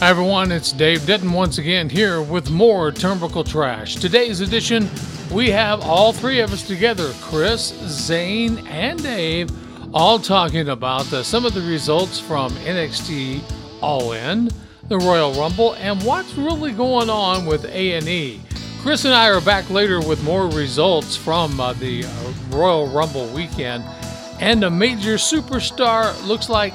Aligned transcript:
Hi 0.00 0.10
everyone, 0.10 0.52
it's 0.52 0.70
Dave 0.70 1.04
Denton 1.06 1.32
once 1.32 1.58
again 1.58 1.88
here 1.90 2.22
with 2.22 2.52
more 2.52 2.92
Turnbuckle 2.92 3.44
Trash. 3.44 3.96
Today's 3.96 4.40
edition, 4.40 4.88
we 5.32 5.50
have 5.50 5.80
all 5.80 6.12
three 6.12 6.38
of 6.38 6.52
us 6.52 6.64
together 6.64 7.12
Chris, 7.20 7.74
Zane, 7.88 8.64
and 8.68 9.02
Dave, 9.02 9.50
all 9.92 10.20
talking 10.20 10.68
about 10.68 11.06
some 11.06 11.44
of 11.44 11.52
the 11.52 11.62
results 11.62 12.20
from 12.20 12.52
NXT 12.58 13.42
All 13.82 14.12
In, 14.12 14.50
the 14.86 14.98
Royal 14.98 15.32
Rumble, 15.32 15.74
and 15.74 16.00
what's 16.04 16.32
really 16.36 16.70
going 16.70 17.10
on 17.10 17.44
with 17.44 17.64
AEW. 17.64 18.38
Chris 18.82 19.04
and 19.04 19.12
I 19.12 19.28
are 19.28 19.40
back 19.40 19.68
later 19.68 19.98
with 19.98 20.22
more 20.22 20.46
results 20.46 21.16
from 21.16 21.58
uh, 21.58 21.72
the 21.72 22.04
uh, 22.04 22.32
Royal 22.50 22.86
Rumble 22.86 23.26
weekend, 23.30 23.82
and 24.38 24.62
a 24.62 24.70
major 24.70 25.14
superstar 25.14 26.14
looks 26.24 26.48
like 26.48 26.72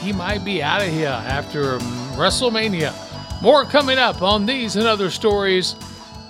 he 0.00 0.12
might 0.12 0.44
be 0.44 0.60
out 0.60 0.82
of 0.82 0.88
here 0.88 1.06
after 1.06 1.78
WrestleMania. 2.14 2.92
More 3.42 3.64
coming 3.64 3.98
up 3.98 4.22
on 4.22 4.46
these 4.46 4.76
and 4.76 4.86
other 4.86 5.10
stories. 5.10 5.74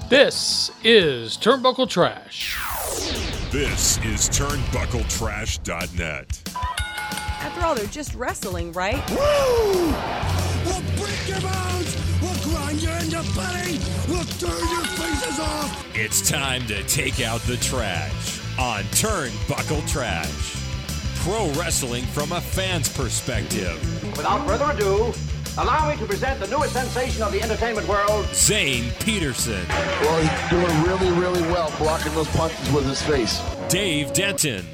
This 0.08 0.70
is 0.82 1.36
Turnbuckle 1.36 1.86
Trash. 1.88 2.56
This 3.50 3.98
is 3.98 4.28
TurnbuckleTrash.net. 4.30 6.40
After 7.40 7.60
all, 7.62 7.74
they're 7.74 7.86
just 7.86 8.14
wrestling, 8.14 8.72
right? 8.72 8.96
Woo! 9.10 9.92
We'll 10.64 10.80
break 10.96 11.28
your 11.28 11.40
bones! 11.40 11.96
We'll 12.20 12.34
grind 12.42 12.82
you 12.82 12.90
into 12.90 13.22
putty! 13.32 13.78
We'll 14.08 14.24
turn 14.24 14.68
your 14.70 14.84
faces 14.84 15.38
off! 15.38 15.86
It's 15.94 16.20
time 16.28 16.66
to 16.66 16.82
take 16.84 17.20
out 17.20 17.40
the 17.42 17.56
trash 17.58 18.40
on 18.58 18.82
Turnbuckle 18.84 19.86
Trash. 19.88 20.56
Pro 21.22 21.48
wrestling 21.52 22.04
from 22.06 22.32
a 22.32 22.40
fan's 22.40 22.88
perspective. 22.88 23.78
Without 24.16 24.44
further 24.46 24.70
ado, 24.72 25.12
allow 25.56 25.88
me 25.88 25.96
to 25.96 26.06
present 26.06 26.40
the 26.40 26.48
newest 26.48 26.72
sensation 26.72 27.22
of 27.22 27.32
the 27.32 27.40
entertainment 27.42 27.86
world, 27.86 28.26
Zane 28.32 28.90
Peterson, 29.00 29.64
Well, 29.68 30.20
he's 30.20 30.50
doing 30.50 30.82
really, 30.82 31.20
really 31.20 31.42
well 31.52 31.72
blocking 31.78 32.12
those 32.14 32.28
punches 32.28 32.72
with 32.72 32.86
his 32.86 33.00
face. 33.02 33.40
Dave 33.68 34.12
Denton, 34.12 34.64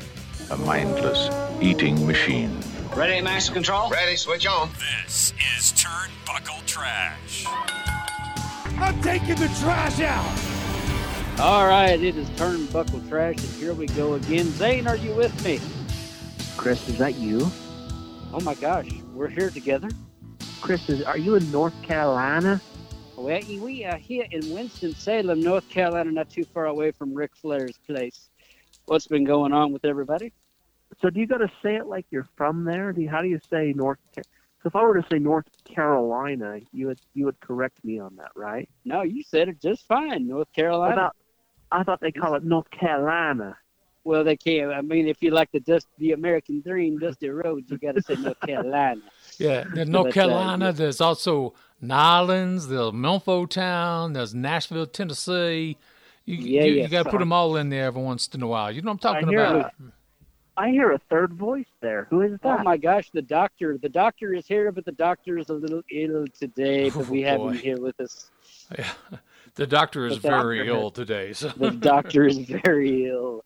a 0.50 0.56
mindless 0.56 1.28
eating 1.60 2.06
machine. 2.06 2.58
Ready, 2.96 3.20
master 3.20 3.52
control? 3.52 3.90
Ready, 3.90 4.16
switch 4.16 4.46
on. 4.46 4.70
This 5.04 5.32
is 5.56 5.72
Turnbuckle 5.72 6.64
Trash. 6.66 7.44
I'm 7.46 9.00
taking 9.02 9.36
the 9.36 9.48
trash 9.60 10.00
out! 10.00 11.40
All 11.40 11.66
right, 11.66 12.00
it 12.00 12.16
is 12.16 12.28
Turnbuckle 12.30 13.08
Trash, 13.08 13.36
and 13.36 13.54
here 13.54 13.74
we 13.74 13.86
go 13.86 14.14
again. 14.14 14.46
Zane, 14.46 14.86
are 14.86 14.96
you 14.96 15.14
with 15.14 15.44
me? 15.44 15.60
Chris, 16.56 16.88
is 16.88 16.98
that 16.98 17.16
you? 17.16 17.50
Oh 18.32 18.40
my 18.40 18.54
gosh, 18.54 18.88
we're 19.14 19.28
here 19.28 19.50
together. 19.50 19.88
Chris, 20.60 20.88
is, 20.88 21.02
are 21.02 21.18
you 21.18 21.34
in 21.36 21.50
North 21.50 21.74
Carolina? 21.82 22.60
Well, 23.16 23.40
we 23.60 23.84
are 23.84 23.98
here 23.98 24.26
in 24.30 24.52
Winston-Salem, 24.52 25.42
North 25.42 25.68
Carolina, 25.68 26.10
not 26.10 26.30
too 26.30 26.46
far 26.54 26.66
away 26.66 26.90
from 26.90 27.12
Ric 27.12 27.32
Flair's 27.36 27.78
place. 27.86 28.28
What's 28.86 29.06
been 29.06 29.24
going 29.24 29.52
on 29.52 29.72
with 29.72 29.84
everybody? 29.84 30.32
So 31.00 31.10
do 31.10 31.20
you 31.20 31.26
got 31.26 31.38
to 31.38 31.50
say 31.62 31.76
it 31.76 31.86
like 31.86 32.06
you're 32.10 32.28
from 32.36 32.64
there? 32.64 32.92
Do 32.92 33.02
you, 33.02 33.08
how 33.08 33.22
do 33.22 33.28
you 33.28 33.38
say 33.50 33.72
North? 33.76 33.98
Ca- 34.14 34.22
So 34.62 34.66
if 34.68 34.76
I 34.76 34.82
were 34.82 35.00
to 35.00 35.06
say 35.10 35.18
North 35.18 35.46
Carolina, 35.64 36.58
you 36.72 36.88
would 36.88 36.98
you 37.14 37.26
would 37.26 37.38
correct 37.40 37.84
me 37.84 37.98
on 38.00 38.16
that, 38.16 38.32
right? 38.34 38.68
No, 38.84 39.02
you 39.02 39.22
said 39.22 39.48
it 39.48 39.60
just 39.60 39.86
fine, 39.86 40.26
North 40.26 40.52
Carolina. 40.52 40.94
thought 40.96 41.16
I 41.70 41.82
thought 41.84 42.00
they 42.00 42.10
call 42.12 42.34
it 42.34 42.44
North 42.44 42.70
Carolina. 42.70 43.56
well, 44.02 44.24
they 44.24 44.36
can't. 44.36 44.72
I 44.72 44.80
mean, 44.80 45.06
if 45.06 45.22
you 45.22 45.30
like 45.30 45.50
the 45.52 45.60
dust, 45.60 45.86
the 45.98 46.12
American 46.12 46.60
dream, 46.62 46.98
dusty 46.98 47.28
roads, 47.28 47.70
you 47.70 47.78
got 47.78 47.94
to 47.94 48.02
say 48.02 48.14
North 48.16 48.40
Carolina. 48.40 49.02
Yeah, 49.40 49.64
there's 49.74 49.88
North 49.88 50.04
But, 50.04 50.10
uh, 50.10 50.12
Carolina. 50.12 50.64
yeah. 50.66 50.70
There's 50.72 51.00
also 51.00 51.54
Nolens. 51.82 52.68
There's 52.68 52.92
Milfo 52.92 53.48
Town. 53.48 54.12
There's 54.12 54.34
Nashville, 54.34 54.86
Tennessee. 54.86 55.76
You, 56.26 56.36
Yeah, 56.36 56.64
you, 56.64 56.72
yeah. 56.74 56.82
you 56.84 56.88
got 56.88 57.04
to 57.04 57.10
put 57.10 57.18
them 57.20 57.32
all 57.32 57.56
in 57.56 57.70
there 57.70 57.86
every 57.86 58.02
once 58.02 58.28
in 58.28 58.42
a 58.42 58.46
while. 58.46 58.70
You 58.70 58.82
know 58.82 58.90
what 58.92 59.04
I'm 59.04 59.22
talking 59.22 59.28
I 59.28 59.30
hear 59.32 59.44
about? 59.44 59.72
I 60.56 60.68
hear 60.70 60.92
a 60.92 60.98
third 61.08 61.32
voice 61.32 61.64
there. 61.80 62.06
Who 62.10 62.20
is 62.20 62.38
that? 62.42 62.60
Oh 62.60 62.62
my 62.62 62.76
gosh, 62.76 63.10
the 63.14 63.22
doctor! 63.22 63.78
The 63.78 63.88
doctor 63.88 64.34
is 64.34 64.46
here, 64.46 64.70
but 64.72 64.84
the 64.84 64.92
doctor 64.92 65.38
is 65.38 65.48
a 65.48 65.54
little 65.54 65.80
ill 65.90 66.26
today. 66.38 66.90
But 66.94 67.08
we 67.08 67.24
Oh, 67.24 67.28
have 67.48 67.56
him 67.56 67.62
here 67.62 67.80
with 67.80 67.98
us. 67.98 68.30
Yeah. 68.78 68.92
The 69.54 69.66
doctor 69.66 70.06
is 70.06 70.16
The 70.20 70.28
very 70.28 70.58
doctor 70.58 70.70
ill 70.72 70.90
today. 70.90 71.32
So. 71.32 71.48
The 71.48 71.70
doctor 71.70 72.26
is 72.26 72.38
very 72.38 73.08
ill. 73.08 73.42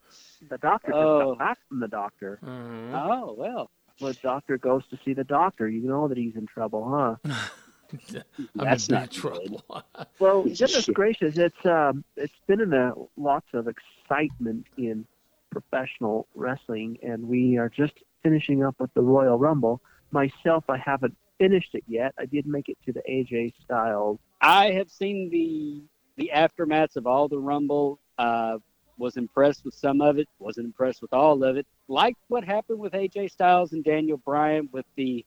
the 0.51 0.59
doctor 0.59 0.89
just 0.91 0.97
Oh. 0.99 1.31
got 1.35 1.39
back 1.39 1.59
from 1.69 1.79
the 1.81 1.89
doctor. 1.89 2.39
Mhm. 2.45 2.93
Oh 2.95 3.35
well, 3.39 3.59
When 3.59 3.84
the 4.01 4.13
doctor 4.23 4.59
goes 4.59 4.83
to 4.91 4.99
see 5.05 5.15
the 5.15 5.25
doctor, 5.25 5.69
you 5.69 5.87
know 5.87 6.09
that 6.09 6.19
he's 6.19 6.37
in 6.37 6.47
trouble, 6.47 6.89
huh? 7.25 7.33
I'm 7.93 8.49
That's 8.55 8.89
in 8.89 8.95
not 8.95 9.11
trouble. 9.11 9.63
Well, 10.19 10.43
goodness 10.45 10.89
gracious, 10.93 11.39
it's 11.39 11.67
um, 11.67 12.05
it's 12.17 12.33
been 12.47 12.61
in 12.61 12.73
a 12.73 12.93
lots 13.17 13.47
of 13.53 13.69
excitement 13.69 14.67
in 14.77 15.07
professional 15.51 16.27
wrestling, 16.35 16.99
and 17.03 17.29
we 17.29 17.59
are 17.59 17.69
just 17.69 17.95
finishing 18.23 18.65
up 18.65 18.77
with 18.79 18.93
the 18.95 19.03
Royal 19.03 19.39
Rumble. 19.39 19.81
Myself, 20.11 20.65
I 20.69 20.79
haven't 20.79 21.17
finished 21.39 21.75
it 21.75 21.85
yet. 21.87 22.15
I 22.19 22.27
did 22.27 22.47
make 22.47 22.69
it 22.69 22.79
to 22.87 22.93
the 22.93 23.03
AJ 23.09 23.53
Styles. 23.65 24.19
I 24.41 24.71
have 24.73 24.91
seen 24.91 25.31
the 25.31 25.83
the 26.17 26.31
aftermaths 26.35 26.97
of 26.97 27.07
all 27.07 27.29
the 27.29 27.39
Rumble. 27.39 27.99
Uh, 28.19 28.59
was 28.99 29.17
impressed 29.17 29.65
with 29.65 29.75
some 29.75 30.01
of 30.01 30.19
it. 30.19 30.29
Wasn't 30.39 30.67
impressed 30.67 31.03
with 31.03 31.13
all 31.13 31.43
of 31.45 31.57
it. 31.57 31.67
Like 31.89 32.17
what 32.29 32.45
happened 32.45 32.79
with 32.79 32.93
AJ 32.93 33.31
Styles 33.31 33.73
and 33.73 33.85
Daniel 33.85 34.19
Bryan 34.19 34.69
with 34.73 34.87
the 34.97 35.25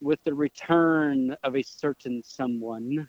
with 0.00 0.18
the 0.24 0.32
return 0.34 1.36
of 1.44 1.56
a 1.56 1.62
certain 1.62 2.22
someone. 2.24 3.08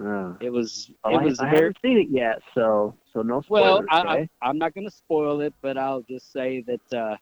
Uh, 0.00 0.34
It 0.40 0.50
was 0.50 0.90
well, 1.04 1.14
it 1.14 1.18
I, 1.18 1.24
was 1.24 1.40
I 1.40 1.50
very 1.50 1.56
haven't 1.56 1.78
seen 1.82 1.98
it 1.98 2.08
yet, 2.10 2.40
so 2.54 2.94
so 3.12 3.22
no 3.22 3.42
Well, 3.48 3.82
spoilers. 3.82 3.86
I, 3.90 4.00
okay? 4.00 4.28
I, 4.40 4.48
I'm 4.48 4.58
not 4.58 4.72
going 4.74 4.86
to 4.86 4.94
spoil 4.94 5.40
it, 5.40 5.52
but 5.60 5.76
I'll 5.76 6.02
just 6.02 6.32
say 6.32 6.64
that 6.66 6.96
uh, 6.96 7.16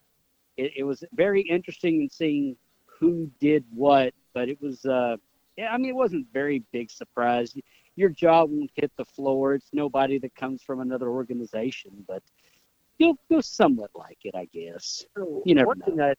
it, 0.57 0.73
it 0.77 0.83
was 0.85 1.03
very 1.15 1.41
interesting 1.43 2.03
in 2.03 2.11
seeing 2.11 2.57
who 2.85 3.31
did 3.41 3.65
what. 3.75 4.13
But 4.35 4.51
it 4.51 4.61
was, 4.61 4.85
uh, 4.85 5.17
yeah, 5.57 5.73
I 5.73 5.79
mean, 5.79 5.89
it 5.89 5.97
wasn't 5.97 6.27
very 6.33 6.63
big 6.71 6.91
surprise. 6.91 7.57
Your 7.97 8.11
jaw 8.11 8.45
won't 8.45 8.71
hit 8.75 8.93
the 8.97 9.05
floor. 9.05 9.55
It's 9.55 9.69
nobody 9.73 10.19
that 10.19 10.34
comes 10.34 10.62
from 10.62 10.81
another 10.81 11.09
organization, 11.09 12.05
but 12.07 12.23
you'll 12.99 13.19
you'll 13.29 13.43
somewhat 13.43 13.91
like 13.95 14.19
it, 14.25 14.34
I 14.34 14.47
guess. 14.47 15.05
You 15.45 15.55
never 15.55 15.75
know. 15.75 15.84
thing 15.87 16.01
I, 16.01 16.15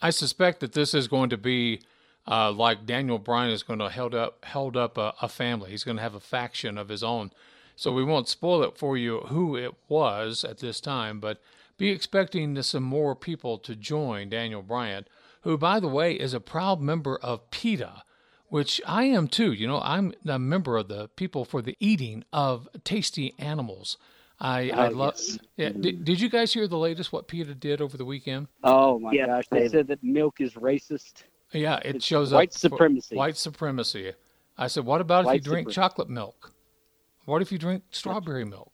I 0.00 0.10
suspect 0.10 0.60
that 0.60 0.72
this 0.72 0.94
is 0.94 1.08
going 1.08 1.30
to 1.30 1.36
be 1.36 1.82
uh, 2.28 2.52
like 2.52 2.86
Daniel 2.86 3.18
Bryan 3.18 3.50
is 3.50 3.62
going 3.62 3.78
to 3.80 3.88
held 3.88 4.14
up 4.14 4.44
held 4.44 4.76
up 4.76 4.98
a, 4.98 5.14
a 5.20 5.28
family. 5.28 5.70
He's 5.70 5.84
going 5.84 5.96
to 5.96 6.02
have 6.02 6.14
a 6.14 6.20
faction 6.20 6.78
of 6.78 6.88
his 6.88 7.02
own. 7.02 7.30
So 7.76 7.92
we 7.92 8.04
won't 8.04 8.28
spoil 8.28 8.62
it 8.62 8.78
for 8.78 8.96
you 8.96 9.20
who 9.20 9.54
it 9.54 9.74
was 9.88 10.44
at 10.44 10.58
this 10.58 10.80
time, 10.80 11.20
but 11.20 11.42
be 11.76 11.90
expecting 11.90 12.60
some 12.62 12.82
more 12.82 13.14
people 13.14 13.58
to 13.58 13.76
join 13.76 14.30
Daniel 14.30 14.62
Bryan, 14.62 15.06
who, 15.42 15.58
by 15.58 15.78
the 15.78 15.88
way, 15.88 16.14
is 16.14 16.32
a 16.32 16.40
proud 16.40 16.80
member 16.80 17.18
of 17.18 17.50
PETA, 17.50 18.02
which 18.48 18.80
I 18.86 19.04
am 19.04 19.28
too. 19.28 19.52
You 19.52 19.66
know, 19.66 19.80
I'm 19.82 20.12
a 20.26 20.38
member 20.38 20.76
of 20.76 20.88
the 20.88 21.08
people 21.16 21.44
for 21.44 21.62
the 21.62 21.76
eating 21.80 22.24
of 22.32 22.68
tasty 22.84 23.34
animals. 23.38 23.96
I, 24.38 24.70
I 24.70 24.88
Oh, 24.88 24.90
love. 24.90 25.14
yes. 25.16 25.38
Yeah, 25.56 25.68
mm-hmm. 25.70 25.80
did, 25.80 26.04
did 26.04 26.20
you 26.20 26.28
guys 26.28 26.52
hear 26.52 26.68
the 26.68 26.76
latest? 26.76 27.10
What 27.12 27.26
PETA 27.26 27.54
did 27.54 27.80
over 27.80 27.96
the 27.96 28.04
weekend? 28.04 28.48
Oh 28.62 28.98
my 28.98 29.12
Yeah, 29.12 29.26
gosh! 29.28 29.44
They 29.50 29.58
David. 29.60 29.70
said 29.72 29.86
that 29.88 30.02
milk 30.04 30.40
is 30.42 30.52
racist. 30.54 31.22
Yeah, 31.52 31.76
it 31.84 31.96
It's 31.96 32.04
shows 32.04 32.32
white 32.34 32.48
up 32.48 32.52
for 32.52 32.58
supremacy. 32.58 33.16
White 33.16 33.36
supremacy. 33.38 34.12
I 34.58 34.66
said, 34.66 34.84
what 34.84 35.00
about 35.00 35.26
if 35.26 35.32
you 35.34 35.40
drink 35.40 35.68
supre- 35.68 35.72
chocolate 35.72 36.10
milk? 36.10 36.52
What 37.24 37.40
if 37.40 37.50
you 37.50 37.56
drink 37.58 37.84
strawberry 37.90 38.44
milk? 38.44 38.72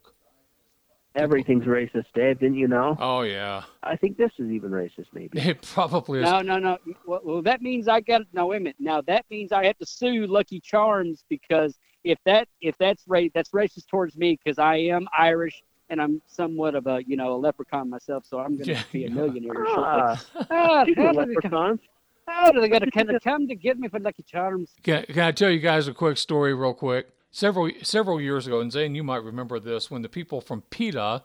Everything's 1.15 1.65
racist, 1.65 2.07
Dave. 2.15 2.39
Didn't 2.41 2.57
you 2.57 2.69
know? 2.69 2.97
Oh 2.99 3.23
yeah, 3.23 3.63
I 3.83 3.97
think 3.97 4.17
this 4.17 4.31
is 4.39 4.51
even 4.51 4.71
racist, 4.71 5.07
maybe. 5.13 5.39
it 5.41 5.63
probably 5.63 6.21
is. 6.21 6.25
No, 6.25 6.41
no, 6.41 6.59
no. 6.59 6.79
Well, 7.07 7.21
well, 7.25 7.43
that 7.43 7.63
means 7.63 7.89
I 7.89 8.01
got 8.01 8.23
no 8.33 8.47
wait 8.47 8.59
a 8.59 8.61
minute. 8.61 8.77
Now 8.79 9.01
that 9.03 9.25
means 9.31 9.53
I 9.53 9.65
have 9.67 9.79
to 9.79 9.87
sue 9.87 10.27
Lucky 10.27 10.61
Charms 10.61 11.25
because 11.29 11.79
if 12.05 12.19
that 12.27 12.49
if 12.61 12.77
that's 12.79 13.05
ra- 13.07 13.29
that's 13.35 13.51
racist 13.51 13.87
towards 13.89 14.17
me 14.17 14.39
because 14.43 14.59
I 14.59 14.77
am 14.77 15.07
Irish 15.17 15.63
and 15.91 16.01
I'm 16.01 16.23
somewhat 16.27 16.75
of 16.75 16.87
a 16.87 17.03
you 17.07 17.17
know 17.17 17.35
a 17.35 17.37
leprechaun 17.37 17.91
myself, 17.91 18.25
so 18.27 18.39
I'm 18.39 18.57
going 18.57 18.67
to 18.67 18.73
Yeah, 18.73 18.83
be 18.93 19.05
a 19.05 19.09
you 19.09 19.13
are. 19.21 19.27
millionaire 19.27 19.55
shortly. 19.55 19.85
Ah, 19.85 20.25
Ah, 20.51 20.83
speaking 20.85 21.05
how 21.05 21.11
of 21.11 21.15
do 21.17 21.21
they, 21.27 21.31
leprechauns, 21.35 21.81
how 22.27 22.51
do 22.53 22.61
they 22.61 22.69
got 22.69 22.79
to 22.81 22.91
kind 22.91 23.11
of 23.11 23.23
come 23.23 23.47
to 23.49 23.55
get 23.55 23.79
me 23.79 23.89
for 23.89 24.01
Lucky 24.01 24.23
Charms? 24.23 24.73
Can, 24.83 25.05
can 25.05 25.21
I 25.21 25.33
tell 25.33 25.51
you 25.51 25.59
guys 25.61 25.89
a 25.89 25.95
quick 25.95 26.17
story, 26.19 26.55
real 26.55 26.75
quick? 26.75 27.09
Several 27.35 27.71
several 27.83 28.21
years 28.21 28.47
ago, 28.47 28.61
and 28.61 28.71
Zane, 28.71 28.95
you 28.95 29.03
might 29.03 29.25
remember 29.25 29.59
this, 29.59 29.91
when 29.91 30.03
the 30.03 30.09
people 30.11 30.43
from 30.43 30.61
PETA 30.69 31.23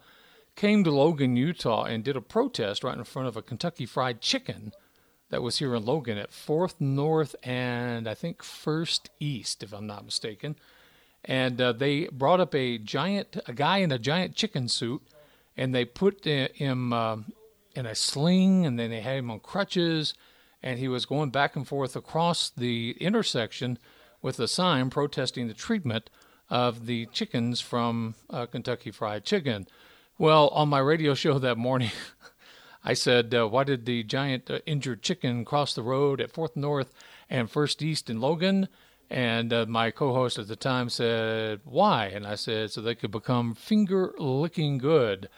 came 0.56 0.86
to 0.86 0.90
Logan, 0.90 1.36
Utah, 1.36 1.84
and 1.84 2.02
did 2.02 2.16
a 2.16 2.22
protest 2.22 2.82
right 2.82 2.98
in 2.98 3.04
front 3.04 3.28
of 3.28 3.36
a 3.36 3.42
Kentucky 3.42 3.86
Fried 3.86 4.22
Chicken 4.22 4.72
that 5.30 5.42
was 5.42 5.60
here 5.60 5.76
in 5.76 5.84
Logan 5.84 6.18
at 6.18 6.32
Fourth 6.32 6.80
North 6.80 7.36
and 7.44 8.08
I 8.08 8.14
think 8.14 8.42
First 8.42 9.10
East, 9.20 9.62
if 9.64 9.74
I'm 9.74 9.86
not 9.86 10.06
mistaken. 10.06 10.56
And 11.26 11.60
uh, 11.60 11.74
they 11.74 12.08
brought 12.08 12.40
up 12.40 12.56
a 12.56 12.78
giant, 12.78 13.36
a 13.46 13.52
guy 13.52 13.80
in 13.80 13.92
a 13.92 14.00
giant 14.00 14.34
chicken 14.34 14.70
suit, 14.70 15.02
and 15.58 15.76
they 15.76 15.84
put 15.84 16.26
uh, 16.26 16.48
him 16.54 16.94
um 16.94 17.34
in 17.76 17.86
a 17.86 17.94
sling, 17.94 18.66
and 18.66 18.80
then 18.80 18.92
they 18.92 19.02
had 19.02 19.18
him 19.18 19.30
on 19.30 19.42
crutches, 19.42 20.14
and 20.64 20.80
he 20.80 20.88
was 20.88 21.06
going 21.06 21.32
back 21.32 21.58
and 21.58 21.68
forth 21.68 21.98
across 21.98 22.50
the 22.50 22.96
intersection 23.02 23.78
with 24.22 24.40
a 24.40 24.48
sign 24.48 24.90
protesting 24.90 25.48
the 25.48 25.54
treatment 25.54 26.10
of 26.50 26.86
the 26.86 27.06
chickens 27.08 27.62
from 27.62 28.16
uh, 28.30 28.46
Kentucky 28.46 28.92
Fried 28.92 29.26
Chicken. 29.26 29.68
Well, 30.18 30.48
on 30.50 30.70
my 30.70 30.80
radio 30.80 31.14
show 31.14 31.40
that 31.40 31.58
morning, 31.58 31.92
I 32.84 32.94
said, 32.94 33.34
uh, 33.34 33.48
Why 33.48 33.64
did 33.64 33.86
the 33.86 34.04
giant 34.04 34.50
uh, 34.50 34.60
injured 34.66 35.02
chicken 35.02 35.46
cross 35.46 35.74
the 35.74 35.84
road 35.84 36.22
at 36.22 36.34
4th 36.34 36.56
North 36.56 36.94
and 37.30 37.52
1st 37.52 37.82
East 37.82 38.10
in 38.10 38.20
Logan? 38.22 38.68
And 39.10 39.54
uh, 39.54 39.66
my 39.68 39.92
co 39.92 40.14
host 40.14 40.38
at 40.38 40.48
the 40.48 40.56
time 40.56 40.90
said, 40.90 41.62
Why? 41.64 42.08
And 42.08 42.26
I 42.26 42.36
said, 42.36 42.72
So 42.72 42.82
they 42.82 42.96
could 42.96 43.12
become 43.12 43.56
finger 43.56 44.14
licking 44.18 44.78
good. 44.78 45.30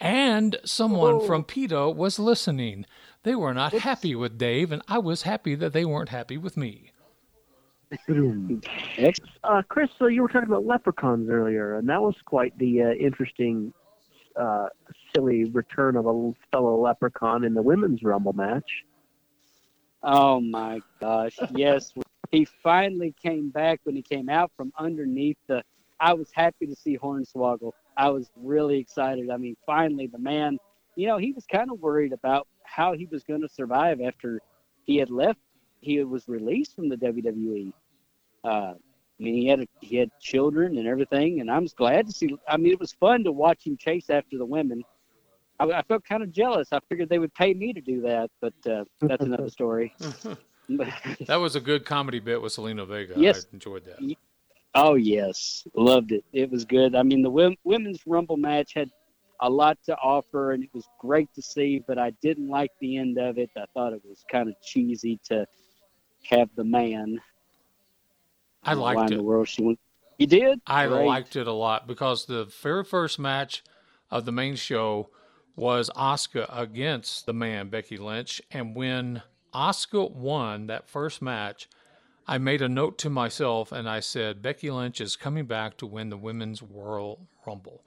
And 0.00 0.56
someone 0.64 1.18
Whoa. 1.18 1.26
from 1.26 1.44
PETA 1.44 1.90
was 1.90 2.18
listening. 2.18 2.86
They 3.22 3.34
were 3.34 3.54
not 3.54 3.72
happy 3.72 4.14
with 4.14 4.36
Dave, 4.36 4.72
and 4.72 4.82
I 4.88 4.98
was 4.98 5.22
happy 5.22 5.54
that 5.54 5.72
they 5.72 5.84
weren't 5.84 6.10
happy 6.10 6.36
with 6.36 6.56
me. 6.56 6.90
Uh, 9.42 9.62
Chris, 9.68 9.90
so 9.98 10.06
you 10.06 10.22
were 10.22 10.28
talking 10.28 10.48
about 10.48 10.66
leprechauns 10.66 11.28
earlier, 11.28 11.76
and 11.76 11.88
that 11.88 12.00
was 12.00 12.14
quite 12.24 12.56
the 12.58 12.82
uh, 12.82 12.90
interesting, 12.92 13.72
uh, 14.36 14.68
silly 15.14 15.44
return 15.46 15.96
of 15.96 16.06
a 16.06 16.32
fellow 16.50 16.80
leprechaun 16.80 17.44
in 17.44 17.54
the 17.54 17.62
women's 17.62 18.02
rumble 18.02 18.32
match. 18.32 18.84
Oh 20.02 20.40
my 20.40 20.80
gosh! 21.00 21.38
Yes, 21.54 21.92
he 22.30 22.46
finally 22.62 23.14
came 23.22 23.50
back 23.50 23.80
when 23.84 23.96
he 23.96 24.02
came 24.02 24.28
out 24.28 24.50
from 24.56 24.72
underneath 24.78 25.38
the. 25.46 25.62
I 26.00 26.12
was 26.12 26.30
happy 26.32 26.66
to 26.66 26.74
see 26.74 26.98
Hornswoggle. 26.98 27.72
I 27.96 28.10
was 28.10 28.30
really 28.36 28.78
excited. 28.78 29.30
I 29.30 29.36
mean, 29.36 29.56
finally, 29.64 30.06
the 30.06 30.18
man. 30.18 30.58
You 30.96 31.08
know, 31.08 31.18
he 31.18 31.32
was 31.32 31.44
kind 31.46 31.70
of 31.72 31.80
worried 31.80 32.12
about 32.12 32.46
how 32.62 32.92
he 32.92 33.06
was 33.06 33.24
going 33.24 33.40
to 33.40 33.48
survive 33.48 34.00
after 34.00 34.40
he 34.84 34.96
had 34.96 35.10
left. 35.10 35.40
He 35.84 36.02
was 36.02 36.28
released 36.28 36.74
from 36.74 36.88
the 36.88 36.96
WWE. 36.96 37.72
Uh, 38.42 38.48
I 38.48 39.22
mean, 39.22 39.34
he 39.34 39.46
had 39.46 39.60
a, 39.60 39.66
he 39.80 39.96
had 39.96 40.10
children 40.20 40.78
and 40.78 40.88
everything, 40.88 41.40
and 41.40 41.50
I 41.50 41.58
was 41.58 41.72
glad 41.72 42.06
to 42.06 42.12
see. 42.12 42.36
I 42.48 42.56
mean, 42.56 42.72
it 42.72 42.80
was 42.80 42.92
fun 42.92 43.22
to 43.24 43.32
watch 43.32 43.66
him 43.66 43.76
chase 43.76 44.10
after 44.10 44.38
the 44.38 44.44
women. 44.44 44.82
I, 45.60 45.66
I 45.66 45.82
felt 45.82 46.04
kind 46.04 46.22
of 46.22 46.32
jealous. 46.32 46.68
I 46.72 46.80
figured 46.88 47.08
they 47.08 47.18
would 47.18 47.34
pay 47.34 47.54
me 47.54 47.72
to 47.72 47.80
do 47.80 48.00
that, 48.02 48.30
but 48.40 48.54
uh, 48.68 48.84
that's 49.00 49.24
another 49.24 49.48
story. 49.58 49.94
That 51.26 51.36
was 51.36 51.56
a 51.56 51.60
good 51.60 51.84
comedy 51.84 52.20
bit 52.20 52.40
with 52.40 52.54
Zelina 52.54 52.88
Vega. 52.88 53.12
Yes. 53.18 53.44
I 53.44 53.54
enjoyed 53.54 53.84
that. 53.84 54.16
Oh 54.74 54.94
yes, 54.94 55.66
loved 55.76 56.10
it. 56.10 56.24
It 56.32 56.50
was 56.50 56.64
good. 56.64 56.94
I 56.96 57.02
mean, 57.02 57.22
the 57.22 57.56
women's 57.64 58.00
rumble 58.06 58.36
match 58.36 58.72
had 58.74 58.90
a 59.40 59.50
lot 59.50 59.78
to 59.84 59.96
offer, 59.96 60.52
and 60.52 60.64
it 60.64 60.70
was 60.72 60.88
great 60.98 61.28
to 61.34 61.42
see. 61.42 61.84
But 61.86 61.98
I 61.98 62.10
didn't 62.22 62.48
like 62.48 62.70
the 62.80 62.96
end 62.96 63.18
of 63.18 63.38
it. 63.38 63.50
I 63.56 63.66
thought 63.74 63.92
it 63.92 64.02
was 64.04 64.24
kind 64.30 64.48
of 64.48 64.54
cheesy 64.62 65.20
to 65.26 65.46
have 66.30 66.50
the 66.56 66.64
man. 66.64 67.20
I 68.62 68.72
don't 68.72 68.80
why 68.80 68.94
liked 68.94 69.10
in 69.10 69.14
it. 69.14 69.16
the 69.18 69.24
world 69.24 69.48
she 69.48 69.62
went. 69.62 69.78
You 70.18 70.26
did? 70.26 70.60
I 70.66 70.86
Great. 70.86 71.06
liked 71.06 71.36
it 71.36 71.46
a 71.46 71.52
lot 71.52 71.86
because 71.86 72.26
the 72.26 72.44
very 72.44 72.84
first 72.84 73.18
match 73.18 73.62
of 74.10 74.24
the 74.24 74.32
main 74.32 74.54
show 74.54 75.08
was 75.56 75.90
Asuka 75.96 76.46
against 76.56 77.26
the 77.26 77.32
man 77.32 77.68
Becky 77.68 77.96
Lynch, 77.96 78.40
and 78.50 78.74
when 78.74 79.22
Asuka 79.52 80.10
won 80.10 80.66
that 80.66 80.88
first 80.88 81.20
match, 81.22 81.68
I 82.26 82.38
made 82.38 82.62
a 82.62 82.68
note 82.68 82.96
to 82.98 83.10
myself 83.10 83.70
and 83.70 83.88
I 83.88 84.00
said 84.00 84.42
Becky 84.42 84.70
Lynch 84.70 85.00
is 85.00 85.16
coming 85.16 85.46
back 85.46 85.76
to 85.78 85.86
win 85.86 86.10
the 86.10 86.16
women's 86.16 86.62
World 86.62 87.26
Rumble, 87.46 87.84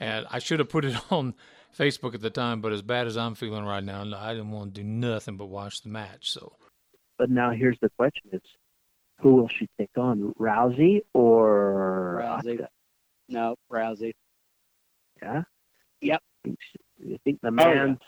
and 0.00 0.26
I 0.30 0.38
should 0.38 0.60
have 0.60 0.68
put 0.68 0.84
it 0.84 0.96
on 1.10 1.34
Facebook 1.76 2.14
at 2.14 2.22
the 2.22 2.30
time, 2.30 2.60
but 2.60 2.72
as 2.72 2.82
bad 2.82 3.06
as 3.06 3.16
I'm 3.16 3.34
feeling 3.34 3.64
right 3.64 3.84
now, 3.84 4.02
I 4.16 4.32
didn't 4.32 4.50
want 4.50 4.74
to 4.74 4.80
do 4.80 4.86
nothing 4.86 5.36
but 5.36 5.46
watch 5.46 5.82
the 5.82 5.88
match. 5.90 6.30
So 6.30 6.54
But 7.18 7.30
now 7.30 7.50
here's 7.50 7.78
the 7.80 7.90
question: 7.90 8.30
Is 8.32 8.42
who 9.20 9.34
will 9.34 9.48
she 9.48 9.68
take 9.78 9.96
on, 9.96 10.34
Rousey 10.38 11.02
or 11.14 12.22
Rousey. 12.22 12.58
Asuka? 12.58 12.66
No, 13.28 13.56
Rousey. 13.72 14.14
Yeah. 15.22 15.42
Yep. 16.00 16.22
You 16.44 17.18
think 17.24 17.40
the 17.42 17.50
man? 17.50 17.98
Oh, 18.00 18.06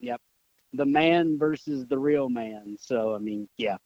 yeah. 0.00 0.12
man? 0.12 0.18
The 0.74 0.86
man 0.86 1.38
versus 1.38 1.86
the 1.86 1.98
real 1.98 2.28
man. 2.28 2.76
So 2.80 3.14
I 3.14 3.18
mean, 3.18 3.48
yeah, 3.56 3.76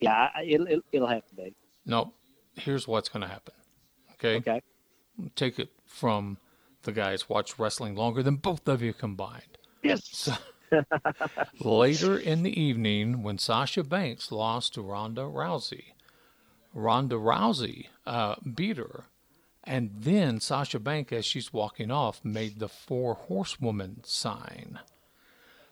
yeah, 0.00 0.28
it'll 0.44 0.66
it'll, 0.66 0.82
it'll 0.92 1.08
have 1.08 1.26
to 1.26 1.34
be. 1.34 1.54
no, 1.86 2.12
here's 2.54 2.86
what's 2.86 3.08
going 3.08 3.22
to 3.22 3.28
happen. 3.28 3.54
Okay. 4.14 4.36
Okay. 4.36 4.60
take 5.34 5.58
it 5.58 5.70
from 5.86 6.36
the 6.82 6.92
guys 6.92 7.28
watch 7.28 7.58
wrestling 7.58 7.94
longer 7.94 8.22
than 8.22 8.36
both 8.36 8.68
of 8.68 8.82
you 8.82 8.92
combined. 8.92 9.58
Yes. 9.82 10.28
Later 11.60 12.18
in 12.18 12.42
the 12.42 12.60
evening, 12.60 13.22
when 13.22 13.38
Sasha 13.38 13.82
Banks 13.84 14.30
lost 14.30 14.74
to 14.74 14.82
Ronda 14.82 15.22
Rousey, 15.22 15.94
Ronda 16.72 17.16
Rousey 17.16 17.88
uh, 18.06 18.36
beat 18.54 18.76
her, 18.76 19.04
and 19.64 19.90
then 19.94 20.40
Sasha 20.40 20.78
Banks, 20.78 21.12
as 21.12 21.24
she's 21.24 21.52
walking 21.52 21.90
off, 21.90 22.24
made 22.24 22.58
the 22.58 22.68
four 22.68 23.14
horsewoman 23.14 24.02
sign. 24.04 24.78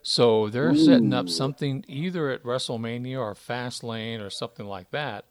So 0.03 0.49
they're 0.49 0.75
setting 0.75 1.13
up 1.13 1.29
something 1.29 1.85
either 1.89 2.31
at 2.31 2.43
WrestleMania 2.43 3.19
or 3.19 3.35
Fastlane 3.35 4.25
or 4.25 4.31
something 4.31 4.67
like 4.67 4.91
that 4.91 5.27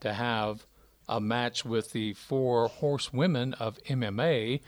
to 0.00 0.14
have 0.14 0.66
a 1.08 1.20
match 1.20 1.64
with 1.64 1.92
the 1.92 2.14
four 2.14 2.68
horsewomen 2.68 3.54
of 3.54 3.82
MMA, 3.84 4.60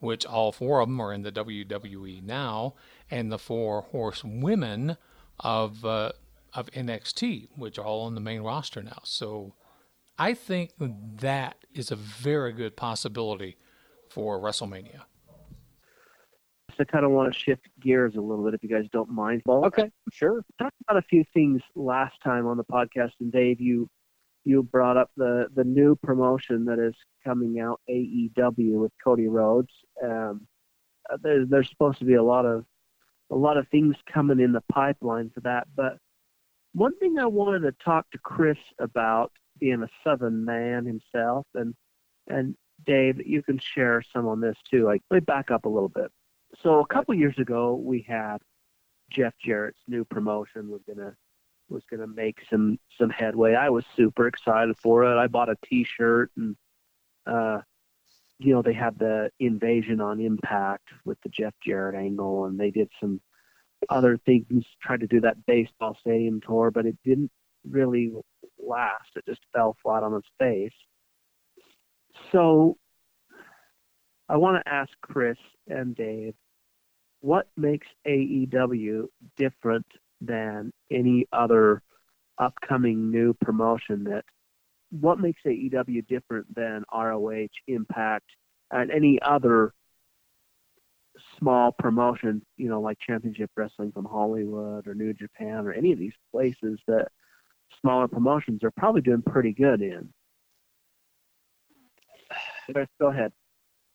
which 0.00 0.26
all 0.26 0.52
four 0.52 0.80
of 0.80 0.88
them 0.88 1.00
are 1.00 1.12
in 1.12 1.22
the 1.22 1.32
WWE 1.32 2.22
now, 2.22 2.74
and 3.10 3.30
the 3.30 3.38
four 3.38 3.82
horsewomen 3.82 4.96
of 5.40 5.84
uh, 5.84 6.12
of 6.54 6.70
NXT, 6.72 7.48
which 7.56 7.78
are 7.78 7.84
all 7.84 8.02
on 8.02 8.14
the 8.14 8.20
main 8.20 8.40
roster 8.42 8.82
now. 8.82 9.00
So 9.04 9.54
I 10.18 10.32
think 10.34 10.70
that 10.78 11.56
is 11.74 11.90
a 11.90 11.96
very 11.96 12.52
good 12.52 12.76
possibility 12.76 13.56
for 14.08 14.38
WrestleMania. 14.40 15.02
I 16.78 16.84
kind 16.84 17.06
of 17.06 17.10
want 17.10 17.32
to 17.32 17.38
shift 17.38 17.62
gears 17.80 18.16
a 18.16 18.20
little 18.20 18.44
bit, 18.44 18.52
if 18.52 18.62
you 18.62 18.68
guys 18.68 18.84
don't 18.92 19.08
mind. 19.08 19.40
Well, 19.46 19.64
Okay. 19.64 19.90
Sure. 20.12 20.44
talked 20.58 20.76
about 20.86 20.98
a 21.02 21.06
few 21.08 21.24
things 21.32 21.62
last 21.74 22.14
time 22.22 22.46
on 22.46 22.58
the 22.58 22.64
podcast, 22.64 23.12
and 23.20 23.32
Dave, 23.32 23.60
you 23.60 23.88
you 24.44 24.62
brought 24.62 24.96
up 24.96 25.10
the 25.16 25.46
the 25.54 25.64
new 25.64 25.96
promotion 25.96 26.64
that 26.66 26.78
is 26.78 26.94
coming 27.24 27.60
out, 27.60 27.80
AEW 27.90 28.78
with 28.80 28.92
Cody 29.02 29.26
Rhodes. 29.26 29.72
Um, 30.04 30.46
uh, 31.10 31.16
there's 31.22 31.48
there's 31.48 31.68
supposed 31.70 31.98
to 32.00 32.04
be 32.04 32.14
a 32.14 32.22
lot 32.22 32.44
of 32.44 32.64
a 33.30 33.36
lot 33.36 33.56
of 33.56 33.68
things 33.68 33.96
coming 34.12 34.40
in 34.40 34.52
the 34.52 34.62
pipeline 34.72 35.30
for 35.34 35.40
that, 35.40 35.66
but 35.74 35.98
one 36.76 36.96
thing 36.98 37.18
I 37.18 37.24
wanted 37.26 37.60
to 37.60 37.72
talk 37.82 38.10
to 38.10 38.18
Chris 38.18 38.58
about, 38.78 39.32
being 39.58 39.82
a 39.82 39.88
Southern 40.04 40.44
man 40.44 40.84
himself, 40.84 41.46
and 41.54 41.74
and 42.28 42.54
Dave, 42.84 43.26
you 43.26 43.42
can 43.42 43.58
share 43.58 44.02
some 44.12 44.26
on 44.28 44.40
this 44.40 44.58
too. 44.70 44.84
Like, 44.84 45.00
let 45.10 45.16
me 45.16 45.20
back 45.20 45.50
up 45.50 45.64
a 45.64 45.70
little 45.70 45.88
bit. 45.88 46.10
So 46.62 46.80
a 46.80 46.86
couple 46.86 47.14
years 47.14 47.38
ago, 47.38 47.74
we 47.74 48.02
had 48.06 48.38
Jeff 49.10 49.32
Jarrett's 49.42 49.80
new 49.88 50.04
promotion 50.04 50.68
was 50.68 50.82
gonna 50.86 51.14
was 51.68 51.82
gonna 51.90 52.06
make 52.06 52.42
some 52.50 52.78
some 52.98 53.10
headway. 53.10 53.54
I 53.54 53.70
was 53.70 53.84
super 53.96 54.26
excited 54.26 54.76
for 54.76 55.04
it. 55.04 55.18
I 55.18 55.26
bought 55.26 55.48
a 55.48 55.56
T-shirt 55.64 56.30
and 56.36 56.56
uh, 57.26 57.60
you 58.38 58.54
know 58.54 58.62
they 58.62 58.74
had 58.74 58.98
the 58.98 59.30
invasion 59.40 60.00
on 60.00 60.20
Impact 60.20 60.88
with 61.04 61.18
the 61.22 61.28
Jeff 61.28 61.54
Jarrett 61.64 61.94
angle, 61.94 62.46
and 62.46 62.58
they 62.58 62.70
did 62.70 62.90
some 63.00 63.20
other 63.88 64.18
things. 64.26 64.64
Tried 64.82 65.00
to 65.00 65.06
do 65.06 65.20
that 65.20 65.46
baseball 65.46 65.96
stadium 66.00 66.40
tour, 66.40 66.70
but 66.70 66.86
it 66.86 66.96
didn't 67.04 67.30
really 67.68 68.12
last. 68.58 69.08
It 69.16 69.24
just 69.26 69.40
fell 69.54 69.76
flat 69.82 70.02
on 70.02 70.14
its 70.14 70.28
face. 70.38 70.72
So 72.32 72.76
I 74.28 74.36
want 74.36 74.62
to 74.64 74.72
ask 74.72 74.90
Chris 75.02 75.38
and 75.68 75.94
Dave 75.94 76.34
what 77.20 77.48
makes 77.56 77.86
AEW 78.06 79.06
different 79.36 79.86
than 80.20 80.72
any 80.90 81.26
other 81.32 81.82
upcoming 82.38 83.10
new 83.10 83.34
promotion 83.34 84.04
that 84.04 84.24
what 84.90 85.18
makes 85.18 85.42
AEW 85.44 86.06
different 86.06 86.52
than 86.54 86.84
ROH, 86.92 87.48
Impact, 87.66 88.26
and 88.70 88.90
any 88.90 89.20
other 89.22 89.72
small 91.38 91.72
promotion, 91.72 92.42
you 92.56 92.68
know, 92.68 92.80
like 92.80 92.98
Championship 92.98 93.50
Wrestling 93.56 93.92
from 93.92 94.04
Hollywood 94.04 94.86
or 94.86 94.94
New 94.94 95.12
Japan 95.12 95.66
or 95.66 95.72
any 95.72 95.92
of 95.92 95.98
these 95.98 96.14
places 96.32 96.78
that 96.86 97.08
smaller 97.80 98.08
promotions 98.08 98.62
are 98.64 98.70
probably 98.70 99.00
doing 99.00 99.22
pretty 99.22 99.52
good 99.52 99.82
in. 99.82 100.08
Go 103.00 103.08
ahead. 103.08 103.32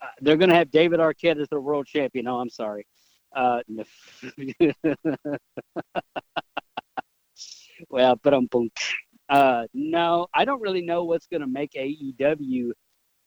Uh, 0.01 0.07
they're 0.21 0.37
going 0.37 0.49
to 0.49 0.55
have 0.55 0.71
David 0.71 0.99
Arquette 0.99 1.39
as 1.39 1.47
their 1.49 1.61
world 1.61 1.85
champion. 1.85 2.25
No, 2.25 2.39
I'm 2.39 2.49
sorry. 2.49 2.87
Uh, 3.35 3.59
no. 3.67 3.83
well, 7.89 8.19
but 8.21 8.33
um, 8.33 8.47
boom. 8.47 8.69
Uh, 9.31 9.65
no, 9.73 10.27
I 10.33 10.43
don't 10.43 10.61
really 10.61 10.81
know 10.81 11.05
what's 11.05 11.27
going 11.27 11.39
to 11.39 11.47
make 11.47 11.71
AEW 11.71 12.71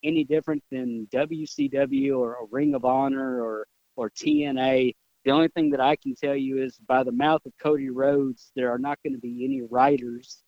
any 0.05 0.23
different 0.23 0.63
than 0.71 1.09
WCW 1.11 2.19
or 2.19 2.35
a 2.35 2.47
Ring 2.51 2.75
of 2.75 2.85
Honor 2.85 3.43
or 3.43 3.67
or 3.97 4.11
TNA. 4.11 4.95
The 5.25 5.31
only 5.31 5.49
thing 5.49 5.71
that 5.71 5.81
I 5.81 5.97
can 5.97 6.15
tell 6.15 6.37
you 6.37 6.63
is 6.63 6.77
by 6.87 7.05
the 7.05 7.13
mouth 7.13 7.41
of 7.47 7.55
Cody 7.59 7.89
Rhodes, 7.89 8.53
there 8.55 8.71
are 8.71 8.79
not 8.79 8.99
going 9.03 9.15
to 9.15 9.19
be 9.19 9.47
any 9.47 9.63
writers. 9.63 10.43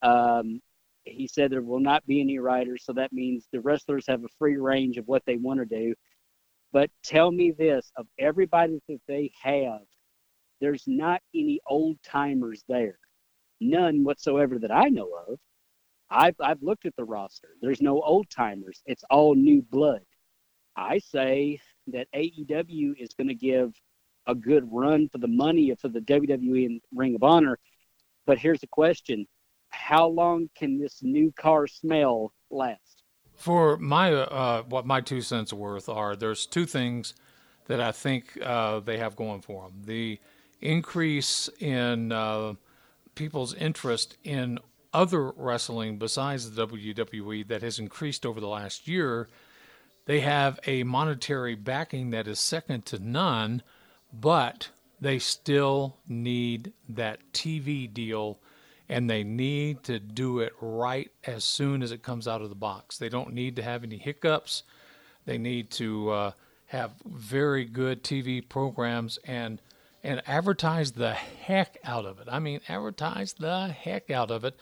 Um, 0.00 0.62
he 1.04 1.28
said 1.28 1.50
there 1.52 1.60
will 1.60 1.80
not 1.80 2.06
be 2.06 2.22
any 2.22 2.38
writers, 2.38 2.82
so 2.86 2.94
that 2.94 3.12
means 3.12 3.46
the 3.52 3.60
wrestlers 3.60 4.06
have 4.08 4.24
a 4.24 4.28
free 4.38 4.56
range 4.56 4.96
of 4.96 5.06
what 5.06 5.22
they 5.26 5.36
want 5.36 5.60
to 5.60 5.66
do. 5.66 5.94
But 6.72 6.90
tell 7.02 7.30
me 7.30 7.50
this: 7.50 7.92
of 7.98 8.06
everybody 8.18 8.80
that 8.88 9.02
they 9.06 9.32
have, 9.42 9.82
there's 10.62 10.84
not 10.86 11.20
any 11.34 11.60
old 11.66 11.98
timers 12.02 12.64
there, 12.68 12.98
none 13.64 14.04
whatsoever 14.04 14.58
that 14.58 14.70
I 14.70 14.88
know 14.88 15.10
of. 15.28 15.38
I've 16.10 16.36
I've 16.40 16.62
looked 16.62 16.86
at 16.86 16.94
the 16.96 17.04
roster. 17.04 17.48
There's 17.60 17.80
no 17.80 18.00
old 18.00 18.30
timers. 18.30 18.82
It's 18.86 19.04
all 19.10 19.34
new 19.34 19.62
blood. 19.62 20.02
I 20.76 20.98
say 20.98 21.60
that 21.88 22.08
AEW 22.14 22.94
is 22.98 23.10
going 23.16 23.28
to 23.28 23.34
give 23.34 23.72
a 24.26 24.34
good 24.34 24.66
run 24.70 25.08
for 25.08 25.18
the 25.18 25.28
money 25.28 25.74
for 25.80 25.88
the 25.88 26.00
WWE 26.00 26.66
and 26.66 26.80
Ring 26.94 27.14
of 27.14 27.22
Honor. 27.22 27.58
But 28.26 28.38
here's 28.38 28.60
the 28.60 28.66
question: 28.68 29.26
How 29.70 30.06
long 30.06 30.48
can 30.56 30.78
this 30.78 31.02
new 31.02 31.32
car 31.32 31.66
smell 31.66 32.32
last? 32.50 33.02
For 33.34 33.76
my 33.78 34.12
uh, 34.12 34.62
what 34.62 34.86
my 34.86 35.00
two 35.00 35.20
cents 35.20 35.52
worth 35.52 35.88
are 35.88 36.14
there's 36.14 36.46
two 36.46 36.66
things 36.66 37.14
that 37.66 37.80
I 37.80 37.92
think 37.92 38.38
uh, 38.42 38.80
they 38.80 38.98
have 38.98 39.16
going 39.16 39.40
for 39.40 39.64
them. 39.64 39.82
The 39.84 40.20
increase 40.60 41.48
in 41.60 42.12
uh, 42.12 42.54
people's 43.14 43.54
interest 43.54 44.16
in 44.24 44.58
other 44.92 45.30
wrestling 45.32 45.98
besides 45.98 46.50
the 46.50 46.66
WWE 46.66 47.46
that 47.48 47.62
has 47.62 47.78
increased 47.78 48.24
over 48.24 48.40
the 48.40 48.48
last 48.48 48.86
year. 48.86 49.28
They 50.06 50.20
have 50.20 50.60
a 50.66 50.84
monetary 50.84 51.54
backing 51.54 52.10
that 52.10 52.28
is 52.28 52.38
second 52.38 52.86
to 52.86 52.98
none, 52.98 53.62
but 54.12 54.68
they 55.00 55.18
still 55.18 55.96
need 56.06 56.72
that 56.88 57.32
TV 57.32 57.92
deal 57.92 58.38
and 58.88 59.08
they 59.08 59.24
need 59.24 59.82
to 59.84 59.98
do 59.98 60.40
it 60.40 60.52
right 60.60 61.10
as 61.24 61.42
soon 61.42 61.82
as 61.82 61.90
it 61.90 62.02
comes 62.02 62.28
out 62.28 62.42
of 62.42 62.50
the 62.50 62.54
box. 62.54 62.98
They 62.98 63.08
don't 63.08 63.32
need 63.32 63.56
to 63.56 63.62
have 63.62 63.82
any 63.82 63.96
hiccups. 63.96 64.62
They 65.24 65.38
need 65.38 65.70
to 65.72 66.10
uh, 66.10 66.30
have 66.66 66.92
very 67.06 67.64
good 67.64 68.04
TV 68.04 68.46
programs 68.46 69.18
and 69.24 69.60
and 70.04 70.22
advertise 70.26 70.92
the 70.92 71.14
heck 71.14 71.78
out 71.82 72.04
of 72.04 72.20
it. 72.20 72.28
I 72.30 72.38
mean, 72.38 72.60
advertise 72.68 73.32
the 73.32 73.68
heck 73.68 74.10
out 74.10 74.30
of 74.30 74.44
it 74.44 74.54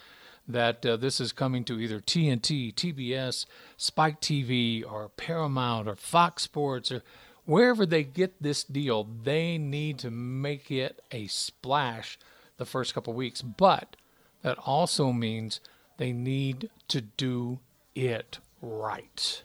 that 0.46 0.86
uh, 0.86 0.96
this 0.96 1.20
is 1.20 1.32
coming 1.32 1.64
to 1.64 1.80
either 1.80 2.00
TNT, 2.00 2.72
TBS, 2.72 3.46
Spike 3.76 4.20
TV, 4.20 4.84
or 4.88 5.08
Paramount, 5.08 5.88
or 5.88 5.96
Fox 5.96 6.44
Sports, 6.44 6.92
or 6.92 7.02
wherever 7.44 7.84
they 7.84 8.04
get 8.04 8.40
this 8.40 8.62
deal. 8.62 9.04
They 9.04 9.58
need 9.58 9.98
to 9.98 10.10
make 10.10 10.70
it 10.70 11.02
a 11.10 11.26
splash 11.26 12.18
the 12.56 12.64
first 12.64 12.94
couple 12.94 13.12
weeks, 13.12 13.42
but 13.42 13.96
that 14.42 14.58
also 14.58 15.12
means 15.12 15.60
they 15.96 16.12
need 16.12 16.70
to 16.88 17.00
do 17.00 17.58
it 17.96 18.38
right. 18.60 19.42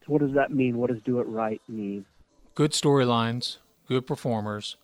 So 0.00 0.06
what 0.06 0.22
does 0.22 0.34
that 0.34 0.50
mean? 0.50 0.78
What 0.78 0.90
does 0.90 1.02
do 1.02 1.20
it 1.20 1.26
right 1.28 1.60
mean? 1.68 2.04
Good 2.54 2.72
storylines, 2.72 3.58
good 3.92 4.06
performers, 4.06 4.76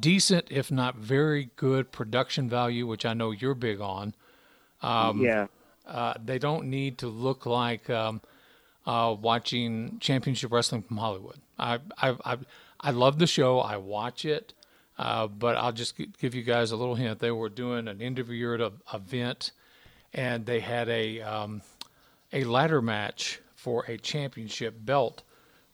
decent, 0.00 0.48
if 0.50 0.72
not 0.72 0.96
very 0.96 1.50
good 1.54 1.92
production 1.92 2.48
value, 2.48 2.84
which 2.84 3.06
I 3.06 3.14
know 3.14 3.30
you're 3.30 3.54
big 3.54 3.80
on. 3.80 4.12
Um, 4.82 5.20
yeah. 5.20 5.46
Uh, 5.86 6.14
they 6.22 6.40
don't 6.40 6.66
need 6.66 6.98
to 6.98 7.06
look 7.06 7.46
like 7.46 7.88
um, 7.88 8.20
uh, 8.86 9.14
watching 9.20 9.98
Championship 10.00 10.50
Wrestling 10.50 10.82
from 10.82 10.96
Hollywood. 10.96 11.38
I, 11.58 11.78
I, 11.96 12.16
I, 12.24 12.38
I 12.80 12.90
love 12.90 13.20
the 13.20 13.28
show. 13.28 13.60
I 13.60 13.76
watch 13.76 14.24
it. 14.24 14.52
Uh, 14.98 15.28
but 15.28 15.56
I'll 15.56 15.72
just 15.72 15.94
give 16.20 16.34
you 16.34 16.42
guys 16.42 16.72
a 16.72 16.76
little 16.76 16.94
hint. 16.96 17.20
They 17.20 17.30
were 17.30 17.48
doing 17.48 17.86
an 17.86 18.00
interview 18.00 18.54
at 18.54 18.60
an 18.60 18.72
event, 18.92 19.52
and 20.12 20.46
they 20.46 20.60
had 20.60 20.88
a 20.88 21.20
um, 21.20 21.62
a 22.32 22.44
ladder 22.44 22.80
match 22.80 23.40
for 23.56 23.84
a 23.88 23.96
championship 23.96 24.74
belt 24.84 25.22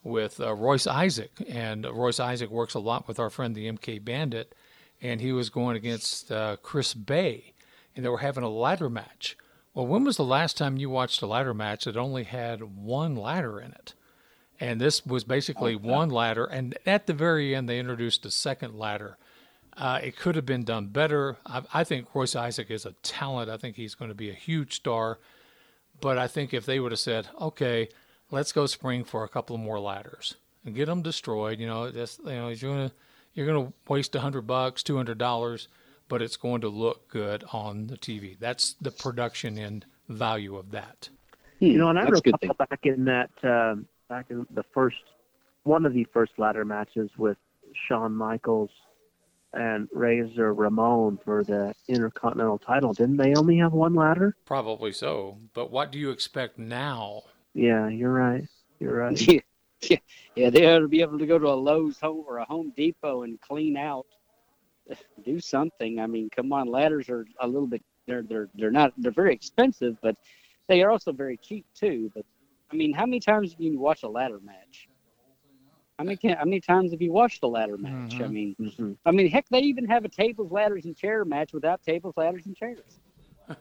with 0.02 0.40
uh, 0.40 0.54
Royce 0.54 0.86
Isaac, 0.86 1.30
and 1.48 1.84
Royce 1.84 2.20
Isaac 2.20 2.50
works 2.50 2.74
a 2.74 2.78
lot 2.78 3.06
with 3.06 3.18
our 3.18 3.30
friend 3.30 3.54
the 3.54 3.70
MK 3.70 4.04
Bandit, 4.04 4.54
and 5.02 5.20
he 5.20 5.32
was 5.32 5.50
going 5.50 5.76
against 5.76 6.32
uh, 6.32 6.56
Chris 6.62 6.94
Bay, 6.94 7.52
and 7.94 8.04
they 8.04 8.08
were 8.08 8.18
having 8.18 8.44
a 8.44 8.48
ladder 8.48 8.88
match. 8.88 9.36
Well, 9.74 9.86
when 9.86 10.04
was 10.04 10.16
the 10.16 10.24
last 10.24 10.56
time 10.56 10.76
you 10.76 10.90
watched 10.90 11.22
a 11.22 11.26
ladder 11.26 11.54
match 11.54 11.84
that 11.84 11.96
only 11.96 12.24
had 12.24 12.62
one 12.62 13.14
ladder 13.14 13.60
in 13.60 13.72
it? 13.72 13.94
And 14.58 14.80
this 14.80 15.06
was 15.06 15.24
basically 15.24 15.74
okay. 15.74 15.88
one 15.88 16.10
ladder, 16.10 16.44
and 16.44 16.76
at 16.84 17.06
the 17.06 17.14
very 17.14 17.54
end, 17.54 17.68
they 17.68 17.78
introduced 17.78 18.26
a 18.26 18.30
second 18.30 18.78
ladder. 18.78 19.16
Uh, 19.76 20.00
it 20.02 20.16
could 20.16 20.36
have 20.36 20.44
been 20.44 20.64
done 20.64 20.88
better. 20.88 21.38
I, 21.46 21.62
I 21.72 21.84
think 21.84 22.14
Royce 22.14 22.36
Isaac 22.36 22.70
is 22.70 22.84
a 22.84 22.92
talent. 23.02 23.48
I 23.48 23.56
think 23.56 23.76
he's 23.76 23.94
going 23.94 24.10
to 24.10 24.14
be 24.14 24.28
a 24.28 24.34
huge 24.34 24.76
star. 24.76 25.18
But 26.00 26.18
I 26.18 26.26
think 26.26 26.52
if 26.52 26.66
they 26.66 26.80
would 26.80 26.92
have 26.92 26.98
said, 26.98 27.28
okay, 27.40 27.88
let's 28.30 28.52
go 28.52 28.66
spring 28.66 29.04
for 29.04 29.24
a 29.24 29.28
couple 29.28 29.56
more 29.58 29.80
ladders 29.80 30.36
and 30.64 30.74
get 30.74 30.86
them 30.86 31.02
destroyed, 31.02 31.58
you 31.58 31.66
know, 31.66 31.90
just, 31.90 32.20
you 32.20 32.32
know, 32.32 32.48
you're 32.48 32.74
going 32.74 32.88
to 32.88 32.94
you're 33.32 33.46
going 33.46 33.66
to 33.66 33.72
waste 33.88 34.14
a 34.14 34.20
hundred 34.20 34.46
bucks, 34.46 34.82
two 34.82 34.96
hundred 34.96 35.18
dollars, 35.18 35.68
but 36.08 36.20
it's 36.20 36.36
going 36.36 36.60
to 36.62 36.68
look 36.68 37.08
good 37.08 37.44
on 37.52 37.86
the 37.86 37.96
TV. 37.96 38.36
That's 38.38 38.74
the 38.80 38.90
production 38.90 39.56
and 39.56 39.84
value 40.08 40.56
of 40.56 40.72
that. 40.72 41.08
You 41.60 41.78
know, 41.78 41.88
and 41.88 41.98
I 41.98 42.04
recall 42.04 42.54
back 42.58 42.80
in 42.84 43.04
that 43.04 43.30
um, 43.42 43.86
back 44.08 44.26
in 44.30 44.46
the 44.50 44.64
first 44.74 44.96
one 45.62 45.86
of 45.86 45.92
the 45.92 46.04
first 46.12 46.32
ladder 46.38 46.64
matches 46.64 47.10
with 47.16 47.36
Shawn 47.86 48.14
Michaels 48.14 48.70
and 49.52 49.88
Razor 49.92 50.54
Ramon 50.54 51.18
for 51.24 51.44
the 51.44 51.74
Intercontinental 51.88 52.58
title. 52.58 52.92
Didn't 52.92 53.16
they 53.16 53.34
only 53.34 53.58
have 53.58 53.72
one 53.72 53.94
ladder? 53.94 54.36
Probably 54.44 54.92
so. 54.92 55.38
But 55.54 55.70
what 55.70 55.92
do 55.92 55.98
you 55.98 56.10
expect 56.10 56.58
now? 56.58 57.24
Yeah, 57.54 57.88
you're 57.88 58.12
right. 58.12 58.44
You're 58.78 58.96
right. 58.96 59.20
Yeah, 59.82 59.96
yeah, 60.34 60.44
yeah 60.44 60.50
they 60.50 60.70
ought 60.70 60.80
to 60.80 60.88
be 60.88 61.00
able 61.00 61.18
to 61.18 61.24
go 61.24 61.38
to 61.38 61.48
a 61.48 61.56
Lowe's 61.56 61.98
home 61.98 62.22
or 62.28 62.36
a 62.36 62.44
Home 62.44 62.70
Depot 62.76 63.22
and 63.22 63.40
clean 63.40 63.78
out, 63.78 64.04
do 65.24 65.40
something. 65.40 66.00
I 66.00 66.06
mean, 66.06 66.28
come 66.28 66.52
on, 66.52 66.68
ladders 66.68 67.08
are 67.08 67.24
a 67.40 67.46
little 67.46 67.66
bit. 67.66 67.82
They're 68.06 68.22
they're 68.22 68.48
they're 68.54 68.70
not. 68.70 68.92
They're 68.98 69.10
very 69.10 69.32
expensive, 69.32 69.96
but 70.02 70.16
they 70.68 70.82
are 70.82 70.90
also 70.90 71.12
very 71.12 71.38
cheap 71.38 71.64
too. 71.74 72.10
But 72.14 72.26
I 72.70 72.76
mean, 72.76 72.92
how 72.92 73.06
many 73.06 73.20
times 73.20 73.52
have 73.52 73.60
you 73.60 73.78
watched 73.78 74.04
a 74.04 74.08
ladder 74.08 74.40
match? 74.42 74.88
How 75.98 76.04
many 76.04 76.18
how 76.22 76.44
many 76.44 76.60
times 76.60 76.92
have 76.92 77.02
you 77.02 77.12
watched 77.12 77.42
a 77.42 77.46
ladder 77.46 77.76
match? 77.76 78.14
Mm-hmm. 78.14 78.24
I 78.24 78.28
mean, 78.28 78.56
mm-hmm. 78.60 78.92
I 79.04 79.10
mean, 79.10 79.30
heck, 79.30 79.46
they 79.50 79.60
even 79.60 79.84
have 79.86 80.04
a 80.04 80.08
tables, 80.08 80.50
ladders, 80.50 80.84
and 80.84 80.96
chair 80.96 81.24
match 81.24 81.52
without 81.52 81.82
tables, 81.82 82.14
ladders, 82.16 82.46
and 82.46 82.56
chairs. 82.56 82.80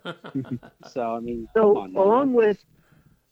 so 0.87 1.15
I 1.15 1.19
mean, 1.19 1.47
so 1.53 1.85
along 1.95 2.33
with 2.33 2.63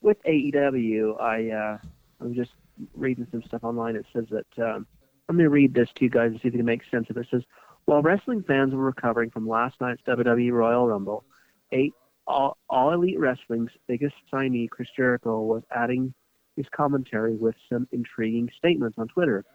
with 0.02 0.18
AEW, 0.24 1.20
I 1.22 1.50
uh, 1.52 1.78
I'm 2.22 2.34
just 2.34 2.52
reading 2.96 3.28
some 3.32 3.44
stuff 3.44 3.64
online. 3.64 3.96
It 3.96 4.06
says 4.14 4.26
that 4.32 4.64
um, 4.64 4.88
let 5.28 5.36
me 5.36 5.46
read 5.46 5.74
this 5.74 5.90
to 5.96 6.04
you 6.04 6.10
guys 6.10 6.32
and 6.32 6.42
see 6.42 6.48
if 6.48 6.56
it 6.56 6.64
makes 6.64 6.90
sense 6.90 7.10
of 7.10 7.18
it. 7.18 7.22
It 7.22 7.28
says 7.32 7.44
while 7.86 8.02
wrestling 8.02 8.44
fans 8.44 8.74
were 8.74 8.84
recovering 8.84 9.30
from 9.30 9.48
last 9.48 9.80
night's 9.80 10.02
WWE 10.08 10.52
Royal 10.52 10.88
Rumble, 10.88 11.24
eight 11.72 11.94
all, 12.28 12.58
all 12.70 12.92
Elite 12.92 13.20
Wrestling's 13.20 13.72
biggest 13.88 14.16
signee, 14.32 14.70
Chris 14.70 14.90
Jericho, 14.96 15.42
was 15.42 15.64
adding 15.72 16.14
his 16.58 16.66
commentary 16.76 17.36
with 17.36 17.56
some 17.72 17.88
intriguing 17.92 18.50
statements 18.58 18.98
on 18.98 19.08
Twitter. 19.08 19.46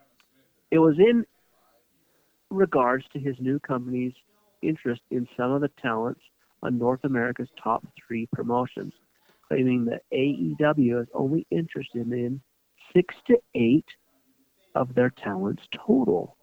It 0.71 0.79
was 0.79 0.99
in 0.99 1.27
regards 2.51 3.05
to 3.13 3.19
his 3.19 3.37
new 3.41 3.59
company's 3.59 4.15
interest 4.63 5.03
in 5.11 5.29
some 5.37 5.53
of 5.53 5.61
the 5.61 5.71
talents 5.81 6.21
on 6.63 6.79
North 6.79 7.05
America's 7.05 7.49
top 7.63 7.85
three 8.07 8.27
promotions, 8.33 8.95
claiming 9.53 9.85
that 9.87 10.03
AEW 10.13 11.03
is 11.03 11.09
only 11.15 11.47
interested 11.51 12.11
in 12.11 12.41
six 12.95 13.15
to 13.27 13.39
eight 13.55 13.87
of 14.75 14.95
their 14.95 15.11
talents 15.11 15.63
total. 15.87 16.37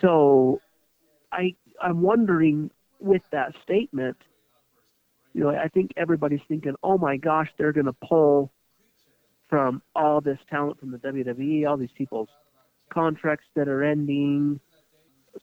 So 0.00 0.60
I 1.32 1.54
I'm 1.82 2.02
wondering 2.02 2.70
with 3.00 3.22
that 3.32 3.54
statement– 3.62 4.16
you 5.34 5.42
know, 5.42 5.50
I 5.50 5.68
think 5.68 5.90
everybody's 5.96 6.40
thinking, 6.48 6.74
oh 6.82 6.96
my 6.96 7.16
gosh, 7.16 7.50
they're 7.58 7.72
going 7.72 7.86
to 7.86 7.96
pull 8.08 8.52
from 9.48 9.82
all 9.94 10.20
this 10.20 10.38
talent 10.48 10.78
from 10.78 10.92
the 10.92 10.98
WWE, 10.98 11.68
all 11.68 11.76
these 11.76 11.90
people's 11.98 12.28
contracts 12.92 13.46
that 13.56 13.68
are 13.68 13.82
ending. 13.82 14.60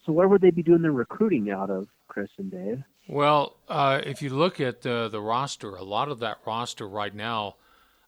So 0.05 0.13
where 0.13 0.29
would 0.29 0.41
they 0.41 0.51
be 0.51 0.63
doing 0.63 0.81
their 0.81 0.93
recruiting 0.93 1.51
out 1.51 1.69
of, 1.69 1.87
Chris 2.07 2.29
and 2.37 2.49
Dave? 2.49 2.81
Well, 3.11 3.57
uh, 3.67 3.99
if 4.05 4.21
you 4.21 4.29
look 4.29 4.61
at 4.61 4.85
uh, 4.85 5.09
the 5.09 5.19
roster, 5.19 5.75
a 5.75 5.83
lot 5.83 6.07
of 6.07 6.19
that 6.19 6.37
roster 6.45 6.87
right 6.87 7.13
now 7.13 7.55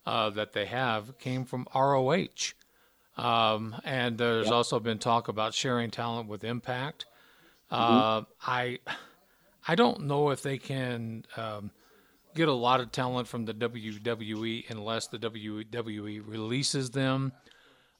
uh, 0.06 0.30
that 0.30 0.54
they 0.54 0.66
have 0.66 1.20
came 1.20 1.44
from 1.44 1.68
ROH. 1.76 2.54
Um, 3.18 3.76
and 3.84 4.18
there's 4.18 4.46
yep. 4.46 4.54
also 4.54 4.80
been 4.80 5.00
talk 5.00 5.28
about 5.28 5.54
sharing 5.54 5.92
talent 5.92 6.30
with 6.30 6.46
Impact. 6.46 7.06
Mm-hmm. 7.70 8.32
I 8.50 8.80
I 9.68 9.76
don't 9.76 10.04
know 10.08 10.30
if 10.30 10.42
they 10.42 10.58
can 10.58 11.26
um, 11.36 11.72
get 12.34 12.48
a 12.48 12.54
lot 12.54 12.80
of 12.80 12.94
talent 12.94 13.28
from 13.28 13.44
the 13.44 13.54
WWE 13.54 14.70
unless 14.70 15.08
the 15.08 15.20
WWE 15.20 16.24
releases 16.26 16.92
them. 16.92 17.34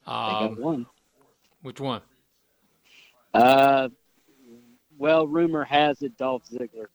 Um, 0.06 0.58
one. 0.58 0.86
Which 1.60 1.80
one? 1.80 2.00
Uh, 3.34 3.90
well, 4.96 5.26
rumor 5.26 5.64
has 5.64 6.00
it 6.00 6.16
Dolph 6.16 6.44
Ziggler. 6.50 6.86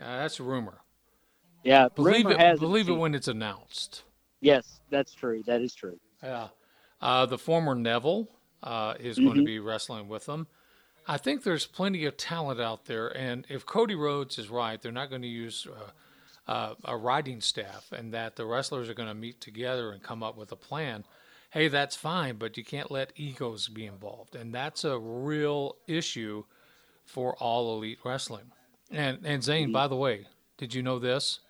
Uh, 0.00 0.18
that's 0.18 0.40
a 0.40 0.42
rumor. 0.42 0.78
Yeah, 1.64 1.88
Believe 1.94 2.26
rumor 2.26 2.38
it. 2.38 2.60
Believe 2.60 2.88
it 2.88 2.92
when 2.92 3.14
it's 3.14 3.28
announced. 3.28 4.04
Yes, 4.40 4.80
that's 4.90 5.12
true. 5.14 5.42
That 5.46 5.60
is 5.60 5.74
true. 5.74 5.98
Yeah. 6.22 6.48
Uh, 7.00 7.26
the 7.26 7.38
former 7.38 7.74
Neville 7.74 8.28
uh, 8.62 8.94
is 8.98 9.18
going 9.18 9.34
to 9.34 9.44
be 9.44 9.58
wrestling 9.58 10.08
with 10.08 10.26
them. 10.26 10.46
I 11.06 11.16
think 11.16 11.42
there's 11.42 11.66
plenty 11.66 12.04
of 12.04 12.16
talent 12.16 12.60
out 12.60 12.84
there, 12.84 13.08
and 13.16 13.46
if 13.48 13.64
Cody 13.64 13.94
Rhodes 13.94 14.38
is 14.38 14.50
right, 14.50 14.80
they're 14.80 14.92
not 14.92 15.08
going 15.08 15.22
to 15.22 15.28
use 15.28 15.66
uh, 15.66 16.50
uh, 16.50 16.74
a 16.84 16.96
writing 16.96 17.40
staff, 17.40 17.90
and 17.92 18.12
that 18.12 18.36
the 18.36 18.44
wrestlers 18.44 18.88
are 18.90 18.94
going 18.94 19.08
to 19.08 19.14
meet 19.14 19.40
together 19.40 19.90
and 19.90 20.02
come 20.02 20.22
up 20.22 20.36
with 20.36 20.52
a 20.52 20.56
plan. 20.56 21.04
Hey, 21.50 21.68
that's 21.68 21.96
fine, 21.96 22.36
but 22.36 22.58
you 22.58 22.64
can't 22.64 22.90
let 22.90 23.14
egos 23.16 23.68
be 23.68 23.86
involved, 23.86 24.36
and 24.36 24.54
that's 24.54 24.84
a 24.84 24.98
real 24.98 25.76
issue 25.86 26.44
for 27.06 27.34
all 27.36 27.74
elite 27.74 28.00
wrestling. 28.04 28.52
And 28.90 29.18
and 29.24 29.42
Zane, 29.42 29.66
mm-hmm. 29.66 29.72
by 29.72 29.88
the 29.88 29.96
way, 29.96 30.26
did 30.56 30.74
you 30.74 30.82
know 30.82 30.98
this? 30.98 31.40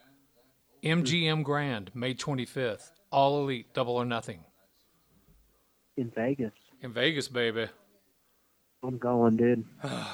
MGM 0.83 1.43
Grand, 1.43 1.91
May 1.95 2.15
25th, 2.15 2.91
all 3.11 3.41
elite, 3.43 3.75
double 3.75 3.97
or 3.97 4.05
nothing 4.05 4.45
in 5.97 6.11
Vegas. 6.11 6.53
in 6.81 6.93
Vegas, 6.93 7.29
baby. 7.29 7.67
I'm 8.83 8.99
going, 8.99 9.37
dude. 9.37 9.65
I 9.83 10.07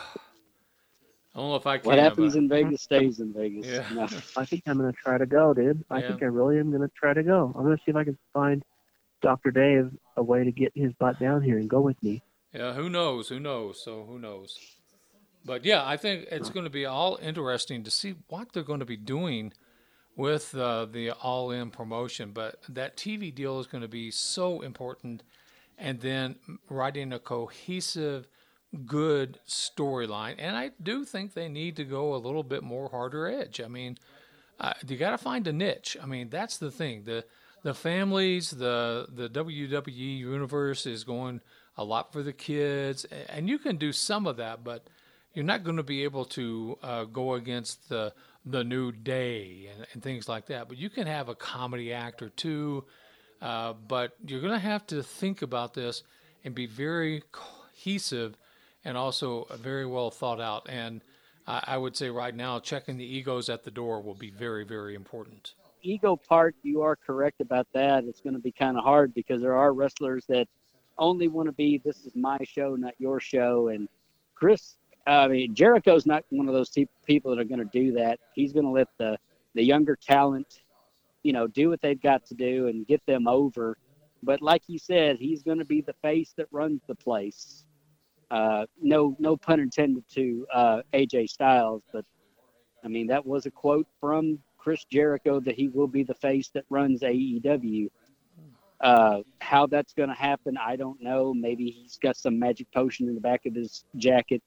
don't 1.37 1.49
know 1.49 1.57
if 1.57 1.67
I 1.67 1.79
can. 1.79 1.87
What 1.87 1.99
happens 1.99 2.33
but- 2.33 2.39
in 2.39 2.49
Vegas 2.49 2.83
stays 2.83 3.21
in 3.21 3.33
Vegas. 3.33 3.67
Yeah. 3.67 3.85
No. 3.93 4.09
I 4.37 4.45
think 4.45 4.63
I'm 4.67 4.79
gonna 4.79 4.93
try 4.93 5.19
to 5.19 5.27
go, 5.27 5.53
dude. 5.53 5.85
I 5.91 6.01
Yeah. 6.01 6.09
think 6.09 6.23
I 6.23 6.27
really 6.27 6.59
am 6.59 6.73
gonna 6.73 6.91
try 6.97 7.13
to 7.13 7.23
go. 7.23 7.53
I'm 7.55 7.65
gonna 7.65 7.77
see 7.79 7.91
if 7.91 7.97
I 7.97 8.05
can 8.05 8.17
find 8.33 8.63
Dr. 9.21 9.51
Dave 9.51 9.91
a 10.17 10.23
way 10.23 10.45
to 10.45 10.53
get 10.53 10.73
his 10.75 10.93
butt 10.95 11.19
down 11.19 11.43
here 11.43 11.59
and 11.59 11.69
go 11.69 11.81
with 11.81 12.01
me. 12.03 12.23
Yeah, 12.53 12.73
who 12.73 12.89
knows? 12.89 13.29
Who 13.29 13.41
knows? 13.41 13.83
So 13.83 14.05
who 14.05 14.19
knows? 14.19 14.57
But 15.45 15.65
yeah, 15.65 15.85
I 15.85 15.97
think 15.97 16.27
it's 16.31 16.51
going 16.51 16.65
to 16.65 16.71
be 16.71 16.87
all 16.87 17.19
interesting 17.21 17.85
to 17.85 17.91
see 17.91 18.15
what 18.29 18.53
they're 18.53 18.63
going 18.63 18.81
to 18.81 18.87
be 18.87 18.97
doing 18.97 19.53
with 20.17 20.55
uh, 20.55 20.87
the 20.87 21.11
All 21.11 21.51
In 21.51 21.71
promotion. 21.71 22.33
But 22.33 22.61
that 22.69 22.97
TV 22.97 23.35
deal 23.35 23.61
is 23.61 23.67
going 23.67 23.83
to 23.83 23.89
be 23.89 24.11
so 24.11 24.63
important, 24.63 25.23
and 25.77 26.01
then 26.01 26.37
writing 26.71 27.13
a 27.13 27.19
cohesive, 27.19 28.27
good 28.87 29.39
storyline. 29.47 30.37
And 30.39 30.57
I 30.57 30.71
do 30.83 31.05
think 31.05 31.35
they 31.35 31.49
need 31.49 31.77
to 31.77 31.85
go 31.85 32.15
a 32.15 32.17
little 32.17 32.43
bit 32.43 32.63
more 32.63 32.89
harder 32.89 33.27
edge. 33.27 33.61
I 33.61 33.69
mean, 33.69 33.99
uh, 34.59 34.73
you 34.87 34.97
got 34.97 35.11
to 35.11 35.19
find 35.19 35.47
a 35.47 35.53
niche. 35.53 35.97
I 36.03 36.07
mean, 36.07 36.31
that's 36.31 36.59
the 36.59 36.71
thing. 36.71 37.05
The 37.05 37.25
the 37.63 37.75
families, 37.75 38.51
the 38.51 39.07
the 39.13 39.29
WWE 39.29 40.19
universe 40.19 40.87
is 40.87 41.05
going 41.05 41.41
a 41.77 41.85
lot 41.85 42.13
for 42.13 42.23
the 42.23 42.33
kids, 42.33 43.05
and 43.29 43.49
you 43.49 43.59
can 43.59 43.77
do 43.77 43.93
some 43.93 44.27
of 44.27 44.37
that, 44.37 44.63
but 44.63 44.87
you're 45.35 45.45
not 45.45 45.65
going 45.65 45.77
to 45.77 45.83
be 45.83 46.05
able 46.05 46.25
to 46.25 46.79
uh, 46.83 47.05
go 47.05 47.35
against 47.35 47.89
the 47.89 48.13
the 48.47 48.63
new 48.63 48.93
day 48.93 49.71
and, 49.75 49.87
and 49.93 50.03
things 50.03 50.29
like 50.29 50.47
that. 50.47 50.69
But 50.69 50.77
you 50.77 50.91
can 50.91 51.07
have 51.07 51.29
a 51.29 51.35
comedy 51.35 51.93
act 51.95 52.23
or 52.23 52.29
two, 52.29 52.85
uh, 53.41 53.73
but 53.73 54.15
you're 54.27 54.41
going 54.41 54.53
to 54.53 54.59
have 54.59 54.87
to 54.89 55.03
think 55.03 55.43
about 55.43 55.73
this 55.73 56.03
and 56.45 56.55
be 56.55 56.67
very 56.67 57.23
cohesive 57.33 58.37
and 58.85 58.99
also 58.99 59.47
very 59.57 59.87
well 59.87 60.11
thought 60.11 60.43
out. 60.43 60.67
And 60.69 61.01
I, 61.47 61.65
I 61.69 61.79
would 61.79 61.97
say 61.97 62.11
right 62.11 62.35
now, 62.35 62.61
checking 62.61 62.99
the 62.99 63.07
egos 63.07 63.49
at 63.49 63.65
the 63.65 63.71
door 63.71 64.03
will 64.03 64.15
be 64.15 64.31
very, 64.31 64.65
very 64.65 64.95
important. 64.95 65.55
ego 65.83 66.15
part, 66.17 66.55
you 66.63 66.83
are 66.83 66.97
correct 66.97 67.41
about 67.41 67.67
that. 67.73 68.05
It's 68.05 68.21
going 68.21 68.35
to 68.35 68.43
be 68.43 68.53
kind 68.53 68.77
of 68.77 68.85
hard 68.85 69.15
because 69.15 69.41
there 69.41 69.57
are 69.57 69.73
wrestlers 69.73 70.27
that 70.29 70.49
only 70.99 71.29
want 71.29 71.47
to 71.47 71.53
be 71.53 71.79
this 71.79 72.05
is 72.05 72.15
my 72.15 72.39
show, 72.45 72.77
not 72.77 72.95
your 72.99 73.21
show. 73.21 73.69
And 73.69 73.89
Chris, 74.35 74.77
I 75.07 75.29
mean 75.29 75.55
Jericho's 75.55 76.07
not 76.07 76.25
one 76.31 76.49
of 76.49 76.55
those 76.55 76.71
te- 76.71 76.89
people 77.07 77.35
that 77.35 77.41
are 77.41 77.45
going 77.45 77.59
to 77.59 77.65
do 77.67 77.93
that. 77.93 78.19
He's 78.35 78.53
going 78.53 78.65
to 78.65 78.71
let 78.71 78.89
the 78.99 79.19
the 79.55 79.63
younger 79.63 79.97
talent, 79.97 80.63
you 81.23 81.33
know, 81.33 81.47
do 81.47 81.69
what 81.69 81.81
they've 81.81 82.01
got 82.01 82.25
to 82.27 82.35
do 82.35 82.69
and 82.69 82.87
get 82.87 83.05
them 83.07 83.29
over. 83.29 83.77
But 84.23 84.43
like 84.43 84.63
you 84.67 84.79
said, 84.79 85.19
he's 85.19 85.43
going 85.43 85.59
to 85.59 85.65
be 85.65 85.81
the 85.81 85.93
face 86.03 86.33
that 86.37 86.47
runs 86.51 86.81
the 86.87 86.95
place. 86.95 87.65
Uh, 88.31 88.67
no, 88.81 89.15
no 89.19 89.37
pun 89.37 89.61
intended 89.61 90.05
to 90.15 90.47
uh, 90.53 90.81
AJ 90.93 91.29
Styles, 91.29 91.83
but 91.93 92.05
I 92.85 92.89
mean, 92.89 93.07
that 93.09 93.25
was 93.25 93.47
a 93.47 93.51
quote 93.51 93.87
from 94.01 94.39
Chris 94.59 94.85
Jericho 94.85 95.41
that 95.41 95.55
he 95.55 95.69
will 95.69 95.87
be 95.87 96.03
the 96.03 96.15
face 96.15 96.49
that 96.51 96.65
runs 96.71 97.01
AEW. 97.01 97.89
Uh, 98.81 99.21
how 99.41 99.67
that's 99.67 99.95
going 99.95 100.09
to 100.11 100.15
happen, 100.15 100.59
I 100.59 100.77
don't 100.77 101.01
know. 101.03 101.33
Maybe 101.33 101.71
he's 101.71 101.97
got 101.97 102.17
some 102.17 102.39
magic 102.39 102.71
potion 102.73 103.09
in 103.09 103.15
the 103.15 103.21
back 103.21 103.47
of 103.47 103.55
his 103.55 103.85
jacket. 103.97 104.43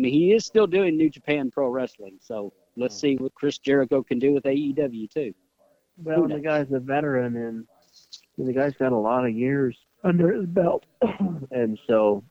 I 0.00 0.02
mean, 0.02 0.12
he 0.14 0.32
is 0.32 0.46
still 0.46 0.66
doing 0.66 0.96
New 0.96 1.10
Japan 1.10 1.50
Pro 1.50 1.68
Wrestling, 1.68 2.16
so 2.22 2.54
let's 2.74 2.98
see 2.98 3.16
what 3.16 3.34
Chris 3.34 3.58
Jericho 3.58 4.02
can 4.02 4.18
do 4.18 4.32
with 4.32 4.44
AEW 4.44 5.10
too. 5.10 5.34
Well, 6.02 6.26
the 6.26 6.40
guy's 6.40 6.72
a 6.72 6.80
veteran, 6.80 7.36
and, 7.36 7.66
and 8.38 8.48
the 8.48 8.54
guy's 8.54 8.72
got 8.78 8.92
a 8.92 8.96
lot 8.96 9.26
of 9.26 9.34
years 9.34 9.76
under 10.02 10.32
his 10.32 10.46
belt, 10.46 10.86
and 11.50 11.78
so, 11.86 12.24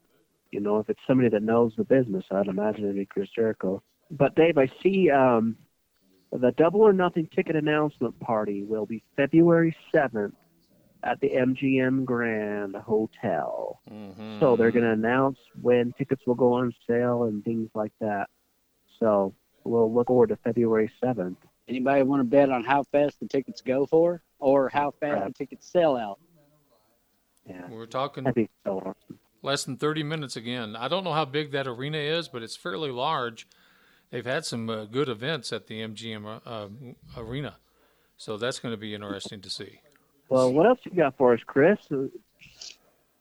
you 0.50 0.62
know, 0.62 0.80
if 0.80 0.90
it's 0.90 1.00
somebody 1.06 1.30
that 1.30 1.44
knows 1.44 1.72
the 1.78 1.84
business, 1.84 2.26
I'd 2.32 2.48
imagine 2.48 2.86
it'd 2.86 2.96
be 2.96 3.06
Chris 3.06 3.30
Jericho. 3.36 3.84
But 4.10 4.34
Dave, 4.34 4.58
I 4.58 4.68
see 4.82 5.12
um, 5.12 5.56
the 6.32 6.52
Double 6.58 6.82
or 6.82 6.92
Nothing 6.92 7.30
ticket 7.36 7.56
announcement 7.56 8.20
party 8.20 8.64
will 8.64 8.88
be 8.88 9.04
February 9.16 9.76
seventh 9.94 10.34
at 11.04 11.20
the 11.22 11.30
MGM 11.30 12.06
Grand 12.06 12.76
Hotel. 12.76 13.80
So 14.40 14.56
they're 14.56 14.72
going 14.72 14.84
to 14.86 14.92
announce 14.92 15.38
when 15.62 15.94
tickets 15.98 16.22
will 16.26 16.36
go 16.36 16.54
on 16.54 16.74
sale 16.88 17.24
and 17.24 17.44
things 17.44 17.70
like 17.74 17.94
that. 18.02 18.28
So 19.00 19.34
we'll 19.64 19.94
look 19.94 20.08
forward 20.08 20.30
to 20.30 20.36
February 20.38 20.92
seventh. 21.04 21.38
Anybody 21.68 22.04
want 22.04 22.20
to 22.22 22.24
bet 22.26 22.50
on 22.50 22.64
how 22.64 22.84
fast 22.84 23.20
the 23.20 23.28
tickets 23.28 23.62
go 23.62 23.86
for, 23.86 24.22
or 24.40 24.70
how 24.70 24.92
fast 25.00 25.26
the 25.28 25.34
tickets 25.34 25.70
sell 25.72 25.96
out? 25.96 26.20
Yeah, 27.48 27.68
We're 27.70 27.86
talking 27.86 28.26
so 28.66 28.80
awesome. 28.80 29.20
less 29.42 29.64
than 29.64 29.78
30 29.78 30.04
minutes 30.04 30.36
again. 30.36 30.76
I 30.76 30.88
don't 30.88 31.04
know 31.04 31.14
how 31.14 31.26
big 31.26 31.52
that 31.52 31.68
arena 31.68 31.98
is, 31.98 32.28
but 32.28 32.44
it's 32.44 32.56
fairly 32.56 32.92
large. 32.92 33.48
They've 34.12 34.26
had 34.26 34.46
some 34.46 34.70
uh, 34.70 34.86
good 34.86 35.10
events 35.10 35.54
at 35.54 35.68
the 35.68 35.82
MGM 35.82 36.42
uh, 36.46 36.68
arena. 37.20 37.58
So 38.18 38.38
that's 38.38 38.60
going 38.60 38.74
to 38.74 38.78
be 38.78 38.94
interesting 38.94 39.40
to 39.42 39.50
see. 39.50 39.80
Well, 40.30 40.54
what 40.54 40.68
else 40.68 40.80
you 40.84 40.92
got 40.92 41.18
for 41.18 41.34
us, 41.34 41.40
Chris? 41.46 41.80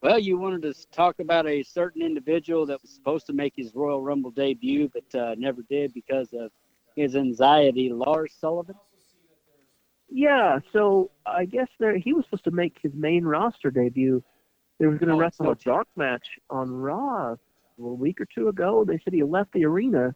Well, 0.02 0.18
you 0.18 0.38
wanted 0.38 0.62
to 0.62 0.74
talk 0.90 1.18
about 1.20 1.46
a 1.46 1.62
certain 1.62 2.02
individual 2.02 2.66
that 2.66 2.80
was 2.82 2.90
supposed 2.90 3.26
to 3.26 3.32
make 3.32 3.54
his 3.56 3.74
Royal 3.74 4.02
Rumble 4.02 4.30
debut, 4.30 4.90
but 4.92 5.18
uh, 5.18 5.34
never 5.38 5.62
did 5.62 5.92
because 5.94 6.28
of 6.32 6.52
his 6.96 7.16
anxiety. 7.16 7.90
Lars 7.90 8.32
Sullivan. 8.38 8.76
Yeah, 10.10 10.58
so 10.72 11.10
I 11.26 11.44
guess 11.46 11.68
there 11.80 11.96
he 11.96 12.12
was 12.12 12.24
supposed 12.26 12.44
to 12.44 12.50
make 12.50 12.76
his 12.82 12.92
main 12.94 13.24
roster 13.24 13.70
debut. 13.70 14.22
They 14.78 14.86
were 14.86 14.96
going 14.96 15.08
to 15.08 15.14
Oh, 15.14 15.18
wrestle 15.18 15.50
a 15.50 15.54
dark 15.56 15.88
match 15.96 16.26
on 16.50 16.70
Raw 16.70 17.32
a 17.32 17.36
week 17.82 18.20
or 18.20 18.26
two 18.34 18.48
ago. 18.48 18.84
They 18.86 19.00
said 19.04 19.12
he 19.12 19.22
left 19.22 19.52
the 19.52 19.64
arena 19.64 20.14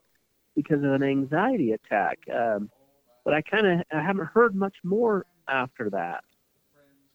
because 0.54 0.78
of 0.78 0.92
an 0.92 1.02
anxiety 1.02 1.72
attack. 1.72 2.18
Um, 2.32 2.70
but 3.24 3.34
I 3.34 3.42
kind 3.42 3.66
of 3.66 3.80
I 3.92 4.02
haven't 4.02 4.26
heard 4.26 4.54
much 4.54 4.76
more 4.84 5.26
after 5.48 5.90
that. 5.90 6.24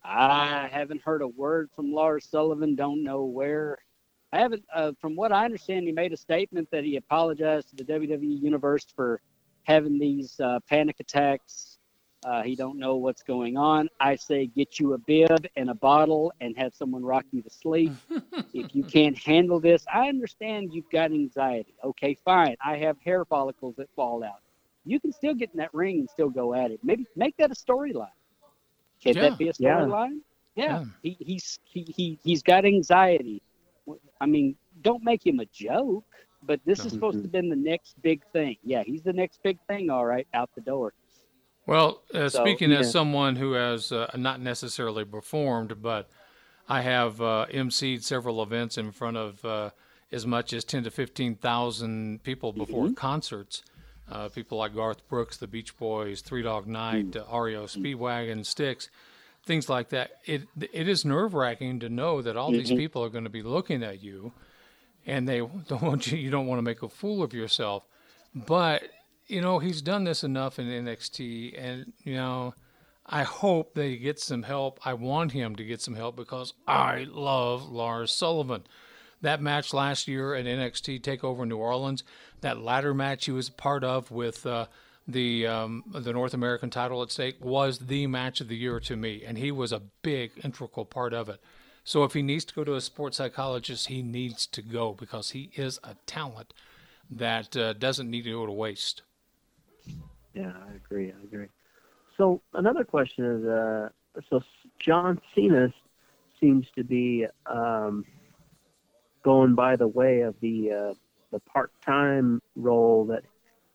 I 0.03 0.69
haven't 0.71 1.01
heard 1.01 1.21
a 1.21 1.27
word 1.27 1.69
from 1.75 1.91
Lars 1.91 2.27
Sullivan. 2.29 2.75
Don't 2.75 3.03
know 3.03 3.23
where. 3.23 3.77
I 4.31 4.39
haven't. 4.39 4.63
Uh, 4.73 4.91
from 4.99 5.15
what 5.15 5.31
I 5.31 5.45
understand, 5.45 5.85
he 5.85 5.91
made 5.91 6.13
a 6.13 6.17
statement 6.17 6.69
that 6.71 6.83
he 6.83 6.95
apologized 6.97 7.69
to 7.69 7.75
the 7.75 7.83
WWE 7.83 8.41
universe 8.41 8.85
for 8.95 9.21
having 9.63 9.99
these 9.99 10.39
uh, 10.39 10.59
panic 10.69 10.97
attacks. 10.99 11.77
Uh, 12.25 12.41
he 12.41 12.55
don't 12.55 12.79
know 12.79 12.95
what's 12.95 13.21
going 13.21 13.57
on. 13.57 13.87
I 13.99 14.15
say 14.15 14.47
get 14.47 14.79
you 14.79 14.93
a 14.93 14.97
bib 14.97 15.47
and 15.55 15.69
a 15.69 15.75
bottle 15.75 16.33
and 16.41 16.57
have 16.57 16.73
someone 16.73 17.03
rock 17.03 17.25
you 17.31 17.41
to 17.41 17.49
sleep. 17.49 17.93
if 18.53 18.75
you 18.75 18.83
can't 18.83 19.17
handle 19.17 19.59
this, 19.59 19.85
I 19.93 20.09
understand 20.09 20.73
you've 20.73 20.89
got 20.91 21.11
anxiety. 21.11 21.75
Okay, 21.83 22.17
fine. 22.25 22.55
I 22.65 22.77
have 22.77 22.97
hair 22.99 23.23
follicles 23.23 23.75
that 23.77 23.89
fall 23.95 24.23
out. 24.23 24.41
You 24.83 24.99
can 24.99 25.11
still 25.11 25.35
get 25.35 25.51
in 25.51 25.57
that 25.59 25.73
ring 25.73 25.99
and 25.99 26.09
still 26.09 26.29
go 26.29 26.53
at 26.53 26.71
it. 26.71 26.79
Maybe 26.83 27.05
make 27.15 27.37
that 27.37 27.51
a 27.51 27.55
storyline. 27.55 28.07
Can 29.03 29.15
Yeah. 29.15 29.29
that 29.29 29.37
be 29.37 29.49
a 29.49 29.53
storyline? 29.53 30.19
Yeah. 30.55 30.79
Yeah. 30.79 30.85
He, 31.03 31.17
he's 31.19 31.59
he, 31.63 31.83
he 31.83 32.19
he's 32.23 32.41
got 32.41 32.65
anxiety. 32.65 33.41
I 34.19 34.25
mean, 34.25 34.55
don't 34.81 35.03
make 35.03 35.25
him 35.25 35.39
a 35.39 35.45
joke. 35.45 36.03
But 36.43 36.61
this 36.65 36.85
is 36.85 36.93
supposed 36.93 37.17
to 37.17 37.23
have 37.23 37.31
been 37.31 37.49
the 37.49 37.55
next 37.55 38.01
big 38.01 38.21
thing. 38.31 38.57
Yeah, 38.63 38.83
he's 38.85 39.01
the 39.01 39.11
next 39.13 39.41
big 39.43 39.57
thing. 39.67 39.89
All 39.89 40.05
right, 40.05 40.27
out 40.33 40.49
the 40.55 40.61
door. 40.61 40.93
Well, 41.65 42.03
uh, 42.13 42.29
So, 42.29 42.39
speaking 42.43 42.71
as 42.71 42.91
someone 42.91 43.35
who 43.35 43.53
has 43.53 43.91
uh, 43.91 44.09
not 44.15 44.39
necessarily 44.39 45.03
performed, 45.03 45.81
but 45.81 46.09
I 46.69 46.81
have 46.81 47.21
uh, 47.21 47.47
emceed 47.51 48.03
several 48.03 48.41
events 48.41 48.77
in 48.77 48.91
front 48.91 49.17
of 49.17 49.43
uh, 49.43 49.71
as 50.11 50.25
much 50.25 50.53
as 50.53 50.63
10 50.63 50.85
to 50.85 50.91
15,000 50.91 52.23
people 52.23 52.53
before 52.53 52.91
concerts. 52.93 53.63
Uh, 54.09 54.29
people 54.29 54.57
like 54.57 54.73
Garth 54.73 55.07
Brooks, 55.09 55.37
the 55.37 55.47
Beach 55.47 55.77
Boys, 55.77 56.21
Three 56.21 56.41
Dog 56.41 56.65
Night, 56.67 57.15
uh, 57.17 57.23
REO 57.37 57.65
Speedwagon, 57.65 58.45
Styx, 58.45 58.89
things 59.45 59.67
like 59.69 59.89
that. 59.89 60.11
It 60.25 60.43
it 60.71 60.87
is 60.87 61.03
nerve 61.03 61.33
wracking 61.33 61.79
to 61.81 61.89
know 61.89 62.21
that 62.21 62.37
all 62.37 62.51
these 62.51 62.71
people 62.71 63.03
are 63.03 63.09
going 63.09 63.25
to 63.25 63.29
be 63.29 63.41
looking 63.41 63.83
at 63.83 64.01
you, 64.01 64.31
and 65.05 65.27
they 65.27 65.39
don't 65.67 65.81
want 65.81 66.11
you. 66.11 66.17
You 66.17 66.31
don't 66.31 66.47
want 66.47 66.59
to 66.59 66.63
make 66.63 66.83
a 66.83 66.89
fool 66.89 67.21
of 67.21 67.33
yourself, 67.33 67.85
but 68.33 68.83
you 69.27 69.41
know, 69.41 69.59
he's 69.59 69.81
done 69.81 70.05
this 70.05 70.23
enough 70.23 70.57
in 70.57 70.67
NXT, 70.67 71.53
and 71.57 71.91
you 72.03 72.15
know, 72.15 72.53
I 73.05 73.23
hope 73.23 73.73
that 73.73 73.85
he 73.85 73.97
gets 73.97 74.23
some 74.25 74.43
help. 74.43 74.79
I 74.85 74.93
want 74.93 75.33
him 75.33 75.55
to 75.57 75.63
get 75.65 75.81
some 75.81 75.95
help 75.95 76.15
because 76.15 76.53
I 76.67 77.07
love 77.09 77.69
Lars 77.69 78.11
Sullivan. 78.11 78.65
That 79.21 79.41
match 79.41 79.73
last 79.73 80.07
year 80.07 80.35
at 80.35 80.45
NXT 80.45 81.01
Takeover 81.01 81.47
New 81.47 81.57
Orleans, 81.57 82.03
that 82.41 82.61
ladder 82.61 82.93
match 82.93 83.25
he 83.25 83.31
was 83.31 83.49
part 83.49 83.83
of 83.83 84.11
with 84.11 84.45
uh, 84.45 84.67
the 85.07 85.47
um, 85.47 85.83
the 85.87 86.13
North 86.13 86.33
American 86.33 86.69
title 86.69 87.01
at 87.01 87.11
stake, 87.11 87.43
was 87.43 87.79
the 87.79 88.07
match 88.07 88.41
of 88.41 88.47
the 88.47 88.57
year 88.57 88.79
to 88.81 88.95
me, 88.95 89.23
and 89.25 89.37
he 89.37 89.51
was 89.51 89.71
a 89.71 89.81
big 90.01 90.31
integral 90.43 90.85
part 90.85 91.13
of 91.13 91.29
it. 91.29 91.41
So 91.83 92.03
if 92.03 92.13
he 92.13 92.21
needs 92.21 92.43
to 92.45 92.53
go 92.53 92.63
to 92.65 92.75
a 92.75 92.81
sports 92.81 93.17
psychologist, 93.17 93.87
he 93.87 94.01
needs 94.01 94.45
to 94.47 94.61
go 94.61 94.93
because 94.93 95.31
he 95.31 95.51
is 95.55 95.79
a 95.83 95.95
talent 96.05 96.53
that 97.09 97.55
uh, 97.55 97.73
doesn't 97.73 98.09
need 98.11 98.23
to 98.23 98.31
go 98.31 98.45
to 98.45 98.51
waste. 98.51 99.03
Yeah, 100.33 100.51
I 100.69 100.75
agree. 100.75 101.11
I 101.11 101.23
agree. 101.23 101.47
So 102.17 102.41
another 102.53 102.83
question 102.83 103.23
is, 103.25 103.45
uh, 103.45 103.89
so 104.29 104.41
John 104.79 105.21
Cena 105.33 105.73
seems 106.39 106.67
to 106.75 106.83
be 106.83 107.25
um, 107.45 108.05
going 109.27 109.55
by 109.55 109.75
the 109.75 109.89
way 109.89 110.21
of 110.21 110.35
the 110.39 110.71
uh, 110.71 110.93
the 111.31 111.39
part-time 111.39 112.41
role 112.55 113.05
that. 113.07 113.23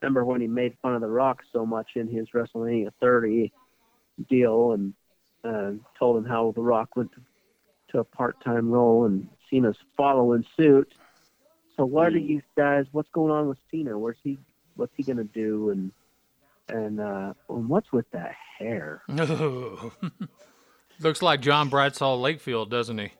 Remember 0.01 0.25
when 0.25 0.41
he 0.41 0.47
made 0.47 0.75
fun 0.81 0.95
of 0.95 1.01
The 1.01 1.07
Rock 1.07 1.43
so 1.53 1.65
much 1.65 1.91
in 1.95 2.09
his 2.09 2.27
WrestleMania 2.31 2.91
30 2.99 3.53
deal 4.27 4.73
and 4.73 4.93
uh, 5.45 5.71
told 5.97 6.17
him 6.17 6.25
how 6.25 6.51
The 6.51 6.61
Rock 6.61 6.97
went 6.97 7.13
to, 7.13 7.21
to 7.93 7.99
a 7.99 8.03
part-time 8.03 8.69
role 8.69 9.05
and 9.05 9.29
Cena's 9.49 9.77
following 9.95 10.43
suit. 10.57 10.91
So 11.77 11.85
what 11.85 12.11
are 12.11 12.17
you 12.17 12.41
guys? 12.57 12.85
What's 12.91 13.07
going 13.13 13.31
on 13.31 13.47
with 13.47 13.59
Cena? 13.71 13.97
Where's 13.97 14.17
he? 14.23 14.37
What's 14.75 14.91
he 14.97 15.03
gonna 15.03 15.23
do? 15.23 15.69
And 15.69 15.91
and 16.67 16.99
uh, 16.99 17.33
and 17.47 17.69
what's 17.69 17.93
with 17.93 18.09
that 18.11 18.33
hair? 18.59 19.03
Looks 20.99 21.21
like 21.21 21.39
John 21.39 21.69
Bradshaw 21.69 22.17
Layfield, 22.17 22.69
doesn't 22.69 22.97
he? 22.97 23.11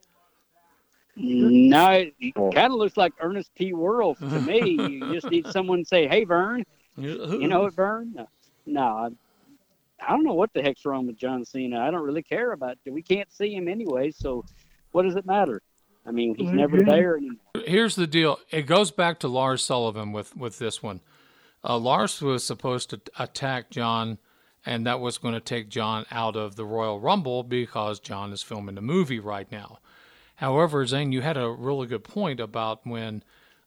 No, 1.15 1.89
it 1.91 2.33
kind 2.35 2.57
of 2.57 2.73
looks 2.73 2.97
like 2.97 3.13
Ernest 3.19 3.53
P. 3.55 3.73
Worrell 3.73 4.15
to 4.15 4.41
me. 4.41 4.69
you 4.79 5.13
just 5.13 5.29
need 5.29 5.47
someone 5.47 5.79
to 5.79 5.85
say, 5.85 6.07
"Hey, 6.07 6.23
Vern, 6.23 6.65
you 6.97 7.47
know 7.47 7.61
what, 7.61 7.73
Vern?" 7.73 8.13
No, 8.15 8.27
no 8.65 8.81
I, 8.81 9.09
I 10.05 10.11
don't 10.11 10.23
know 10.23 10.33
what 10.33 10.53
the 10.53 10.61
heck's 10.61 10.85
wrong 10.85 11.05
with 11.05 11.17
John 11.17 11.45
Cena. 11.45 11.79
I 11.79 11.91
don't 11.91 12.03
really 12.03 12.23
care 12.23 12.51
about 12.51 12.77
it. 12.83 12.91
We 12.91 13.03
can't 13.03 13.31
see 13.31 13.53
him 13.53 13.67
anyway, 13.67 14.11
so 14.11 14.43
what 14.91 15.03
does 15.03 15.15
it 15.15 15.25
matter? 15.25 15.61
I 16.05 16.11
mean, 16.11 16.35
he's 16.35 16.51
never 16.51 16.79
there 16.79 17.15
anymore. 17.17 17.37
Here's 17.65 17.95
the 17.95 18.07
deal. 18.07 18.39
It 18.51 18.63
goes 18.63 18.91
back 18.91 19.19
to 19.19 19.27
Lars 19.27 19.63
Sullivan 19.63 20.11
with 20.11 20.35
with 20.35 20.59
this 20.59 20.81
one. 20.81 21.01
Uh, 21.63 21.77
Lars 21.77 22.21
was 22.21 22.43
supposed 22.43 22.89
to 22.89 23.01
attack 23.17 23.69
John, 23.69 24.17
and 24.65 24.85
that 24.85 24.99
was 24.99 25.17
going 25.17 25.33
to 25.33 25.39
take 25.39 25.69
John 25.69 26.05
out 26.11 26.35
of 26.35 26.55
the 26.55 26.65
Royal 26.65 26.99
Rumble 26.99 27.43
because 27.43 27.99
John 27.99 28.33
is 28.33 28.41
filming 28.41 28.77
a 28.77 28.81
movie 28.81 29.19
right 29.19 29.49
now. 29.49 29.79
However, 30.35 30.85
Zane, 30.85 31.11
you 31.11 31.21
had 31.21 31.37
a 31.37 31.49
really 31.49 31.87
good 31.87 32.03
point 32.03 32.39
about 32.39 32.85
when 32.85 33.23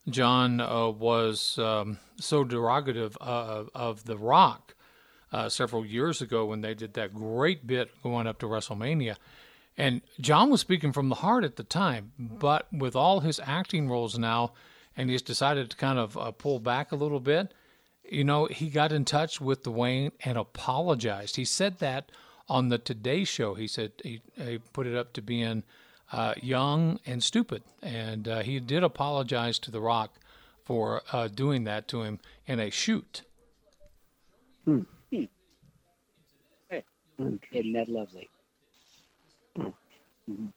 John 0.09 0.61
uh, 0.61 0.89
was 0.89 1.59
um, 1.59 1.99
so 2.19 2.45
derogative 2.45 3.17
uh, 3.21 3.65
of 3.75 4.05
The 4.05 4.17
Rock 4.17 4.75
uh, 5.33 5.49
several 5.49 5.85
years 5.85 6.21
ago 6.21 6.47
when 6.47 6.61
they 6.61 6.75
did 6.75 6.95
that 6.95 7.15
great 7.15 7.67
bit 7.67 7.91
going 8.03 8.27
up 8.27 8.39
to 8.41 8.47
WrestleMania. 8.47 9.17
And 9.77 10.01
John 10.21 10.51
was 10.51 10.61
speaking 10.61 10.93
from 10.93 11.09
the 11.09 11.17
heart 11.17 11.45
at 11.45 11.57
the 11.57 11.65
time, 11.65 12.13
but 12.19 12.67
with 12.73 12.97
all 12.97 13.21
his 13.21 13.41
acting 13.45 13.89
roles 13.89 14.19
now, 14.19 14.53
and 14.97 15.11
he's 15.11 15.23
decided 15.23 15.71
to 15.71 15.77
kind 15.77 15.99
of 15.99 16.17
uh, 16.17 16.31
pull 16.31 16.61
back 16.61 16.93
a 16.93 16.97
little 16.97 17.21
bit, 17.21 17.53
you 18.09 18.25
know, 18.25 18.47
he 18.47 18.71
got 18.71 18.93
in 18.93 19.05
touch 19.05 19.41
with 19.41 19.65
Dwayne 19.65 20.13
and 20.25 20.39
apologized. 20.39 21.37
He 21.37 21.45
said 21.45 21.79
that 21.81 22.11
on 22.49 22.69
the 22.69 22.79
Today 22.79 23.25
Show. 23.25 23.55
He 23.55 23.67
said 23.67 23.93
he, 24.03 24.23
he 24.37 24.59
put 24.59 24.87
it 24.87 24.97
up 24.97 25.13
to 25.15 25.23
being 25.23 25.65
uh, 26.13 26.35
young 26.41 27.01
and 27.07 27.23
stupid. 27.23 27.63
And 27.83 28.29
uh, 28.29 28.43
he 28.43 28.61
did 28.61 28.83
apologize 28.83 29.59
to 29.61 29.71
The 29.71 29.81
Rock 29.81 30.19
for 30.65 31.03
uh, 31.13 31.29
doing 31.29 31.65
that 31.65 31.89
to 31.89 32.03
him 32.03 32.19
in 32.47 32.61
a 32.61 32.71
shoot. 32.71 33.23
Hmm. 34.65 34.81
Hey, 35.11 36.83
isn't 37.19 37.73
that 37.75 37.89
lovely? 37.89 38.29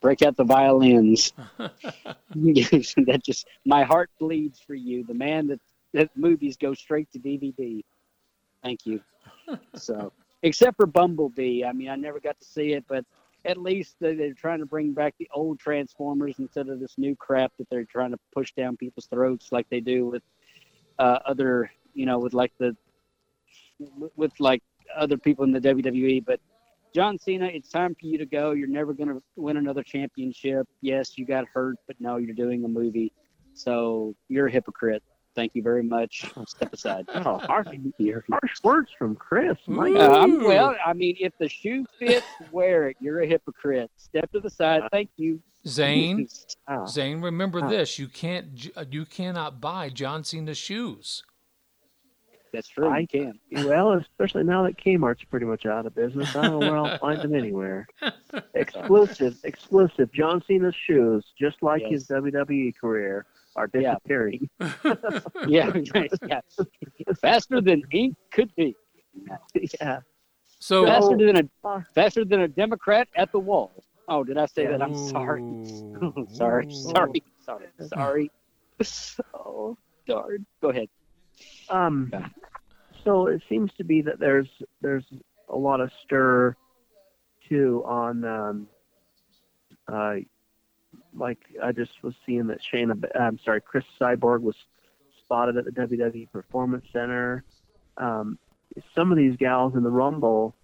Break 0.02 0.24
out 0.24 0.36
the 0.36 0.44
violins. 0.44 1.32
that 1.58 3.22
just 3.24 3.48
my 3.66 3.84
heart 3.84 4.10
bleeds 4.20 4.60
for 4.60 4.74
you, 4.74 5.04
the 5.04 5.14
man 5.14 5.48
that 5.48 5.60
that 5.94 6.10
movies 6.16 6.58
go 6.58 6.74
straight 6.74 7.12
to 7.12 7.20
DVD. 7.20 7.84
Thank 8.64 8.86
you. 8.86 9.02
so, 9.76 10.12
except 10.42 10.76
for 10.78 10.86
Bumblebee, 10.86 11.64
I 11.64 11.72
mean, 11.72 11.90
I 11.90 11.96
never 11.96 12.20
got 12.20 12.40
to 12.40 12.46
see 12.46 12.74
it, 12.74 12.86
but 12.88 13.06
at 13.50 13.58
least 13.58 13.96
they're 14.00 14.34
trying 14.34 14.60
to 14.60 14.66
bring 14.68 14.94
back 14.94 15.16
the 15.18 15.28
old 15.34 15.60
Transformers 15.60 16.36
instead 16.38 16.70
of 16.70 16.80
this 16.80 16.94
new 17.00 17.16
crap 17.16 17.52
that 17.58 17.68
they're 17.72 17.84
trying 17.84 18.12
to 18.12 18.20
push 18.32 18.54
down 18.54 18.78
people's 18.78 19.08
throats 19.08 19.52
like 19.52 19.68
they 19.70 19.80
do 19.80 20.06
with 20.06 20.22
uh, 21.00 21.18
other, 21.26 21.72
you 21.96 22.06
know, 22.06 22.20
with 22.20 22.36
like 22.36 22.54
the 22.60 22.78
with 24.16 24.32
like 24.40 24.62
other 24.96 25.18
people 25.18 25.46
in 25.46 25.52
the 25.52 25.60
WWE. 25.60 26.24
But 26.24 26.40
John 26.94 27.18
Cena, 27.18 27.48
it's 27.48 27.70
time 27.70 27.96
for 28.00 28.06
you 28.06 28.20
to 28.20 28.26
go. 28.28 28.52
You're 28.52 28.68
never 28.68 28.94
going 28.94 29.10
to 29.10 29.22
win 29.36 29.58
another 29.58 29.82
championship. 29.82 30.68
Yes, 30.82 31.18
you 31.18 31.26
got 31.26 31.46
hurt, 31.52 31.78
but 31.88 31.96
no, 32.00 32.18
you're 32.18 32.36
doing 32.36 32.64
a 32.66 32.68
movie. 32.68 33.12
So 33.56 34.16
you're 34.28 34.48
a 34.48 34.52
hypocrite. 34.52 35.02
Thank 35.36 35.56
you 35.56 35.62
very 35.62 35.84
much. 35.84 36.26
Step 36.48 36.74
aside. 36.74 37.06
Oh, 37.16 37.38
harsh, 37.38 37.68
harsh 38.30 38.64
words 38.64 38.90
from 38.98 39.16
Chris. 39.16 39.58
My 39.68 39.92
uh, 39.92 40.24
I'm, 40.24 40.44
well, 40.44 40.76
I 40.86 40.94
mean, 40.94 41.16
if 41.20 41.34
the 41.38 41.48
shoe 41.48 41.86
fits, 41.98 42.26
wear 42.52 42.90
it. 42.90 42.98
You're 43.00 43.22
a 43.22 43.28
hypocrite. 43.28 43.92
Step 43.98 44.32
to 44.32 44.40
the 44.40 44.50
side. 44.50 44.82
Uh, 44.84 44.90
Thank 44.92 45.10
you. 45.18 45.40
Zane, 45.68 46.28
Oh. 46.68 46.86
Zane, 46.88 47.22
remember 47.22 47.64
Oh. 47.64 47.70
this: 47.70 48.00
you 48.00 48.08
can't, 48.08 48.70
uh, 48.76 48.86
you 48.90 49.06
cannot 49.06 49.60
buy 49.62 49.90
John 49.90 50.24
Cena's 50.24 50.58
shoes. 50.58 51.24
That's 52.52 52.68
true. 52.68 52.90
I 52.90 53.06
can. 53.06 53.40
Well, 53.52 53.94
especially 53.94 54.44
now 54.44 54.64
that 54.64 54.78
Kmart's 54.78 55.24
pretty 55.26 55.46
much 55.46 55.66
out 55.68 55.86
of 55.86 55.94
business, 55.94 56.36
I 56.36 56.48
don't 56.48 56.60
know 56.60 56.68
where 56.72 56.78
I'll 56.78 56.98
find 56.98 57.22
them 57.22 57.36
anywhere. 57.36 57.88
Exclusive, 58.56 59.38
exclusive. 59.44 60.12
John 60.12 60.42
Cena's 60.48 60.76
shoes, 60.76 61.26
just 61.38 61.62
like 61.62 61.84
his 61.86 62.08
WWE 62.08 62.76
career, 62.80 63.26
are 63.60 63.70
Yeah. 63.74 63.96
disappearing. 63.96 64.50
Yeah, 65.48 65.72
yeah. 66.28 66.42
Faster 67.22 67.62
than 67.62 67.82
ink 67.92 68.16
could 68.32 68.54
be. 68.56 68.76
yeah. 69.82 70.00
So 70.60 70.86
faster 70.86 71.18
than 71.18 71.38
a 71.38 71.68
Uh, 71.68 71.82
faster 71.94 72.24
than 72.26 72.42
a 72.42 72.48
Democrat 72.48 73.08
at 73.16 73.32
the 73.32 73.40
wall. 73.40 73.72
Oh, 74.08 74.24
did 74.24 74.38
I 74.38 74.46
say 74.48 74.66
that? 74.68 74.82
I'm 74.82 74.94
sorry. 74.96 75.42
Ooh. 75.42 76.26
sorry, 76.32 76.66
sorry, 76.70 77.24
sorry, 77.46 77.68
sorry. 77.88 78.32
Oh, 79.34 79.78
darn. 80.08 80.46
Go 80.62 80.70
ahead. 80.70 80.90
Um, 81.70 82.10
Yeah. 82.14 82.28
so 83.04 83.28
it 83.28 83.42
seems 83.50 83.72
to 83.78 83.84
be 83.84 84.02
that 84.04 84.20
there's 84.20 84.50
there's 84.82 85.06
a 85.50 85.56
lot 85.58 85.80
of 85.82 85.90
stir 86.04 86.56
too 87.48 87.84
on 87.86 88.24
um, 88.26 88.68
uh, 89.92 90.16
like 91.20 91.40
I 91.62 91.72
just 91.72 91.92
was 92.02 92.14
seeing 92.26 92.48
that 92.48 92.60
Shayna, 92.62 93.04
I'm 93.20 93.40
sorry, 93.44 93.62
Cris 93.62 93.84
Cyborg 94.00 94.42
was 94.42 94.56
spotted 95.24 95.58
at 95.58 95.66
the 95.66 95.72
WWE 95.72 96.32
Performance 96.32 96.86
Center. 96.92 97.44
Um, 97.98 98.40
some 98.96 99.12
of 99.12 99.18
these 99.18 99.36
gals 99.36 99.76
in 99.76 99.84
the 99.84 99.90
Rumble 99.90 100.56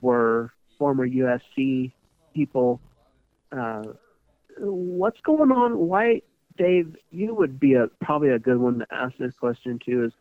were 0.00 0.52
former 0.78 1.06
UFC 1.06 1.92
people. 2.34 2.80
Uh, 3.50 3.84
what's 4.58 5.20
going 5.20 5.50
on? 5.50 5.78
Why, 5.78 6.22
Dave? 6.56 6.96
You 7.10 7.34
would 7.34 7.58
be 7.58 7.74
a 7.74 7.88
probably 8.00 8.30
a 8.30 8.38
good 8.38 8.58
one 8.58 8.80
to 8.80 8.86
ask 8.90 9.16
this 9.18 9.34
question 9.34 9.78
to. 9.86 10.04
Is 10.04 10.12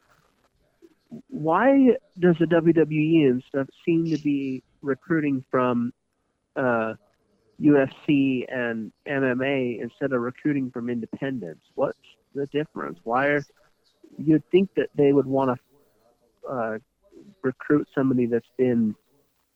why 1.29 1.95
does 2.19 2.35
the 2.39 2.45
WWE 2.45 3.29
and 3.29 3.43
stuff 3.47 3.67
seem 3.85 4.09
to 4.09 4.17
be 4.17 4.63
recruiting 4.81 5.43
from 5.49 5.93
uh, 6.55 6.93
UFC 7.61 8.45
and 8.53 8.91
MMA 9.07 9.81
instead 9.81 10.13
of 10.13 10.21
recruiting 10.21 10.71
from 10.71 10.89
independents? 10.89 11.61
What's 11.75 11.97
the 12.35 12.45
difference? 12.47 12.99
Why 13.03 13.27
are 13.27 13.43
you'd 14.17 14.43
think 14.51 14.69
that 14.75 14.89
they 14.95 15.11
would 15.11 15.25
want 15.25 15.59
to 15.59 16.49
uh, 16.49 16.77
recruit 17.41 17.87
somebody 17.93 18.25
that's 18.25 18.49
been 18.57 18.95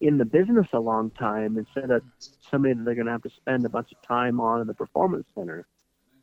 in 0.00 0.18
the 0.18 0.24
business 0.24 0.66
a 0.72 0.80
long 0.80 1.10
time 1.10 1.56
instead 1.56 1.90
of 1.90 2.02
somebody 2.50 2.74
that 2.74 2.84
they're 2.84 2.94
going 2.94 3.06
to 3.06 3.12
have 3.12 3.22
to 3.22 3.30
spend 3.30 3.64
a 3.64 3.68
bunch 3.68 3.92
of 3.92 4.06
time 4.06 4.40
on 4.40 4.60
in 4.60 4.66
the 4.66 4.74
performance 4.74 5.26
center. 5.34 5.66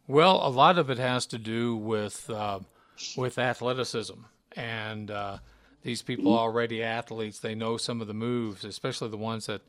Well, 0.07 0.45
a 0.45 0.49
lot 0.49 0.77
of 0.77 0.89
it 0.89 0.97
has 0.97 1.25
to 1.27 1.37
do 1.37 1.75
with 1.75 2.29
uh, 2.29 2.59
with 3.15 3.37
athleticism, 3.37 4.19
and 4.55 5.11
uh, 5.11 5.37
these 5.83 6.01
people 6.01 6.37
already 6.37 6.83
athletes. 6.83 7.39
They 7.39 7.55
know 7.55 7.77
some 7.77 8.01
of 8.01 8.07
the 8.07 8.13
moves, 8.13 8.65
especially 8.65 9.09
the 9.09 9.17
ones 9.17 9.45
that 9.45 9.61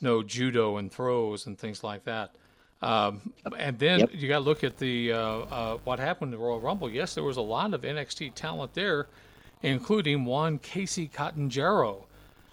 know 0.00 0.22
judo 0.22 0.76
and 0.78 0.90
throws 0.92 1.46
and 1.46 1.58
things 1.58 1.82
like 1.84 2.04
that. 2.04 2.30
Um, 2.82 3.32
and 3.58 3.78
then 3.78 4.00
Yep. 4.00 4.10
you 4.12 4.28
got 4.28 4.38
to 4.40 4.44
look 4.44 4.62
at 4.64 4.76
the 4.78 5.12
uh, 5.12 5.18
uh, 5.18 5.76
what 5.84 5.98
happened 5.98 6.32
in 6.34 6.38
the 6.38 6.44
Royal 6.44 6.60
Rumble. 6.60 6.90
Yes, 6.90 7.14
there 7.14 7.24
was 7.24 7.36
a 7.38 7.40
lot 7.42 7.72
of 7.72 7.82
NXT 7.82 8.34
talent 8.34 8.74
there, 8.74 9.06
including 9.62 10.24
one 10.24 10.58
Kacy 10.58 11.10
Catanzaro. 11.10 12.06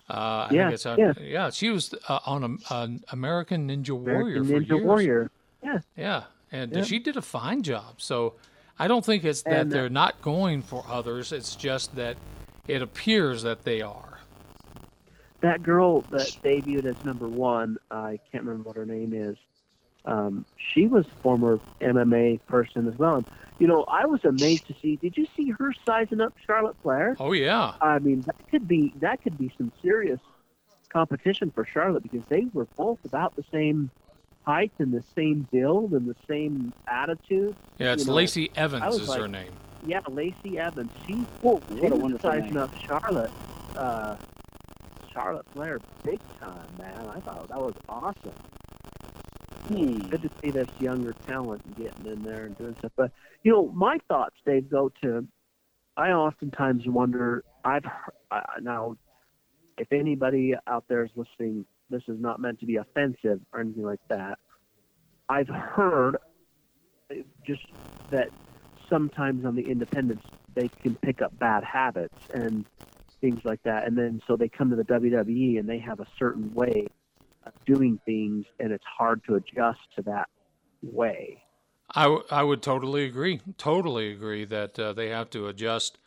Uh, 0.10 0.14
I 0.14 0.48
Yeah, 0.52 0.64
think 0.66 0.74
it's 0.76 0.86
a, 0.86 0.96
yeah. 0.98 1.14
yeah. 1.22 1.50
She 1.50 1.70
was 1.70 1.94
uh, 2.08 2.20
on 2.26 2.44
a, 2.70 2.74
an 2.74 3.04
American 3.12 3.70
Ninja 3.70 3.92
Warrior 3.92 4.42
American 4.42 4.46
for 4.46 4.60
Ninja 4.62 4.70
years. 4.78 4.86
Warrior. 4.86 5.32
Yeah. 5.64 5.80
Yeah, 5.98 6.24
and 6.52 6.72
Yeah. 6.72 6.84
she 6.84 7.00
did 7.00 7.18
a 7.18 7.22
fine 7.22 7.62
job. 7.64 7.96
So 8.02 8.34
I 8.80 8.88
don't 8.88 9.06
think 9.06 9.24
it's 9.26 9.42
that 9.44 9.54
And, 9.54 9.72
uh, 9.72 9.76
they're 9.76 9.90
not 9.90 10.22
going 10.22 10.62
for 10.62 10.84
others. 10.90 11.32
It's 11.32 11.56
just 11.56 11.96
that 11.96 12.18
it 12.68 12.82
appears 12.82 13.44
that 13.44 13.64
they 13.64 13.82
are. 13.82 14.11
That 15.42 15.62
girl 15.64 16.02
that 16.12 16.28
debuted 16.44 16.86
as 16.86 17.04
number 17.06 17.28
one, 17.28 17.78
I 17.90 18.20
can't 18.32 18.44
remember 18.44 18.68
what 18.70 18.78
her 18.78 18.86
name 18.86 19.14
is. 19.14 19.38
Um, 20.06 20.46
she 20.58 20.88
was 20.88 21.06
former 21.22 21.60
MMA 21.80 22.40
person 22.48 22.88
as 22.88 22.98
well. 22.98 23.18
And, 23.18 23.26
you 23.60 23.68
know, 23.68 23.84
I 23.84 24.06
was 24.08 24.24
amazed 24.26 24.66
to 24.68 24.76
see. 24.82 24.96
Did 24.96 25.16
you 25.18 25.28
see 25.38 25.52
her 25.52 25.74
sizing 25.86 26.22
up 26.22 26.34
Charlotte 26.48 26.76
Flair? 26.82 27.16
Oh 27.20 27.34
yeah, 27.34 27.74
I 27.82 28.00
mean, 28.00 28.22
that 28.22 28.36
could 28.50 28.68
be 28.68 28.94
that 29.00 29.22
could 29.22 29.38
be 29.38 29.52
some 29.58 29.72
serious 29.82 30.20
competition 30.90 31.52
for 31.52 31.66
Charlotte 31.66 32.04
because 32.04 32.24
they 32.30 32.48
were 32.54 32.66
both 32.76 33.04
about 33.06 33.36
the 33.36 33.44
same 33.52 33.90
height 34.44 34.72
and 34.80 34.92
the 34.92 35.04
same 35.16 35.48
build 35.52 35.92
and 35.94 36.08
the 36.08 36.16
same 36.28 36.74
attitude. 36.88 37.56
yeah. 37.78 37.94
It's 37.94 38.04
you 38.04 38.10
know, 38.10 38.16
Lacey 38.16 38.52
Evans 38.56 38.96
is 38.96 39.08
like- 39.08 39.20
her 39.22 39.28
name. 39.28 39.52
Yeah, 39.86 40.02
Lacey 40.10 40.60
Evans. 40.60 40.92
She, 41.08 41.14
Whoa, 41.42 41.60
she 41.70 41.76
what 41.76 41.92
a 41.92 41.96
wonderful 41.96 42.30
sizing 42.30 42.54
name. 42.54 42.58
up 42.58 42.76
Charlotte. 42.80 43.32
Uh, 43.76 44.16
Charlotte 45.14 45.46
Flair, 45.54 45.80
big 46.04 46.20
time, 46.40 46.68
man. 46.78 47.10
I 47.10 47.20
thought 47.20 47.48
that 47.50 47.60
was 47.60 47.76
awesome. 47.90 48.34
Hmm. 49.68 49.98
Good 50.10 50.22
to 50.24 50.30
see 50.42 50.52
this 50.52 50.70
younger 50.80 51.14
talent 51.26 51.62
getting 51.78 52.12
in 52.12 52.24
there 52.24 52.46
and 52.46 52.58
doing 52.58 52.76
stuff. 52.80 52.92
But 52.96 53.12
you 53.44 53.52
know, 53.52 53.72
my 53.74 54.00
thoughts, 54.08 54.36
Dave, 54.46 54.70
go 54.70 54.92
to. 55.04 55.28
I 55.98 56.12
oftentimes 56.12 56.88
wonder. 56.88 57.44
I've 57.64 57.86
uh, 58.32 58.42
now, 58.62 58.98
if 59.78 59.92
anybody 59.92 60.56
out 60.68 60.86
there 60.88 61.04
is 61.04 61.12
listening, 61.16 61.66
this 61.90 62.04
is 62.08 62.20
not 62.20 62.40
meant 62.40 62.60
to 62.62 62.66
be 62.66 62.78
offensive 62.78 63.40
or 63.54 63.60
anything 63.60 63.84
like 63.84 64.00
that. 64.10 64.40
I've 65.30 65.48
heard 65.50 66.18
uh, 67.12 67.16
just 67.46 67.62
that 68.10 68.30
sometimes 68.90 69.46
on 69.46 69.56
the 69.56 69.70
independents 69.70 70.26
they 70.54 70.68
can 70.82 70.96
pick 70.96 71.22
up 71.22 71.38
bad 71.40 71.64
habits 71.64 72.18
and 72.34 72.66
things 73.22 73.40
like 73.46 73.62
that, 73.64 73.88
and 73.88 73.98
then 73.98 74.22
so 74.28 74.36
they 74.36 74.50
come 74.50 74.70
to 74.72 74.76
the 74.76 74.84
WWE 74.84 75.60
and 75.60 75.70
they 75.70 75.80
have 75.80 76.00
a 76.00 76.08
certain 76.20 76.54
way 76.54 76.88
of 77.46 77.54
doing 77.66 78.00
things, 78.06 78.46
and 78.60 78.72
it's 78.72 78.84
hard 78.98 79.22
to 79.28 79.36
adjust 79.36 79.80
to 79.96 80.02
that 80.04 80.28
way. 80.82 81.42
I, 81.94 82.04
w- 82.04 82.24
I 82.32 82.44
would 82.44 82.62
totally 82.62 83.06
agree. 83.06 83.42
Totally 83.58 84.12
agree 84.12 84.46
that 84.46 84.80
uh, 84.80 84.94
they 84.94 85.10
have 85.10 85.30
to 85.32 85.48
adjust 85.48 85.98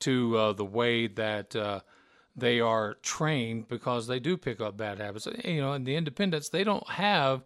to 0.00 0.36
uh, 0.36 0.52
the 0.52 0.64
way 0.64 1.06
that 1.06 1.54
uh, 1.56 1.80
they 2.36 2.60
are 2.60 2.94
trained 3.02 3.68
because 3.68 4.06
they 4.06 4.20
do 4.20 4.36
pick 4.36 4.60
up 4.60 4.76
bad 4.76 4.98
habits. 4.98 5.26
You 5.44 5.60
know, 5.60 5.72
in 5.72 5.84
the 5.84 5.96
independents, 5.96 6.48
they 6.48 6.64
don't 6.64 6.88
have 6.90 7.42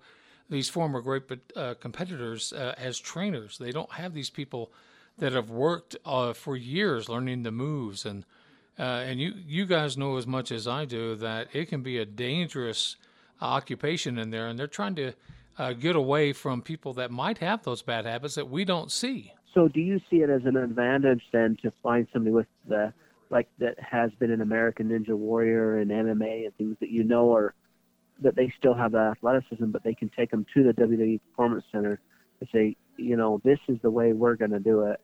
these 0.49 0.69
former 0.69 1.01
great 1.01 1.25
uh, 1.55 1.75
competitors 1.75 2.53
uh, 2.53 2.75
as 2.79 2.99
trainers. 2.99 3.59
They 3.59 3.73
don't 3.73 3.93
have 3.93 4.15
these 4.15 4.31
people 4.31 4.73
that 5.19 5.33
have 5.33 5.51
worked 5.51 5.97
uh, 6.05 6.33
for 6.33 6.57
years 6.57 7.09
learning 7.09 7.43
the 7.43 7.51
moves 7.51 8.05
and 8.05 8.25
uh, 8.79 8.83
and 8.83 9.21
you 9.21 9.35
you 9.47 9.67
guys 9.67 9.97
know 9.97 10.17
as 10.17 10.27
much 10.27 10.53
as 10.53 10.69
I 10.69 10.85
do 10.85 11.15
that 11.17 11.49
it 11.53 11.67
can 11.67 11.83
be 11.83 11.99
a 11.99 12.05
dangerous 12.05 12.97
occupation 13.41 14.19
in 14.19 14.31
there, 14.31 14.49
and 14.49 14.59
they're 14.59 14.67
trying 14.67 14.95
to 14.97 15.13
uh, 15.59 15.73
get 15.73 15.97
away 15.97 16.33
from 16.33 16.63
people 16.63 16.93
that 16.95 17.11
might 17.11 17.39
have 17.39 17.63
those 17.63 17.83
bad 17.83 18.07
habits 18.07 18.35
that 18.35 18.49
we 18.49 18.65
don't 18.65 18.91
see. 18.91 19.33
So, 19.55 19.69
do 19.69 19.81
you 19.81 20.01
see 20.11 20.17
it 20.17 20.29
as 20.29 20.43
an 20.45 20.57
advantage 20.57 21.23
then 21.33 21.57
to 21.63 21.73
find 21.83 22.07
somebody 22.13 22.35
with 22.35 22.47
the 22.69 22.93
like 23.31 23.49
that 23.59 23.75
has 23.81 24.11
been 24.19 24.31
an 24.31 24.41
American 24.41 24.91
Ninja 24.91 25.17
Warrior 25.17 25.79
and 25.79 25.91
MMA 25.91 26.45
and 26.45 26.57
things 26.57 26.77
that 26.81 26.91
you 26.91 27.05
know 27.05 27.35
are 27.35 27.55
that 28.21 28.37
they 28.37 28.53
still 28.59 28.75
have 28.75 28.93
the 28.93 28.99
athleticism, 28.99 29.67
but 29.67 29.83
they 29.83 29.95
can 29.95 30.11
take 30.17 30.31
them 30.31 30.47
to 30.55 30.63
the 30.63 30.73
WWE 30.73 31.21
Performance 31.31 31.65
Center 31.71 32.01
and 32.41 32.49
say, 32.53 32.77
you 32.97 33.17
know, 33.17 33.41
this 33.45 33.59
is 33.69 33.79
the 33.83 33.91
way 33.91 34.13
we're 34.13 34.37
going 34.37 34.53
to 34.53 34.61
do 34.61 34.83
it, 34.83 35.01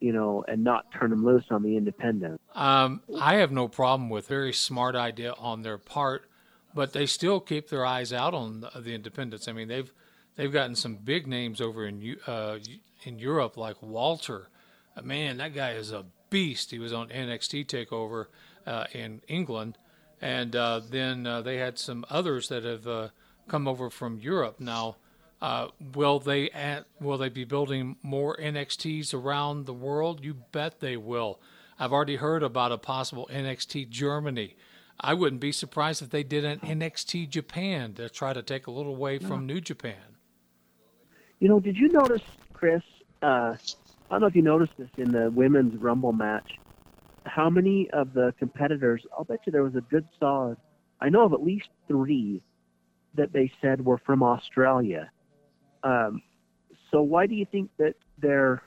you 0.00 0.12
know, 0.12 0.44
and 0.46 0.62
not 0.62 0.92
turn 0.92 1.10
them 1.10 1.24
loose 1.24 1.44
on 1.50 1.62
the 1.62 1.76
independent. 1.76 2.40
Um, 2.54 3.02
I 3.20 3.36
have 3.36 3.52
no 3.52 3.68
problem 3.68 4.08
with 4.08 4.28
very 4.28 4.52
smart 4.52 4.94
idea 4.94 5.32
on 5.38 5.62
their 5.62 5.78
part, 5.78 6.28
but 6.74 6.92
they 6.92 7.06
still 7.06 7.40
keep 7.40 7.68
their 7.68 7.86
eyes 7.86 8.12
out 8.12 8.34
on 8.34 8.60
the, 8.60 8.70
the 8.80 8.94
independents. 8.94 9.48
I 9.48 9.52
mean, 9.52 9.68
they've 9.68 9.92
they've 10.36 10.52
gotten 10.52 10.74
some 10.74 10.96
big 10.96 11.26
names 11.26 11.60
over 11.60 11.86
in 11.86 12.16
uh, 12.26 12.58
in 13.04 13.18
Europe, 13.18 13.56
like 13.56 13.82
Walter. 13.82 14.48
Uh, 14.96 15.02
man, 15.02 15.38
that 15.38 15.54
guy 15.54 15.72
is 15.72 15.92
a 15.92 16.04
beast. 16.30 16.70
He 16.70 16.78
was 16.78 16.92
on 16.92 17.08
NXT 17.08 17.66
Takeover 17.66 18.26
uh, 18.66 18.84
in 18.92 19.22
England, 19.28 19.78
and 20.20 20.54
uh, 20.54 20.80
then 20.90 21.26
uh, 21.26 21.42
they 21.42 21.56
had 21.56 21.78
some 21.78 22.04
others 22.10 22.48
that 22.48 22.64
have 22.64 22.86
uh, 22.86 23.08
come 23.48 23.66
over 23.68 23.90
from 23.90 24.18
Europe. 24.18 24.60
Now, 24.60 24.96
uh, 25.40 25.68
will 25.94 26.18
they 26.18 26.50
at, 26.50 26.86
will 27.00 27.18
they 27.18 27.28
be 27.28 27.44
building 27.44 27.96
more 28.02 28.36
NXTs 28.36 29.12
around 29.12 29.66
the 29.66 29.74
world? 29.74 30.24
You 30.24 30.34
bet 30.52 30.80
they 30.80 30.96
will. 30.96 31.40
I've 31.78 31.92
already 31.92 32.16
heard 32.16 32.42
about 32.42 32.72
a 32.72 32.78
possible 32.78 33.28
NXT 33.30 33.90
Germany. 33.90 34.56
I 34.98 35.12
wouldn't 35.12 35.42
be 35.42 35.52
surprised 35.52 36.00
if 36.00 36.08
they 36.08 36.22
did 36.22 36.44
an 36.44 36.60
NXT 36.60 37.28
Japan 37.28 37.92
to 37.94 38.08
try 38.08 38.32
to 38.32 38.42
take 38.42 38.66
a 38.66 38.70
little 38.70 38.94
away 38.94 39.18
from 39.18 39.44
New 39.46 39.60
Japan. 39.60 40.16
You 41.38 41.48
know, 41.48 41.60
did 41.60 41.76
you 41.76 41.88
notice, 41.88 42.22
Chris? 42.54 42.82
Uh, 43.22 43.56
I 43.56 44.14
don't 44.14 44.22
know 44.22 44.26
if 44.26 44.34
you 44.34 44.40
noticed 44.40 44.72
this 44.78 44.88
in 44.96 45.12
the 45.12 45.30
women's 45.30 45.78
Rumble 45.80 46.12
match. 46.12 46.52
How 47.26 47.50
many 47.50 47.90
of 47.90 48.14
the 48.14 48.32
competitors? 48.38 49.02
I'll 49.16 49.24
bet 49.24 49.40
you 49.44 49.52
there 49.52 49.64
was 49.64 49.74
a 49.74 49.82
good 49.82 50.06
solid. 50.18 50.56
I 51.00 51.10
know 51.10 51.24
of 51.24 51.34
at 51.34 51.42
least 51.42 51.68
three 51.88 52.40
that 53.14 53.32
they 53.32 53.52
said 53.60 53.84
were 53.84 53.98
from 53.98 54.22
Australia. 54.22 55.10
Um, 55.86 56.20
so 56.90 57.00
why 57.00 57.26
do 57.26 57.36
you 57.36 57.46
think 57.46 57.70
that 57.78 57.94
they're 58.18 58.60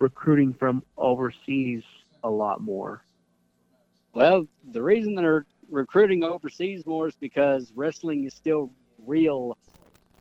recruiting 0.00 0.52
from 0.52 0.82
overseas 0.96 1.84
a 2.24 2.30
lot 2.30 2.60
more? 2.60 3.04
Well, 4.14 4.46
the 4.72 4.82
reason 4.82 5.14
they're 5.14 5.46
recruiting 5.70 6.24
overseas 6.24 6.84
more 6.86 7.06
is 7.06 7.14
because 7.14 7.72
wrestling 7.76 8.24
is 8.24 8.34
still 8.34 8.72
real 9.06 9.56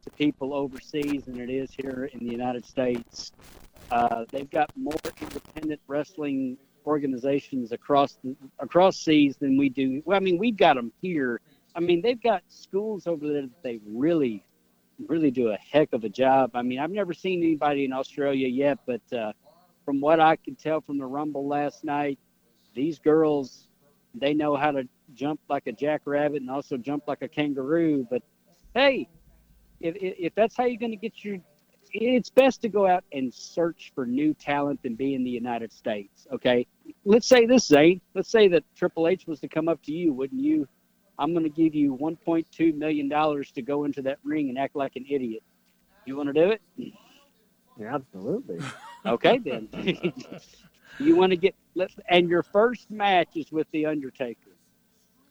to 0.04 0.10
people 0.12 0.54
overseas 0.54 1.26
than 1.26 1.39
it 1.39 1.50
is 1.50 1.72
here 1.72 2.12
in 2.13 2.20
the 2.20 2.32
United 2.32 2.63
States. 2.63 3.32
Uh, 3.89 4.26
they've 4.30 4.52
got 4.52 4.70
more 4.78 4.94
independent 5.20 5.82
wrestling 5.88 6.58
organizations 6.86 7.72
across 7.72 8.20
the, 8.24 8.36
across 8.60 9.00
seas 9.00 9.36
than 9.38 9.58
we 9.58 9.70
do. 9.70 10.04
Well, 10.06 10.15
I 10.15 10.20
mean, 10.20 10.38
we've 10.38 10.58
got 10.58 10.76
them 10.76 10.92
here. 11.02 11.42
I 11.76 11.80
mean, 11.80 12.04
they've 12.04 12.22
got 12.22 12.44
schools 12.50 13.08
over 13.08 13.28
there 13.28 13.42
that 13.42 13.63
they 13.63 13.80
really, 13.88 14.46
really 15.07 15.31
do 15.31 15.49
a 15.49 15.57
heck 15.57 15.93
of 15.93 16.03
a 16.03 16.09
job. 16.09 16.51
I 16.53 16.62
mean, 16.62 16.79
I've 16.79 16.91
never 16.91 17.13
seen 17.13 17.41
anybody 17.41 17.85
in 17.85 17.93
Australia 17.93 18.47
yet, 18.47 18.79
but 18.85 19.01
uh, 19.13 19.33
from 19.85 20.01
what 20.01 20.19
I 20.19 20.35
can 20.35 20.55
tell 20.55 20.81
from 20.81 20.97
the 20.97 21.05
Rumble 21.05 21.47
last 21.47 21.83
night, 21.83 22.19
these 22.75 22.99
girls 22.99 23.69
they 24.13 24.33
know 24.33 24.55
how 24.55 24.71
to 24.71 24.88
jump 25.13 25.39
like 25.49 25.67
a 25.67 25.71
jackrabbit 25.71 26.41
and 26.41 26.49
also 26.49 26.77
jump 26.77 27.03
like 27.07 27.21
a 27.21 27.27
kangaroo. 27.27 28.07
But 28.09 28.23
hey, 28.73 29.07
if, 29.79 29.95
if 29.99 30.35
that's 30.35 30.55
how 30.55 30.65
you're 30.65 30.79
going 30.79 30.91
to 30.91 30.97
get 30.97 31.23
your, 31.23 31.38
it's 31.91 32.29
best 32.29 32.62
to 32.62 32.69
go 32.69 32.88
out 32.88 33.03
and 33.12 33.33
search 33.33 33.91
for 33.95 34.05
new 34.05 34.33
talent 34.33 34.81
than 34.83 34.95
be 34.95 35.15
in 35.15 35.23
the 35.23 35.29
United 35.29 35.71
States. 35.71 36.27
Okay, 36.33 36.67
let's 37.05 37.27
say 37.27 37.45
this, 37.45 37.67
Zane. 37.67 38.01
Let's 38.13 38.29
say 38.29 38.47
that 38.49 38.63
Triple 38.75 39.07
H 39.07 39.25
was 39.27 39.39
to 39.41 39.47
come 39.47 39.67
up 39.67 39.81
to 39.83 39.91
you, 39.91 40.13
wouldn't 40.13 40.41
you? 40.41 40.67
I'm 41.19 41.34
going 41.34 41.43
to 41.43 41.49
give 41.49 41.75
you 41.75 41.97
1.2 41.97 42.75
million 42.75 43.10
dollars 43.10 43.51
to 43.51 43.62
go 43.62 43.84
into 43.84 44.01
that 44.03 44.17
ring 44.23 44.47
and 44.49 44.58
act 44.58 44.75
like 44.75 44.95
an 44.95 45.05
idiot. 45.08 45.43
You 46.05 46.15
want 46.15 46.27
to 46.27 46.34
do 46.34 46.51
it? 46.51 46.62
Yeah, 47.79 47.95
absolutely. 47.95 48.60
Okay, 49.05 49.38
then. 49.38 49.69
you 50.97 51.15
want 51.15 51.29
to 51.29 51.38
get 51.38 51.55
let's 51.73 51.95
and 52.10 52.27
your 52.27 52.43
first 52.43 52.91
match 52.91 53.29
is 53.36 53.49
with 53.49 53.65
the 53.71 53.86
Undertaker. 53.86 54.51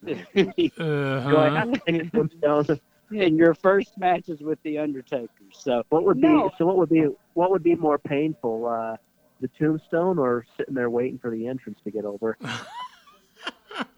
Uh-huh. 0.06 1.28
Do 1.30 1.36
I 1.38 1.50
have 1.50 1.70
to 1.72 1.80
take 1.86 2.10
them 2.12 2.30
down? 2.40 2.64
and 3.10 3.36
your 3.36 3.52
first 3.52 3.98
match 3.98 4.30
is 4.30 4.40
with 4.40 4.58
the 4.62 4.78
Undertaker. 4.78 5.28
So 5.52 5.82
What 5.90 6.04
would 6.06 6.16
No. 6.16 6.44
be 6.44 6.50
so? 6.56 6.64
What 6.64 6.78
would 6.78 6.88
be 6.88 7.08
what 7.34 7.50
would 7.50 7.62
be 7.62 7.74
more 7.74 7.98
painful, 7.98 8.64
uh, 8.66 8.96
the 9.40 9.48
tombstone 9.48 10.18
or 10.18 10.46
sitting 10.56 10.74
there 10.74 10.88
waiting 10.88 11.18
for 11.18 11.30
the 11.30 11.46
entrance 11.46 11.78
to 11.84 11.90
get 11.90 12.06
over? 12.06 12.38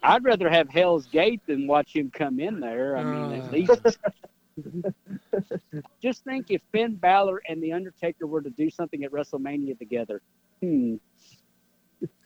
I'd 0.03 0.25
rather 0.25 0.49
have 0.49 0.69
Hell's 0.69 1.07
Gate 1.07 1.41
than 1.47 1.67
watch 1.67 1.95
him 1.95 2.11
come 2.11 2.41
in 2.41 2.61
there. 2.61 2.97
I 2.97 3.05
mean, 3.05 3.41
Uh. 3.41 3.45
at 3.45 3.53
least 3.53 3.99
just 6.03 6.25
think 6.25 6.51
if 6.51 6.61
Finn 6.73 6.95
Balor 6.97 7.41
and 7.49 7.63
the 7.63 7.73
Undertaker 7.73 8.27
were 8.27 8.43
to 8.43 8.51
do 8.51 8.69
something 8.71 9.05
at 9.05 9.11
WrestleMania 9.13 9.79
together. 9.79 10.21
Hmm. 10.61 10.97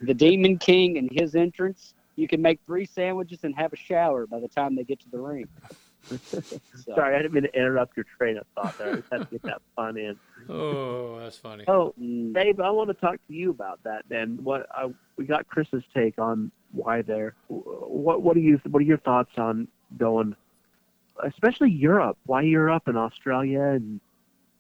The 0.01 0.15
Demon 0.15 0.59
King 0.59 0.99
and 0.99 1.11
his 1.13 1.35
entrance, 1.35 1.95
you 2.17 2.29
can 2.29 2.41
make 2.41 2.61
three 2.67 2.87
sandwiches 2.87 3.41
and 3.43 3.55
have 3.57 3.73
a 3.73 3.77
shower 3.77 4.27
by 4.27 4.39
the 4.41 4.49
time 4.49 4.75
they 4.77 4.85
get 4.85 5.01
to 5.01 5.11
the 5.11 5.19
ring. 5.19 5.49
Sorry, 6.85 7.15
I 7.15 7.23
didn't 7.23 7.33
mean 7.33 7.45
to 7.45 7.55
interrupt 7.57 7.97
your 7.97 8.07
train 8.19 8.37
of 8.37 8.47
thought 8.55 8.77
there. 8.79 8.91
I 8.93 8.97
just 8.97 9.09
had 9.11 9.19
to 9.21 9.25
get 9.31 9.43
that 9.43 9.63
fun 9.75 9.97
in. 9.97 10.17
Oh, 10.49 11.19
that's 11.19 11.39
funny. 11.39 11.65
Oh, 11.67 11.95
Dave, 11.99 12.61
I 12.61 12.71
want 12.71 12.89
to 12.89 12.95
talk 12.95 13.17
to 13.29 13.35
you 13.35 13.51
about 13.51 13.83
that. 13.85 14.05
Then, 14.09 14.39
what 14.43 14.67
I, 14.71 14.91
we 15.17 15.25
got 15.25 15.47
Chris's 15.49 15.83
take 15.95 16.19
on 16.19 16.51
why 16.73 17.03
there. 17.03 17.35
What 17.49 18.23
what 18.23 18.37
are 18.37 18.41
you 18.41 18.61
what 18.69 18.81
are 18.81 18.85
your 18.85 18.99
thoughts 18.99 19.31
on 19.39 19.69
going, 19.97 20.35
especially 21.25 21.71
Europe? 21.71 22.19
Why 22.27 22.43
Europe 22.43 22.85
and 22.87 22.99
Australia 22.99 23.63
and 23.63 24.01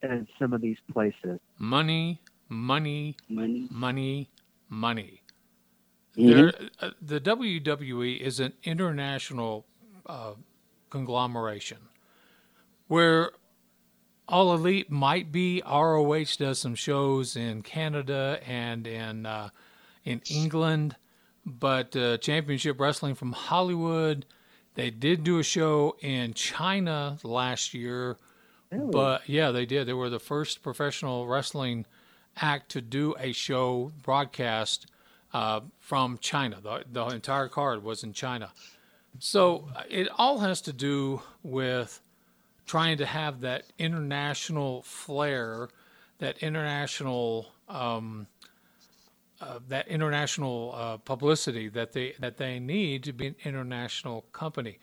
and 0.02 0.26
some 0.38 0.52
of 0.52 0.60
these 0.60 0.78
places? 0.92 1.40
Money, 1.58 2.20
money, 2.48 3.16
money. 3.28 3.68
money, 3.70 4.30
money. 4.68 5.20
Mhm. 6.16 6.34
There, 6.36 6.68
uh, 6.80 6.90
the 7.02 7.20
WWE 7.20 8.20
is 8.20 8.38
an 8.40 8.52
international 8.62 9.66
uh, 10.06 10.34
conglomeration 10.94 11.78
where 12.86 13.32
All 14.28 14.54
Elite 14.54 14.92
might 14.92 15.32
be. 15.32 15.60
ROH 15.66 16.36
does 16.38 16.60
some 16.60 16.76
shows 16.76 17.34
in 17.34 17.62
Canada 17.62 18.38
and 18.46 18.86
in 18.86 19.26
uh, 19.26 19.48
in 20.04 20.22
England, 20.30 20.94
but 21.44 21.96
uh, 21.96 22.18
Championship 22.18 22.78
Wrestling 22.78 23.16
from 23.16 23.32
Hollywood. 23.32 24.24
They 24.74 24.90
did 24.90 25.24
do 25.24 25.40
a 25.40 25.42
show 25.42 25.96
in 26.00 26.34
China 26.34 27.18
last 27.24 27.74
year, 27.74 28.16
but 28.70 29.28
yeah, 29.28 29.50
they 29.50 29.66
did. 29.66 29.86
They 29.88 29.92
were 29.92 30.10
the 30.10 30.20
first 30.20 30.62
professional 30.62 31.26
wrestling 31.26 31.86
act 32.36 32.70
to 32.70 32.80
do 32.80 33.16
a 33.18 33.32
show 33.32 33.90
broadcast 34.00 34.86
uh, 35.32 35.60
from 35.80 36.18
China. 36.18 36.60
The, 36.62 36.84
the 36.90 37.06
entire 37.06 37.48
card 37.48 37.82
was 37.82 38.04
in 38.04 38.12
China. 38.12 38.52
So 39.18 39.68
uh, 39.74 39.82
it 39.88 40.08
all 40.18 40.38
has 40.38 40.60
to 40.62 40.72
do 40.72 41.22
with 41.42 42.00
trying 42.66 42.98
to 42.98 43.06
have 43.06 43.40
that 43.40 43.64
international 43.78 44.82
flair, 44.82 45.68
that 46.18 46.38
international 46.38 47.46
um, 47.68 48.26
uh, 49.40 49.58
that 49.68 49.88
international 49.88 50.72
uh, 50.74 50.96
publicity 50.98 51.68
that 51.68 51.92
they 51.92 52.14
that 52.18 52.36
they 52.36 52.58
need 52.58 53.02
to 53.04 53.12
be 53.12 53.26
an 53.26 53.36
international 53.44 54.22
company. 54.32 54.78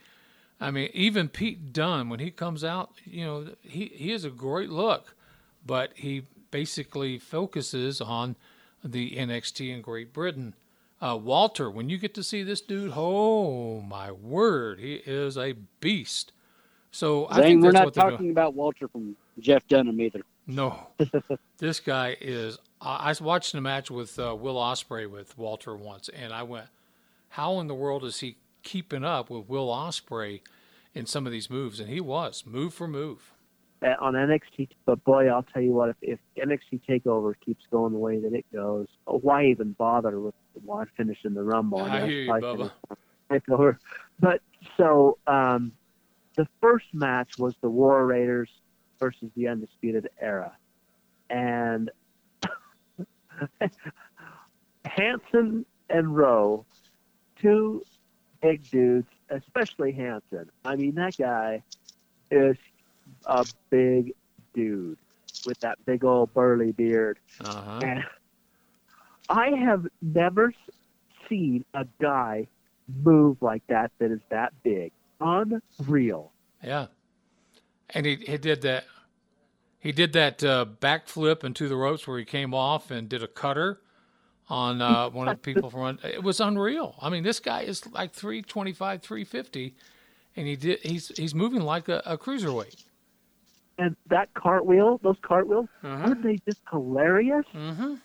I 0.60 0.70
mean, 0.70 0.90
even 0.94 1.30
Pete 1.30 1.74
Dunne, 1.74 2.10
when 2.10 2.20
he 2.20 2.30
comes 2.30 2.64
out, 2.64 2.92
you 3.04 3.26
know, 3.26 3.48
he, 3.64 3.86
he 3.96 4.12
has 4.12 4.24
a 4.24 4.30
great 4.30 4.70
look, 4.70 5.16
but 5.66 5.92
he 5.96 6.28
basically 6.52 7.18
focuses 7.18 8.00
on 8.00 8.36
the 8.84 9.16
NXT 9.16 9.74
in 9.74 9.82
Great 9.82 10.14
Britain. 10.14 10.54
Uh, 11.02 11.18
Walter, 11.22 11.70
when 11.72 11.90
you 11.90 11.98
get 11.98 12.14
to 12.16 12.24
see 12.24 12.44
this 12.44 12.62
dude, 12.62 12.94
oh 12.96 13.82
my 13.82 14.12
word, 14.12 14.80
he 14.80 14.96
is 15.06 15.38
a 15.38 15.54
beast. 15.82 16.34
So 16.92 17.28
I 17.30 17.42
Zane, 17.42 17.44
think 17.44 17.64
we're 17.64 17.72
not 17.74 17.86
what 17.86 17.94
doing. 17.94 18.20
talking 18.20 18.32
about 18.32 18.56
Walter 18.56 18.88
from 18.90 19.18
Jeff 19.40 19.68
Dunham 19.68 20.00
either. 20.02 20.22
No, 20.48 20.90
this 21.60 21.80
guy 21.80 22.18
is. 22.22 22.58
I 22.82 23.12
I 23.12 23.24
watched 23.24 23.54
a 23.56 23.62
match 23.62 23.92
with 23.92 24.20
uh, 24.20 24.36
Will 24.36 24.56
Ospreay 24.58 25.10
with 25.10 25.38
Walter 25.38 25.76
once, 25.76 26.10
and 26.10 26.34
I 26.34 26.44
went, 26.44 26.68
"How 27.30 27.60
in 27.60 27.68
the 27.68 27.76
world 27.76 28.04
is 28.06 28.20
he 28.22 28.38
keeping 28.64 29.04
up 29.06 29.30
with 29.30 29.50
Will 29.50 29.70
Ospreay 29.70 30.42
in 30.94 31.06
some 31.06 31.26
of 31.26 31.32
these 31.32 31.50
moves?" 31.50 31.80
And 31.80 31.90
he 31.90 32.02
was 32.02 32.46
move 32.46 32.74
for 32.74 32.88
move. 32.88 33.34
uh, 33.84 33.96
on 34.00 34.14
NXT. 34.16 34.70
But 34.86 35.04
boy, 35.04 35.28
I'll 35.28 35.44
tell 35.44 35.62
you 35.62 35.74
what, 35.74 35.90
if, 35.90 35.98
if 36.02 36.20
NXT 36.38 36.82
Takeover 36.90 37.34
keeps 37.46 37.66
going 37.72 37.94
the 37.94 38.00
way 38.00 38.20
that 38.20 38.34
it 38.34 38.46
goes, 38.54 38.88
why 39.06 39.46
even 39.48 39.74
bother 39.74 40.20
with 40.20 40.36
why 40.64 40.86
finishing 40.98 41.34
the 41.34 41.44
Rumble? 41.44 41.82
I 41.82 42.02
mean, 42.02 42.10
hear 42.10 42.22
you, 42.22 42.32
Bubba. 42.32 42.72
But 44.20 44.42
so 44.78 45.18
um, 45.28 45.72
the 46.36 46.48
first 46.62 46.86
match 46.94 47.38
was 47.38 47.56
the 47.62 47.70
War 47.70 48.06
Raiders 48.06 48.50
versus 49.00 49.30
the 49.36 49.48
Undisputed 49.48 50.10
Era, 50.20 50.56
and 51.30 51.90
Hanson 54.86 55.66
and 55.90 56.16
Rowe, 56.16 56.66
two 57.40 57.84
big 58.42 58.70
dudes, 58.70 59.08
especially 59.30 59.92
Hanson. 59.92 60.50
I 60.66 60.76
mean, 60.76 60.96
that 60.96 61.18
guy 61.18 61.64
is 62.30 62.58
a 63.26 63.46
big 63.70 64.14
dude 64.54 64.98
with 65.46 65.60
that 65.60 65.84
big 65.86 66.04
old 66.04 66.34
burly 66.34 66.72
beard. 66.72 67.20
Uh-huh. 67.44 67.80
And 67.84 68.04
I 69.32 69.50
have 69.52 69.88
never 70.02 70.54
seen 71.30 71.64
a 71.74 71.86
guy 72.02 72.48
move 73.04 73.38
like 73.42 73.66
that 73.68 73.92
that 74.00 74.12
is 74.12 74.20
that 74.30 74.54
big. 74.64 74.92
Unreal. 75.22 76.32
Yeah, 76.64 76.88
and 77.92 78.06
he 78.06 78.16
he 78.18 78.38
did 78.38 78.62
that. 78.62 78.86
He 79.80 79.92
did 79.92 80.14
that 80.14 80.44
uh, 80.44 80.66
backflip 80.80 81.44
into 81.44 81.68
the 81.68 81.76
ropes 81.76 82.08
where 82.08 82.20
he 82.20 82.26
came 82.26 82.54
off 82.54 82.92
and 82.92 83.10
did 83.10 83.24
a 83.24 83.28
cutter 83.28 83.82
on 84.50 84.80
uh, 84.82 85.10
one 85.12 85.28
of 85.28 85.36
the 85.38 85.42
people 85.54 85.70
from. 85.70 85.98
It 86.04 86.22
was 86.24 86.40
unreal. 86.40 86.96
I 87.02 87.10
mean, 87.10 87.24
this 87.24 87.40
guy 87.40 87.62
is 87.62 87.90
like 87.92 88.14
325, 88.14 89.02
350, 89.02 89.76
and 90.36 90.48
he 90.48 90.56
did. 90.56 90.80
He's 90.82 91.12
he's 91.18 91.34
moving 91.34 91.62
like 91.62 91.88
a, 91.88 92.02
a 92.06 92.18
cruiserweight. 92.18 92.84
And 93.78 93.96
that 94.10 94.32
cartwheel, 94.36 95.00
those 95.02 95.16
cartwheels, 95.24 95.68
Uh-huh. 95.84 96.04
aren't 96.04 96.22
they 96.24 96.38
just 96.46 96.62
hilarious? 96.70 97.46
Mm-hmm. 97.56 97.96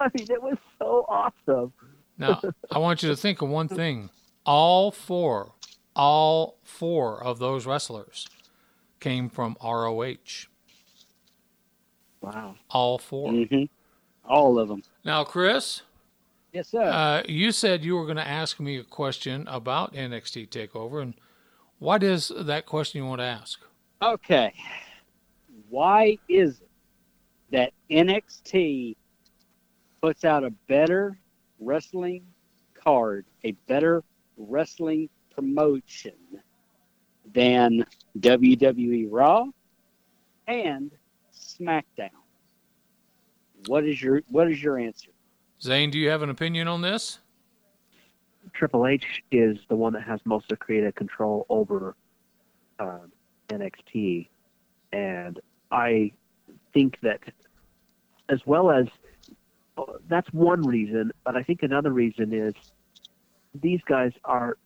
I 0.04 0.10
mean, 0.14 0.26
it 0.30 0.42
was 0.42 0.56
so 0.78 1.04
awesome. 1.08 1.72
Now, 2.16 2.40
I 2.70 2.78
want 2.78 3.02
you 3.02 3.08
to 3.10 3.16
think 3.16 3.42
of 3.42 3.48
one 3.48 3.68
thing. 3.68 4.10
All 4.46 4.90
four, 4.90 5.52
all 5.94 6.58
four 6.62 7.22
of 7.22 7.38
those 7.38 7.66
wrestlers 7.66 8.26
came 9.00 9.28
from 9.28 9.56
ROH. 9.62 10.46
Wow. 12.20 12.56
All 12.68 12.98
4 12.98 13.32
hmm 13.32 13.64
All 14.24 14.58
of 14.58 14.68
them. 14.68 14.82
Now, 15.04 15.24
Chris, 15.24 15.82
Yes, 16.52 16.68
sir. 16.68 16.82
uh, 16.82 17.22
you 17.26 17.52
said 17.52 17.84
you 17.84 17.96
were 17.96 18.04
going 18.04 18.16
to 18.16 18.26
ask 18.26 18.60
me 18.60 18.76
a 18.76 18.84
question 18.84 19.46
about 19.48 19.94
NXT 19.94 20.48
Takeover, 20.48 21.00
and 21.00 21.14
what 21.78 22.02
is 22.02 22.30
that 22.36 22.66
question 22.66 23.02
you 23.02 23.08
want 23.08 23.20
to 23.20 23.26
ask? 23.26 23.60
Okay. 24.02 24.52
Why 25.70 26.18
is 26.28 26.60
it 26.60 26.68
that 27.52 27.72
NXT 27.90 28.96
puts 30.00 30.24
out 30.24 30.44
a 30.44 30.50
better 30.68 31.18
wrestling 31.58 32.24
card, 32.74 33.26
a 33.44 33.52
better 33.68 34.02
wrestling 34.36 35.08
promotion 35.34 36.14
than 37.32 37.84
WWE 38.18 39.08
Raw 39.10 39.46
and 40.46 40.90
SmackDown? 41.34 42.10
What 43.66 43.84
is 43.84 44.02
your 44.02 44.22
what 44.28 44.50
is 44.50 44.62
your 44.62 44.78
answer? 44.78 45.10
Zane, 45.62 45.90
do 45.90 45.98
you 45.98 46.08
have 46.08 46.22
an 46.22 46.30
opinion 46.30 46.66
on 46.66 46.80
this? 46.80 47.18
Triple 48.54 48.86
H 48.86 49.22
is 49.30 49.58
the 49.68 49.76
one 49.76 49.92
that 49.92 50.02
has 50.02 50.20
most 50.24 50.50
of 50.50 50.58
creative 50.58 50.94
control 50.94 51.44
over 51.50 51.94
um, 52.78 53.12
NXT, 53.48 54.28
and 54.92 55.38
I 55.70 56.12
think 56.72 56.98
that 57.02 57.20
as 58.30 58.40
well 58.46 58.70
as 58.70 58.86
uh, 58.86 59.09
that's 60.08 60.32
one 60.32 60.62
reason, 60.62 61.12
but 61.24 61.36
I 61.36 61.42
think 61.42 61.62
another 61.62 61.90
reason 61.90 62.32
is 62.32 62.54
these 63.54 63.80
guys 63.86 64.12
are 64.24 64.56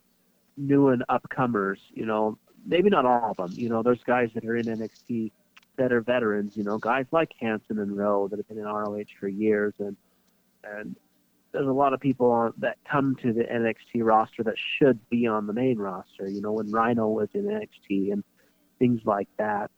new 0.56 0.88
and 0.88 1.04
upcomers. 1.08 1.78
You 1.92 2.06
know, 2.06 2.38
maybe 2.66 2.90
not 2.90 3.06
all 3.06 3.30
of 3.30 3.36
them. 3.36 3.58
You 3.58 3.68
know, 3.68 3.82
there's 3.82 4.02
guys 4.02 4.30
that 4.34 4.44
are 4.44 4.56
in 4.56 4.66
NXT 4.66 5.30
that 5.76 5.92
are 5.92 6.00
veterans. 6.00 6.56
You 6.56 6.64
know, 6.64 6.78
guys 6.78 7.06
like 7.12 7.32
Hanson 7.40 7.78
and 7.78 7.96
Rowe 7.96 8.28
that 8.28 8.38
have 8.38 8.48
been 8.48 8.58
in 8.58 8.64
ROH 8.64 9.04
for 9.18 9.28
years, 9.28 9.74
and 9.78 9.96
and 10.64 10.96
there's 11.52 11.68
a 11.68 11.72
lot 11.72 11.92
of 11.92 12.00
people 12.00 12.30
on, 12.30 12.52
that 12.58 12.78
come 12.90 13.16
to 13.22 13.32
the 13.32 13.44
NXT 13.44 14.04
roster 14.04 14.42
that 14.42 14.56
should 14.78 14.98
be 15.08 15.26
on 15.26 15.46
the 15.46 15.52
main 15.52 15.78
roster. 15.78 16.28
You 16.28 16.40
know, 16.40 16.52
when 16.52 16.70
Rhino 16.70 17.08
was 17.08 17.28
in 17.32 17.44
NXT 17.44 18.12
and 18.12 18.24
things 18.78 19.00
like 19.04 19.28
that, 19.38 19.70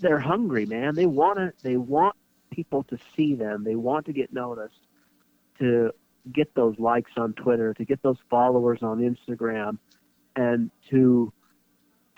they're 0.00 0.18
hungry, 0.18 0.66
man. 0.66 0.94
They 0.94 1.06
want 1.06 1.38
to. 1.38 1.52
They 1.62 1.76
want 1.76 2.16
people 2.50 2.82
to 2.84 2.98
see 3.16 3.34
them. 3.34 3.64
They 3.64 3.76
want 3.76 4.06
to 4.06 4.12
get 4.12 4.32
noticed, 4.32 4.86
to 5.58 5.90
get 6.32 6.54
those 6.54 6.78
likes 6.78 7.12
on 7.16 7.32
Twitter, 7.34 7.74
to 7.74 7.84
get 7.84 8.02
those 8.02 8.18
followers 8.30 8.82
on 8.82 8.98
Instagram, 8.98 9.78
and 10.34 10.70
to 10.90 11.32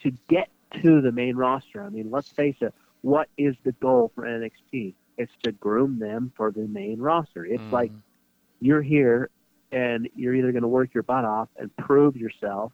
to 0.02 0.12
get 0.28 0.48
to 0.82 1.00
the 1.00 1.10
main 1.10 1.36
roster. 1.36 1.82
I 1.82 1.88
mean, 1.88 2.10
let's 2.10 2.30
face 2.30 2.56
it. 2.60 2.72
What 3.00 3.28
is 3.36 3.56
the 3.64 3.72
goal 3.72 4.12
for 4.14 4.24
NXT? 4.24 4.94
It's 5.16 5.32
to 5.42 5.52
groom 5.52 5.98
them 5.98 6.32
for 6.36 6.52
the 6.52 6.68
main 6.68 7.00
roster. 7.00 7.44
It's 7.44 7.64
Mm. 7.64 7.72
like 7.72 7.92
you're 8.60 8.82
here 8.82 9.30
and 9.72 10.08
you're 10.14 10.34
either 10.34 10.52
going 10.52 10.62
to 10.62 10.68
work 10.68 10.94
your 10.94 11.02
butt 11.02 11.24
off 11.24 11.48
and 11.56 11.74
prove 11.76 12.16
yourself 12.16 12.72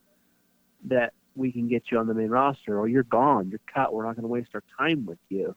that 0.85 1.15
we 1.35 1.51
can 1.51 1.67
get 1.67 1.91
you 1.91 1.99
on 1.99 2.07
the 2.07 2.15
main 2.15 2.29
roster 2.31 2.79
or 2.79 2.89
you're 2.89 3.03
gone, 3.05 3.49
you're 3.49 3.61
cut, 3.73 3.93
we're 3.93 4.05
not 4.05 4.15
going 4.15 4.23
to 4.23 4.29
waste 4.29 4.51
our 4.55 4.63
time 4.79 5.05
with 5.07 5.19
you. 5.31 5.55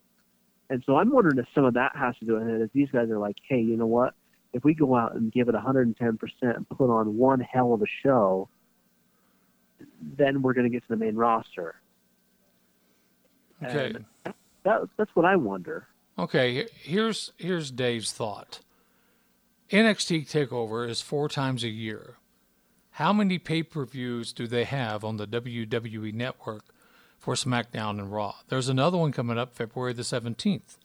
And 0.70 0.84
so 0.86 0.98
I'm 0.98 1.12
wondering 1.12 1.38
if 1.38 1.46
some 1.56 1.66
of 1.66 1.74
that 1.76 1.96
has 1.96 2.16
to 2.20 2.26
do 2.26 2.36
with 2.36 2.48
it. 2.48 2.62
If 2.62 2.74
these 2.74 2.90
guys 2.92 3.10
are 3.10 3.20
like, 3.20 3.38
hey, 3.48 3.60
you 3.60 3.78
know 3.78 3.88
what? 3.88 4.14
If 4.54 4.64
we 4.64 4.74
go 4.74 4.96
out 4.96 5.16
and 5.16 5.32
give 5.32 5.50
it 5.50 5.56
110% 5.56 5.96
and 6.42 6.70
put 6.70 6.90
on 6.90 7.18
one 7.18 7.40
hell 7.40 7.74
of 7.74 7.82
a 7.82 7.86
show, 8.04 8.50
then 10.18 10.42
we're 10.42 10.54
going 10.54 10.66
to 10.66 10.70
get 10.70 10.84
to 10.84 10.90
the 10.90 10.98
main 10.98 11.16
roster. 11.16 11.76
Okay. 13.64 13.96
That, 14.64 14.82
that's 14.98 15.12
what 15.16 15.26
I 15.26 15.36
wonder. 15.36 15.88
Okay, 16.20 16.66
here's 16.74 17.32
here's 17.38 17.70
Dave's 17.70 18.12
thought. 18.12 18.60
NXT 19.72 20.30
Takeover 20.30 20.90
is 20.90 21.02
four 21.02 21.30
times 21.30 21.64
a 21.64 21.70
year. 21.70 22.18
How 22.92 23.14
many 23.14 23.38
pay-per-views 23.38 24.34
do 24.34 24.48
they 24.48 24.64
have 24.64 25.04
on 25.04 25.18
the 25.18 25.28
WWE 25.28 26.14
Network 26.14 26.64
for 27.28 27.34
SmackDown 27.34 28.00
and 28.00 28.10
Raw? 28.10 28.36
There's 28.48 28.70
another 28.70 28.98
one 28.98 29.12
coming 29.12 29.38
up 29.38 29.54
February 29.54 29.92
the 29.92 30.04
17th. 30.04 30.78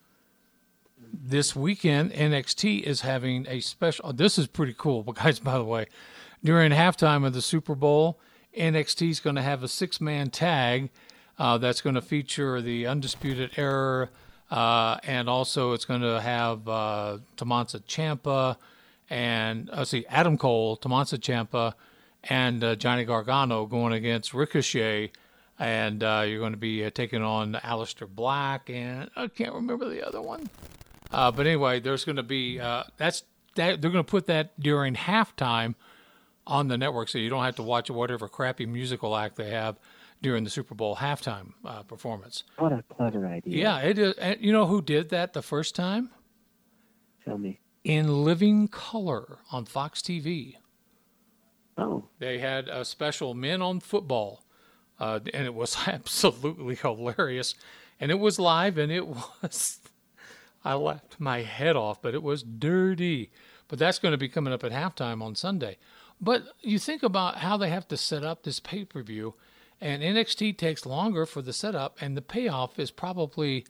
This 1.12 1.54
weekend, 1.54 2.10
NXT 2.10 2.82
is 2.82 3.02
having 3.02 3.46
a 3.48 3.60
special. 3.60 4.12
This 4.12 4.38
is 4.38 4.48
pretty 4.48 4.74
cool, 4.76 5.04
but 5.04 5.14
guys, 5.22 5.38
by 5.38 5.56
the 5.56 5.62
way, 5.62 5.86
during 6.42 6.72
halftime 6.72 7.24
of 7.24 7.32
the 7.32 7.42
Super 7.42 7.76
Bowl, 7.76 8.18
NXT 8.58 9.08
is 9.10 9.20
going 9.20 9.36
to 9.36 9.42
have 9.42 9.62
a 9.62 9.68
six-man 9.68 10.30
tag 10.30 10.90
uh, 11.38 11.58
that's 11.58 11.80
going 11.80 11.94
to 11.94 12.02
feature 12.02 12.60
the 12.60 12.88
Undisputed 12.88 13.52
Era, 13.56 14.08
uh, 14.50 14.96
and 15.04 15.28
also 15.28 15.74
it's 15.74 15.84
going 15.84 16.00
to 16.00 16.20
have 16.20 16.66
uh, 16.66 17.18
Ciampa 17.36 18.56
and 19.08 19.70
uh, 19.70 19.84
see 19.84 20.04
Adam 20.08 20.36
Cole, 20.36 20.74
Tommaso 20.74 21.18
Ciampa, 21.18 21.74
and 22.24 22.64
uh, 22.64 22.74
Johnny 22.74 23.04
Gargano 23.04 23.64
going 23.64 23.92
against 23.92 24.34
Ricochet, 24.34 25.12
and 25.62 26.02
uh, 26.02 26.24
you're 26.26 26.40
going 26.40 26.52
to 26.52 26.58
be 26.58 26.84
uh, 26.84 26.90
taking 26.90 27.22
on 27.22 27.54
Aleister 27.54 28.08
Black, 28.08 28.68
and 28.68 29.08
I 29.14 29.28
can't 29.28 29.54
remember 29.54 29.88
the 29.88 30.04
other 30.04 30.20
one. 30.20 30.50
Uh, 31.12 31.30
but 31.30 31.46
anyway, 31.46 31.78
there's 31.78 32.04
going 32.04 32.16
to 32.16 32.24
be 32.24 32.58
uh, 32.58 32.82
that's 32.96 33.22
that 33.54 33.80
they're 33.80 33.90
going 33.90 34.04
to 34.04 34.10
put 34.10 34.26
that 34.26 34.58
during 34.60 34.94
halftime 34.94 35.76
on 36.48 36.66
the 36.66 36.76
network, 36.76 37.08
so 37.08 37.18
you 37.18 37.30
don't 37.30 37.44
have 37.44 37.56
to 37.56 37.62
watch 37.62 37.90
whatever 37.90 38.28
crappy 38.28 38.66
musical 38.66 39.16
act 39.16 39.36
they 39.36 39.50
have 39.50 39.78
during 40.20 40.42
the 40.42 40.50
Super 40.50 40.74
Bowl 40.74 40.96
halftime 40.96 41.52
uh, 41.64 41.84
performance. 41.84 42.42
What 42.58 42.72
a 42.72 42.82
clever 42.82 43.24
idea. 43.26 43.62
Yeah, 43.62 43.78
it 43.78 43.98
is. 43.98 44.14
And 44.14 44.40
you 44.40 44.50
know 44.50 44.66
who 44.66 44.82
did 44.82 45.10
that 45.10 45.32
the 45.32 45.42
first 45.42 45.76
time? 45.76 46.10
Tell 47.24 47.38
me. 47.38 47.60
In 47.84 48.24
living 48.24 48.66
color 48.66 49.38
on 49.52 49.64
Fox 49.66 50.00
TV. 50.00 50.56
Oh. 51.78 52.04
They 52.18 52.38
had 52.38 52.68
a 52.68 52.84
special 52.84 53.34
Men 53.34 53.62
on 53.62 53.80
Football, 53.80 54.44
uh, 55.02 55.18
and 55.34 55.44
it 55.44 55.54
was 55.54 55.76
absolutely 55.88 56.76
hilarious. 56.76 57.56
And 57.98 58.10
it 58.12 58.20
was 58.20 58.38
live, 58.38 58.78
and 58.78 58.92
it 58.92 59.06
was. 59.42 59.80
I 60.64 60.74
laughed 60.74 61.16
my 61.18 61.42
head 61.42 61.74
off, 61.74 62.00
but 62.00 62.14
it 62.14 62.22
was 62.22 62.44
dirty. 62.44 63.32
But 63.66 63.80
that's 63.80 63.98
going 63.98 64.12
to 64.12 64.18
be 64.18 64.28
coming 64.28 64.52
up 64.52 64.62
at 64.62 64.70
halftime 64.70 65.20
on 65.20 65.34
Sunday. 65.34 65.76
But 66.20 66.44
you 66.60 66.78
think 66.78 67.02
about 67.02 67.38
how 67.38 67.56
they 67.56 67.68
have 67.68 67.88
to 67.88 67.96
set 67.96 68.22
up 68.22 68.44
this 68.44 68.60
pay 68.60 68.84
per 68.84 69.02
view, 69.02 69.34
and 69.80 70.02
NXT 70.02 70.56
takes 70.56 70.86
longer 70.86 71.26
for 71.26 71.42
the 71.42 71.52
setup, 71.52 71.96
and 72.00 72.16
the 72.16 72.22
payoff 72.22 72.78
is 72.78 72.92
probably 72.92 73.66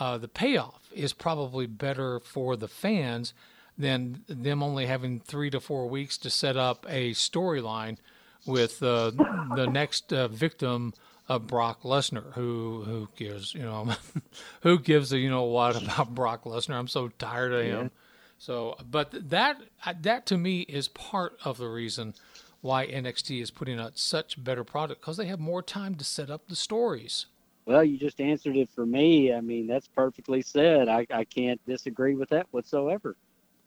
uh, 0.00 0.18
the 0.18 0.28
payoff 0.28 0.90
is 0.92 1.12
probably 1.12 1.66
better 1.66 2.18
for 2.18 2.56
the 2.56 2.68
fans 2.68 3.34
than 3.78 4.24
them 4.26 4.64
only 4.64 4.86
having 4.86 5.20
three 5.20 5.50
to 5.50 5.60
four 5.60 5.88
weeks 5.88 6.18
to 6.18 6.30
set 6.30 6.56
up 6.56 6.84
a 6.88 7.12
storyline 7.12 7.98
with 8.46 8.82
uh, 8.82 9.10
the 9.54 9.66
next 9.66 10.12
uh, 10.12 10.28
victim 10.28 10.94
of 11.28 11.46
Brock 11.46 11.82
Lesnar. 11.82 12.32
Who 12.34 12.82
who 12.84 13.08
gives 13.16 13.54
you 13.54 13.62
know 13.62 13.94
who 14.62 14.78
gives 14.78 15.12
a 15.12 15.18
you 15.18 15.30
know 15.30 15.44
what 15.44 15.80
about 15.82 16.14
Brock 16.14 16.44
Lesnar? 16.44 16.74
I'm 16.74 16.88
so 16.88 17.08
tired 17.08 17.52
of 17.52 17.64
him. 17.64 17.90
So, 18.38 18.76
but 18.90 19.30
that 19.30 19.60
that 20.00 20.26
to 20.26 20.36
me 20.36 20.60
is 20.60 20.88
part 20.88 21.38
of 21.44 21.58
the 21.58 21.68
reason 21.68 22.14
why 22.60 22.86
NXT 22.86 23.40
is 23.40 23.50
putting 23.50 23.78
out 23.78 23.98
such 23.98 24.42
better 24.42 24.64
product 24.64 25.00
because 25.00 25.16
they 25.16 25.26
have 25.26 25.40
more 25.40 25.62
time 25.62 25.94
to 25.96 26.04
set 26.04 26.30
up 26.30 26.48
the 26.48 26.56
stories. 26.56 27.26
Well, 27.64 27.82
you 27.82 27.98
just 27.98 28.20
answered 28.20 28.56
it 28.56 28.68
for 28.70 28.86
me. 28.86 29.32
I 29.32 29.40
mean, 29.40 29.66
that's 29.66 29.88
perfectly 29.88 30.42
said. 30.42 30.88
I, 30.88 31.06
I 31.10 31.24
can't 31.24 31.60
disagree 31.66 32.14
with 32.14 32.28
that 32.28 32.46
whatsoever. 32.52 33.16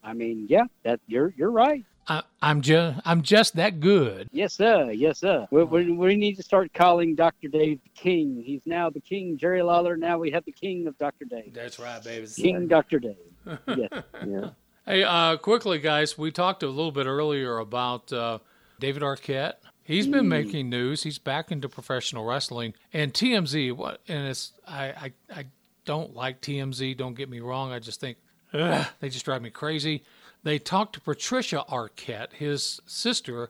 I 0.04 0.14
mean, 0.14 0.47
yeah, 0.50 0.64
that 0.84 1.00
you're 1.08 1.34
you're 1.38 1.52
right. 1.52 1.86
I, 2.08 2.24
I'm 2.41 2.62
just 2.62 3.00
I'm 3.06 3.22
just 3.22 3.56
that 3.56 3.80
good. 3.80 4.30
Yes, 4.32 4.54
sir. 4.54 4.91
Yes, 4.91 5.20
sir. 5.20 5.47
We, 5.52 5.64
we, 5.64 5.91
we 5.91 6.16
need 6.16 6.36
to 6.38 6.43
start 6.43 6.74
calling 6.74 7.16
Dr. 7.16 7.50
Dave 7.50 7.80
the 7.84 7.89
King. 7.89 8.41
He's 8.43 8.62
now 8.66 8.89
the 8.89 9.00
King, 9.00 9.38
Jerry 9.38 9.62
Lawler. 9.62 9.95
Now 9.95 10.18
we 10.18 10.32
have 10.32 10.43
the 10.45 10.52
King 10.52 10.88
of 10.88 10.97
Dr. 10.97 11.26
Dave. 11.26 11.54
That's 11.54 11.78
right, 11.78 12.04
baby. 12.04 12.28
King 12.36 12.68
Dr. 12.68 13.00
Dave. 13.00 13.16
Yes. 13.68 13.89
Yeah. 14.28 14.50
Hey, 14.86 15.04
uh, 15.04 15.38
quickly, 15.38 15.80
guys, 15.80 16.18
we 16.18 16.32
talked 16.32 16.62
a 16.62 16.68
little 16.68 16.91
bit 16.91 17.08
earlier 17.08 17.58
about 17.58 18.12
uh, 18.12 18.39
David 18.80 19.02
Arquette. 19.02 19.54
He's 19.84 20.06
been 20.06 20.28
making 20.28 20.70
news. 20.70 21.02
He's 21.02 21.18
back 21.18 21.52
into 21.52 21.68
professional 21.68 22.26
wrestling, 22.26 22.76
and 22.93 23.12
TMZ. 23.12 23.76
What? 23.76 24.02
And 24.08 24.28
it's 24.28 24.54
I 24.68 24.86
I, 24.88 25.14
I 25.34 25.45
don't 25.86 26.16
like 26.16 26.41
TMZ. 26.41 26.95
Don't 26.97 27.16
get 27.16 27.28
me 27.28 27.39
wrong. 27.39 27.72
I 27.72 27.80
just 27.80 28.00
think 28.00 28.18
ugh, 28.54 28.88
they 29.00 29.10
just 29.10 29.26
drive 29.26 29.41
me 29.41 29.50
crazy. 29.50 30.04
They 30.43 30.58
talked 30.60 30.93
to 30.93 31.02
Patricia 31.02 31.64
Arquette, 31.70 32.34
his 32.34 32.80
sister, 32.86 33.50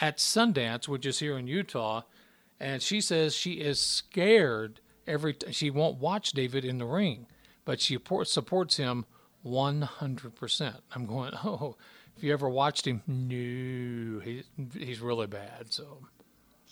at 0.00 0.16
Sundance, 0.18 0.88
which 0.88 1.04
is 1.04 1.18
here 1.18 1.36
in 1.36 1.46
Utah, 1.46 2.02
and 2.58 2.80
she 2.80 3.00
says 3.00 3.34
she 3.34 3.54
is 3.54 3.78
scared 3.80 4.80
every. 5.06 5.34
T- 5.34 5.52
she 5.52 5.70
won't 5.70 5.98
watch 5.98 6.32
David 6.32 6.64
in 6.64 6.78
the 6.78 6.86
ring, 6.86 7.26
but 7.64 7.80
she 7.80 7.94
support- 7.94 8.28
supports 8.28 8.76
him 8.78 9.04
100%. 9.44 10.74
I'm 10.94 11.06
going, 11.06 11.32
oh, 11.44 11.76
if 12.16 12.22
you 12.24 12.32
ever 12.32 12.48
watched 12.48 12.86
him, 12.86 13.02
no, 13.06 14.20
he, 14.20 14.42
he's 14.78 15.00
really 15.00 15.26
bad. 15.26 15.66
So, 15.72 15.98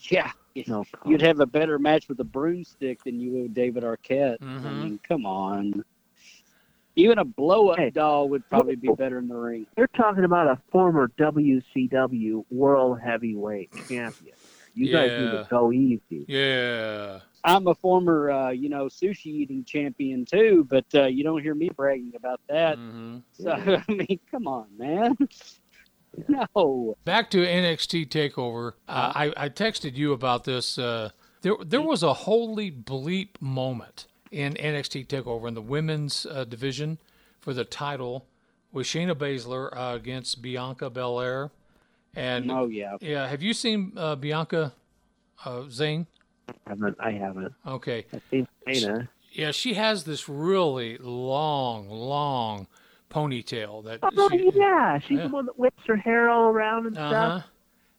Yeah. 0.09 0.31
No 0.67 0.83
You'd 1.05 1.21
have 1.21 1.39
a 1.39 1.45
better 1.45 1.79
match 1.79 2.09
with 2.09 2.19
a 2.19 2.23
broomstick 2.25 3.03
than 3.05 3.19
you 3.19 3.31
would 3.31 3.53
David 3.53 3.83
Arquette. 3.83 4.37
I 4.41 4.45
Mhm. 4.45 4.83
mean, 4.83 4.99
come 5.07 5.25
on. 5.25 5.85
Even 6.99 7.17
a 7.19 7.25
blow 7.25 7.69
up 7.69 7.77
Hey. 7.79 7.89
doll 7.89 8.29
would 8.29 8.47
probably 8.49 8.75
be 8.75 8.89
better 8.97 9.17
in 9.19 9.27
the 9.27 9.35
ring. 9.35 9.65
You're 9.77 9.87
talking 9.87 10.23
about 10.23 10.47
a 10.47 10.59
former 10.71 11.09
WCW 11.19 12.45
World 12.51 12.99
Heavyweight 13.01 13.71
Champion. 13.87 14.35
You 14.75 14.91
guys 14.91 15.09
need 15.11 15.25
Yeah. 15.33 15.43
to 15.43 15.47
go 15.49 15.71
easy. 15.71 16.25
yeah. 16.27 17.19
I'm 17.45 17.67
a 17.67 17.75
former, 17.75 18.29
uh, 18.29 18.49
you 18.49 18.67
know, 18.67 18.87
sushi 18.87 19.27
eating 19.27 19.63
champion 19.63 20.25
too, 20.25 20.67
but 20.69 20.83
uh, 20.93 21.05
you 21.05 21.23
don't 21.23 21.41
hear 21.41 21.55
me 21.55 21.69
bragging 21.73 22.11
about 22.17 22.41
that. 22.49 22.77
hmm 22.77 23.19
So 23.31 23.51
I 23.51 23.83
mean, 23.91 24.19
come 24.29 24.47
on, 24.47 24.65
man. 24.77 25.17
No. 26.27 26.95
Back 27.05 27.29
to 27.31 27.37
NXT 27.37 28.09
Takeover. 28.09 28.73
Uh, 28.87 29.13
I, 29.15 29.33
I 29.45 29.49
texted 29.49 29.95
you 29.95 30.11
about 30.11 30.43
this. 30.43 30.77
Uh, 30.77 31.11
there, 31.43 31.53
there 31.63 31.81
was 31.81 32.01
a 32.03 32.13
holy 32.13 32.71
bleep 32.71 33.39
moment 33.39 34.07
in 34.31 34.53
NXT 34.53 35.07
Takeover 35.07 35.47
in 35.47 35.53
the 35.53 35.61
women's 35.61 36.25
uh, 36.25 36.43
division 36.43 36.97
for 37.39 37.53
the 37.53 37.65
title 37.65 38.25
with 38.71 38.85
Shayna 38.85 39.15
Baszler 39.15 39.69
uh, 39.75 39.95
against 39.95 40.41
Bianca 40.41 40.89
Belair. 40.89 41.51
And 42.15 42.51
Oh 42.51 42.67
yeah. 42.67 42.97
yeah, 43.01 43.27
have 43.27 43.41
you 43.41 43.53
seen 43.53 43.93
uh, 43.95 44.15
Bianca 44.15 44.73
uh, 45.45 45.63
Zane? 45.69 46.07
I 46.47 46.53
haven't. 46.69 46.97
I 46.99 47.11
haven't. 47.11 47.53
Okay. 47.65 48.05
I've 48.13 48.21
seen 48.31 48.47
Shayna. 48.67 49.07
Yeah, 49.31 49.51
she 49.51 49.75
has 49.75 50.03
this 50.05 50.27
really 50.27 50.97
long, 50.97 51.87
long 51.89 52.67
ponytail 53.11 53.83
that 53.85 53.99
Oh 54.01 54.29
she, 54.31 54.51
yeah, 54.55 54.99
she's 54.99 55.17
Yeah. 55.19 55.27
the 55.27 55.33
one 55.33 55.45
that 55.45 55.57
whips 55.57 55.83
her 55.87 55.95
hair 55.95 56.29
all 56.29 56.45
around 56.49 56.87
and 56.87 56.97
uh-huh. 56.97 57.09
stuff. 57.09 57.51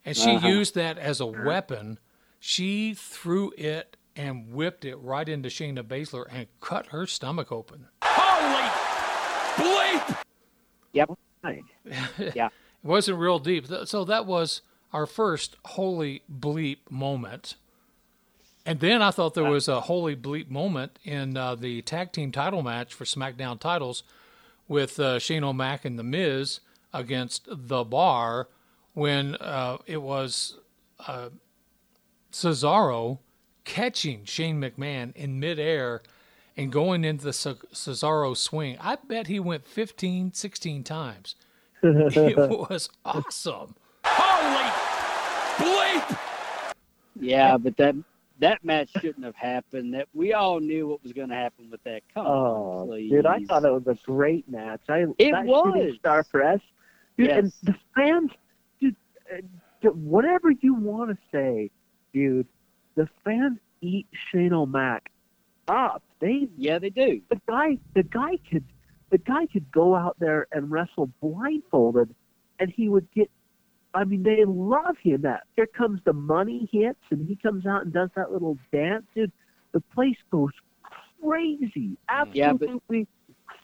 And 0.05 0.17
she 0.17 0.31
Uh-huh. 0.37 0.49
used 0.49 0.75
that 0.75 0.99
as 0.99 1.21
a 1.21 1.27
weapon. 1.27 1.99
She 2.41 2.95
threw 2.95 3.53
it 3.57 3.97
and 4.21 4.53
whipped 4.53 4.85
it 4.85 4.97
right 4.97 5.27
into 5.27 5.49
Shayna 5.49 5.83
Baszler 5.83 6.27
and 6.31 6.47
cut 6.61 6.89
her 6.89 7.07
stomach 7.07 7.51
open. 7.51 7.87
Holy 8.05 8.69
bleep! 9.57 10.17
Yep. 10.93 11.11
Yeah. 12.35 12.49
It 12.49 12.87
wasn't 12.87 13.19
real 13.19 13.39
deep. 13.39 13.67
So 13.87 14.05
that 14.05 14.27
was 14.27 14.61
our 14.93 15.07
first 15.07 15.57
holy 15.65 16.23
bleep 16.31 16.79
moment. 16.91 17.57
And 18.67 18.81
then 18.81 19.01
I 19.01 19.11
thought 19.11 19.33
there 19.33 19.51
was 19.51 19.69
a 19.69 19.81
holy 19.83 20.15
bleep 20.15 20.51
moment 20.51 20.99
in 21.03 21.39
uh, 21.39 21.55
the 21.55 21.81
tag 21.81 22.13
team 22.13 22.31
title 22.31 22.63
match 22.63 22.93
for 22.93 23.05
SmackDown 23.05 23.59
titles 23.59 24.03
with 24.69 25.01
uh, 25.01 25.19
Shane 25.19 25.45
O'Mac 25.45 25.87
and 25.87 25.99
The 25.99 26.03
Miz 26.03 26.61
against 26.93 27.49
The 27.49 27.85
Bar 27.85 28.49
when 28.93 29.37
uh, 29.37 29.79
it 29.87 30.03
was 30.03 30.59
uh, 31.07 31.31
Cesaro 32.31 33.19
catching 33.75 34.25
Shane 34.25 34.61
McMahon 34.61 35.15
in 35.15 35.39
midair 35.39 36.03
and 36.57 36.73
going 36.73 37.05
into 37.05 37.25
the 37.27 37.31
Cesaro 37.31 38.37
swing. 38.37 38.77
I 38.81 38.97
bet 38.97 39.29
he 39.29 39.39
went 39.39 39.65
15, 39.65 40.33
16 40.33 40.83
times. 40.83 41.37
it 41.83 42.37
was 42.71 42.89
awesome. 43.05 43.77
Holy 44.05 44.71
bleep! 45.59 46.19
Yeah, 47.21 47.57
but 47.59 47.77
that 47.77 47.95
that 48.41 48.65
match 48.65 48.91
shouldn't 49.01 49.25
have 49.25 49.37
happened. 49.37 49.95
That 49.95 50.09
we 50.15 50.33
all 50.33 50.59
knew 50.59 50.89
what 50.89 51.03
was 51.05 51.13
going 51.13 51.29
to 51.29 51.35
happen 51.37 51.71
with 51.71 51.83
that. 51.85 52.03
Come 52.13 52.27
Oh, 52.27 52.81
on, 52.81 52.87
please. 52.89 53.11
dude, 53.11 53.27
I 53.27 53.45
thought 53.45 53.65
it 53.65 53.73
was 53.73 53.87
a 53.87 53.97
great 54.05 54.49
match. 54.51 54.81
I 54.89 55.07
It 55.19 55.33
was. 55.47 55.73
shooting 55.75 55.97
star 56.01 56.25
press, 56.25 56.61
dude, 57.17 57.29
and 57.31 57.53
the 57.63 57.75
fans, 57.95 58.31
dude, 58.81 58.97
uh, 59.33 59.37
dude, 59.81 59.95
whatever 60.05 60.51
you 60.51 60.75
want 60.75 61.11
to 61.11 61.19
say 61.31 61.71
dude, 62.13 62.47
the 62.95 63.09
fans 63.25 63.59
eat 63.81 64.07
Shane 64.31 64.53
O'Mac 64.53 65.11
up. 65.69 66.03
They 66.21 66.49
Yeah, 66.57 66.79
they 66.79 66.91
do. 66.91 67.21
the 67.31 67.41
guy 67.49 67.79
the 67.95 68.03
guy 68.03 68.37
could 68.51 68.65
the 69.11 69.19
guy 69.19 69.47
could 69.47 69.71
go 69.73 69.95
out 69.95 70.17
there 70.21 70.47
and 70.53 70.71
wrestle 70.71 71.11
blindfolded 71.21 72.15
and 72.59 72.71
he 72.71 72.89
would 72.89 73.11
get 73.13 73.31
I 73.95 74.05
mean 74.05 74.23
they 74.23 74.45
love 74.45 74.97
him 75.03 75.23
that 75.23 75.45
here 75.57 75.67
comes 75.67 76.01
the 76.05 76.13
money 76.13 76.69
hits 76.73 77.01
and 77.11 77.27
he 77.27 77.37
comes 77.37 77.67
out 77.67 77.85
and 77.85 77.93
does 77.93 78.11
that 78.17 78.33
little 78.33 78.59
dance 78.73 79.07
dude 79.15 79.33
the 79.73 79.81
place 79.81 80.17
goes 80.31 80.51
crazy 81.23 81.97
Yeah, 82.33 82.53
but- 82.53 82.69
absolutely 82.69 83.07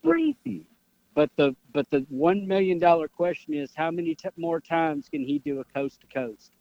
crazy 0.03 0.67
But 1.15 1.31
the 1.37 1.55
but 1.73 1.89
the 1.91 2.07
one 2.09 2.47
million 2.47 2.79
dollar 2.79 3.09
question 3.09 3.55
is 3.55 3.73
how 3.75 3.91
many 3.91 4.15
t- 4.15 4.29
more 4.37 4.61
times 4.61 5.09
can 5.09 5.23
he 5.25 5.39
do 5.39 5.61
a 5.61 5.65
coast 5.65 6.01
to 6.01 6.07
coast? 6.09 6.53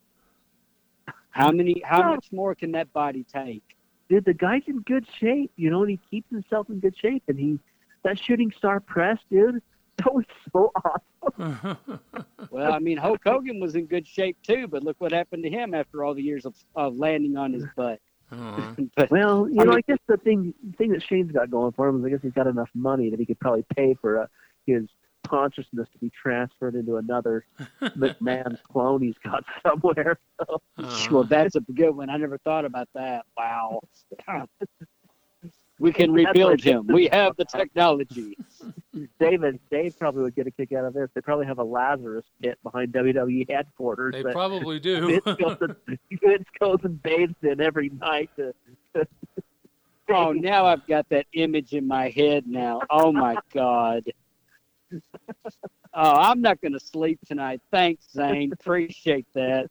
How 1.35 1.51
many? 1.51 1.81
How 1.85 1.99
Well- 1.99 2.15
much 2.15 2.31
more 2.31 2.55
can 2.55 2.71
that 2.71 2.91
body 2.93 3.23
take? 3.31 3.63
dude 4.07 4.23
the 4.23 4.35
guy's 4.35 4.61
in 4.67 4.81
good 4.81 5.03
shape 5.19 5.51
you 5.55 5.67
know 5.71 5.81
and 5.81 5.89
he 5.89 5.99
keeps 6.11 6.29
himself 6.29 6.69
in 6.69 6.79
good 6.79 6.95
shape 6.95 7.23
and 7.27 7.39
he 7.39 7.57
that 8.03 8.19
shooting 8.19 8.51
star 8.55 8.79
press 8.79 9.17
dude 9.31 9.59
that 9.97 10.13
was 10.13 10.25
so 10.53 10.71
awesome 10.85 11.77
Well, 12.51 12.71
I 12.71 12.77
mean, 12.77 12.97
Hulk 12.97 13.21
Hogan 13.25 13.59
was 13.59 13.73
in 13.75 13.85
good 13.87 14.05
shape 14.07 14.37
too, 14.43 14.67
but 14.67 14.83
look 14.83 14.95
what 14.99 15.11
happened 15.11 15.41
to 15.43 15.49
him 15.49 15.73
after 15.73 16.03
all 16.03 16.13
the 16.13 16.21
years 16.21 16.45
of, 16.45 16.53
of 16.75 16.95
landing 16.97 17.35
on 17.35 17.51
his 17.53 17.63
butt. 17.75 17.99
Uh-huh. 18.31 18.75
but 18.95 19.09
Well, 19.09 19.49
you 19.49 19.59
I 19.61 19.63
know, 19.63 19.71
mean- 19.71 19.79
I 19.79 19.91
guess 19.91 19.97
the 20.07 20.17
thing 20.17 20.53
the 20.63 20.77
thing 20.77 20.91
that 20.91 21.01
Shane's 21.01 21.31
got 21.31 21.49
going 21.49 21.71
for 21.71 21.87
him 21.87 21.99
is 21.99 22.05
I 22.05 22.09
guess 22.09 22.19
he's 22.21 22.33
got 22.33 22.45
enough 22.45 22.69
money 22.75 23.09
that 23.09 23.19
he 23.19 23.25
could 23.25 23.39
probably 23.39 23.65
pay 23.75 23.95
for 23.99 24.21
uh, 24.21 24.27
his 24.67 24.83
consciousness 25.27 25.87
to 25.91 25.97
be 25.99 26.09
transferred 26.09 26.75
into 26.75 26.97
another 26.97 27.45
McMahon 27.81 28.57
clone 28.71 29.01
he's 29.01 29.15
got 29.23 29.43
somewhere. 29.63 30.17
So, 30.39 30.61
Uh-huh. 30.77 31.07
well, 31.11 31.23
that's 31.23 31.55
a 31.55 31.61
good 31.61 31.91
one. 31.91 32.09
I 32.09 32.17
never 32.17 32.37
thought 32.39 32.65
about 32.65 32.89
that. 32.93 33.25
Wow. 33.37 33.81
we 35.79 35.91
can 35.91 36.11
rebuild 36.11 36.61
him. 36.61 36.87
We 36.87 37.07
have 37.11 37.35
the 37.37 37.45
technology. 37.45 38.37
David, 39.19 39.59
Dave 39.69 39.97
probably 39.99 40.23
would 40.23 40.35
get 40.35 40.47
a 40.47 40.51
kick 40.51 40.71
out 40.71 40.85
of 40.85 40.93
this. 40.93 41.09
They 41.13 41.21
probably 41.21 41.45
have 41.45 41.59
a 41.59 41.63
Lazarus 41.63 42.25
pit 42.41 42.57
behind 42.63 42.93
WWE 42.93 43.49
headquarters. 43.49 44.13
They 44.13 44.31
probably 44.31 44.79
do. 44.79 45.19
Vince 45.21 45.37
goes 45.37 45.57
and, 45.61 45.75
Vince 46.21 46.47
goes 46.59 46.79
and 46.83 47.01
bathes 47.03 47.35
in 47.41 47.59
every 47.59 47.89
night. 47.89 48.29
To, 48.37 48.53
Oh, 50.07 50.31
now 50.31 50.65
I've 50.67 50.85
got 50.85 51.09
that 51.09 51.25
image 51.33 51.73
in 51.73 51.87
my 51.87 52.09
head 52.09 52.47
now. 52.47 52.81
Oh 52.89 53.11
my 53.11 53.37
God. 53.53 54.03
Oh, 55.97 56.11
I'm 56.11 56.41
not 56.41 56.59
going 56.59 56.73
to 56.73 56.79
sleep 56.79 57.19
tonight. 57.25 57.61
Thanks, 57.71 58.03
Zane. 58.11 58.51
Appreciate 58.51 59.25
that. 59.33 59.69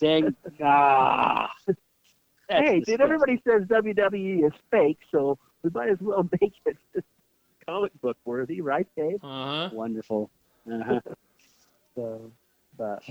Dang. 0.00 0.34
Ah. 0.60 1.52
That's 1.68 1.78
hey, 2.48 2.80
dude, 2.80 2.98
disgusting. 2.98 3.00
everybody 3.00 3.42
says 3.46 3.62
WWE 3.68 4.44
is 4.44 4.52
fake, 4.72 4.98
so 5.12 5.38
we 5.62 5.70
might 5.70 5.88
as 5.90 5.98
well 6.00 6.28
make 6.40 6.54
it 6.66 6.76
comic 7.64 7.92
book 8.00 8.16
worthy, 8.24 8.60
right, 8.60 8.88
Dave? 8.96 9.22
Uh-huh. 9.22 9.70
Wonderful. 9.72 10.30
Uh-huh. 10.70 11.00
So, 11.94 12.32
but 12.78 13.02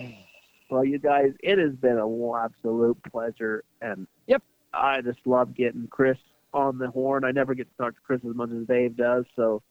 well, 0.71 0.83
you 0.83 0.97
guys, 0.97 1.33
it 1.43 1.59
has 1.59 1.73
been 1.75 1.99
an 1.99 2.33
absolute 2.35 2.97
pleasure, 3.11 3.63
and 3.79 4.07
Yep. 4.25 4.41
I 4.73 5.01
just 5.01 5.19
love 5.25 5.53
getting 5.53 5.87
Chris 5.87 6.17
on 6.51 6.79
the 6.79 6.89
horn. 6.89 7.23
I 7.23 7.31
never 7.31 7.53
get 7.53 7.69
to 7.69 7.77
talk 7.77 7.93
to 7.93 8.01
Chris 8.01 8.21
as 8.27 8.35
much 8.35 8.49
as 8.49 8.65
Dave 8.65 8.97
does, 8.97 9.25
so 9.35 9.61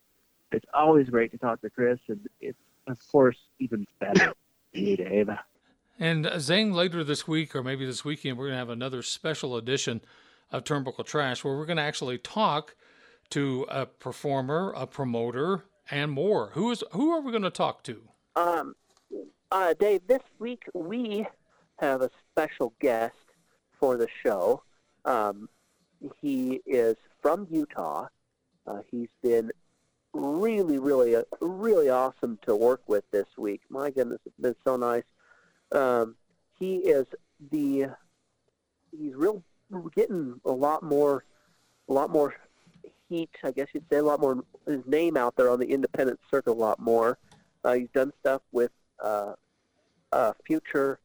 it's 0.53 0.67
always 0.75 1.09
great 1.09 1.31
to 1.33 1.39
talk 1.39 1.61
to 1.63 1.71
Chris, 1.71 1.99
and 2.09 2.21
it's 2.41 2.59
of 2.87 2.99
course 3.11 3.37
even 3.59 3.87
better, 4.01 4.33
to 4.75 4.81
you, 4.81 4.97
Dave. 4.97 5.29
And 5.99 6.27
uh, 6.27 6.39
Zane, 6.39 6.73
later 6.73 7.05
this 7.05 7.29
week 7.29 7.55
or 7.55 7.63
maybe 7.63 7.85
this 7.85 8.05
weekend, 8.05 8.39
we're 8.39 8.47
going 8.47 8.55
to 8.55 8.59
have 8.59 8.71
another 8.71 9.03
special 9.03 9.57
edition 9.57 10.01
of 10.51 10.65
Turnbuckle 10.65 11.05
Trash 11.05 11.45
where 11.45 11.57
we're 11.57 11.67
going 11.67 11.77
to 11.77 11.83
actually 11.83 12.19
talk 12.19 12.75
to 13.31 13.67
a 13.69 13.87
performer, 13.87 14.73
a 14.75 14.87
promoter, 14.87 15.65
and 15.91 16.11
more. 16.11 16.51
Who 16.55 16.71
is 16.71 16.83
who 16.93 17.11
are 17.11 17.21
we 17.21 17.31
going 17.31 17.43
to 17.43 17.51
talk 17.51 17.83
to? 17.85 18.03
Um, 18.37 18.75
uh, 19.53 19.75
Dave, 19.79 20.07
this 20.07 20.23
week 20.39 20.65
we 20.75 21.27
have 21.79 22.03
a 22.03 22.11
special 22.31 22.73
guest 22.81 23.15
for 23.79 23.97
the 23.97 24.09
show. 24.25 24.63
Um, 25.05 25.49
he 26.21 26.61
is 26.67 26.97
from 27.21 27.47
Utah. 27.51 28.07
Uh, 28.67 28.81
he's 28.91 29.09
been 29.23 29.51
really, 30.13 30.79
really, 30.79 31.17
uh, 31.17 31.23
really 31.41 31.89
awesome 31.89 32.39
to 32.47 32.55
work 32.57 32.83
with 32.87 33.05
this 33.11 33.27
week. 33.37 33.63
My 33.69 33.91
goodness, 33.91 34.21
it's 34.27 34.37
been 34.41 34.57
so 34.65 34.77
nice. 34.77 35.05
Um, 35.73 36.17
he 36.59 36.77
is 36.77 37.07
the 37.51 37.87
he's 38.91 39.15
real 39.15 39.43
getting 39.95 40.41
a 40.45 40.51
lot 40.51 40.83
more, 40.83 41.25
a 41.89 41.93
lot 41.93 42.11
more 42.11 42.35
heat. 43.09 43.31
I 43.45 43.53
guess 43.53 43.69
you'd 43.73 43.89
say 43.91 43.99
a 43.99 44.03
lot 44.03 44.21
more 44.21 44.43
his 44.67 44.85
name 44.87 45.17
out 45.17 45.37
there 45.37 45.51
on 45.51 45.61
the 45.61 45.67
independent 45.71 46.19
circuit 46.31 46.51
a 46.51 46.53
lot 46.53 46.81
more. 46.81 47.19
Uh, 47.65 47.75
he's 47.75 47.89
done 47.95 48.13
stuff 48.21 48.43
with 48.53 48.73
uh, 49.03 49.35
uh, 50.13 50.33
Future 50.45 50.99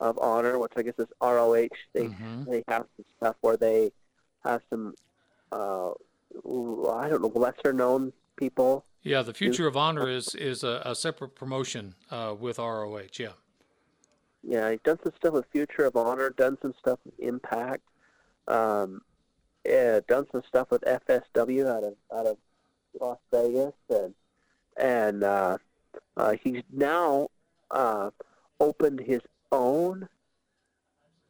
of 0.00 0.18
Honor, 0.18 0.58
which 0.58 0.72
I 0.76 0.82
guess 0.82 0.94
is 0.98 1.08
ROH. 1.20 1.68
They 1.92 2.08
Mhm. 2.08 2.46
they 2.46 2.64
have 2.68 2.86
some 2.96 3.04
stuff 3.16 3.36
where 3.40 3.56
they 3.56 3.92
have 4.44 4.62
some 4.70 4.94
uh, 5.50 5.90
I 5.90 7.08
don't 7.08 7.22
know 7.22 7.32
lesser 7.34 7.72
known 7.72 8.12
people. 8.36 8.84
Yeah, 9.02 9.22
the 9.22 9.34
Future 9.34 9.66
of 9.66 9.76
Honor 9.76 10.08
is 10.08 10.34
is 10.34 10.64
a, 10.64 10.82
a 10.84 10.94
separate 10.94 11.34
promotion 11.34 11.94
uh, 12.10 12.34
with 12.38 12.58
ROH. 12.58 13.18
Yeah. 13.18 13.28
Yeah, 14.42 14.70
he's 14.70 14.80
done 14.84 14.98
some 15.02 15.12
stuff 15.16 15.32
with 15.34 15.46
Future 15.52 15.84
of 15.84 15.96
Honor, 15.96 16.30
done 16.30 16.58
some 16.60 16.74
stuff 16.78 16.98
with 17.04 17.18
Impact, 17.18 17.82
um, 18.46 19.00
yeah, 19.64 20.00
done 20.06 20.26
some 20.30 20.42
stuff 20.46 20.70
with 20.70 20.82
FSW 20.82 21.66
out 21.66 21.84
of 21.84 21.94
out 22.14 22.26
of 22.26 22.36
Las 23.00 23.18
Vegas, 23.32 23.74
and 23.88 24.14
and 24.76 25.24
uh, 25.24 25.58
uh, 26.16 26.34
he's 26.42 26.62
now 26.72 27.28
uh, 27.70 28.10
opened 28.60 29.00
his 29.00 29.20
own 29.50 30.08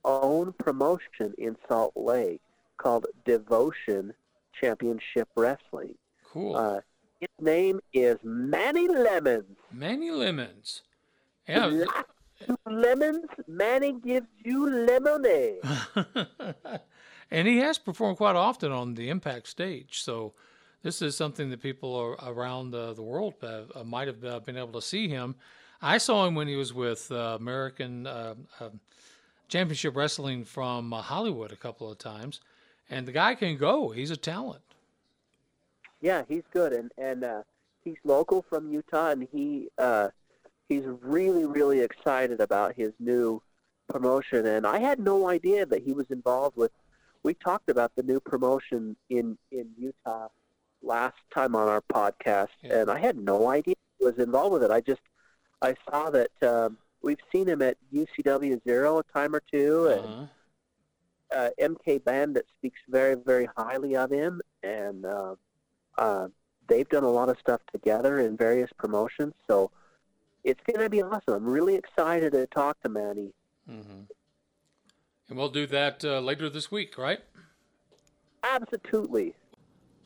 own 0.04 0.52
promotion 0.54 1.34
in 1.38 1.56
Salt 1.68 1.92
Lake 1.96 2.40
called 2.76 3.06
Devotion 3.24 4.12
Championship 4.60 5.28
Wrestling. 5.36 5.94
Cool. 6.32 6.56
His 7.24 7.46
name 7.46 7.80
is 7.94 8.18
Manny 8.22 8.86
Lemons. 8.86 9.56
Manny 9.72 10.10
Lemons. 10.10 10.82
Yeah. 11.48 11.66
Like 11.66 12.06
two 12.46 12.56
lemons, 12.66 13.24
Manny 13.48 13.92
gives 13.92 14.26
you 14.44 14.68
lemonade. 14.68 15.60
and 17.30 17.48
he 17.48 17.58
has 17.58 17.78
performed 17.78 18.18
quite 18.18 18.36
often 18.36 18.72
on 18.72 18.92
the 18.92 19.08
Impact 19.08 19.48
stage. 19.48 20.02
So 20.02 20.34
this 20.82 21.00
is 21.00 21.16
something 21.16 21.48
that 21.48 21.62
people 21.62 21.94
are 21.94 22.30
around 22.30 22.74
uh, 22.74 22.92
the 22.92 23.02
world 23.02 23.34
uh, 23.42 23.62
uh, 23.74 23.84
might 23.84 24.06
have 24.06 24.22
uh, 24.22 24.40
been 24.40 24.58
able 24.58 24.72
to 24.72 24.82
see 24.82 25.08
him. 25.08 25.34
I 25.80 25.96
saw 25.96 26.26
him 26.26 26.34
when 26.34 26.46
he 26.46 26.56
was 26.56 26.74
with 26.74 27.10
uh, 27.10 27.38
American 27.40 28.06
uh, 28.06 28.34
uh, 28.60 28.68
Championship 29.48 29.96
Wrestling 29.96 30.44
from 30.44 30.92
uh, 30.92 31.00
Hollywood 31.00 31.52
a 31.52 31.56
couple 31.56 31.90
of 31.90 31.96
times, 31.96 32.42
and 32.90 33.08
the 33.08 33.12
guy 33.12 33.34
can 33.34 33.56
go. 33.56 33.92
He's 33.92 34.10
a 34.10 34.16
talent. 34.16 34.73
Yeah, 36.04 36.22
he's 36.28 36.42
good, 36.52 36.72
and 36.74 36.92
and 36.98 37.24
uh, 37.24 37.42
he's 37.82 37.96
local 38.04 38.44
from 38.50 38.70
Utah, 38.70 39.10
and 39.12 39.26
he 39.32 39.68
uh, 39.78 40.08
he's 40.68 40.84
really 41.00 41.46
really 41.46 41.80
excited 41.80 42.40
about 42.42 42.74
his 42.74 42.92
new 43.00 43.40
promotion. 43.88 44.44
And 44.44 44.66
I 44.66 44.78
had 44.80 44.98
no 45.00 45.28
idea 45.28 45.64
that 45.64 45.82
he 45.82 45.92
was 45.94 46.06
involved 46.10 46.58
with. 46.58 46.72
We 47.22 47.32
talked 47.32 47.70
about 47.70 47.92
the 47.96 48.02
new 48.02 48.20
promotion 48.20 48.96
in 49.08 49.38
in 49.50 49.66
Utah 49.78 50.28
last 50.82 51.16
time 51.32 51.56
on 51.56 51.68
our 51.68 51.80
podcast, 51.80 52.48
Yeah. 52.62 52.80
and 52.80 52.90
I 52.90 52.98
had 52.98 53.16
no 53.16 53.48
idea 53.48 53.74
he 53.98 54.04
was 54.04 54.18
involved 54.18 54.52
with 54.52 54.62
it. 54.62 54.70
I 54.70 54.82
just 54.82 55.00
I 55.62 55.74
saw 55.88 56.10
that 56.10 56.32
um, 56.42 56.76
we've 57.00 57.24
seen 57.32 57.46
him 57.48 57.62
at 57.62 57.78
UCW 57.94 58.62
Zero 58.68 58.98
a 58.98 59.04
time 59.04 59.34
or 59.34 59.42
two, 59.50 59.86
and 59.86 60.04
Uh-huh. 60.04 60.26
uh, 61.38 61.50
MK 61.58 62.04
Bandit 62.04 62.46
speaks 62.58 62.80
very, 62.90 63.14
very 63.14 63.48
highly 63.56 63.96
of 63.96 64.10
him, 64.10 64.42
and 64.62 65.06
uh, 65.06 65.36
uh, 65.98 66.28
they've 66.68 66.88
done 66.88 67.04
a 67.04 67.10
lot 67.10 67.28
of 67.28 67.38
stuff 67.38 67.60
together 67.72 68.20
in 68.20 68.36
various 68.36 68.70
promotions. 68.78 69.34
So 69.46 69.70
it's 70.42 70.60
going 70.66 70.80
to 70.80 70.90
be 70.90 71.02
awesome. 71.02 71.34
I'm 71.34 71.46
really 71.46 71.74
excited 71.74 72.32
to 72.32 72.46
talk 72.46 72.80
to 72.82 72.88
Manny. 72.88 73.32
hmm 73.68 74.02
And 75.28 75.38
we'll 75.38 75.48
do 75.50 75.66
that 75.68 76.04
uh, 76.04 76.20
later 76.20 76.48
this 76.48 76.70
week, 76.70 76.98
right? 76.98 77.20
Absolutely. 78.42 79.34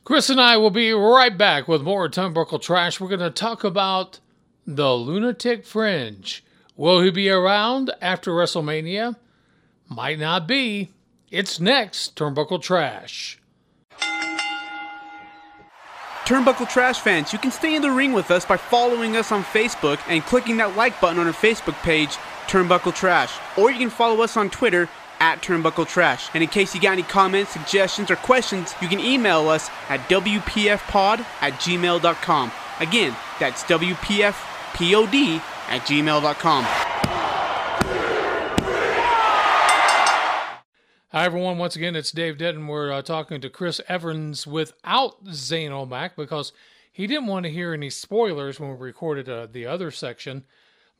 Chris 0.05 0.29
and 0.29 0.39
I 0.39 0.57
will 0.57 0.69
be 0.71 0.91
right 0.91 1.37
back 1.37 1.67
with 1.67 1.81
more 1.81 2.09
Turnbuckle 2.09 2.61
Trash. 2.61 2.99
We're 2.99 3.09
going 3.09 3.19
to 3.19 3.29
talk 3.29 3.63
about 3.63 4.19
the 4.65 4.91
Lunatic 4.93 5.65
Fringe. 5.65 6.43
Will 6.75 7.01
he 7.01 7.11
be 7.11 7.29
around 7.29 7.91
after 8.01 8.31
WrestleMania? 8.31 9.17
Might 9.89 10.19
not 10.19 10.47
be. 10.47 10.93
It's 11.29 11.59
next, 11.59 12.15
Turnbuckle 12.15 12.61
Trash. 12.61 13.39
Turnbuckle 16.29 16.69
Trash 16.69 16.99
fans, 16.99 17.33
you 17.33 17.39
can 17.39 17.49
stay 17.49 17.75
in 17.75 17.81
the 17.81 17.89
ring 17.89 18.13
with 18.13 18.29
us 18.29 18.45
by 18.45 18.55
following 18.55 19.17
us 19.17 19.31
on 19.31 19.43
Facebook 19.43 19.99
and 20.07 20.23
clicking 20.23 20.57
that 20.57 20.75
like 20.75 21.01
button 21.01 21.17
on 21.17 21.25
our 21.25 21.33
Facebook 21.33 21.73
page, 21.81 22.11
Turnbuckle 22.45 22.93
Trash. 22.93 23.33
Or 23.57 23.71
you 23.71 23.79
can 23.79 23.89
follow 23.89 24.21
us 24.21 24.37
on 24.37 24.51
Twitter 24.51 24.87
at 25.19 25.41
Turnbuckle 25.41 25.87
Trash. 25.87 26.29
And 26.35 26.43
in 26.43 26.49
case 26.49 26.75
you 26.75 26.81
got 26.81 26.91
any 26.91 27.01
comments, 27.01 27.53
suggestions, 27.53 28.11
or 28.11 28.15
questions, 28.15 28.75
you 28.79 28.87
can 28.87 28.99
email 28.99 29.49
us 29.49 29.71
at 29.89 30.01
WPFpod 30.01 31.25
at 31.41 31.53
gmail.com. 31.53 32.51
Again, 32.79 33.15
that's 33.39 33.63
WPFpod 33.63 35.41
at 35.69 35.81
gmail.com. 35.81 36.88
Hi, 41.11 41.25
everyone. 41.25 41.57
Once 41.57 41.75
again, 41.75 41.95
it's 41.95 42.11
Dave 42.11 42.37
Denton. 42.37 42.67
We're 42.67 42.91
uh, 42.91 43.01
talking 43.01 43.41
to 43.41 43.49
Chris 43.49 43.81
Evans 43.87 44.45
without 44.45 45.15
Zane 45.31 45.71
O'Mac 45.71 46.15
because 46.15 46.53
he 46.91 47.07
didn't 47.07 47.25
want 47.25 47.45
to 47.47 47.51
hear 47.51 47.73
any 47.73 47.89
spoilers 47.89 48.59
when 48.59 48.69
we 48.69 48.75
recorded 48.75 49.27
uh, 49.27 49.47
the 49.51 49.65
other 49.65 49.89
section, 49.89 50.43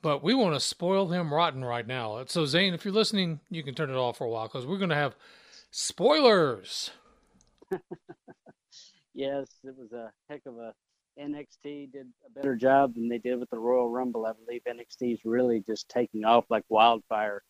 but 0.02 0.24
we 0.24 0.34
want 0.34 0.56
to 0.56 0.60
spoil 0.60 1.10
him 1.10 1.32
rotten 1.32 1.64
right 1.64 1.86
now. 1.86 2.26
So, 2.26 2.48
Zane, 2.48 2.74
if 2.74 2.84
you're 2.84 2.92
listening, 2.92 3.40
you 3.52 3.62
can 3.62 3.76
turn 3.76 3.92
it 3.92 3.96
off 3.96 4.18
for 4.18 4.24
a 4.24 4.30
while 4.32 4.48
because 4.48 4.66
we're 4.66 4.80
going 4.80 4.90
to 4.90 4.96
have 4.96 5.16
spoilers. 5.70 6.90
yes, 9.14 9.48
it 9.64 9.76
was 9.78 9.92
a 9.92 10.12
heck 10.28 10.42
of 10.48 10.58
a 10.58 10.74
NXT 11.22 11.92
did 11.92 12.08
a 12.26 12.32
better 12.32 12.56
job 12.56 12.96
than 12.96 13.10
they 13.10 13.20
did 13.20 13.40
with 13.40 13.52
the 13.52 13.60
Royal 13.60 13.92
Rumble. 13.92 14.26
I 14.26 14.32
believe 14.44 14.64
NXT 14.68 15.14
is 15.14 15.20
really 15.24 15.62
just 15.68 15.88
taking 15.88 16.26
off 16.26 16.46
like 16.50 16.64
wildfire 16.68 17.44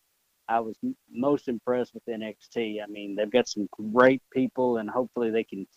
I 0.49 0.59
was 0.59 0.77
most 1.11 1.47
impressed 1.47 1.93
with 1.93 2.03
NXT. 2.07 2.83
I 2.83 2.87
mean, 2.87 3.15
they've 3.15 3.31
got 3.31 3.47
some 3.47 3.69
great 3.93 4.21
people, 4.33 4.77
and 4.77 4.89
hopefully 4.89 5.29
they 5.29 5.43
can 5.43 5.67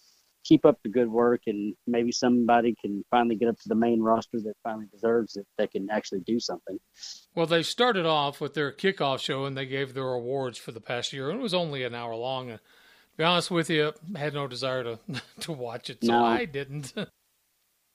keep 0.44 0.64
up 0.64 0.78
the 0.82 0.88
good 0.88 1.08
work, 1.08 1.42
and 1.46 1.74
maybe 1.86 2.10
somebody 2.10 2.74
can 2.80 3.04
finally 3.10 3.36
get 3.36 3.48
up 3.48 3.58
to 3.60 3.68
the 3.68 3.74
main 3.74 4.00
roster 4.00 4.40
that 4.40 4.54
finally 4.64 4.86
deserves 4.90 5.36
it. 5.36 5.46
That 5.58 5.70
can 5.72 5.88
actually 5.90 6.20
do 6.20 6.40
something. 6.40 6.78
Well, 7.34 7.46
they 7.46 7.62
started 7.62 8.06
off 8.06 8.40
with 8.40 8.54
their 8.54 8.72
kickoff 8.72 9.20
show, 9.20 9.44
and 9.44 9.56
they 9.56 9.66
gave 9.66 9.94
their 9.94 10.12
awards 10.12 10.58
for 10.58 10.72
the 10.72 10.80
past 10.80 11.12
year, 11.12 11.30
and 11.30 11.38
it 11.38 11.42
was 11.42 11.54
only 11.54 11.84
an 11.84 11.94
hour 11.94 12.16
long. 12.16 12.50
And 12.50 12.58
to 12.58 13.16
be 13.16 13.24
honest 13.24 13.50
with 13.50 13.68
you, 13.70 13.92
I 14.16 14.18
had 14.18 14.34
no 14.34 14.46
desire 14.48 14.82
to 14.84 14.98
to 15.40 15.52
watch 15.52 15.90
it, 15.90 15.98
so 16.02 16.12
no. 16.12 16.24
I 16.24 16.44
didn't. 16.44 16.94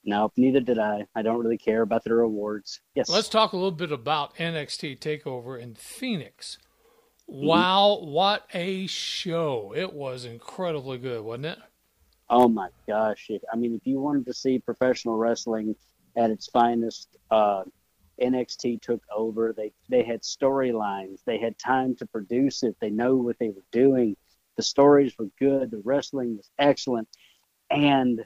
No, 0.08 0.32
neither 0.38 0.62
did 0.62 0.80
I. 0.80 1.06
I 1.16 1.22
don't 1.22 1.44
really 1.44 1.58
care 1.58 1.82
about 1.82 2.06
their 2.06 2.22
awards. 2.22 2.80
Yes. 2.96 3.10
Let's 3.10 3.28
talk 3.28 3.52
a 3.52 3.58
little 3.58 3.72
bit 3.72 3.92
about 3.92 4.38
NXT 4.38 5.00
Takeover 5.00 5.60
in 5.60 5.76
Phoenix. 5.76 6.58
Wow, 7.30 8.00
what 8.04 8.48
a 8.54 8.88
show! 8.88 9.74
It 9.76 9.92
was 9.92 10.24
incredibly 10.24 10.98
good, 10.98 11.22
wasn't 11.24 11.48
it? 11.48 11.60
Oh 12.30 12.48
my 12.48 12.70
gosh! 12.88 13.30
I 13.52 13.56
mean, 13.58 13.76
if 13.76 13.86
you 13.86 14.00
wanted 14.00 14.26
to 14.28 14.34
see 14.34 14.60
professional 14.60 15.18
wrestling 15.18 15.76
at 16.16 16.32
its 16.32 16.48
finest, 16.48 17.18
uh, 17.30 17.64
NXT 18.22 18.82
took 18.82 19.04
over. 19.14 19.54
They 19.56 19.74
they 19.90 20.04
had 20.04 20.22
storylines. 20.22 21.20
They 21.26 21.38
had 21.38 21.60
time 21.60 21.96
to 21.98 22.06
produce 22.06 22.64
it. 22.64 22.78
They 22.80 22.90
know 22.90 23.16
what 23.16 23.38
they 23.40 23.50
were 23.50 23.66
doing. 23.74 24.16
The 24.56 24.64
stories 24.64 25.14
were 25.20 25.30
good. 25.38 25.70
The 25.72 25.82
wrestling 25.84 26.38
was 26.38 26.50
excellent, 26.58 27.10
and 27.70 28.26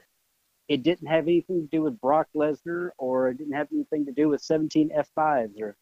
it 0.68 0.84
didn't 0.84 1.08
have 1.08 1.24
anything 1.24 1.62
to 1.62 1.76
do 1.76 1.82
with 1.82 2.00
Brock 2.00 2.28
Lesnar, 2.36 2.90
or 2.98 3.30
it 3.30 3.38
didn't 3.38 3.54
have 3.54 3.68
anything 3.72 4.06
to 4.06 4.12
do 4.12 4.28
with 4.28 4.42
17 4.42 4.90
F5s, 4.96 5.60
or 5.60 5.76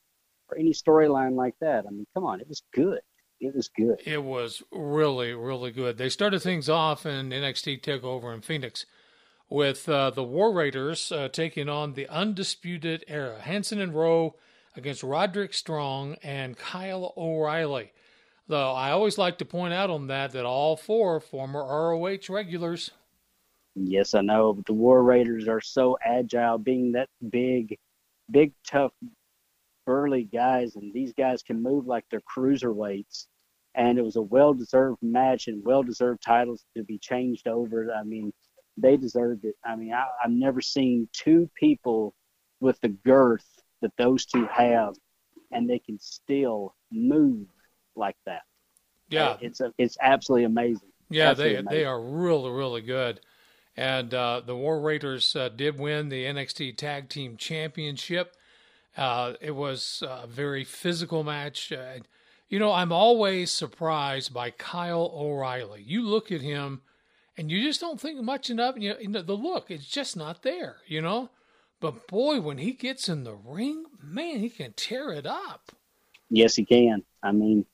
or 0.48 0.58
any 0.58 0.72
storyline 0.72 1.34
like 1.34 1.54
that. 1.60 1.86
I 1.86 1.90
mean, 1.90 2.06
come 2.14 2.24
on, 2.24 2.40
it 2.40 2.48
was 2.48 2.62
good 2.72 3.00
it 3.40 3.54
was 3.54 3.68
good. 3.68 4.00
It 4.04 4.22
was 4.22 4.62
really, 4.70 5.32
really 5.32 5.70
good. 5.70 5.96
They 5.98 6.08
started 6.08 6.40
things 6.40 6.68
off 6.68 7.06
in 7.06 7.30
NXT 7.30 7.80
Takeover 7.80 8.34
in 8.34 8.42
Phoenix 8.42 8.84
with 9.48 9.88
uh, 9.88 10.10
the 10.10 10.22
War 10.22 10.52
Raiders 10.52 11.10
uh, 11.10 11.28
taking 11.28 11.68
on 11.68 11.94
the 11.94 12.06
Undisputed 12.08 13.04
Era, 13.08 13.40
Hanson 13.40 13.80
and 13.80 13.94
Rowe 13.94 14.36
against 14.76 15.02
Roderick 15.02 15.54
Strong 15.54 16.14
and 16.22 16.56
Kyle 16.56 17.12
O'Reilly. 17.16 17.92
Though 18.46 18.72
I 18.72 18.90
always 18.90 19.18
like 19.18 19.38
to 19.38 19.44
point 19.44 19.72
out 19.72 19.90
on 19.90 20.08
that 20.08 20.32
that 20.32 20.44
all 20.44 20.76
four 20.76 21.20
former 21.20 21.60
ROH 21.60 22.28
regulars. 22.28 22.90
Yes, 23.74 24.14
I 24.14 24.20
know. 24.20 24.52
But 24.52 24.66
the 24.66 24.72
War 24.72 25.02
Raiders 25.02 25.48
are 25.48 25.60
so 25.60 25.96
agile, 26.04 26.58
being 26.58 26.92
that 26.92 27.08
big, 27.30 27.78
big, 28.30 28.52
tough 28.66 28.92
burly 29.86 30.24
guys, 30.24 30.76
and 30.76 30.92
these 30.92 31.12
guys 31.12 31.42
can 31.42 31.62
move 31.62 31.86
like 31.86 32.04
they're 32.10 32.20
cruiserweights. 32.20 33.26
And 33.80 33.98
it 33.98 34.02
was 34.02 34.16
a 34.16 34.22
well-deserved 34.22 34.98
match 35.00 35.48
and 35.48 35.64
well-deserved 35.64 36.22
titles 36.22 36.66
to 36.76 36.84
be 36.84 36.98
changed 36.98 37.48
over. 37.48 37.90
I 37.98 38.02
mean, 38.04 38.30
they 38.76 38.98
deserved 38.98 39.46
it. 39.46 39.54
I 39.64 39.74
mean, 39.74 39.94
I, 39.94 40.04
I've 40.22 40.30
never 40.30 40.60
seen 40.60 41.08
two 41.14 41.48
people 41.58 42.14
with 42.60 42.78
the 42.82 42.90
girth 42.90 43.46
that 43.80 43.92
those 43.96 44.26
two 44.26 44.46
have, 44.52 44.96
and 45.50 45.68
they 45.68 45.78
can 45.78 45.98
still 45.98 46.74
move 46.92 47.46
like 47.96 48.16
that. 48.26 48.42
Yeah, 49.08 49.38
it's 49.40 49.60
a, 49.60 49.72
it's 49.78 49.96
absolutely 50.02 50.44
amazing. 50.44 50.90
Yeah, 51.08 51.30
absolutely 51.30 51.54
they 51.54 51.60
amazing. 51.60 51.78
they 51.78 51.84
are 51.86 52.00
really 52.00 52.50
really 52.50 52.82
good. 52.82 53.20
And 53.78 54.12
uh, 54.12 54.42
the 54.44 54.54
War 54.54 54.78
Raiders 54.78 55.34
uh, 55.34 55.48
did 55.48 55.78
win 55.78 56.10
the 56.10 56.24
NXT 56.24 56.76
Tag 56.76 57.08
Team 57.08 57.38
Championship. 57.38 58.36
Uh, 58.94 59.34
it 59.40 59.52
was 59.52 60.02
a 60.06 60.26
very 60.26 60.64
physical 60.64 61.24
match. 61.24 61.72
You 62.50 62.58
know, 62.58 62.72
I'm 62.72 62.90
always 62.90 63.52
surprised 63.52 64.34
by 64.34 64.50
Kyle 64.50 65.12
O'Reilly. 65.14 65.84
You 65.86 66.02
look 66.02 66.32
at 66.32 66.40
him 66.40 66.82
and 67.36 67.48
you 67.48 67.62
just 67.62 67.80
don't 67.80 68.00
think 68.00 68.20
much 68.20 68.50
enough. 68.50 68.74
You 68.76 68.96
know, 69.08 69.22
the 69.22 69.36
look, 69.36 69.70
it's 69.70 69.86
just 69.86 70.16
not 70.16 70.42
there, 70.42 70.78
you 70.88 71.00
know? 71.00 71.30
But 71.78 72.08
boy, 72.08 72.40
when 72.40 72.58
he 72.58 72.72
gets 72.72 73.08
in 73.08 73.22
the 73.22 73.36
ring, 73.36 73.84
man, 74.02 74.40
he 74.40 74.50
can 74.50 74.72
tear 74.72 75.12
it 75.12 75.26
up. 75.26 75.70
Yes, 76.28 76.56
he 76.56 76.64
can. 76.64 77.04
I 77.22 77.30
mean, 77.30 77.64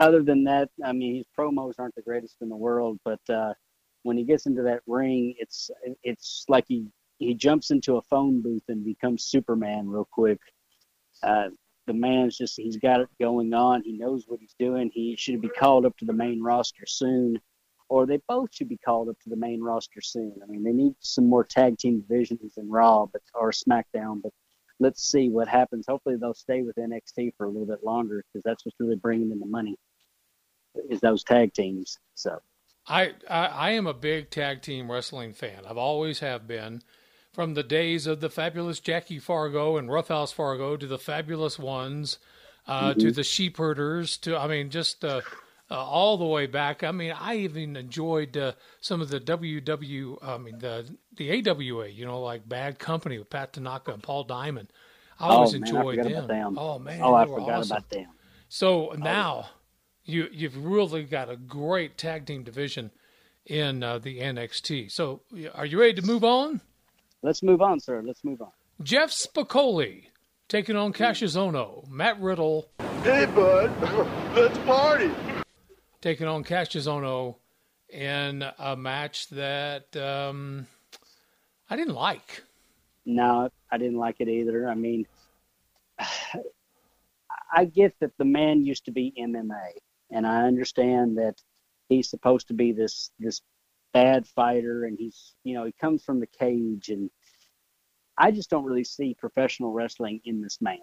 other 0.00 0.24
than 0.24 0.42
that, 0.44 0.68
I 0.84 0.92
mean, 0.92 1.16
his 1.18 1.26
promos 1.38 1.74
aren't 1.78 1.94
the 1.94 2.02
greatest 2.02 2.38
in 2.40 2.48
the 2.48 2.56
world, 2.56 2.98
but 3.04 3.20
uh, 3.28 3.54
when 4.02 4.18
he 4.18 4.24
gets 4.24 4.46
into 4.46 4.62
that 4.62 4.80
ring, 4.86 5.34
it's 5.38 5.70
it's 6.02 6.44
like 6.48 6.64
he 6.66 6.88
he 7.18 7.34
jumps 7.34 7.70
into 7.70 7.96
a 7.96 8.02
phone 8.02 8.42
booth 8.42 8.64
and 8.68 8.84
becomes 8.84 9.24
Superman 9.24 9.88
real 9.88 10.08
quick. 10.10 10.40
Uh, 11.22 11.48
the 11.88 11.94
man's 11.94 12.38
just 12.38 12.56
he's 12.56 12.76
got 12.76 13.00
it 13.00 13.08
going 13.20 13.52
on. 13.52 13.82
He 13.82 13.92
knows 13.92 14.24
what 14.28 14.38
he's 14.38 14.54
doing. 14.58 14.90
He 14.94 15.16
should 15.16 15.40
be 15.40 15.48
called 15.48 15.84
up 15.84 15.96
to 15.98 16.04
the 16.04 16.12
main 16.12 16.40
roster 16.40 16.86
soon, 16.86 17.40
or 17.88 18.06
they 18.06 18.20
both 18.28 18.54
should 18.54 18.68
be 18.68 18.76
called 18.76 19.08
up 19.08 19.18
to 19.20 19.30
the 19.30 19.36
main 19.36 19.60
roster 19.60 20.00
soon. 20.00 20.34
I 20.42 20.46
mean, 20.46 20.62
they 20.62 20.72
need 20.72 20.94
some 21.00 21.28
more 21.28 21.42
tag 21.42 21.78
team 21.78 22.00
divisions 22.00 22.58
in 22.58 22.70
Raw, 22.70 23.06
but 23.06 23.22
or 23.34 23.50
SmackDown. 23.50 24.22
But 24.22 24.32
let's 24.78 25.02
see 25.02 25.30
what 25.30 25.48
happens. 25.48 25.86
Hopefully, 25.88 26.16
they'll 26.20 26.34
stay 26.34 26.62
with 26.62 26.76
NXT 26.76 27.32
for 27.36 27.46
a 27.46 27.48
little 27.48 27.66
bit 27.66 27.82
longer 27.82 28.24
because 28.32 28.44
that's 28.44 28.64
what's 28.64 28.78
really 28.78 28.96
bringing 28.96 29.32
in 29.32 29.40
the 29.40 29.46
money 29.46 29.76
is 30.88 31.00
those 31.00 31.24
tag 31.24 31.52
teams. 31.54 31.98
So. 32.14 32.38
I, 32.86 33.12
I, 33.28 33.46
I 33.46 33.70
am 33.72 33.86
a 33.86 33.92
big 33.92 34.30
tag 34.30 34.62
team 34.62 34.90
wrestling 34.90 35.34
fan. 35.34 35.64
I've 35.68 35.76
always 35.76 36.20
have 36.20 36.46
been 36.46 36.82
from 37.38 37.54
the 37.54 37.62
days 37.62 38.08
of 38.08 38.18
the 38.18 38.28
fabulous 38.28 38.80
Jackie 38.80 39.20
Fargo 39.20 39.76
and 39.76 39.88
Roughhouse 39.88 40.32
Fargo 40.32 40.76
to 40.76 40.88
the 40.88 40.98
fabulous 40.98 41.56
ones, 41.56 42.18
uh, 42.66 42.90
mm-hmm. 42.90 42.98
to 42.98 43.12
the 43.12 43.22
sheepherders, 43.22 44.16
to 44.16 44.36
I 44.36 44.48
mean, 44.48 44.70
just 44.70 45.04
uh, 45.04 45.20
uh, 45.70 45.76
all 45.76 46.16
the 46.16 46.24
way 46.24 46.46
back. 46.46 46.82
I 46.82 46.90
mean, 46.90 47.12
I 47.16 47.36
even 47.36 47.76
enjoyed 47.76 48.36
uh, 48.36 48.54
some 48.80 49.00
of 49.00 49.08
the 49.08 49.20
WW, 49.20 50.18
I 50.20 50.36
mean, 50.38 50.58
the 50.58 50.92
the 51.16 51.48
AWA. 51.48 51.86
You 51.86 52.06
know, 52.06 52.20
like 52.20 52.48
Bad 52.48 52.80
Company 52.80 53.20
with 53.20 53.30
Pat 53.30 53.52
Tanaka 53.52 53.92
and 53.92 54.02
Paul 54.02 54.24
Diamond. 54.24 54.72
I 55.20 55.28
always 55.28 55.54
oh, 55.54 55.58
man, 55.60 55.68
enjoyed 55.68 55.98
them. 55.98 56.26
them. 56.26 56.58
Oh 56.58 56.80
man, 56.80 57.00
oh 57.00 57.14
I 57.14 57.24
forgot 57.24 57.50
awesome. 57.50 57.76
about 57.76 57.88
them. 57.88 58.08
So 58.48 58.96
now. 58.98 59.44
Oh. 59.44 59.54
You, 60.10 60.26
you've 60.32 60.64
really 60.64 61.02
got 61.02 61.28
a 61.28 61.36
great 61.36 61.98
tag 61.98 62.24
team 62.24 62.42
division 62.42 62.92
in 63.44 63.82
uh, 63.82 63.98
the 63.98 64.20
NXT. 64.20 64.90
So, 64.90 65.20
are 65.54 65.66
you 65.66 65.78
ready 65.78 66.00
to 66.00 66.06
move 66.06 66.24
on? 66.24 66.62
Let's 67.22 67.42
move 67.42 67.60
on, 67.60 67.80
sir. 67.80 68.02
Let's 68.04 68.24
move 68.24 68.40
on. 68.40 68.52
Jeff 68.82 69.10
Spicoli 69.10 70.04
taking 70.48 70.76
on 70.76 70.92
Kassius 70.92 71.36
Ohno. 71.36 71.88
Matt 71.88 72.20
Riddle. 72.20 72.68
Hey, 73.02 73.26
bud. 73.26 73.72
Let's 74.36 74.58
party. 74.58 75.10
Taking 76.00 76.28
on 76.28 76.44
Kassius 76.44 76.86
Ohno 76.86 77.36
in 77.88 78.44
a 78.58 78.76
match 78.76 79.28
that 79.30 79.96
um, 79.96 80.66
I 81.68 81.76
didn't 81.76 81.94
like. 81.94 82.42
No, 83.04 83.48
I 83.70 83.78
didn't 83.78 83.98
like 83.98 84.16
it 84.20 84.28
either. 84.28 84.68
I 84.68 84.74
mean, 84.74 85.06
I 87.52 87.64
get 87.64 87.94
that 88.00 88.16
the 88.18 88.24
man 88.24 88.64
used 88.64 88.84
to 88.84 88.90
be 88.92 89.12
MMA, 89.18 89.78
and 90.10 90.26
I 90.26 90.42
understand 90.42 91.16
that 91.18 91.36
he's 91.88 92.10
supposed 92.10 92.48
to 92.48 92.54
be 92.54 92.72
this 92.72 93.10
this 93.18 93.40
bad 93.92 94.26
fighter 94.26 94.84
and 94.84 94.98
he's 94.98 95.34
you 95.44 95.54
know 95.54 95.64
he 95.64 95.72
comes 95.80 96.04
from 96.04 96.20
the 96.20 96.26
cage 96.26 96.88
and 96.90 97.10
I 98.18 98.30
just 98.30 98.50
don't 98.50 98.64
really 98.64 98.84
see 98.84 99.14
professional 99.18 99.72
wrestling 99.72 100.20
in 100.24 100.42
this 100.42 100.58
man. 100.60 100.78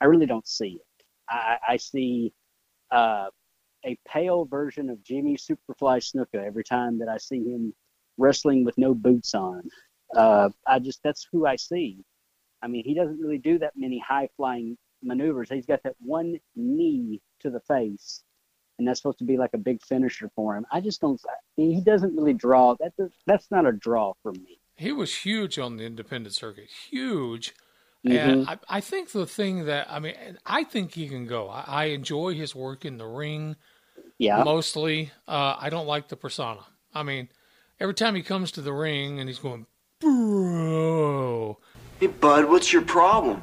I 0.00 0.06
really 0.06 0.26
don't 0.26 0.46
see 0.46 0.80
it. 0.80 1.04
I, 1.30 1.56
I 1.68 1.76
see 1.76 2.32
uh, 2.90 3.26
a 3.86 3.96
pale 4.06 4.44
version 4.44 4.90
of 4.90 5.02
Jimmy 5.02 5.36
Superfly 5.36 6.00
Snuka 6.00 6.44
every 6.44 6.64
time 6.64 6.98
that 6.98 7.08
I 7.08 7.18
see 7.18 7.44
him 7.44 7.72
wrestling 8.18 8.64
with 8.64 8.76
no 8.76 8.92
boots 8.92 9.34
on. 9.34 9.62
Uh, 10.14 10.50
I 10.66 10.80
just 10.80 11.00
that's 11.02 11.26
who 11.30 11.46
I 11.46 11.56
see. 11.56 12.04
I 12.62 12.66
mean, 12.66 12.84
he 12.84 12.94
doesn't 12.94 13.20
really 13.20 13.38
do 13.38 13.58
that 13.58 13.74
many 13.76 13.98
high 13.98 14.28
flying 14.36 14.76
maneuvers. 15.02 15.50
He's 15.50 15.66
got 15.66 15.82
that 15.84 15.96
one 16.00 16.38
knee 16.56 17.20
to 17.40 17.50
the 17.50 17.60
face 17.60 18.24
and 18.78 18.86
that's 18.86 19.00
supposed 19.00 19.18
to 19.18 19.24
be 19.24 19.36
like 19.36 19.50
a 19.54 19.58
big 19.58 19.82
finisher 19.82 20.30
for 20.34 20.56
him. 20.56 20.66
I 20.72 20.80
just 20.80 21.00
don't. 21.00 21.20
He 21.56 21.80
doesn't 21.80 22.16
really 22.16 22.34
draw. 22.34 22.74
That 22.80 22.92
that's 23.26 23.50
not 23.50 23.66
a 23.66 23.72
draw 23.72 24.14
for 24.22 24.32
me. 24.32 24.58
He 24.76 24.92
was 24.92 25.14
huge 25.14 25.58
on 25.58 25.76
the 25.76 25.84
independent 25.84 26.34
circuit, 26.34 26.68
huge. 26.90 27.54
Mm-hmm. 28.06 28.16
And 28.16 28.48
I, 28.48 28.58
I 28.68 28.80
think 28.80 29.12
the 29.12 29.26
thing 29.26 29.66
that 29.66 29.90
I 29.90 29.98
mean, 29.98 30.14
I 30.44 30.64
think 30.64 30.94
he 30.94 31.08
can 31.08 31.26
go. 31.26 31.48
I, 31.48 31.64
I 31.66 31.84
enjoy 31.86 32.34
his 32.34 32.54
work 32.54 32.84
in 32.84 32.98
the 32.98 33.06
ring. 33.06 33.56
Yeah. 34.18 34.42
Mostly, 34.44 35.12
uh, 35.26 35.56
I 35.58 35.70
don't 35.70 35.86
like 35.86 36.08
the 36.08 36.16
persona. 36.16 36.60
I 36.92 37.02
mean, 37.02 37.28
every 37.80 37.94
time 37.94 38.14
he 38.14 38.22
comes 38.22 38.52
to 38.52 38.60
the 38.60 38.72
ring 38.72 39.18
and 39.18 39.28
he's 39.28 39.38
going, 39.38 39.66
bro. 40.00 41.58
Hey, 41.98 42.08
bud, 42.08 42.44
what's 42.46 42.72
your 42.72 42.82
problem? 42.82 43.42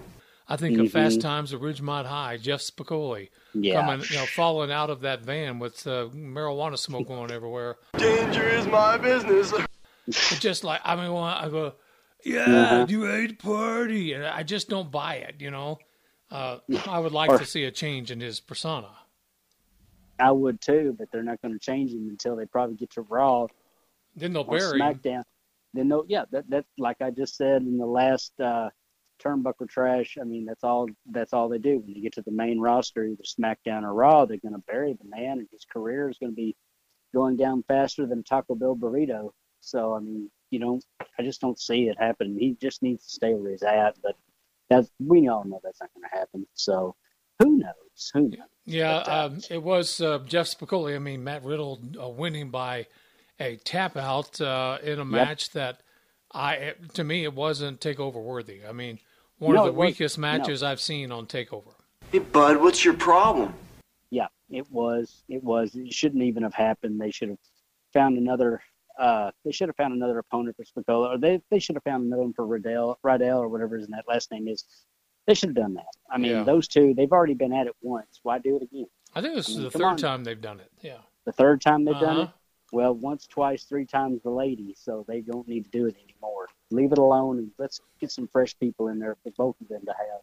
I 0.52 0.58
think 0.58 0.78
of 0.80 0.92
Fast 0.92 1.22
Times 1.22 1.54
at 1.54 1.62
Ridgemont 1.62 2.06
High, 2.06 2.36
Jeff 2.38 2.60
Spicoli 2.60 3.30
Yeah. 3.54 3.80
coming, 3.82 4.06
you 4.10 4.18
know, 4.18 4.26
falling 4.26 4.70
out 4.72 4.90
of 4.90 5.00
that 5.02 5.22
van 5.22 5.60
with 5.60 5.88
uh, 5.88 6.10
marijuana 6.14 6.78
smoke 6.78 7.08
going 7.08 7.32
everywhere. 7.32 7.78
Danger 7.98 8.50
is 8.50 8.68
my 8.68 8.98
business. 8.98 9.54
It's 10.08 10.40
just 10.40 10.64
like 10.66 10.82
I 10.84 10.96
mean, 10.98 11.06
I 11.16 11.48
go, 11.48 11.74
yeah, 12.26 12.42
Uh-huh. 12.44 12.86
you 12.90 13.06
ready 13.06 13.30
to 13.30 13.34
party? 13.36 14.12
And 14.14 14.26
I 14.26 14.44
just 14.44 14.68
don't 14.68 14.92
buy 14.92 15.16
it. 15.16 15.36
You 15.40 15.52
know, 15.52 15.80
uh, 16.30 16.58
I 16.86 17.00
would 17.00 17.14
like 17.14 17.30
Or- 17.30 17.38
to 17.38 17.46
see 17.46 17.64
a 17.64 17.72
change 17.72 18.12
in 18.12 18.20
his 18.20 18.40
persona. 18.42 18.90
I 20.20 20.32
would 20.32 20.60
too, 20.60 20.96
but 21.00 21.08
they're 21.12 21.24
not 21.24 21.42
going 21.42 21.54
to 21.54 21.60
change 21.60 21.92
him 21.94 22.08
until 22.10 22.36
they 22.36 22.46
probably 22.46 22.76
get 22.76 22.92
to 22.92 23.02
Raw 23.04 23.48
Then 24.16 24.34
they'll 24.34 24.44
or 24.48 24.58
bury 24.58 24.80
him. 24.80 24.86
SmackDown. 25.00 25.24
Then 25.74 25.88
they'll, 25.88 26.04
yeah, 26.10 26.26
that 26.32 26.50
that 26.50 26.66
like 26.78 26.98
I 27.02 27.10
just 27.12 27.38
said 27.38 27.62
in 27.62 27.78
the 27.78 27.86
last 27.86 28.34
uh, 28.40 28.70
turnbuckle 29.24 29.70
trash. 29.70 30.18
I 30.20 30.24
mean, 30.24 30.46
that's 30.46 30.64
all. 30.64 30.88
That's 31.10 31.34
all 31.34 31.50
they 31.50 31.58
do 31.58 31.80
when 31.80 31.94
they 31.94 32.02
get 32.02 32.14
to 32.14 32.22
the 32.22 32.32
main 32.32 32.60
roster, 32.60 33.06
either 33.06 33.24
SmackDown 33.24 33.84
or 33.84 33.94
Raw. 33.94 34.26
They're 34.26 34.38
going 34.38 34.54
to 34.54 34.64
bury 34.68 34.94
the 34.94 35.10
man, 35.10 35.40
and 35.40 35.48
his 35.52 35.66
career 35.66 36.10
is 36.10 36.18
going 36.18 36.32
to 36.32 36.36
be 36.36 36.56
going 37.14 37.38
down 37.38 37.64
faster 37.68 38.06
than 38.06 38.24
Taco 38.24 38.56
Bell 38.56 38.76
burrito. 38.76 39.32
So 39.62 39.94
I 39.94 40.00
mean, 40.00 40.30
you 40.50 40.60
know, 40.60 40.80
I 41.20 41.24
just 41.24 41.42
don't 41.42 41.60
see 41.60 41.84
it 41.84 41.98
happening. 42.00 42.38
He 42.38 42.58
just 42.62 42.82
needs 42.82 43.06
to 43.06 43.10
stay 43.12 43.34
where 43.34 43.52
he's 43.52 43.64
at. 43.64 43.96
But 44.02 44.16
that's 44.70 44.90
we 45.00 45.28
all 45.28 45.44
know 45.44 45.60
that's 45.64 45.82
not 45.82 45.90
going 45.94 46.10
to 46.10 46.18
happen. 46.18 46.48
So 46.54 46.96
who 47.40 47.58
knows? 47.58 48.12
Who 48.14 48.30
knows? 48.30 48.48
Yeah, 48.66 48.98
uh, 48.98 49.26
um, 49.28 49.42
it 49.50 49.62
was 49.62 50.00
uh, 50.02 50.20
Jeff 50.28 50.48
Spicoli. 50.48 50.96
I 50.96 51.00
mean, 51.00 51.24
Matt 51.24 51.44
Riddle 51.44 51.82
uh, 52.02 52.10
winning 52.10 52.50
by 52.50 52.88
a 53.40 53.56
tap 53.58 53.98
out 53.98 54.40
uh, 54.40 54.78
in 54.84 55.00
a 55.00 55.06
match 55.06 55.50
that 55.52 55.82
I, 56.34 56.74
to 56.94 57.04
me, 57.04 57.24
it 57.24 57.34
wasn't 57.34 57.82
takeover 57.82 58.22
worthy. 58.22 58.62
I 58.68 58.72
mean, 58.72 59.00
one 59.42 59.56
No, 59.56 59.62
of 59.64 59.68
it 59.68 59.72
the 59.72 59.74
wasn't. 59.78 59.92
weakest 60.00 60.18
No. 60.18 60.22
matches 60.22 60.64
I've 60.64 60.80
seen 60.80 61.12
on 61.12 61.26
Takeover. 61.26 61.74
Hey, 62.12 62.20
bud, 62.20 62.58
what's 62.58 62.86
your 62.86 62.94
problem? 62.94 63.54
Yeah, 64.12 64.28
it 64.50 64.70
was. 64.72 65.24
It 65.28 65.44
was. 65.44 65.76
It 65.76 65.92
shouldn't 65.94 66.24
even 66.24 66.44
have 66.44 66.54
happened. 66.54 67.02
They 67.02 67.12
should 67.12 67.30
have 67.30 67.40
found 67.94 68.18
another. 68.18 68.62
Uh, 69.00 69.32
they 69.44 69.52
should 69.52 69.68
have 69.70 69.76
found 69.78 69.94
another 69.94 70.20
opponent 70.20 70.56
for 70.58 70.64
Spicola, 70.64 71.16
or 71.16 71.18
they 71.18 71.42
they 71.50 71.60
should 71.60 71.76
have 71.76 71.84
found 71.84 72.04
another 72.06 72.22
one 72.22 72.34
for 72.34 72.46
Riddell, 72.46 73.00
Riddell, 73.04 73.40
or 73.40 73.48
whatever 73.50 73.78
his 73.78 73.88
that 73.88 74.06
last 74.08 74.32
name 74.32 74.48
is. 74.48 74.66
They 75.28 75.34
should 75.34 75.50
have 75.50 75.56
done 75.56 75.74
that. 75.76 75.86
I 76.10 76.18
mean, 76.18 76.32
Yeah. 76.32 76.44
those 76.44 76.68
two, 76.68 76.94
they've 76.94 77.12
already 77.12 77.34
been 77.36 77.54
at 77.54 77.68
it 77.68 77.76
once. 77.82 78.20
Why 78.24 78.38
do 78.40 78.58
it 78.58 78.64
again? 78.64 78.88
I 79.16 79.22
think 79.22 79.36
this 79.36 79.50
I 79.50 79.52
is 79.54 79.58
the 79.60 79.72
third 79.72 79.84
on. 79.84 79.98
time 79.98 80.24
they've 80.24 80.42
done 80.42 80.60
it. 80.60 80.72
Yeah. 80.82 80.98
The 81.26 81.32
third 81.32 81.62
time 81.62 81.86
they've 81.86 82.00
done 82.00 82.18
it. 82.18 82.22
Uh-huh. 82.24 82.32
Well, 82.74 82.94
once, 82.96 83.28
twice, 83.28 83.64
three 83.66 83.86
times 83.86 84.22
the 84.24 84.30
lady, 84.32 84.74
so 84.78 85.06
they 85.08 85.22
don't 85.22 85.48
need 85.48 85.66
to 85.66 85.70
do 85.72 85.86
it 85.86 85.96
anymore. 86.04 86.41
Leave 86.72 86.92
it 86.92 86.98
alone 86.98 87.38
and 87.40 87.52
let's 87.58 87.82
get 88.00 88.12
some 88.12 88.28
fresh 88.28 88.58
people 88.60 88.88
in 88.88 89.00
there 89.00 89.16
for 89.24 89.32
both 89.32 89.60
of 89.62 89.68
them 89.68 89.82
to 89.86 89.92
have. 89.92 90.22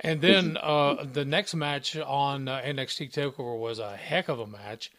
And 0.00 0.20
then 0.20 0.58
uh, 0.60 1.04
the 1.10 1.24
next 1.24 1.54
match 1.54 1.96
on 1.96 2.48
uh, 2.48 2.60
NXT 2.64 3.12
Takeover 3.12 3.58
was 3.58 3.78
a 3.78 3.96
heck 3.96 4.28
of 4.28 4.38
a 4.40 4.46
match. 4.46 4.92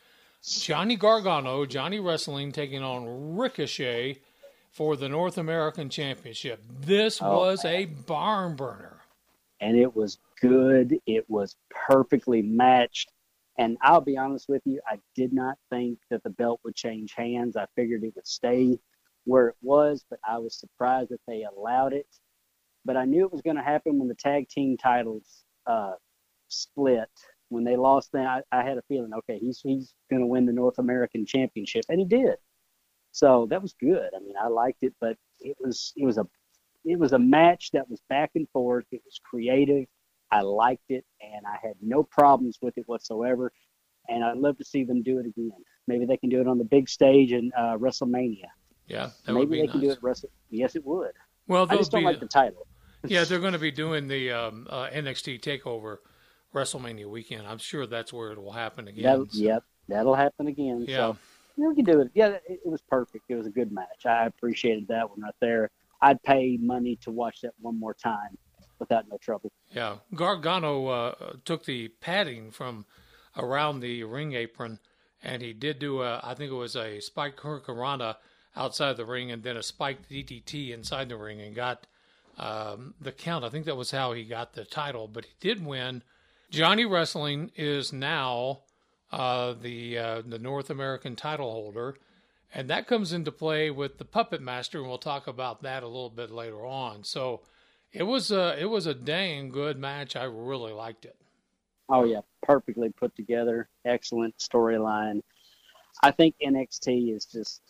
Johnny 0.43 0.95
Gargano, 0.95 1.65
Johnny 1.65 1.99
Wrestling, 1.99 2.51
taking 2.51 2.81
on 2.83 3.35
Ricochet 3.37 4.19
for 4.71 4.95
the 4.95 5.09
North 5.09 5.37
American 5.37 5.89
Championship. 5.89 6.63
This 6.81 7.19
Oh, 7.21 7.37
was 7.37 7.63
a 7.65 7.85
barn 7.85 8.55
burner. 8.55 9.01
and 9.59 9.77
it 9.77 9.95
was 9.95 10.19
good. 10.41 10.99
It 11.05 11.29
was 11.29 11.55
perfectly 11.69 12.41
matched. 12.41 13.11
And 13.59 13.77
I'll 13.81 14.01
be 14.01 14.17
honest 14.17 14.47
with 14.47 14.61
you, 14.65 14.79
I 14.87 14.99
did 15.15 15.33
not 15.33 15.57
think 15.71 15.97
that 16.11 16.21
the 16.23 16.29
belt 16.29 16.59
would 16.63 16.75
change 16.75 17.13
hands. 17.13 17.55
I 17.57 17.65
figured 17.75 18.03
it 18.03 18.13
would 18.15 18.27
stay 18.27 18.77
where 19.27 19.49
it 19.49 19.55
was, 19.61 20.05
but 20.09 20.19
I 20.27 20.37
was 20.37 20.57
surprised 20.57 21.09
that 21.09 21.19
they 21.27 21.43
allowed 21.43 21.91
it. 21.91 22.07
But 22.85 22.95
I 22.95 23.03
knew 23.03 23.25
it 23.25 23.31
was 23.31 23.41
going 23.41 23.57
to 23.57 23.61
happen 23.61 23.99
when 23.99 24.07
the 24.07 24.15
tag 24.15 24.47
team 24.47 24.77
titles 24.77 25.43
uh, 25.67 25.95
split. 26.47 27.09
When 27.49 27.63
they 27.63 27.75
lost 27.75 28.09
then 28.13 28.25
I, 28.25 28.41
I 28.51 28.63
had 28.63 28.77
a 28.77 28.81
feeling, 28.87 29.11
okay, 29.13 29.37
he's 29.37 29.61
he's 29.61 29.93
going 30.09 30.21
to 30.21 30.27
win 30.27 30.45
the 30.45 30.53
North 30.53 30.79
American 30.79 31.25
Championship, 31.25 31.85
and 31.89 31.99
he 31.99 32.05
did. 32.05 32.35
So 33.11 33.47
that 33.49 33.61
was 33.61 33.73
good. 33.73 34.09
I 34.15 34.19
mean, 34.19 34.35
I 34.41 34.47
liked 34.47 34.83
it, 34.83 34.93
but 34.99 35.17
it 35.39 35.57
was 35.59 35.93
it 35.95 36.05
was 36.05 36.17
a 36.17 36.25
it 36.85 36.97
was 36.97 37.13
a 37.13 37.19
match 37.19 37.71
that 37.71 37.89
was 37.89 38.01
back 38.09 38.31
and 38.35 38.47
forth. 38.49 38.85
It 38.91 39.01
was 39.05 39.19
creative. 39.23 39.85
I 40.31 40.41
liked 40.41 40.89
it, 40.89 41.05
and 41.21 41.45
I 41.45 41.57
had 41.61 41.75
no 41.81 42.03
problems 42.03 42.59
with 42.61 42.77
it 42.77 42.83
whatsoever. 42.87 43.51
And 44.09 44.23
I'd 44.23 44.37
love 44.37 44.57
to 44.57 44.65
see 44.65 44.85
them 44.85 45.03
do 45.03 45.19
it 45.19 45.25
again. 45.25 45.51
Maybe 45.87 46.05
they 46.05 46.17
can 46.17 46.29
do 46.29 46.39
it 46.39 46.47
on 46.47 46.57
the 46.57 46.63
big 46.63 46.87
stage 46.87 47.33
in 47.33 47.51
uh, 47.57 47.77
WrestleMania. 47.77 48.47
Yeah, 48.87 49.09
that 49.25 49.33
Maybe 49.33 49.39
would 49.39 49.49
be 49.51 49.57
they 49.57 49.63
nice. 49.63 49.71
can 49.71 49.81
do 49.81 49.91
it. 49.91 49.99
Wrestle- 50.01 50.29
yes, 50.49 50.75
it 50.75 50.85
would. 50.85 51.11
Well, 51.47 51.67
I 51.69 51.75
just 51.77 51.91
don't 51.91 52.01
be- 52.01 52.05
like 52.05 52.19
the 52.19 52.27
title. 52.27 52.65
yeah, 53.07 53.23
they're 53.25 53.39
going 53.39 53.53
to 53.53 53.59
be 53.59 53.71
doing 53.71 54.07
the 54.07 54.31
um, 54.31 54.67
uh, 54.69 54.87
NXT 54.87 55.41
Takeover 55.41 55.97
WrestleMania 56.53 57.07
weekend. 57.09 57.45
I'm 57.45 57.57
sure 57.57 57.85
that's 57.85 58.11
where 58.11 58.31
it 58.31 58.41
will 58.41 58.51
happen 58.53 58.87
again. 58.87 59.03
That'll, 59.03 59.27
So- 59.29 59.39
Yep, 59.39 59.63
that'll 59.87 60.15
happen 60.15 60.47
again. 60.47 60.85
Yeah. 60.87 60.97
So 60.97 61.17
yeah, 61.57 61.67
we 61.67 61.75
can 61.75 61.85
do 61.85 62.01
it. 62.01 62.11
Yeah, 62.13 62.27
it, 62.47 62.61
it 62.65 62.69
was 62.69 62.81
perfect. 62.81 63.25
It 63.29 63.35
was 63.35 63.47
a 63.47 63.51
good 63.51 63.71
match. 63.71 64.05
I 64.05 64.25
appreciated 64.25 64.87
that 64.87 65.09
one 65.09 65.21
right 65.21 65.33
there. 65.39 65.69
I'd 66.01 66.21
pay 66.23 66.57
money 66.61 66.95
to 66.97 67.11
watch 67.11 67.41
that 67.41 67.53
one 67.59 67.79
more 67.79 67.93
time 67.93 68.37
without 68.79 69.05
no 69.09 69.17
trouble. 69.17 69.51
Yeah, 69.71 69.97
Gargano 70.13 70.87
uh, 70.87 71.33
took 71.45 71.65
the 71.65 71.87
padding 71.87 72.51
from 72.51 72.85
around 73.35 73.79
the 73.79 74.03
ring 74.03 74.33
apron, 74.33 74.79
and 75.23 75.41
he 75.41 75.53
did 75.53 75.79
do 75.79 76.01
a, 76.03 76.21
I 76.23 76.35
think 76.35 76.51
it 76.51 76.55
was 76.55 76.75
a 76.75 76.99
spike 76.99 77.37
hurricanrana 77.37 78.15
outside 78.57 78.97
the 78.97 79.05
ring, 79.05 79.31
and 79.31 79.43
then 79.43 79.55
a 79.57 79.63
spiked 79.63 80.09
DDT 80.09 80.71
inside 80.71 81.09
the 81.09 81.15
ring, 81.17 81.39
and 81.39 81.55
got 81.55 81.87
um, 82.37 82.93
the 82.99 83.11
count. 83.11 83.45
I 83.45 83.49
think 83.49 83.65
that 83.65 83.77
was 83.77 83.91
how 83.91 84.13
he 84.13 84.23
got 84.23 84.53
the 84.53 84.65
title, 84.65 85.07
but 85.07 85.25
he 85.25 85.31
did 85.39 85.65
win. 85.65 86.03
Johnny 86.49 86.85
Wrestling 86.85 87.51
is 87.55 87.93
now 87.93 88.59
uh, 89.11 89.53
the 89.53 89.97
uh, 89.97 90.21
the 90.25 90.39
North 90.39 90.69
American 90.69 91.15
title 91.15 91.51
holder, 91.51 91.95
and 92.53 92.69
that 92.69 92.87
comes 92.87 93.13
into 93.13 93.31
play 93.31 93.69
with 93.69 93.97
the 93.97 94.05
Puppet 94.05 94.41
Master, 94.41 94.79
and 94.79 94.87
we'll 94.87 94.97
talk 94.97 95.27
about 95.27 95.61
that 95.63 95.83
a 95.83 95.87
little 95.87 96.09
bit 96.09 96.31
later 96.31 96.65
on. 96.65 97.03
So. 97.03 97.41
It 97.93 98.03
was 98.03 98.31
a 98.31 98.55
it 98.59 98.65
was 98.65 98.85
a 98.85 98.93
dang 98.93 99.49
good 99.49 99.79
match. 99.79 100.17
I 100.17 100.25
really 100.25 100.73
liked 100.73 101.05
it. 101.05 101.15
Oh 101.89 102.03
yeah, 102.03 102.19
perfectly 102.43 102.89
put 102.89 103.15
together, 103.15 103.69
excellent 103.85 104.37
storyline. 104.37 105.21
I 106.03 106.11
think 106.11 106.35
NXT 106.45 107.15
is 107.15 107.25
just. 107.25 107.61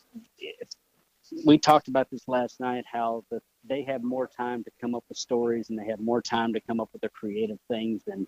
We 1.45 1.57
talked 1.57 1.87
about 1.89 2.09
this 2.09 2.27
last 2.27 2.59
night. 2.59 2.85
How 2.91 3.23
the, 3.29 3.41
they 3.67 3.83
have 3.83 4.01
more 4.03 4.27
time 4.27 4.63
to 4.63 4.71
come 4.79 4.95
up 4.95 5.03
with 5.09 5.17
stories, 5.17 5.69
and 5.69 5.77
they 5.77 5.85
have 5.87 5.99
more 5.99 6.21
time 6.21 6.53
to 6.53 6.61
come 6.61 6.79
up 6.79 6.89
with 6.93 7.01
their 7.01 7.09
creative 7.09 7.59
things 7.69 8.03
than 8.07 8.25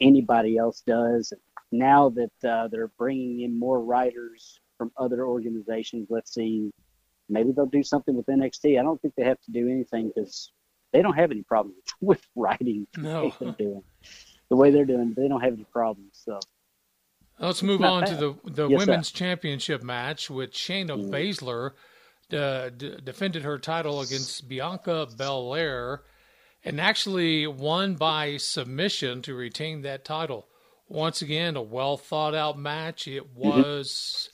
anybody 0.00 0.56
else 0.56 0.82
does. 0.86 1.32
And 1.32 1.40
Now 1.72 2.10
that 2.10 2.48
uh, 2.48 2.68
they're 2.68 2.92
bringing 2.98 3.40
in 3.40 3.58
more 3.58 3.80
writers 3.80 4.60
from 4.76 4.92
other 4.96 5.26
organizations, 5.26 6.06
let's 6.10 6.32
see, 6.32 6.70
maybe 7.28 7.50
they'll 7.50 7.66
do 7.66 7.82
something 7.82 8.14
with 8.14 8.26
NXT. 8.26 8.78
I 8.78 8.82
don't 8.82 9.00
think 9.02 9.14
they 9.16 9.24
have 9.24 9.40
to 9.40 9.50
do 9.50 9.68
anything 9.68 10.12
because 10.14 10.52
they 10.92 11.02
don't 11.02 11.14
have 11.16 11.32
any 11.32 11.42
problems 11.42 11.78
with 12.00 12.24
writing 12.36 12.86
the 12.94 13.00
No. 13.02 13.22
way 13.24 13.34
they're 13.40 13.52
doing. 13.58 13.82
The 14.48 14.56
way 14.56 14.70
they're 14.70 14.86
doing, 14.86 15.12
they 15.14 15.26
don't 15.28 15.40
have 15.42 15.54
any 15.54 15.64
problems. 15.72 16.10
So 16.24 16.38
Let's 17.40 17.62
move 17.62 17.82
on 17.82 18.04
to 18.06 18.14
the 18.16 18.34
the 18.44 18.68
Yes, 18.68 18.84
sir. 18.84 18.86
women's 18.92 19.10
championship 19.10 19.82
match, 19.82 20.28
with 20.30 20.52
Shayna 20.52 21.08
Baszler 21.10 21.72
uh, 22.32 22.70
d- 22.70 22.96
defended 23.02 23.42
her 23.44 23.58
title 23.58 24.00
against 24.00 24.48
Bianca 24.48 25.06
Belair, 25.16 26.02
and 26.64 26.80
actually 26.80 27.46
won 27.46 27.94
by 27.94 28.36
submission 28.38 29.22
to 29.22 29.34
retain 29.34 29.82
that 29.82 30.04
title. 30.04 30.48
Once 30.88 31.22
again, 31.22 31.54
a 31.56 31.62
well 31.62 31.96
thought 31.96 32.34
out 32.34 32.58
match. 32.58 33.06
It 33.06 33.34
was 33.34 34.30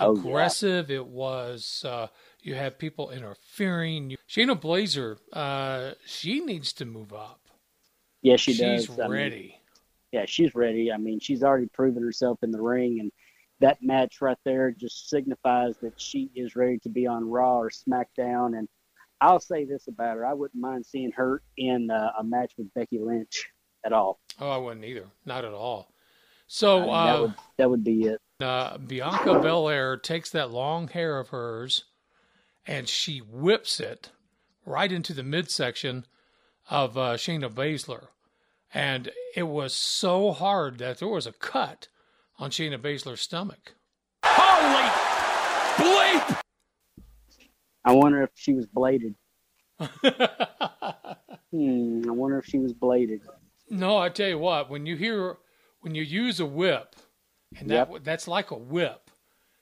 Oh, 0.00 0.14
yeah. 0.14 0.20
aggressive. 0.20 0.90
It 0.90 1.06
was. 1.06 1.84
Uh, 1.86 2.08
you 2.40 2.54
have 2.54 2.78
people 2.78 3.10
interfering. 3.10 4.16
Shayna 4.28 4.60
Blazer, 4.60 5.18
uh, 5.32 5.92
she 6.06 6.40
needs 6.40 6.72
to 6.74 6.84
move 6.84 7.12
up. 7.12 7.40
yeah, 8.22 8.36
she 8.36 8.52
She's 8.52 8.86
does. 8.86 8.98
I 8.98 9.02
mean, 9.08 9.10
ready. 9.12 9.57
Yeah, 10.12 10.24
she's 10.26 10.54
ready. 10.54 10.92
I 10.92 10.96
mean, 10.96 11.20
she's 11.20 11.42
already 11.42 11.66
proven 11.66 12.02
herself 12.02 12.38
in 12.42 12.50
the 12.50 12.60
ring, 12.60 12.98
and 13.00 13.12
that 13.60 13.82
match 13.82 14.20
right 14.20 14.38
there 14.44 14.70
just 14.70 15.08
signifies 15.10 15.76
that 15.82 16.00
she 16.00 16.30
is 16.34 16.56
ready 16.56 16.78
to 16.78 16.88
be 16.88 17.06
on 17.06 17.28
Raw 17.28 17.58
or 17.58 17.70
SmackDown. 17.70 18.58
And 18.58 18.68
I'll 19.20 19.40
say 19.40 19.64
this 19.64 19.88
about 19.88 20.16
her: 20.16 20.26
I 20.26 20.34
wouldn't 20.34 20.60
mind 20.60 20.86
seeing 20.86 21.12
her 21.12 21.42
in 21.56 21.90
uh, 21.90 22.12
a 22.18 22.24
match 22.24 22.52
with 22.56 22.72
Becky 22.74 22.98
Lynch 22.98 23.48
at 23.84 23.92
all. 23.92 24.20
Oh, 24.40 24.50
I 24.50 24.56
wouldn't 24.56 24.84
either. 24.84 25.06
Not 25.24 25.44
at 25.44 25.52
all. 25.52 25.92
So 26.46 26.78
I 26.78 26.82
mean, 26.82 26.90
uh, 26.90 27.04
that 27.06 27.20
would 27.20 27.34
that 27.58 27.70
would 27.70 27.84
be 27.84 28.02
it. 28.04 28.20
uh, 28.40 28.78
Bianca 28.78 29.38
Belair 29.40 29.96
takes 29.96 30.30
that 30.30 30.50
long 30.50 30.88
hair 30.88 31.18
of 31.18 31.28
hers 31.28 31.84
and 32.68 32.86
she 32.86 33.18
whips 33.18 33.80
it 33.80 34.10
right 34.66 34.92
into 34.92 35.14
the 35.14 35.22
midsection 35.22 36.06
of 36.70 36.98
uh, 36.98 37.14
Shayna 37.14 37.50
Baszler. 37.50 38.08
And 38.72 39.10
it 39.34 39.44
was 39.44 39.74
so 39.74 40.32
hard 40.32 40.78
that 40.78 40.98
there 40.98 41.08
was 41.08 41.26
a 41.26 41.32
cut 41.32 41.88
on 42.38 42.50
Shayna 42.50 42.78
Baszler's 42.78 43.20
stomach. 43.20 43.74
Holy 44.24 44.88
bleep! 45.76 46.40
I 47.84 47.92
wonder 47.92 48.22
if 48.22 48.30
she 48.34 48.52
was 48.52 48.66
bladed. 48.66 49.14
hmm, 49.78 49.86
I 52.06 52.10
wonder 52.10 52.38
if 52.38 52.46
she 52.46 52.58
was 52.58 52.72
bladed. 52.72 53.20
No, 53.70 53.96
I 53.96 54.08
tell 54.08 54.28
you 54.28 54.38
what, 54.38 54.70
when 54.70 54.86
you 54.86 54.96
hear, 54.96 55.36
when 55.80 55.94
you 55.94 56.02
use 56.02 56.40
a 56.40 56.46
whip, 56.46 56.96
and 57.56 57.70
that 57.70 58.04
that's 58.04 58.28
like 58.28 58.50
a 58.50 58.58
whip. 58.58 59.10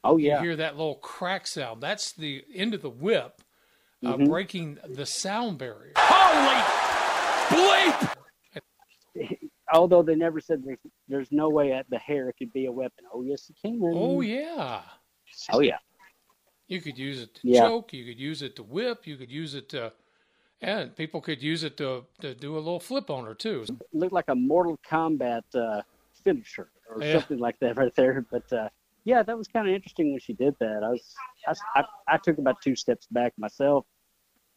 Oh 0.02 0.16
yeah. 0.16 0.38
You 0.40 0.48
hear 0.48 0.56
that 0.56 0.76
little 0.76 0.96
crack 0.96 1.46
sound. 1.46 1.82
That's 1.82 2.12
the 2.12 2.44
end 2.54 2.74
of 2.74 2.82
the 2.82 2.90
whip 2.90 3.42
uh, 4.04 4.16
Mhm. 4.16 4.28
breaking 4.28 4.78
the 4.88 5.06
sound 5.06 5.58
barrier. 5.58 5.92
Holy 5.96 6.62
bleep! 7.50 8.15
Although 9.76 10.02
they 10.02 10.14
never 10.14 10.40
said 10.40 10.62
there's, 10.64 10.78
there's 11.08 11.30
no 11.30 11.48
way 11.50 11.70
that 11.70 11.86
the 11.90 11.98
hair 11.98 12.32
could 12.38 12.52
be 12.52 12.66
a 12.66 12.72
weapon. 12.72 13.04
Oh 13.12 13.22
yes, 13.22 13.50
it 13.50 13.56
can. 13.60 13.80
Oh 13.84 14.20
yeah. 14.22 14.82
Oh 15.52 15.60
yeah. 15.60 15.78
You 16.68 16.80
could 16.80 16.98
use 16.98 17.20
it 17.20 17.34
to 17.36 17.40
Yeah. 17.44 17.68
choke. 17.68 17.92
You 17.92 18.04
could 18.04 18.18
use 18.18 18.42
it 18.42 18.56
to 18.56 18.62
whip. 18.62 19.06
You 19.06 19.16
could 19.16 19.30
use 19.30 19.54
it 19.54 19.68
to, 19.70 19.92
and 20.60 20.96
people 20.96 21.20
could 21.20 21.42
use 21.42 21.62
it 21.62 21.76
to 21.76 22.06
to 22.20 22.34
do 22.34 22.54
a 22.54 22.58
little 22.58 22.80
flip 22.80 23.10
on 23.10 23.24
her 23.26 23.34
too. 23.34 23.66
looked 23.92 24.12
like 24.12 24.28
a 24.28 24.34
Mortal 24.34 24.78
Kombat 24.90 25.42
uh, 25.54 25.82
finisher 26.24 26.70
or 26.88 27.02
Yeah. 27.02 27.18
something 27.18 27.38
like 27.38 27.58
that 27.60 27.76
right 27.76 27.94
there. 27.94 28.24
But 28.30 28.50
uh, 28.52 28.68
yeah, 29.04 29.22
that 29.22 29.36
was 29.36 29.46
kind 29.46 29.68
of 29.68 29.74
interesting 29.74 30.10
when 30.12 30.20
she 30.20 30.32
did 30.32 30.54
that. 30.58 30.82
I 30.82 30.88
was, 30.90 31.14
I, 31.46 31.80
I, 31.80 31.84
I 32.14 32.16
took 32.16 32.38
about 32.38 32.62
two 32.62 32.74
steps 32.74 33.06
back 33.10 33.34
myself. 33.36 33.84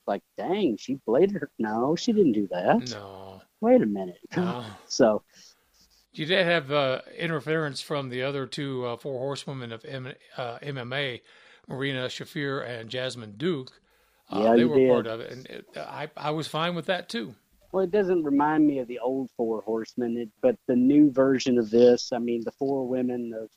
Like, 0.08 0.24
dang, 0.38 0.78
she 0.78 0.96
bladed 1.06 1.34
her. 1.42 1.52
No, 1.60 1.96
she 1.96 2.14
didn't 2.14 2.32
do 2.32 2.48
that. 2.52 2.90
No, 2.90 3.42
Wait 3.62 3.82
a 3.82 3.86
minute. 3.86 4.18
no. 4.36 4.64
So 4.88 5.24
You 6.14 6.26
did 6.26 6.46
have 6.46 6.72
uh, 6.72 7.02
interference 7.18 7.82
from 7.82 8.10
the 8.10 8.24
other 8.24 8.46
two 8.46 8.86
uh, 8.86 8.98
four 8.98 9.20
horsewomen 9.20 9.72
of 9.72 9.86
M- 9.86 10.14
uh, 10.38 10.58
MMA, 10.60 11.22
Marina 11.68 12.08
Shafir 12.08 12.68
and 12.68 12.90
Jessamyn 12.90 13.38
Duke. 13.38 13.72
Uh, 14.32 14.40
Yeah, 14.44 14.56
they 14.56 14.66
were 14.66 14.76
did. 14.78 14.90
part 14.90 15.08
of 15.08 15.20
it, 15.22 15.32
and 15.32 15.46
it, 15.48 15.66
I 15.76 16.10
I 16.16 16.32
was 16.32 16.48
fine 16.48 16.76
with 16.76 16.86
that 16.86 17.10
too. 17.10 17.36
Well, 17.72 17.84
it 17.84 17.92
doesn't 17.92 18.24
remind 18.24 18.66
me 18.66 18.80
of 18.80 18.88
the 18.88 19.00
old 19.00 19.30
Four 19.38 19.62
Horsemen, 19.62 20.18
it, 20.18 20.30
but 20.42 20.56
the 20.68 20.76
new 20.76 21.12
version 21.12 21.58
of 21.60 21.70
this, 21.70 22.12
I 22.12 22.18
mean, 22.18 22.42
the 22.44 22.52
four 22.52 22.88
women 22.88 23.32
of 23.40 23.50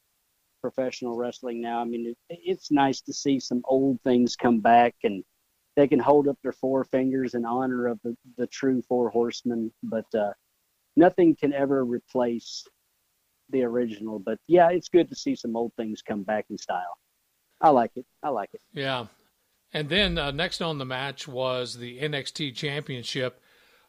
professional 0.60 1.16
wrestling 1.16 1.60
now, 1.62 1.80
I 1.80 1.84
mean, 1.84 2.06
it, 2.28 2.38
it's 2.44 2.70
nice 2.70 3.00
to 3.02 3.12
see 3.12 3.40
some 3.40 3.62
old 3.64 4.00
things 4.02 4.36
come 4.36 4.60
back 4.60 4.94
and 5.04 5.24
they 5.76 5.88
can 5.88 5.98
hold 5.98 6.28
up 6.28 6.38
their 6.42 6.52
four 6.52 6.84
fingers 6.84 7.34
in 7.34 7.44
honor 7.44 7.86
of 7.86 8.00
the, 8.02 8.16
the 8.36 8.46
true 8.46 8.82
Four 8.82 9.10
Horsemen, 9.10 9.72
but 9.82 10.06
uh, 10.14 10.32
nothing 10.96 11.34
can 11.34 11.52
ever 11.52 11.84
replace 11.84 12.64
the 13.50 13.62
original. 13.62 14.18
But 14.18 14.38
yeah, 14.46 14.70
it's 14.70 14.88
good 14.88 15.08
to 15.10 15.16
see 15.16 15.34
some 15.34 15.56
old 15.56 15.72
things 15.76 16.02
come 16.02 16.22
back 16.22 16.46
in 16.50 16.58
style. 16.58 16.98
I 17.60 17.70
like 17.70 17.92
it. 17.96 18.06
I 18.22 18.28
like 18.30 18.50
it. 18.52 18.60
Yeah. 18.72 19.06
And 19.72 19.88
then 19.88 20.18
uh, 20.18 20.30
next 20.30 20.60
on 20.60 20.78
the 20.78 20.84
match 20.84 21.26
was 21.26 21.78
the 21.78 22.00
NXT 22.00 22.54
Championship 22.54 23.40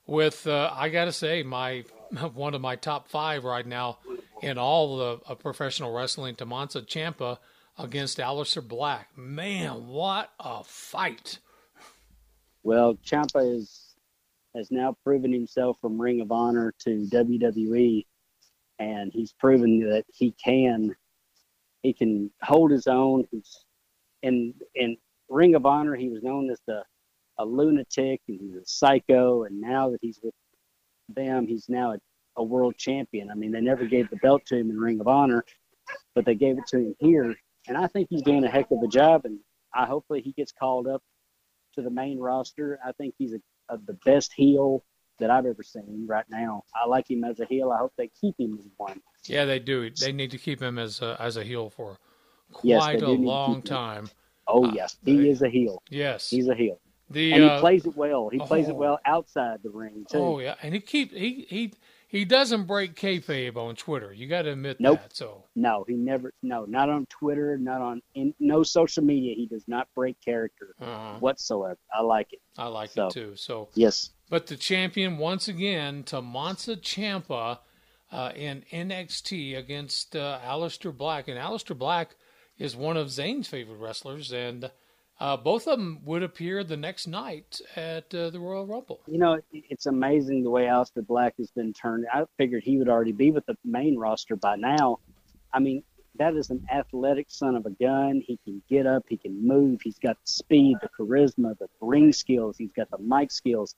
with, 0.05 0.47
uh, 0.47 0.71
I 0.73 0.89
got 0.89 1.05
to 1.05 1.11
say, 1.11 1.43
my 1.43 1.83
one 2.33 2.53
of 2.53 2.61
my 2.61 2.75
top 2.75 3.09
five 3.09 3.43
right 3.43 3.65
now 3.65 3.97
in 4.41 4.57
all 4.57 4.97
the 4.97 5.19
uh, 5.27 5.35
professional 5.35 5.93
wrestling, 5.93 6.35
Tommaso 6.35 6.81
Ciampa 6.81 7.39
against 7.77 8.19
Aleister 8.19 8.65
Black. 8.65 9.09
Man, 9.17 9.87
what 9.87 10.31
a 10.39 10.63
fight! 10.63 11.39
Well, 12.63 12.95
Ciampa 13.05 13.57
is 13.57 13.95
has 14.55 14.71
now 14.71 14.95
proven 15.03 15.33
himself 15.33 15.77
from 15.81 15.99
Ring 15.99 16.21
of 16.21 16.31
Honor 16.31 16.73
to 16.79 17.07
WWE, 17.11 18.05
and 18.79 19.11
he's 19.11 19.33
proven 19.33 19.79
that 19.81 20.05
he 20.13 20.33
can 20.43 20.95
he 21.81 21.93
can 21.93 22.31
hold 22.41 22.71
his 22.71 22.87
own. 22.87 23.25
He's 23.31 23.65
in 24.21 24.53
in 24.75 24.97
Ring 25.29 25.55
of 25.55 25.65
Honor. 25.65 25.95
He 25.95 26.09
was 26.09 26.23
known 26.23 26.49
as 26.49 26.59
the 26.65 26.83
a 27.39 27.45
lunatic 27.45 28.21
and 28.27 28.39
he's 28.39 28.55
a 28.55 28.65
psycho, 28.65 29.43
and 29.43 29.59
now 29.59 29.89
that 29.89 29.99
he's 30.01 30.19
with 30.23 30.35
them, 31.09 31.47
he's 31.47 31.67
now 31.67 31.93
a, 31.93 31.97
a 32.37 32.43
world 32.43 32.77
champion. 32.77 33.29
I 33.29 33.33
mean, 33.33 33.51
they 33.51 33.59
never 33.59 33.85
gave 33.85 34.09
the 34.09 34.17
belt 34.17 34.45
to 34.47 34.57
him 34.57 34.69
in 34.69 34.79
Ring 34.79 35.01
of 35.01 35.07
Honor, 35.07 35.43
but 36.15 36.25
they 36.25 36.35
gave 36.35 36.57
it 36.59 36.67
to 36.67 36.77
him 36.77 36.95
here, 36.99 37.35
and 37.67 37.75
I 37.75 37.87
think 37.87 38.07
he's 38.09 38.21
doing 38.21 38.45
a 38.45 38.49
heck 38.49 38.71
of 38.71 38.81
a 38.83 38.87
job. 38.87 39.25
And 39.25 39.39
I 39.73 39.85
hopefully 39.85 40.21
he 40.21 40.31
gets 40.31 40.51
called 40.51 40.87
up 40.87 41.01
to 41.75 41.81
the 41.81 41.89
main 41.89 42.19
roster. 42.19 42.79
I 42.85 42.91
think 42.93 43.15
he's 43.17 43.33
a, 43.33 43.41
a, 43.73 43.77
the 43.77 43.97
best 44.05 44.33
heel 44.33 44.83
that 45.19 45.29
I've 45.29 45.45
ever 45.45 45.63
seen 45.63 46.05
right 46.07 46.25
now. 46.29 46.63
I 46.75 46.87
like 46.87 47.09
him 47.09 47.23
as 47.23 47.39
a 47.39 47.45
heel. 47.45 47.71
I 47.71 47.77
hope 47.77 47.93
they 47.97 48.09
keep 48.19 48.39
him 48.39 48.57
as 48.57 48.65
one. 48.77 49.01
Yeah, 49.25 49.45
they 49.45 49.59
do. 49.59 49.89
They 49.89 50.11
need 50.11 50.31
to 50.31 50.37
keep 50.37 50.61
him 50.61 50.77
as 50.79 51.01
a, 51.01 51.15
as 51.19 51.37
a 51.37 51.43
heel 51.43 51.69
for 51.69 51.97
quite 52.51 52.67
Yes, 52.67 52.87
a 53.03 53.05
do 53.05 53.17
need 53.17 53.17
to 53.17 53.21
long 53.23 53.55
keep 53.55 53.65
him. 53.65 53.75
time. 53.75 54.09
Oh 54.47 54.65
Uh, 54.65 54.71
yes, 54.73 54.97
he 55.05 55.29
is 55.29 55.41
a 55.41 55.49
heel. 55.49 55.81
Yes, 55.89 56.29
He's 56.29 56.47
a 56.49 56.55
heel, 56.55 56.79
the 57.09 57.31
and 57.31 57.43
he 57.43 57.49
uh, 57.49 57.59
plays 57.59 57.85
it 57.85 57.95
well. 57.95 58.29
He 58.29 58.39
plays 58.39 58.67
it 58.67 58.71
oh. 58.73 58.75
well 58.75 58.99
outside 59.05 59.59
the 59.63 59.69
ring 59.69 60.05
too. 60.09 60.17
Oh 60.17 60.39
yeah, 60.39 60.55
and 60.61 60.73
he 60.73 60.81
keep 60.81 61.13
he 61.13 61.45
he 61.49 61.73
he 62.13 62.23
doesn't 62.25 62.65
break 62.67 62.95
kayfabe 62.95 63.57
on 63.57 63.75
Twitter. 63.75 64.13
You 64.13 64.27
got 64.27 64.43
to 64.43 64.51
admit 64.51 64.77
Nope. 64.79 65.01
that. 65.01 65.15
So 65.15 65.43
No, 65.55 65.83
he 65.87 65.95
never. 65.95 66.31
No, 66.41 66.63
not 66.65 66.87
on 66.89 67.05
Twitter. 67.07 67.57
Not 67.57 67.81
on 67.81 68.01
in 68.15 68.33
no 68.39 68.63
social 68.63 69.03
media. 69.03 69.35
He 69.35 69.47
does 69.47 69.67
not 69.67 69.87
break 69.95 70.15
character 70.23 70.75
uh, 70.79 71.17
whatsoever. 71.19 71.77
I 71.93 72.01
like 72.01 72.31
it. 72.31 72.39
I 72.57 72.67
like 72.67 72.91
So- 72.91 73.07
it 73.07 73.13
too. 73.13 73.35
So, 73.35 73.67
Yes. 73.73 74.11
but 74.29 74.47
the 74.47 74.55
champion 74.55 75.17
once 75.17 75.47
again, 75.47 76.03
Tommaso 76.03 76.75
Ciampa, 76.75 77.59
uh, 78.11 78.31
in 78.35 78.63
NXT 78.71 79.57
against 79.57 80.15
uh, 80.15 80.39
Aleister 80.45 80.95
Black, 80.95 81.27
and 81.27 81.37
Aleister 81.39 81.75
Black 81.75 82.15
is 82.59 82.75
one 82.75 82.95
of 82.95 83.09
Zane's 83.09 83.47
favorite 83.47 83.77
wrestlers, 83.79 84.31
and 84.31 84.69
uh, 85.23 85.37
both 85.37 85.67
of 85.69 85.79
them 85.79 86.01
would 86.03 86.21
appear 86.21 86.65
the 86.65 86.75
next 86.75 87.07
night 87.07 87.61
at 87.77 88.13
uh, 88.13 88.29
the 88.29 88.41
Royal 88.41 88.67
Rumble. 88.67 88.99
You 89.07 89.17
know, 89.17 89.39
it's 89.53 89.85
amazing 89.85 90.43
the 90.43 90.49
way 90.49 90.63
Aleister 90.63 91.07
Black 91.07 91.35
has 91.37 91.49
been 91.49 91.71
turned. 91.71 92.05
I 92.13 92.25
figured 92.37 92.61
he 92.61 92.77
would 92.77 92.89
already 92.89 93.13
be 93.13 93.31
with 93.31 93.45
the 93.45 93.55
main 93.63 93.97
roster 93.97 94.35
by 94.35 94.57
now. 94.57 94.99
I 95.53 95.59
mean, 95.59 95.81
that 96.19 96.35
is 96.35 96.49
an 96.49 96.65
athletic 96.69 97.27
son 97.29 97.55
of 97.55 97.65
a 97.65 97.69
gun. 97.69 98.21
He 98.27 98.37
can 98.43 98.61
get 98.69 98.85
up, 98.85 99.03
he 99.07 99.15
can 99.15 99.47
move, 99.47 99.79
he's 99.81 99.97
got 99.97 100.17
the 100.17 100.29
speed, 100.29 100.75
the 100.81 100.89
charisma, 100.89 101.57
the 101.57 101.69
ring 101.79 102.11
skills, 102.11 102.57
he's 102.57 102.73
got 102.73 102.91
the 102.91 102.97
mic 102.97 103.31
skills. 103.31 103.75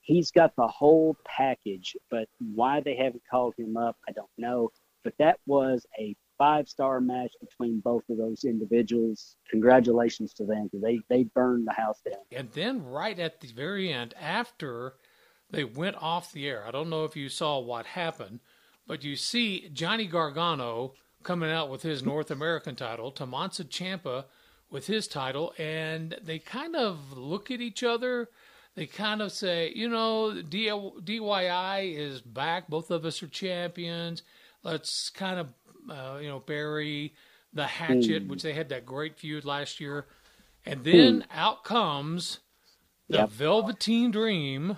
He's 0.00 0.30
got 0.30 0.56
the 0.56 0.68
whole 0.68 1.18
package, 1.26 1.98
but 2.10 2.30
why 2.54 2.80
they 2.80 2.96
haven't 2.96 3.24
called 3.30 3.52
him 3.58 3.76
up, 3.76 3.98
I 4.08 4.12
don't 4.12 4.30
know. 4.38 4.70
But 5.04 5.12
that 5.18 5.38
was 5.46 5.84
a 6.00 6.16
five 6.38 6.68
star 6.68 7.00
match 7.00 7.32
between 7.40 7.80
both 7.80 8.08
of 8.08 8.16
those 8.16 8.44
individuals. 8.44 9.36
Congratulations 9.50 10.32
to 10.34 10.44
them 10.44 10.64
because 10.64 10.82
they, 10.82 11.00
they 11.08 11.24
burned 11.24 11.66
the 11.66 11.72
house 11.72 12.00
down. 12.08 12.22
And 12.32 12.50
then 12.52 12.84
right 12.84 13.18
at 13.18 13.40
the 13.40 13.48
very 13.48 13.92
end, 13.92 14.14
after 14.20 14.94
they 15.50 15.64
went 15.64 15.96
off 15.96 16.32
the 16.32 16.48
air, 16.48 16.64
I 16.66 16.70
don't 16.70 16.90
know 16.90 17.04
if 17.04 17.16
you 17.16 17.28
saw 17.28 17.58
what 17.58 17.86
happened, 17.86 18.40
but 18.86 19.04
you 19.04 19.16
see 19.16 19.68
Johnny 19.72 20.06
Gargano 20.06 20.94
coming 21.22 21.50
out 21.50 21.68
with 21.68 21.82
his 21.82 22.02
North 22.02 22.30
American 22.30 22.76
title, 22.76 23.10
Tommaso 23.10 23.64
Ciampa 23.64 24.24
with 24.70 24.86
his 24.86 25.08
title, 25.08 25.52
and 25.58 26.16
they 26.22 26.38
kind 26.38 26.76
of 26.76 27.12
look 27.16 27.50
at 27.50 27.60
each 27.60 27.82
other. 27.82 28.28
They 28.74 28.86
kind 28.86 29.22
of 29.22 29.32
say, 29.32 29.72
you 29.74 29.88
know, 29.88 30.40
D- 30.42 30.68
DYI 30.68 31.96
is 31.96 32.20
back. 32.20 32.68
Both 32.68 32.90
of 32.90 33.04
us 33.04 33.22
are 33.22 33.28
champions. 33.28 34.22
Let's 34.62 35.10
kind 35.10 35.40
of, 35.40 35.48
uh, 35.90 36.18
you 36.20 36.28
know, 36.28 36.40
bury 36.40 37.14
the 37.52 37.66
hatchet, 37.66 38.22
Hmm. 38.22 38.28
which 38.28 38.42
they 38.42 38.52
had 38.52 38.68
that 38.70 38.84
great 38.86 39.16
feud 39.18 39.44
last 39.44 39.80
year. 39.80 40.06
And 40.66 40.84
then 40.84 41.24
out 41.30 41.64
comes 41.64 42.40
the 43.08 43.18
Yep. 43.18 43.30
Velveteen 43.30 44.10
Dream. 44.10 44.76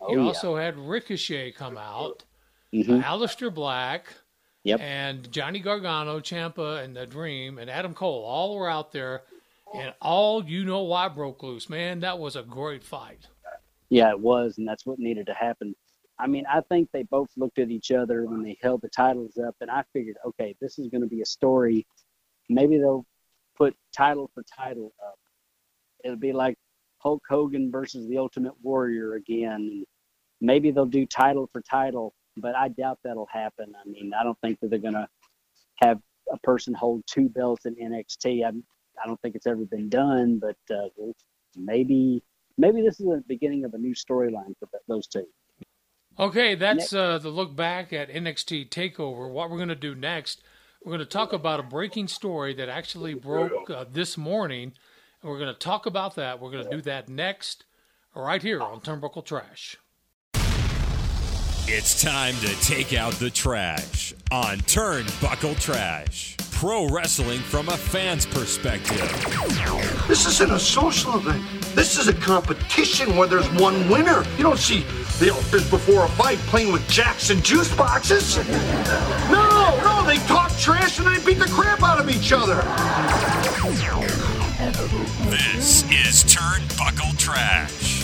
Oh, 0.00 0.12
you 0.12 0.20
yeah. 0.20 0.26
also 0.28 0.56
had 0.56 0.78
Ricochet 0.78 1.52
come 1.52 1.76
out, 1.76 2.24
Mhm. 2.72 3.02
Aleister 3.02 3.52
Black, 3.52 4.06
Yep. 4.62 4.80
and 4.80 5.32
Johnny 5.32 5.58
Gargano, 5.58 6.20
Ciampa, 6.20 6.82
and 6.84 6.96
the 6.96 7.06
Dream, 7.06 7.58
and 7.58 7.68
Adam 7.68 7.92
Cole. 7.92 8.24
All 8.24 8.54
were 8.54 8.70
out 8.70 8.92
there, 8.92 9.24
and 9.74 9.92
all 10.00 10.44
you 10.44 10.64
know 10.64 10.82
why 10.82 11.08
broke 11.08 11.42
loose. 11.42 11.68
Man, 11.68 12.00
that 12.00 12.18
was 12.18 12.36
a 12.36 12.42
great 12.42 12.84
fight. 12.84 13.26
Yeah, 13.88 14.10
it 14.10 14.20
was, 14.20 14.56
and 14.58 14.68
that's 14.68 14.86
what 14.86 14.98
needed 15.00 15.26
to 15.26 15.34
happen. 15.34 15.74
I 16.20 16.26
mean, 16.26 16.44
I 16.50 16.60
think 16.68 16.88
they 16.92 17.04
both 17.04 17.30
looked 17.36 17.58
at 17.58 17.70
each 17.70 17.90
other 17.92 18.26
when 18.26 18.42
they 18.42 18.56
held 18.62 18.82
the 18.82 18.88
titles 18.88 19.38
up, 19.38 19.54
and 19.60 19.70
I 19.70 19.82
figured, 19.92 20.16
okay, 20.26 20.54
this 20.60 20.78
is 20.78 20.88
going 20.88 21.02
to 21.02 21.06
be 21.06 21.22
a 21.22 21.26
story. 21.26 21.86
Maybe 22.48 22.78
they'll 22.78 23.06
put 23.56 23.74
title 23.96 24.30
for 24.34 24.44
title 24.44 24.92
up. 25.06 25.18
It'll 26.04 26.16
be 26.16 26.32
like 26.32 26.56
Hulk 26.98 27.22
Hogan 27.28 27.70
versus 27.70 28.08
the 28.08 28.18
Ultimate 28.18 28.54
Warrior 28.62 29.14
again. 29.14 29.84
Maybe 30.40 30.70
they'll 30.70 30.86
do 30.86 31.06
title 31.06 31.46
for 31.46 31.60
title 31.62 32.14
but 32.36 32.54
I 32.54 32.68
doubt 32.68 32.98
that'll 33.04 33.28
happen. 33.32 33.72
I 33.74 33.88
mean, 33.88 34.12
I 34.18 34.24
don't 34.24 34.38
think 34.40 34.60
that 34.60 34.70
they're 34.70 34.78
going 34.78 34.94
to 34.94 35.08
have 35.76 36.00
a 36.32 36.38
person 36.38 36.74
hold 36.74 37.02
two 37.06 37.28
belts 37.28 37.66
in 37.66 37.74
NXT. 37.76 38.44
I, 38.44 38.48
I 38.48 39.06
don't 39.06 39.20
think 39.20 39.34
it's 39.34 39.46
ever 39.46 39.64
been 39.64 39.88
done, 39.88 40.38
but 40.38 40.56
uh, 40.74 40.88
maybe 41.56 42.22
maybe 42.58 42.82
this 42.82 43.00
is 43.00 43.06
the 43.06 43.22
beginning 43.26 43.64
of 43.64 43.74
a 43.74 43.78
new 43.78 43.94
storyline 43.94 44.54
for 44.58 44.68
those 44.88 45.06
two. 45.06 45.26
Okay, 46.18 46.54
that's 46.54 46.92
uh, 46.92 47.18
the 47.18 47.30
look 47.30 47.56
back 47.56 47.92
at 47.92 48.10
NXT 48.10 48.68
Takeover. 48.68 49.30
What 49.30 49.50
we're 49.50 49.56
going 49.56 49.68
to 49.68 49.74
do 49.74 49.94
next, 49.94 50.42
we're 50.84 50.90
going 50.90 51.00
to 51.00 51.06
talk 51.06 51.32
about 51.32 51.60
a 51.60 51.62
breaking 51.62 52.08
story 52.08 52.52
that 52.54 52.68
actually 52.68 53.14
broke 53.14 53.70
uh, 53.70 53.84
this 53.90 54.18
morning, 54.18 54.72
and 55.22 55.30
we're 55.30 55.38
going 55.38 55.52
to 55.52 55.58
talk 55.58 55.86
about 55.86 56.16
that. 56.16 56.40
We're 56.40 56.50
going 56.50 56.64
to 56.64 56.70
do 56.70 56.82
that 56.82 57.08
next, 57.08 57.64
right 58.14 58.42
here 58.42 58.60
on 58.60 58.80
Turnbuckle 58.80 59.24
Trash. 59.24 59.76
It's 61.72 62.02
time 62.02 62.34
to 62.36 62.48
take 62.62 62.92
out 62.92 63.12
the 63.14 63.30
trash 63.30 64.12
on 64.32 64.58
Turnbuckle 64.58 65.58
Trash. 65.60 66.36
Pro 66.60 66.86
wrestling 66.88 67.40
from 67.40 67.70
a 67.70 67.76
fan's 67.78 68.26
perspective. 68.26 69.00
This 70.06 70.26
isn't 70.26 70.52
a 70.52 70.58
social 70.58 71.16
event. 71.16 71.42
This 71.74 71.96
is 71.96 72.08
a 72.08 72.12
competition 72.12 73.16
where 73.16 73.26
there's 73.26 73.48
one 73.52 73.88
winner. 73.88 74.24
You 74.36 74.42
don't 74.42 74.58
see 74.58 74.82
the 75.18 75.32
outfits 75.32 75.70
before 75.70 76.04
a 76.04 76.08
fight 76.08 76.36
playing 76.50 76.70
with 76.70 76.86
jacks 76.86 77.30
and 77.30 77.42
juice 77.42 77.74
boxes. 77.74 78.36
No, 79.30 79.80
no, 79.82 80.04
they 80.06 80.18
talk 80.26 80.54
trash 80.58 80.98
and 80.98 81.08
they 81.08 81.24
beat 81.24 81.38
the 81.38 81.46
crap 81.46 81.82
out 81.82 81.98
of 81.98 82.10
each 82.10 82.30
other. 82.30 82.56
This 85.30 85.84
is 85.84 86.24
Turnbuckle 86.24 87.16
Trash. 87.16 87.99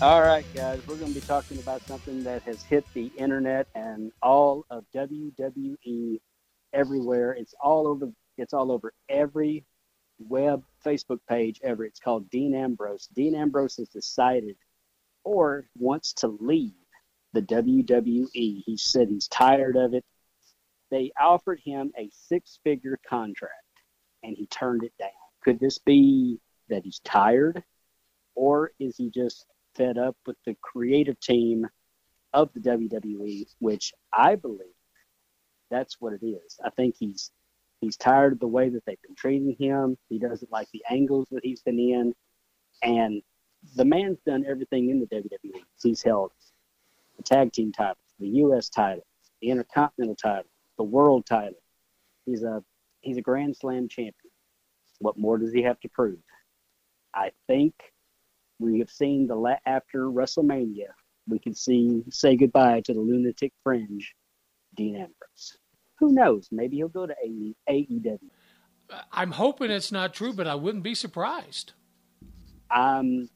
All 0.00 0.22
right, 0.22 0.44
guys, 0.54 0.80
we're 0.86 0.94
going 0.94 1.12
to 1.12 1.20
be 1.20 1.26
talking 1.26 1.58
about 1.58 1.82
something 1.82 2.22
that 2.22 2.42
has 2.42 2.62
hit 2.62 2.84
the 2.94 3.10
internet 3.16 3.66
and 3.74 4.12
all 4.22 4.64
of 4.70 4.84
WWE 4.94 6.20
everywhere. 6.72 7.32
It's 7.32 7.52
all 7.60 7.88
over. 7.88 8.08
It's 8.36 8.54
all 8.54 8.70
over 8.70 8.92
every 9.08 9.64
web 10.20 10.62
Facebook 10.86 11.18
page 11.28 11.60
ever. 11.64 11.84
It's 11.84 11.98
called 11.98 12.30
Dean 12.30 12.54
Ambrose. 12.54 13.08
Dean 13.12 13.34
Ambrose 13.34 13.78
has 13.78 13.88
decided 13.88 14.54
or 15.24 15.68
wants 15.76 16.12
to 16.12 16.28
leave 16.28 16.74
the 17.32 17.42
WWE. 17.42 18.28
He 18.32 18.76
said 18.76 19.08
he's 19.08 19.26
tired 19.26 19.74
of 19.74 19.94
it. 19.94 20.04
They 20.92 21.10
offered 21.20 21.58
him 21.64 21.90
a 21.98 22.08
six-figure 22.12 23.00
contract, 23.04 23.52
and 24.22 24.36
he 24.36 24.46
turned 24.46 24.84
it 24.84 24.92
down. 24.96 25.10
Could 25.42 25.58
this 25.58 25.78
be 25.78 26.38
that 26.68 26.84
he's 26.84 27.00
tired, 27.00 27.64
or 28.36 28.70
is 28.78 28.96
he 28.96 29.10
just 29.10 29.44
fed 29.78 29.96
up 29.96 30.16
with 30.26 30.36
the 30.44 30.56
creative 30.60 31.18
team 31.20 31.66
of 32.34 32.50
the 32.52 32.60
WWE, 32.60 33.46
which 33.60 33.94
I 34.12 34.34
believe 34.34 34.74
that's 35.70 35.96
what 36.00 36.12
it 36.12 36.24
is. 36.26 36.58
I 36.64 36.70
think 36.70 36.96
he's 36.98 37.30
he's 37.80 37.96
tired 37.96 38.32
of 38.32 38.40
the 38.40 38.48
way 38.48 38.68
that 38.68 38.84
they've 38.84 39.00
been 39.02 39.14
treating 39.14 39.56
him. 39.58 39.96
He 40.08 40.18
doesn't 40.18 40.52
like 40.52 40.68
the 40.72 40.84
angles 40.90 41.28
that 41.30 41.44
he's 41.44 41.62
been 41.62 41.78
in, 41.78 42.14
and 42.82 43.22
the 43.76 43.84
man's 43.84 44.18
done 44.26 44.44
everything 44.46 44.90
in 44.90 45.00
the 45.00 45.06
WWE. 45.06 45.62
He's 45.82 46.02
held 46.02 46.32
the 47.16 47.22
tag 47.22 47.52
team 47.52 47.72
titles, 47.72 47.96
the 48.18 48.28
U.S. 48.28 48.68
titles, 48.68 49.04
the 49.40 49.50
Intercontinental 49.50 50.16
title, 50.16 50.50
the 50.76 50.84
World 50.84 51.26
title. 51.26 51.62
He's 52.26 52.42
a 52.42 52.62
he's 53.00 53.16
a 53.16 53.22
Grand 53.22 53.56
Slam 53.56 53.88
champion. 53.88 54.32
What 55.00 55.16
more 55.16 55.38
does 55.38 55.52
he 55.52 55.62
have 55.62 55.78
to 55.80 55.88
prove? 55.88 56.18
I 57.14 57.30
think 57.46 57.74
we 58.58 58.78
have 58.78 58.90
seen 58.90 59.26
the 59.26 59.34
la- 59.34 59.56
after 59.66 60.06
WrestleMania, 60.06 60.88
we 61.28 61.38
can 61.38 61.54
see 61.54 62.02
say 62.10 62.36
goodbye 62.36 62.80
to 62.82 62.94
the 62.94 63.00
lunatic 63.00 63.52
fringe, 63.62 64.14
Dean 64.76 64.96
Ambrose. 64.96 65.58
Who 65.98 66.12
knows? 66.12 66.48
Maybe 66.52 66.76
he'll 66.76 66.88
go 66.88 67.06
to 67.06 67.14
AEW. 67.68 68.18
I'm 69.12 69.32
hoping 69.32 69.70
it's 69.70 69.92
not 69.92 70.14
true, 70.14 70.32
but 70.32 70.46
I 70.46 70.54
wouldn't 70.54 70.84
be 70.84 70.94
surprised. 70.94 71.72
I'm 72.70 73.28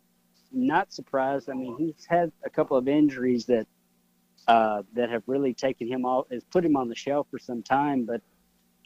not 0.50 0.92
surprised. 0.92 1.50
I 1.50 1.54
mean, 1.54 1.76
he's 1.78 2.06
had 2.08 2.32
a 2.44 2.50
couple 2.50 2.76
of 2.76 2.88
injuries 2.88 3.46
that 3.46 3.66
uh, 4.48 4.82
that 4.94 5.10
have 5.10 5.22
really 5.26 5.54
taken 5.54 5.86
him 5.86 6.04
off, 6.04 6.26
has 6.30 6.44
put 6.44 6.64
him 6.64 6.76
on 6.76 6.88
the 6.88 6.94
shelf 6.94 7.26
for 7.30 7.38
some 7.38 7.62
time. 7.62 8.04
But 8.04 8.22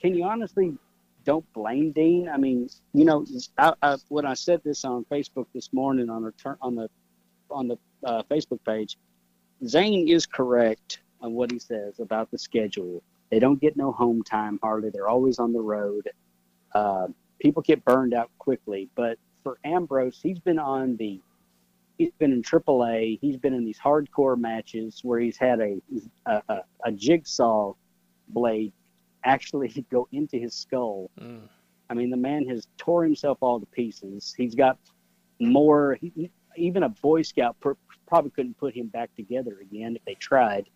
can 0.01 0.15
you 0.15 0.25
honestly 0.25 0.77
don't 1.27 1.53
blame 1.53 1.91
Dean. 1.91 2.29
I 2.29 2.39
mean, 2.39 2.71
you 2.95 3.05
know, 3.05 3.27
I, 3.59 3.75
I, 3.83 3.97
when 4.09 4.25
I 4.25 4.35
said 4.35 4.63
this 4.65 4.85
on 4.85 5.05
Facebook 5.11 5.47
this 5.53 5.73
morning 5.73 6.09
on 6.09 6.23
the 6.23 6.57
on 6.63 6.77
the 6.77 6.89
on 7.51 7.69
the 7.69 7.77
uh, 8.05 8.23
Facebook 8.31 8.61
page, 8.65 8.97
Zane 9.67 10.09
is 10.09 10.25
correct 10.25 11.01
on 11.21 11.35
what 11.35 11.51
he 11.51 11.59
says 11.59 11.99
about 11.99 12.31
the 12.31 12.39
schedule. 12.39 13.03
They 13.31 13.41
don't 13.41 13.61
get 13.61 13.77
no 13.77 13.91
home 13.91 14.23
time 14.23 14.61
hardly. 14.63 14.91
They're 14.91 15.09
always 15.09 15.39
on 15.41 15.53
the 15.53 15.61
road. 15.61 16.09
Uh, 16.73 17.09
people 17.41 17.63
get 17.63 17.85
burned 17.85 18.15
out 18.15 18.31
quickly. 18.39 18.89
But 18.95 19.19
for 19.43 19.59
Ambrose, 19.65 20.21
he's 20.23 20.39
been 20.39 20.61
on 20.61 20.97
the 20.97 21.21
he's 21.99 22.13
been 22.19 22.33
in 22.33 22.43
AAA. 22.43 23.19
He's 23.21 23.37
been 23.37 23.53
in 23.53 23.65
these 23.65 23.81
hardcore 23.81 24.39
matches 24.39 25.01
where 25.03 25.19
he's 25.19 25.37
had 25.37 25.61
a 25.61 25.81
a, 26.27 26.43
a, 26.49 26.61
a 26.85 26.93
jigsaw 26.93 27.75
blade 28.29 28.73
actually 29.27 29.69
go 29.91 30.09
into 30.13 30.39
his 30.39 30.55
skull. 30.55 31.11
Mm. 31.21 31.49
I 31.91 31.95
mean, 31.95 32.11
the 32.11 32.17
man 32.17 32.49
has 32.49 32.67
tore 32.79 33.05
himself 33.05 33.39
all 33.41 33.61
to 33.61 33.67
pieces. 33.67 34.35
He's 34.37 34.55
got 34.55 34.79
more. 35.39 35.99
He, 36.01 36.31
even 36.57 36.83
a 36.83 36.89
Boy 36.89 37.23
Scout 37.23 37.61
per, 37.61 37.77
probably 38.09 38.31
couldn't 38.31 38.57
put 38.59 38.75
him 38.75 38.87
back 38.87 39.15
together 39.15 39.59
again 39.61 39.97
if 39.97 40.05
they 40.05 40.15
tried. 40.15 40.69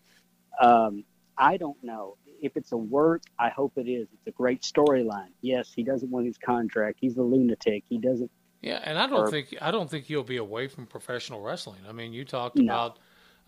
Um, 0.60 1.04
I 1.38 1.56
don't 1.56 1.82
know 1.82 2.16
if 2.42 2.56
it's 2.56 2.72
a 2.72 2.76
work. 2.76 3.22
I 3.38 3.48
hope 3.48 3.72
it 3.76 3.88
is. 3.88 4.08
It's 4.12 4.26
a 4.26 4.30
great 4.30 4.62
storyline. 4.62 5.30
Yes, 5.40 5.72
he 5.74 5.82
doesn't 5.82 6.10
want 6.10 6.26
his 6.26 6.38
contract. 6.38 6.98
He's 7.00 7.16
a 7.16 7.22
lunatic. 7.22 7.84
He 7.88 7.98
doesn't. 7.98 8.30
Yeah, 8.60 8.80
and 8.84 8.98
I 8.98 9.06
don't 9.06 9.20
or, 9.20 9.30
think 9.30 9.56
I 9.60 9.70
don't 9.70 9.90
think 9.90 10.04
he'll 10.04 10.22
be 10.22 10.36
away 10.36 10.68
from 10.68 10.86
professional 10.86 11.40
wrestling. 11.40 11.80
I 11.88 11.92
mean, 11.92 12.12
you 12.12 12.24
talked 12.26 12.56
no. 12.56 12.64
about 12.64 12.98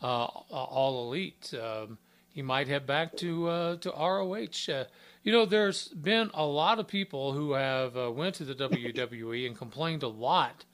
uh, 0.03 0.25
all 0.25 1.07
elite. 1.07 1.53
Um, 1.55 1.99
he 2.33 2.43
might 2.43 2.69
head 2.69 2.87
back 2.87 3.17
to 3.19 3.49
uh, 3.49 3.77
to 3.77 3.91
ROH. 3.91 4.73
Uh, 4.73 4.85
you 5.23 5.31
know, 5.31 5.45
there's 5.45 5.89
been 5.89 6.31
a 6.35 6.45
lot 6.45 6.79
of 6.79 6.89
people 6.89 7.33
who 7.33 7.53
have 7.53 7.97
uh, 7.97 8.11
went 8.11 8.35
to 8.37 8.45
the 8.45 8.55
WWE 8.55 9.47
and 9.47 9.57
complained 9.57 10.03
a 10.03 10.09
lot 10.09 10.65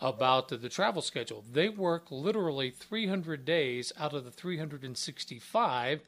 about 0.00 0.48
the, 0.48 0.56
the, 0.56 0.68
travel 0.68 1.02
schedule. 1.02 1.44
They 1.50 1.68
work 1.68 2.06
literally 2.10 2.70
300 2.70 3.44
days 3.44 3.92
out 3.98 4.14
of 4.14 4.24
the 4.24 4.30
365. 4.30 6.00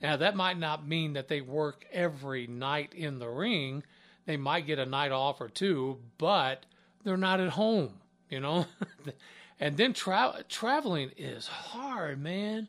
Now, 0.00 0.16
that 0.16 0.36
might 0.36 0.58
not 0.58 0.86
mean 0.86 1.14
that 1.14 1.28
they 1.28 1.40
work 1.40 1.84
every 1.92 2.46
night 2.46 2.94
in 2.94 3.18
the 3.18 3.28
ring. 3.28 3.82
They 4.24 4.36
might 4.36 4.66
get 4.66 4.78
a 4.78 4.86
night 4.86 5.12
off 5.12 5.40
or 5.40 5.48
two, 5.48 5.98
but 6.18 6.64
they're 7.04 7.16
not 7.16 7.40
at 7.40 7.50
home, 7.50 7.94
you 8.30 8.40
know? 8.40 8.66
and 9.60 9.76
then 9.76 9.92
tra- 9.92 10.44
traveling 10.48 11.10
is 11.16 11.46
hard, 11.46 12.22
man. 12.22 12.68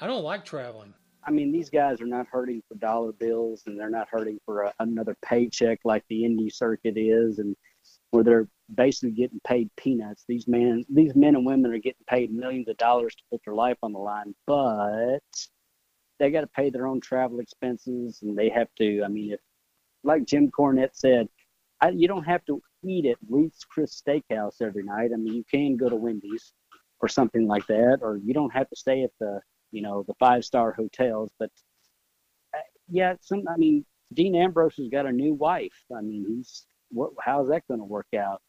I 0.00 0.06
don't 0.06 0.24
like 0.24 0.44
traveling. 0.44 0.94
I 1.24 1.30
mean, 1.30 1.52
these 1.52 1.68
guys 1.68 2.00
are 2.00 2.06
not 2.06 2.26
hurting 2.30 2.62
for 2.66 2.74
dollar 2.76 3.12
bills, 3.12 3.64
and 3.66 3.78
they're 3.78 3.90
not 3.90 4.08
hurting 4.10 4.38
for 4.46 4.62
a, 4.62 4.74
another 4.80 5.14
paycheck 5.22 5.80
like 5.84 6.04
the 6.08 6.22
indie 6.22 6.52
circuit 6.52 6.94
is, 6.96 7.38
and 7.38 7.54
where 8.10 8.24
they're 8.24 8.48
basically 8.74 9.10
getting 9.10 9.40
paid 9.46 9.70
peanuts. 9.76 10.24
These 10.26 10.48
men, 10.48 10.84
these 10.88 11.14
men 11.14 11.36
and 11.36 11.44
women 11.44 11.72
are 11.72 11.78
getting 11.78 12.04
paid 12.08 12.32
millions 12.32 12.68
of 12.68 12.78
dollars 12.78 13.14
to 13.16 13.22
put 13.30 13.42
their 13.44 13.54
life 13.54 13.76
on 13.82 13.92
the 13.92 13.98
line, 13.98 14.34
but 14.46 15.20
they 16.18 16.30
got 16.30 16.40
to 16.42 16.46
pay 16.46 16.70
their 16.70 16.86
own 16.86 17.00
travel 17.00 17.40
expenses, 17.40 18.20
and 18.22 18.36
they 18.36 18.48
have 18.48 18.68
to. 18.78 19.02
I 19.04 19.08
mean, 19.08 19.32
if 19.32 19.40
like 20.02 20.24
Jim 20.24 20.50
Cornette 20.50 20.94
said, 20.94 21.28
I, 21.82 21.90
you 21.90 22.08
don't 22.08 22.24
have 22.24 22.44
to 22.46 22.62
eat 22.82 23.04
at 23.04 23.18
Ruth's 23.28 23.64
Chris 23.64 24.00
Steakhouse 24.00 24.62
every 24.62 24.82
night. 24.82 25.10
I 25.12 25.16
mean, 25.16 25.34
you 25.34 25.44
can 25.50 25.76
go 25.76 25.90
to 25.90 25.96
Wendy's 25.96 26.54
or 27.00 27.08
something 27.08 27.46
like 27.46 27.66
that, 27.66 27.98
or 28.02 28.16
you 28.16 28.32
don't 28.32 28.52
have 28.52 28.68
to 28.70 28.76
stay 28.76 29.02
at 29.02 29.10
the 29.20 29.40
you 29.70 29.82
know, 29.82 30.04
the 30.06 30.14
five 30.14 30.44
star 30.44 30.72
hotels. 30.72 31.30
But 31.38 31.50
uh, 32.54 32.58
yeah, 32.88 33.14
some, 33.20 33.44
I 33.48 33.56
mean, 33.56 33.84
Dean 34.12 34.34
Ambrose 34.34 34.76
has 34.76 34.88
got 34.88 35.06
a 35.06 35.12
new 35.12 35.34
wife. 35.34 35.84
I 35.96 36.00
mean, 36.00 36.24
he's, 36.28 36.66
what, 36.90 37.10
how's 37.20 37.48
that 37.48 37.66
going 37.68 37.80
to 37.80 37.84
work 37.84 38.08
out? 38.18 38.42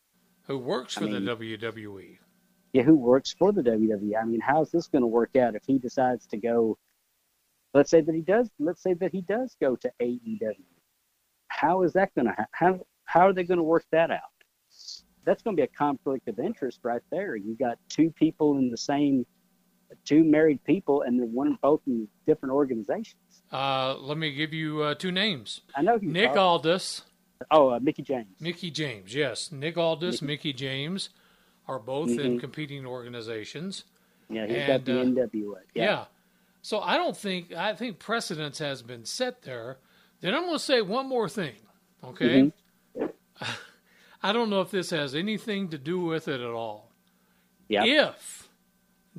Who 0.47 0.57
works 0.57 0.95
for 0.95 1.05
I 1.05 1.09
mean, 1.09 1.25
the 1.25 1.35
WWE? 1.35 2.17
Yeah, 2.73 2.83
who 2.83 2.95
works 2.95 3.35
for 3.37 3.51
the 3.51 3.61
WWE? 3.61 4.13
I 4.19 4.25
mean, 4.25 4.39
how's 4.39 4.71
this 4.71 4.87
going 4.87 5.03
to 5.03 5.07
work 5.07 5.35
out 5.35 5.55
if 5.55 5.63
he 5.65 5.77
decides 5.77 6.25
to 6.27 6.37
go? 6.37 6.77
Let's 7.73 7.91
say 7.91 8.01
that 8.01 8.15
he 8.15 8.21
does. 8.21 8.49
Let's 8.59 8.81
say 8.81 8.93
that 8.95 9.11
he 9.11 9.21
does 9.21 9.55
go 9.61 9.75
to 9.77 9.91
AEW. 10.01 10.55
How 11.47 11.83
is 11.83 11.93
that 11.93 12.13
going 12.15 12.25
to 12.27 12.33
ha- 12.33 12.47
how 12.51 12.79
how 13.05 13.27
are 13.27 13.33
they 13.33 13.43
going 13.43 13.57
to 13.57 13.63
work 13.63 13.85
that 13.91 14.09
out? 14.09 14.19
That's 15.25 15.43
going 15.43 15.55
to 15.55 15.61
be 15.61 15.65
a 15.65 15.77
conflict 15.77 16.27
of 16.27 16.39
interest 16.39 16.79
right 16.83 17.01
there. 17.11 17.35
You 17.35 17.55
got 17.55 17.77
two 17.89 18.09
people 18.11 18.57
in 18.57 18.71
the 18.71 18.77
same 18.77 19.25
two 20.05 20.23
married 20.23 20.63
people, 20.63 21.01
and 21.01 21.19
they're 21.19 21.25
one 21.27 21.57
both 21.61 21.81
in 21.87 22.07
different 22.25 22.53
organizations. 22.53 23.15
Uh, 23.51 23.95
let 23.97 24.17
me 24.17 24.31
give 24.33 24.53
you 24.53 24.81
uh, 24.81 24.95
two 24.95 25.11
names. 25.11 25.61
I 25.75 25.81
know 25.81 25.97
Nick 26.01 26.35
Aldis. 26.35 27.03
Oh, 27.49 27.69
uh, 27.69 27.79
Mickie 27.79 28.03
James. 28.03 28.27
Mickie 28.39 28.69
James, 28.71 29.13
yes. 29.15 29.51
Nick 29.51 29.77
Aldis, 29.77 30.21
Mickey, 30.21 30.49
Mickie 30.49 30.53
James 30.53 31.09
are 31.67 31.79
both 31.79 32.09
in 32.09 32.37
Mhm. 32.37 32.39
competing 32.39 32.85
organizations. 32.85 33.83
Yeah, 34.29 34.45
he's 34.45 34.57
And, 34.57 34.67
got 34.67 34.85
the 34.85 34.99
uh, 34.99 35.03
NWA. 35.03 35.55
Yeah. 35.73 35.83
Yeah. 35.83 36.05
So 36.61 36.79
I 36.79 36.95
don't 36.97 37.17
think 37.17 37.51
I 37.53 37.73
think 37.73 37.97
precedence 37.99 38.59
has 38.59 38.81
been 38.83 39.05
set 39.05 39.41
there. 39.41 39.77
Then 40.21 40.35
I'm 40.35 40.41
going 40.43 40.53
to 40.53 40.59
say 40.59 40.81
one 40.81 41.07
more 41.09 41.27
thing. 41.27 41.55
Okay. 42.03 42.51
I 44.23 44.31
don't 44.33 44.49
know 44.51 44.61
if 44.61 44.69
this 44.69 44.91
has 44.91 45.15
anything 45.15 45.69
to 45.69 45.77
do 45.79 45.99
with 45.99 46.27
it 46.27 46.39
at 46.41 46.49
all. 46.51 46.91
Yeah. 47.67 47.83
If 47.85 48.47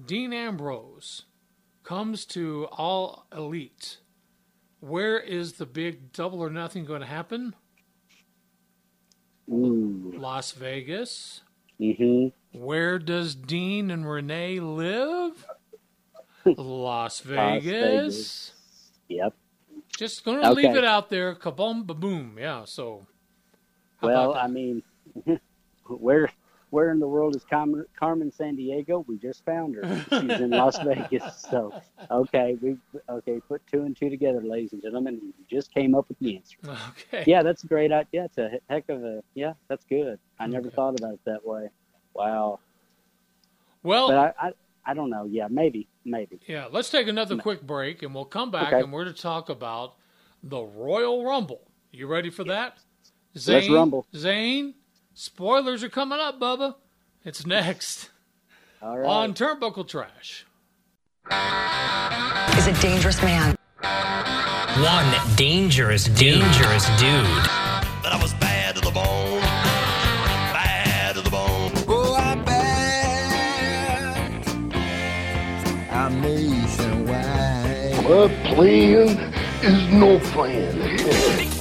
Dean 0.05 0.33
Ambrose 0.33 1.25
comes 1.85 2.25
to 2.27 2.69
all 2.73 3.27
elite, 3.37 3.99
where 4.81 5.19
is 5.19 5.55
the 5.55 5.67
big 5.67 6.13
double 6.13 6.41
or 6.41 6.51
nothing 6.51 6.85
going 6.85 7.01
to 7.01 7.07
happen? 7.07 7.55
Ooh. 9.51 10.15
Las 10.17 10.53
Vegas. 10.53 11.43
hmm 11.79 12.29
Where 12.53 12.99
does 12.99 13.35
Dean 13.35 13.91
and 13.91 14.09
Renee 14.09 14.61
live? 14.61 15.47
Las 16.45 17.21
Vegas. 17.21 17.65
Vegas. 17.65 18.53
Yep. 19.09 19.35
Just 19.97 20.25
going 20.25 20.41
to 20.41 20.53
leave 20.53 20.75
it 20.75 20.85
out 20.85 21.11
there. 21.11 21.35
Kaboom, 21.35 21.87
ba 21.87 21.95
boom. 21.95 22.37
Yeah. 22.39 22.65
So. 22.65 23.07
Well, 24.01 24.35
I 24.35 24.49
mean, 24.49 24.83
where 25.87 26.31
where 26.73 26.91
in 26.91 26.99
the 26.99 27.07
world 27.07 27.37
is 27.37 27.45
Carmen, 27.45 27.85
Carmen 27.95 28.31
Sandiego? 28.33 29.07
We 29.07 29.19
just 29.19 29.45
found 29.45 29.75
her. 29.77 30.05
She's 30.09 30.41
in 30.41 30.49
Las 30.49 30.79
Vegas. 30.83 31.47
So, 31.51 31.71
okay, 32.11 32.57
we 32.63 32.79
okay 33.11 33.41
put 33.47 33.61
two 33.67 33.83
and 33.83 33.95
two 33.95 34.09
together, 34.09 34.41
ladies 34.41 34.73
and 34.73 34.81
gentlemen. 34.81 35.21
You 35.23 35.33
just 35.51 35.73
came 35.75 35.95
up 35.95 36.09
with 36.09 36.19
the 36.19 36.35
answer. 36.37 36.57
Okay. 37.13 37.25
Yeah, 37.27 37.43
that's 37.43 37.63
a 37.63 37.67
great 37.67 37.93
idea. 37.93 38.25
It's 38.25 38.39
a 38.39 38.53
heck 38.71 38.89
of 38.89 39.05
a 39.05 39.23
yeah. 39.35 39.53
That's 39.69 39.85
good. 39.85 40.19
I 40.41 40.47
never 40.47 40.71
thought 40.71 40.99
about 40.99 41.13
it 41.13 41.21
that 41.27 41.47
way. 41.47 41.69
Wow. 42.15 42.59
Well, 43.83 44.09
But 44.09 44.17
I, 44.41 44.49
I 44.49 44.53
I 44.87 44.95
don't 44.95 45.11
know. 45.11 45.27
Yeah, 45.27 45.49
maybe 45.51 45.89
maybe. 46.07 46.41
Yeah, 46.49 46.69
let's 46.73 46.89
take 46.89 47.07
another 47.07 47.37
quick 47.37 47.61
break 47.61 48.03
and 48.03 48.15
we'll 48.15 48.25
come 48.25 48.51
back 48.51 48.69
Okay. 48.69 48.81
and 48.81 48.91
we're 48.91 49.05
to 49.05 49.13
talk 49.13 49.51
about 49.51 49.97
the 50.43 50.63
Royal 50.63 51.23
Rumble. 51.23 51.61
You 51.91 52.07
ready 52.07 52.31
for 52.31 52.45
that? 52.45 52.79
Let's 53.35 53.69
rumble. 53.69 54.07
Zane, 54.17 54.75
spoilers 55.15 55.83
are 55.83 55.89
coming 55.89 56.19
up, 56.21 56.39
Bubba. 56.41 56.75
It's 57.25 57.47
next 57.47 58.11
All 58.83 58.99
right. 58.99 59.09
on 59.09 59.35
Turnbuckle 59.35 59.87
Trash. 59.89 60.45
is 62.59 62.67
a 62.67 62.73
dangerous 62.83 63.23
man. 63.23 63.57
One 63.83 65.37
dangerous, 65.37 66.05
dangerous 66.07 66.87
dude. 66.99 67.47
But 68.03 68.13
I 68.13 68.19
was 68.21 68.33
bad 68.35 68.75
to 68.77 68.81
the 68.81 68.91
bone. 68.91 69.41
Bad 70.53 71.15
to 71.17 71.21
the 71.21 71.31
bone. 71.31 71.71
Oh, 71.89 72.17
I'm 72.19 72.43
bad. 72.45 72.63
I'm 75.91 76.21
nationwide. 76.23 78.05
Well, 78.09 78.29
playing 78.55 79.19
is 79.63 79.89
no 79.93 80.19
plan. 80.21 81.49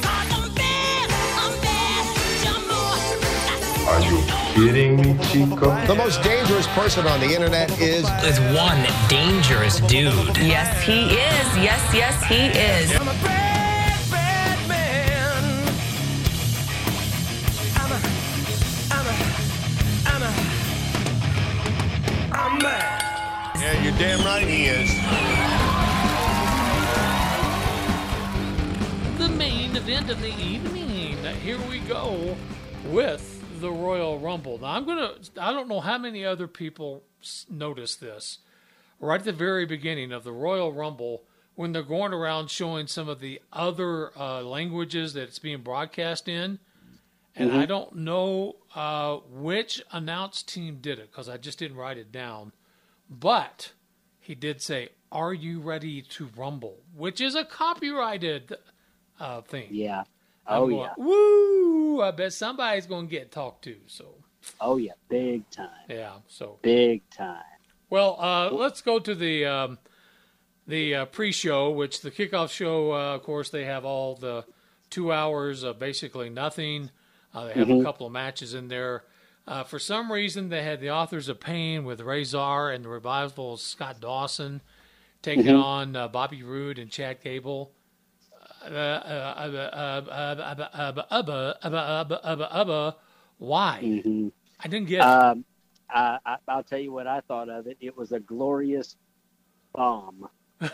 Are 3.92 4.00
you 4.00 4.24
kidding 4.54 4.96
me, 4.96 5.18
Chico? 5.26 5.86
The 5.86 5.96
most 5.96 6.24
dangerous 6.24 6.66
person 6.68 7.06
on 7.08 7.20
the 7.20 7.26
internet 7.26 7.70
is. 7.78 8.10
Is 8.24 8.40
one 8.56 8.88
dangerous 9.10 9.82
dude. 9.82 10.38
Yes, 10.38 10.82
he 10.86 11.12
is. 11.12 11.58
Yes, 11.58 11.94
yes, 11.94 12.24
he 12.24 12.46
is. 12.58 12.96
I'm 12.96 13.10
a 13.10 13.12
bad, 13.22 14.10
bad 14.10 14.70
man. 14.70 15.44
I'm 17.76 17.92
a. 17.92 18.00
I'm 18.96 19.08
a. 19.08 19.16
I'm 20.08 20.24
a. 20.24 20.32
I'm 22.32 22.64
mad. 22.64 23.60
Yeah, 23.60 23.84
you're 23.84 23.98
damn 24.00 24.24
right 24.24 24.48
he 24.48 24.68
is. 24.68 24.90
The 29.18 29.28
main 29.36 29.76
event 29.76 30.10
of 30.10 30.22
the 30.22 30.34
evening. 30.40 31.18
Here 31.44 31.60
we 31.70 31.80
go 31.80 32.38
with 32.86 33.41
the 33.62 33.72
Royal 33.72 34.20
Rumble. 34.20 34.58
Now, 34.60 34.68
I'm 34.68 34.86
going 34.86 34.98
to, 34.98 35.42
I 35.42 35.52
don't 35.52 35.68
know 35.68 35.80
how 35.80 35.98
many 35.98 36.26
other 36.26 36.48
people 36.48 37.04
noticed 37.50 38.02
this. 38.02 38.40
Right 39.00 39.20
at 39.20 39.26
the 39.26 39.32
very 39.32 39.66
beginning 39.66 40.12
of 40.12 40.24
the 40.24 40.32
Royal 40.32 40.72
Rumble, 40.72 41.24
when 41.56 41.72
they're 41.72 41.84
going 41.84 42.14
around 42.14 42.50
showing 42.50 42.88
some 42.88 43.10
of 43.10 43.20
the 43.20 43.42
other 43.52 44.18
uh, 44.18 44.42
languages 44.42 45.14
that 45.14 45.24
it's 45.24 45.40
being 45.40 45.62
broadcast 45.62 46.28
in. 46.28 46.60
And 47.36 47.54
I 47.54 47.66
don't 47.66 47.96
know 47.96 48.58
uh, 48.76 49.18
which 49.30 49.82
announced 49.92 50.50
team 50.50 50.80
did 50.82 51.00
it 51.00 51.12
because 51.12 51.30
I 51.30 51.38
just 51.38 51.60
didn't 51.60 51.78
write 51.78 51.98
it 51.98 52.12
down. 52.12 52.52
But 53.10 53.72
he 54.20 54.36
did 54.36 54.62
say, 54.62 54.90
Are 55.12 55.34
you 55.34 55.62
ready 55.62 56.02
to 56.02 56.30
rumble? 56.36 56.80
Which 56.96 57.22
is 57.22 57.36
a 57.36 57.46
copyrighted 57.46 58.58
uh, 59.20 59.42
thing. 59.42 59.68
Yeah. 59.72 60.04
Oh 60.52 60.68
going, 60.68 60.80
yeah. 60.80 60.94
Woo! 60.98 62.02
I 62.02 62.12
bet 62.12 62.34
somebody's 62.34 62.86
going 62.86 63.08
to 63.08 63.12
get 63.12 63.32
talked 63.32 63.64
to. 63.66 63.76
So, 63.88 64.16
Oh 64.60 64.78
yeah. 64.78 64.94
Big 65.10 65.50
time. 65.50 65.70
yeah. 65.90 66.14
So, 66.28 66.60
Big 66.62 67.02
time. 67.10 67.44
well, 67.90 68.18
uh, 68.20 68.50
let's 68.52 68.82
go 68.82 69.00
to 69.00 69.14
the 69.16 69.46
um, 69.46 69.78
the 70.68 70.96
uh, 70.96 71.06
pre-show, 71.06 71.70
which 71.72 72.02
the 72.02 72.12
kickoff 72.12 72.50
show. 72.52 72.94
Uh, 72.94 73.16
of 73.16 73.24
course, 73.24 73.50
they 73.50 73.66
have 73.66 73.86
all 73.86 74.16
the 74.16 74.46
two 74.90 75.12
hours 75.12 75.64
of 75.64 75.80
basically 75.80 76.30
nothing. 76.30 76.92
Uh, 77.34 77.46
they 77.46 77.54
have 77.54 77.70
a 77.70 77.74
Mhm. 77.74 77.84
couple 77.84 78.06
of 78.08 78.12
matches 78.14 78.54
in 78.54 78.68
there. 78.68 79.04
Uh, 79.48 79.64
for 79.64 79.80
some 79.80 80.12
reason, 80.12 80.50
they 80.50 80.64
had 80.64 80.80
the 80.82 80.92
Authors 80.92 81.28
of 81.30 81.40
Pain 81.40 81.84
with 81.84 82.00
Rezar 82.02 82.72
and 82.72 82.86
the 82.86 82.90
Revival 82.90 83.58
Scott 83.58 84.00
Dawson 84.00 84.62
taking 85.22 85.46
Mhm. 85.46 85.64
on 85.64 85.96
uh, 85.96 86.08
Bobby 86.08 86.44
Roode 86.44 86.78
and 86.78 86.92
Chad 86.92 87.22
Gable. 87.24 87.72
Why? 93.38 93.80
Mhm. 93.84 94.32
I 94.64 94.68
didn't 94.68 94.88
get. 94.88 95.02
Um, 95.02 95.46
I, 95.90 96.20
I, 96.26 96.36
I'll 96.48 96.64
tell 96.64 96.80
you 96.80 96.92
what 96.92 97.08
I 97.08 97.22
thought 97.22 97.50
of 97.50 97.68
it. 97.68 97.78
It 97.82 97.98
was 97.98 98.12
a 98.12 98.20
glorious 98.20 98.96
bomb. 99.74 100.28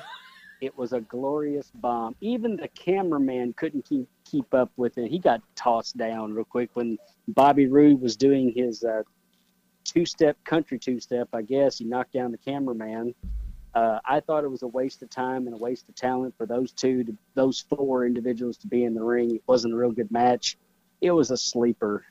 it 0.61 0.77
was 0.77 0.93
a 0.93 1.01
glorious 1.01 1.71
bomb. 1.75 2.15
Even 2.21 2.57
the 2.57 2.67
cameraman 2.67 3.53
couldn't 3.53 3.85
keep 3.85 4.07
keep 4.25 4.53
up 4.53 4.71
with 4.75 4.97
it. 4.97 5.09
He 5.09 5.19
got 5.19 5.41
tossed 5.55 5.97
down 5.97 6.33
real 6.33 6.45
quick 6.45 6.69
when 6.73 6.97
Bobby 7.29 7.67
Roode 7.67 8.01
was 8.01 8.17
doing 8.17 8.51
his 8.55 8.83
uh, 8.83 9.03
two 9.83 10.05
step 10.05 10.37
country 10.43 10.77
two 10.77 10.99
step. 10.99 11.29
I 11.33 11.41
guess 11.41 11.77
he 11.77 11.85
knocked 11.85 12.13
down 12.13 12.31
the 12.31 12.37
cameraman. 12.37 13.15
Uh, 13.73 13.99
I 14.05 14.19
thought 14.21 14.43
it 14.43 14.49
was 14.49 14.63
a 14.63 14.67
waste 14.67 15.03
of 15.03 15.09
time 15.09 15.45
and 15.45 15.53
a 15.53 15.57
waste 15.57 15.87
of 15.89 15.95
talent 15.95 16.35
for 16.37 16.45
those 16.45 16.71
two, 16.71 17.03
to, 17.03 17.17
those 17.35 17.59
four 17.69 18.05
individuals 18.05 18.57
to 18.57 18.67
be 18.67 18.83
in 18.83 18.93
the 18.95 19.03
ring. 19.03 19.35
It 19.35 19.43
wasn't 19.47 19.73
a 19.73 19.77
real 19.77 19.91
good 19.91 20.11
match. 20.11 20.57
It 21.01 21.11
was 21.11 21.29
a 21.31 21.37
sleeper. 21.37 22.03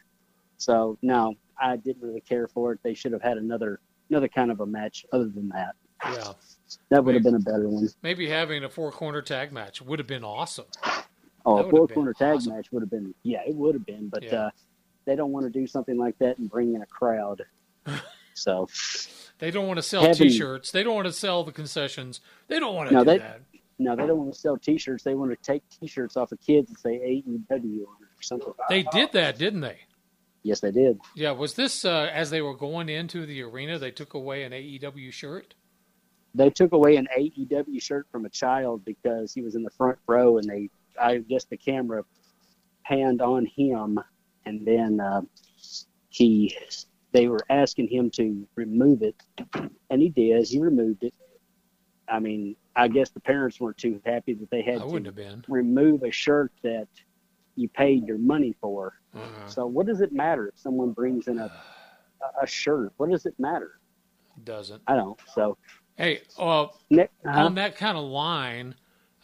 So 0.59 0.97
no, 1.03 1.35
I 1.61 1.77
didn't 1.77 2.03
really 2.03 2.21
care 2.21 2.47
for 2.49 2.73
it. 2.73 2.81
They 2.83 2.95
should 2.95 3.13
have 3.13 3.23
had 3.23 3.37
another 3.37 3.81
another 4.11 4.29
kind 4.29 4.51
of 4.53 4.61
a 4.61 4.67
match 4.67 5.05
other 5.13 5.29
than 5.29 5.49
that. 5.49 5.75
Yeah. 6.05 6.33
That 6.91 7.05
would 7.05 7.15
have 7.15 7.25
been 7.25 7.35
a 7.35 7.41
better 7.41 7.69
one. 7.69 7.89
Maybe 8.03 8.29
having 8.29 8.63
a 8.63 8.69
four 8.69 8.93
corner 8.93 9.23
tag 9.23 9.53
match 9.53 9.83
would 9.83 9.99
have 9.99 10.07
been 10.07 10.25
awesome. 10.25 10.67
Oh, 11.45 11.57
That 11.57 11.67
a 11.67 11.71
four 11.71 11.89
corner 11.89 12.13
tag 12.13 12.47
match 12.47 12.71
would 12.71 12.83
have 12.83 12.91
been 12.91 13.15
yeah, 13.23 13.41
it 13.47 13.55
would 13.55 13.75
have 13.75 13.87
been, 13.87 14.09
but 14.09 14.23
Yeah. 14.23 14.35
uh, 14.37 14.51
they 15.05 15.17
don't 15.17 15.33
want 15.33 15.47
to 15.47 15.51
do 15.51 15.67
something 15.67 15.97
like 15.97 16.19
that 16.19 16.39
and 16.39 16.49
bring 16.49 16.75
in 16.75 16.83
a 16.83 16.87
crowd. 16.87 17.43
so 18.37 18.69
They 19.39 19.51
don't 19.51 19.67
want 19.67 19.79
to 19.79 19.83
sell 19.83 20.03
Having- 20.03 20.29
T-shirts. 20.29 20.71
They 20.71 20.83
don't 20.83 20.95
want 20.95 21.07
to 21.07 21.13
sell 21.13 21.45
the 21.45 21.53
concessions. 21.53 22.21
They 22.49 22.59
don't 22.59 22.75
want 22.75 22.89
to 22.89 22.95
no, 22.95 23.05
do 23.05 23.11
they 23.11 23.19
that. 23.19 23.41
no, 23.79 23.97
they 23.97 24.07
don't 24.07 24.19
want 24.19 24.33
to 24.33 24.39
sell 24.39 24.57
T-shirts. 24.57 25.03
They 25.05 25.15
want 25.15 25.31
to 25.31 25.37
take 25.37 25.63
T-shirts 25.81 26.17
off 26.17 26.33
of 26.33 26.41
kids 26.41 26.71
and 26.71 26.79
say 26.79 27.23
AEW 27.27 27.53
on 27.53 27.61
it 27.61 28.09
or 28.19 28.23
something. 28.23 28.53
They 28.69 28.83
did 28.85 29.13
that, 29.13 29.39
didn't 29.39 29.61
they? 29.61 29.79
Yes, 30.43 30.61
they 30.61 30.71
did. 30.71 31.01
Yeah. 31.17 31.33
Was 31.33 31.55
this 31.55 31.85
uh, 31.85 32.09
as 32.13 32.31
they 32.31 32.41
were 32.41 32.55
going 32.55 32.89
into 32.89 33.27
the 33.27 33.43
arena? 33.43 33.79
They 33.79 33.91
took 33.91 34.15
away 34.15 34.45
an 34.45 34.53
AEW 34.53 35.13
shirt. 35.13 35.55
They 36.37 36.51
took 36.51 36.73
away 36.73 36.97
an 36.97 37.09
AEW 37.19 37.83
shirt 37.83 38.07
from 38.13 38.27
a 38.27 38.29
child 38.31 38.85
because 38.85 39.33
he 39.33 39.43
was 39.43 39.55
in 39.55 39.63
the 39.65 39.71
front 39.71 39.99
row, 40.07 40.37
and 40.39 40.49
they, 40.49 40.71
I 41.01 41.19
guess, 41.19 41.47
the 41.47 41.57
camera 41.57 42.05
panned 42.85 43.23
on 43.23 43.47
him, 43.47 43.99
and 44.45 44.65
then 44.65 45.01
uh, 45.01 45.23
he, 46.11 46.57
they 47.17 47.29
were 47.29 47.41
asking 47.49 47.89
him 47.89 48.11
to 48.11 48.47
remove 48.57 49.03
it, 49.03 49.17
and 49.91 50.03
he 50.03 50.11
did. 50.11 50.47
He 50.47 50.61
removed 50.61 51.03
it. 51.03 51.15
I 52.09 52.21
mean, 52.21 52.55
I 52.77 52.89
guess 52.89 53.11
the 53.11 53.21
parents 53.21 53.59
weren't 53.59 53.79
too 53.79 54.01
happy 54.05 54.35
that 54.35 54.51
they 54.51 54.63
had 54.63 54.83
I 54.83 54.87
to 54.89 55.43
remove 55.49 56.03
a 56.03 56.11
shirt 56.11 56.53
that 56.63 56.89
you 57.57 57.69
paid 57.71 58.07
your 58.07 58.19
money 58.19 58.55
for. 58.61 58.95
Uh-uh. 59.15 59.47
So 59.49 59.67
what 59.67 59.87
does 59.87 60.03
it 60.03 60.13
matter 60.13 60.49
if 60.49 60.59
someone 60.59 60.93
brings 60.93 61.27
in 61.27 61.39
a 61.39 61.51
a- 62.43 62.47
shirt? 62.47 62.93
What 62.99 63.11
does 63.11 63.25
it 63.27 63.35
matter? 63.39 63.81
Doesn't. 64.45 64.83
I 64.87 64.95
don't. 64.97 65.19
So 65.35 65.57
Hey, 65.97 66.21
uh, 66.39 66.65
uh-huh. 66.65 66.69
on 67.25 67.55
that 67.55 67.77
kind 67.77 67.97
of 67.97 68.05
line, 68.05 68.75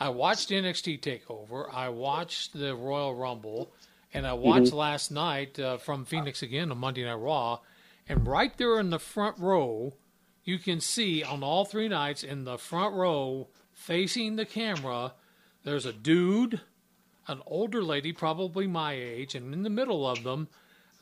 I 0.00 0.08
watched 0.08 0.48
NXT 0.48 1.00
Takeover. 1.00 1.68
I 1.72 1.90
watched 1.90 2.54
the 2.54 2.74
Royal 2.74 3.14
Rumble, 3.14 3.70
and 4.14 4.26
I 4.26 4.32
watched 4.32 4.72
Mhm. 4.72 4.76
last 4.76 5.10
night 5.10 5.58
uh, 5.60 5.76
from 5.76 6.06
Phoenix 6.06 6.42
again 6.42 6.70
on 6.72 6.78
Monday 6.78 7.04
Night 7.04 7.14
Raw. 7.14 7.60
And 8.08 8.26
right 8.26 8.56
there 8.56 8.78
in 8.78 8.90
the 8.90 8.98
front 8.98 9.38
row, 9.38 9.94
you 10.44 10.58
can 10.58 10.80
see 10.80 11.22
on 11.22 11.42
all 11.42 11.64
three 11.64 11.88
nights 11.88 12.22
in 12.22 12.44
the 12.44 12.58
front 12.58 12.94
row, 12.94 13.48
facing 13.72 14.36
the 14.36 14.44
camera, 14.44 15.14
there's 15.64 15.86
a 15.86 15.92
dude, 15.92 16.60
an 17.28 17.40
older 17.46 17.82
lady, 17.82 18.12
probably 18.12 18.66
my 18.66 18.92
age, 18.94 19.34
and 19.34 19.54
in 19.54 19.62
the 19.62 19.70
middle 19.70 20.06
of 20.08 20.24
them, 20.24 20.48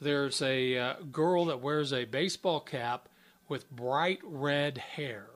there's 0.01 0.40
a 0.43 0.77
uh, 0.77 0.94
girl 1.10 1.47
that 1.47 1.60
wears 1.60 1.93
a 1.93 2.05
baseball 2.05 2.60
cap 2.60 3.09
with 3.48 3.70
bright 3.70 4.20
red 4.22 4.78
hair. 4.78 5.27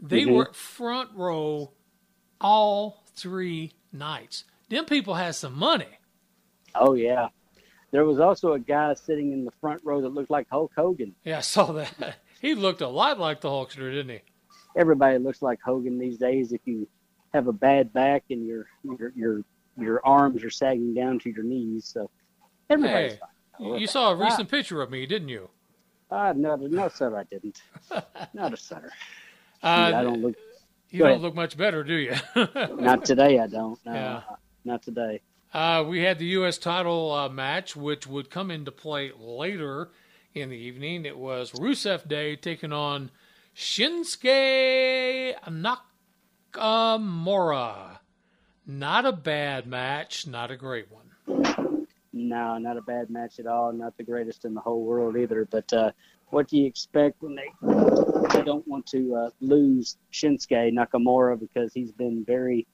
They 0.00 0.22
Mhm. 0.22 0.34
were 0.34 0.52
front 0.52 1.10
row 1.14 1.72
all 2.40 3.04
three 3.14 3.72
nights. 3.92 4.44
Them 4.68 4.84
people 4.86 5.14
had 5.14 5.34
some 5.34 5.56
money. 5.58 5.98
Oh 6.74 6.94
yeah. 6.94 7.28
There 7.92 8.04
was 8.04 8.18
also 8.20 8.52
a 8.54 8.58
guy 8.58 8.94
sitting 8.94 9.32
in 9.32 9.44
the 9.44 9.52
front 9.60 9.80
row 9.84 10.00
that 10.02 10.08
looked 10.10 10.30
like 10.30 10.46
Hulk 10.50 10.72
Hogan. 10.76 11.14
Yeah, 11.24 11.38
I 11.38 11.42
saw 11.42 11.72
that. 11.72 12.16
He 12.42 12.54
looked 12.54 12.82
a 12.82 12.88
lot 12.88 13.18
like 13.18 13.40
the 13.40 13.48
Hulkster, 13.48 13.90
didn't 13.90 14.10
he? 14.10 14.20
Everybody 14.76 15.16
looks 15.18 15.40
like 15.40 15.58
Hogan 15.64 15.98
these 15.98 16.18
days. 16.18 16.52
If 16.52 16.60
you 16.66 16.86
have 17.32 17.46
a 17.48 17.52
bad 17.52 17.94
back 17.94 18.24
and 18.28 18.46
your 18.46 18.66
your 18.84 19.12
your 19.16 19.40
your 19.78 20.00
arms 20.06 20.44
are 20.44 20.50
sagging 20.50 20.92
down 20.92 21.18
to 21.20 21.30
your 21.30 21.42
knees, 21.44 21.86
so 21.86 22.10
everybody's 22.68 23.12
Hey, 23.12 23.18
fine. 23.58 23.78
you 23.80 23.86
saw 23.86 24.10
a 24.10 24.16
recent 24.16 24.50
picture 24.50 24.82
of 24.82 24.90
me, 24.90 25.06
didn't 25.06 25.30
you? 25.30 25.48
Ah, 26.10 26.34
no, 26.36 26.56
no, 26.56 26.88
sir, 26.88 27.16
I 27.16 27.24
didn't. 27.24 27.62
Not 28.34 28.52
a 28.52 28.56
sir. 28.56 28.90
Uh, 29.62 29.68
I 29.96 30.02
don't 30.02 30.20
look. 30.20 30.34
You 30.90 30.98
don't 31.00 31.08
ahead. 31.12 31.20
look 31.22 31.34
much 31.34 31.56
better, 31.56 31.82
do 31.82 31.94
you? 31.94 32.14
Not 32.78 33.06
today. 33.06 33.38
I 33.38 33.46
don't. 33.46 33.78
No, 33.86 33.92
Yeah. 33.94 34.22
not 34.66 34.82
today. 34.82 35.22
Uh, 35.56 35.82
we 35.82 36.02
had 36.02 36.18
the 36.18 36.26
U.S. 36.26 36.58
title 36.58 37.10
uh, 37.10 37.30
match, 37.30 37.74
which 37.74 38.06
would 38.06 38.28
come 38.28 38.50
into 38.50 38.70
play 38.70 39.10
later 39.18 39.88
in 40.34 40.50
the 40.50 40.56
evening. 40.58 41.06
It 41.06 41.16
was 41.16 41.52
Rusev 41.52 42.06
Day 42.06 42.36
taking 42.36 42.74
on 42.74 43.10
Shinsuke 43.56 45.32
Nakamura. 46.54 48.00
Not 48.66 49.06
a 49.06 49.12
bad 49.12 49.66
match, 49.66 50.26
not 50.26 50.50
a 50.50 50.58
great 50.58 50.88
one. 50.92 51.86
No, 52.12 52.58
not 52.58 52.76
a 52.76 52.82
bad 52.82 53.08
match 53.08 53.38
at 53.38 53.46
all. 53.46 53.72
Not 53.72 53.96
the 53.96 54.04
greatest 54.04 54.44
in 54.44 54.52
the 54.52 54.60
whole 54.60 54.84
world 54.84 55.16
either. 55.16 55.48
But 55.50 55.72
uh, 55.72 55.92
what 56.26 56.48
do 56.48 56.58
you 56.58 56.66
expect 56.66 57.22
when 57.22 57.34
they 57.34 57.48
they 58.34 58.42
don't 58.42 58.68
want 58.68 58.84
to 58.88 59.14
uh, 59.14 59.30
lose 59.40 59.96
Shinsuke 60.12 60.70
Nakamura 60.70 61.40
because 61.40 61.72
he's 61.72 61.92
been 61.92 62.26
very, 62.26 62.66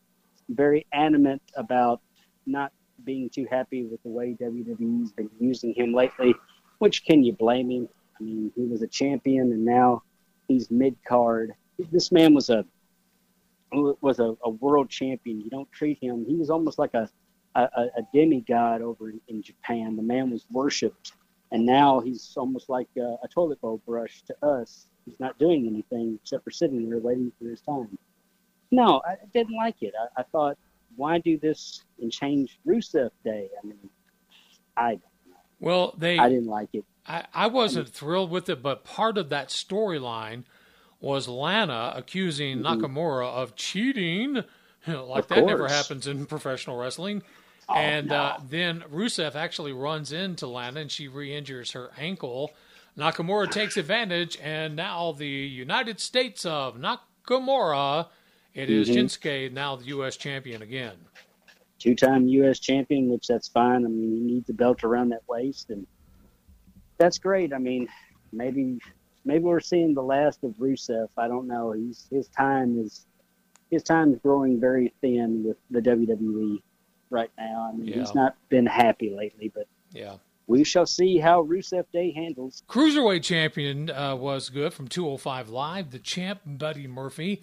very 0.49 0.85
adamant 0.93 1.43
about 1.55 2.01
not 2.47 2.73
being 3.05 3.31
too 3.31 3.47
happy 3.51 3.85
with 3.85 4.03
the 4.03 4.09
way 4.09 4.37
WWE's 4.41 5.13
been 5.13 5.31
using 5.41 5.75
him 5.75 5.93
lately. 5.93 6.35
Which 6.79 7.05
can 7.05 7.23
you 7.23 7.33
blame 7.33 7.71
him? 7.71 7.89
I 8.21 8.23
mean, 8.23 8.53
he 8.55 8.65
was 8.65 8.83
a 8.83 8.87
champion 8.87 9.53
and 9.53 9.65
now 9.65 10.03
he's 10.49 10.71
mid 10.71 10.97
card. 11.07 11.53
This 11.91 12.13
man 12.13 12.35
was 12.35 12.51
a 12.51 12.65
was 13.73 14.19
a, 14.19 14.37
a 14.45 14.51
world 14.51 14.91
champion. 14.91 15.41
You 15.41 15.49
don't 15.49 15.71
treat 15.73 15.99
him. 16.01 16.27
He 16.27 16.35
was 16.35 16.51
almost 16.51 16.79
like 16.79 16.95
a 16.95 17.09
a, 17.55 17.61
a 17.99 18.03
demigod 18.15 18.83
over 18.83 19.11
in, 19.11 19.21
in 19.29 19.43
Japan. 19.43 19.97
The 19.97 20.03
man 20.03 20.31
was 20.31 20.47
worshipped, 20.51 21.13
and 21.51 21.65
now 21.67 22.01
he's 22.01 22.35
almost 22.37 22.69
like 22.69 22.89
a, 22.97 23.17
a 23.23 23.29
toilet 23.29 23.61
bowl 23.61 23.83
brush 23.87 24.23
to 24.23 24.47
us. 24.47 24.87
He's 25.05 25.21
not 25.21 25.39
doing 25.39 25.67
anything 25.67 26.19
except 26.23 26.45
for 26.45 26.51
sitting 26.51 26.89
there 26.89 26.99
waiting 26.99 27.33
for 27.39 27.49
his 27.49 27.61
time. 27.61 27.99
No, 28.71 29.03
I 29.05 29.17
didn't 29.35 29.57
like 29.57 29.83
it. 29.83 29.93
I, 29.99 30.21
I 30.21 30.25
thought, 30.25 30.57
why 30.97 31.19
do 31.19 31.39
this 31.39 31.85
and 32.01 32.11
change 32.11 32.59
Rusev 32.67 33.11
Day? 33.25 33.49
I 33.63 33.67
mean, 33.67 33.91
I 34.77 35.01
Well, 35.61 35.95
they 35.97 36.19
I 36.19 36.29
didn't 36.29 36.47
like 36.47 36.71
it. 36.73 36.85
I, 37.07 37.27
I 37.35 37.47
wasn't 37.49 37.89
thrilled 37.89 38.31
with 38.31 38.49
it, 38.49 38.63
but 38.63 38.85
part 38.85 39.19
of 39.19 39.29
that 39.31 39.49
storyline 39.49 40.45
was 41.01 41.27
Lana 41.27 41.93
accusing 41.97 42.61
Nakamura 42.61 43.29
of 43.29 43.57
cheating. 43.57 44.45
like 44.87 44.87
Mm-hmm. 44.87 45.11
Of 45.13 45.29
that 45.29 45.45
never 45.45 45.69
happens 45.69 46.07
in 46.07 46.27
professional 46.27 46.77
wrestling. 46.77 47.23
Oh, 47.69 47.75
and 47.75 48.09
no. 48.09 48.17
uh, 48.17 48.41
then 48.49 48.85
Rusev 48.93 49.35
actually 49.35 49.73
runs 49.73 50.13
into 50.13 50.47
Lana 50.47 50.81
and 50.81 50.91
she 50.91 51.09
re 51.09 51.35
injures 51.35 51.73
her 51.73 51.91
ankle. 51.97 52.53
Nakamura 52.97 53.51
takes 53.51 53.77
advantage, 53.79 54.37
and 54.43 54.77
now 54.77 55.13
the 55.13 55.27
United 55.27 55.99
States 55.99 56.45
of 56.45 56.77
Nakamura, 56.77 58.09
it 58.55 58.71
is 58.71 58.89
Mhm. 58.89 58.95
Shinsuke, 58.97 59.53
now 59.53 59.77
the 59.77 59.85
U.S. 59.87 60.17
champion 60.17 60.63
again. 60.63 60.97
two-time 61.79 62.29
U.S. 62.29 62.61
champion, 62.61 63.09
which 63.11 63.27
that's 63.27 63.49
fine. 63.49 63.85
I 63.85 63.89
mean, 63.89 64.17
you 64.17 64.23
need 64.25 64.47
the 64.47 64.53
belt 64.53 64.85
around 64.85 65.09
that 65.09 65.23
waist, 65.29 65.71
and 65.71 65.85
that's 66.97 67.19
great. 67.19 67.53
I 67.53 67.59
mean, 67.59 67.89
maybe 68.33 68.79
maybe 69.25 69.43
we're 69.45 69.59
seeing 69.61 69.93
the 69.95 70.03
last 70.03 70.45
of 70.45 70.53
Rusev. 70.61 71.09
I 71.17 71.27
don't 71.29 71.49
know. 71.49 71.73
He's 71.73 72.07
his 72.11 72.29
time 72.29 72.79
is 72.79 73.07
his 73.71 73.83
time 73.83 74.13
is 74.13 74.19
growing 74.21 74.61
very 74.61 74.93
thin 75.01 75.43
with 75.45 75.57
the 75.71 75.81
WWE 75.81 76.63
right 77.11 77.31
now. 77.39 77.71
I 77.73 77.77
mean, 77.77 77.87
Yeah. 77.89 77.97
he's 78.01 78.15
not 78.15 78.37
been 78.49 78.67
happy 78.67 79.11
lately, 79.11 79.51
but 79.53 79.67
Yeah. 79.93 80.19
we 80.47 80.63
shall 80.63 80.87
see 80.87 81.19
how 81.19 81.43
Rusev 81.43 81.87
Day 81.93 82.13
handles. 82.13 82.63
Cruiserweight 82.69 83.23
champion 83.25 83.91
uh, 83.91 84.15
was 84.15 84.51
good 84.51 84.73
from 84.73 84.87
205 84.89 85.49
Live. 85.49 85.91
The 85.91 85.99
champ, 85.99 86.41
Buddy 86.47 86.87
Murphy, 86.87 87.43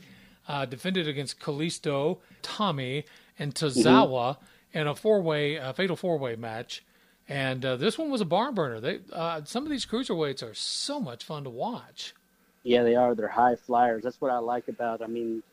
uh, 0.49 0.65
defended 0.65 1.07
against 1.07 1.39
Kalisto, 1.39 2.17
Tommy, 2.41 3.05
and 3.38 3.53
Tozawa 3.53 4.38
in 4.73 4.88
a 4.88 4.95
four-way, 4.95 5.59
uh, 5.59 5.71
fatal 5.73 5.95
four-way 5.95 6.35
match. 6.35 6.84
And 7.30 7.63
uh, 7.63 7.76
this 7.76 7.99
one 7.99 8.09
was 8.09 8.19
a 8.19 8.26
barn 8.26 8.55
burner. 8.55 8.80
They, 8.80 8.99
uh, 9.13 9.41
some 9.45 9.63
of 9.63 9.69
these 9.69 9.85
cruiserweights 9.85 10.41
are 10.41 10.55
so 10.55 10.99
much 10.99 11.23
fun 11.23 11.43
to 11.43 11.51
watch. 11.51 12.15
Yeah, 12.63 12.81
they 12.81 12.95
are. 12.95 13.13
They're 13.13 13.27
high 13.27 13.55
flyers. 13.55 14.03
That's 14.03 14.19
what 14.19 14.31
I 14.31 14.39
like 14.39 14.67
about. 14.67 15.03
I 15.03 15.07
mean, 15.07 15.43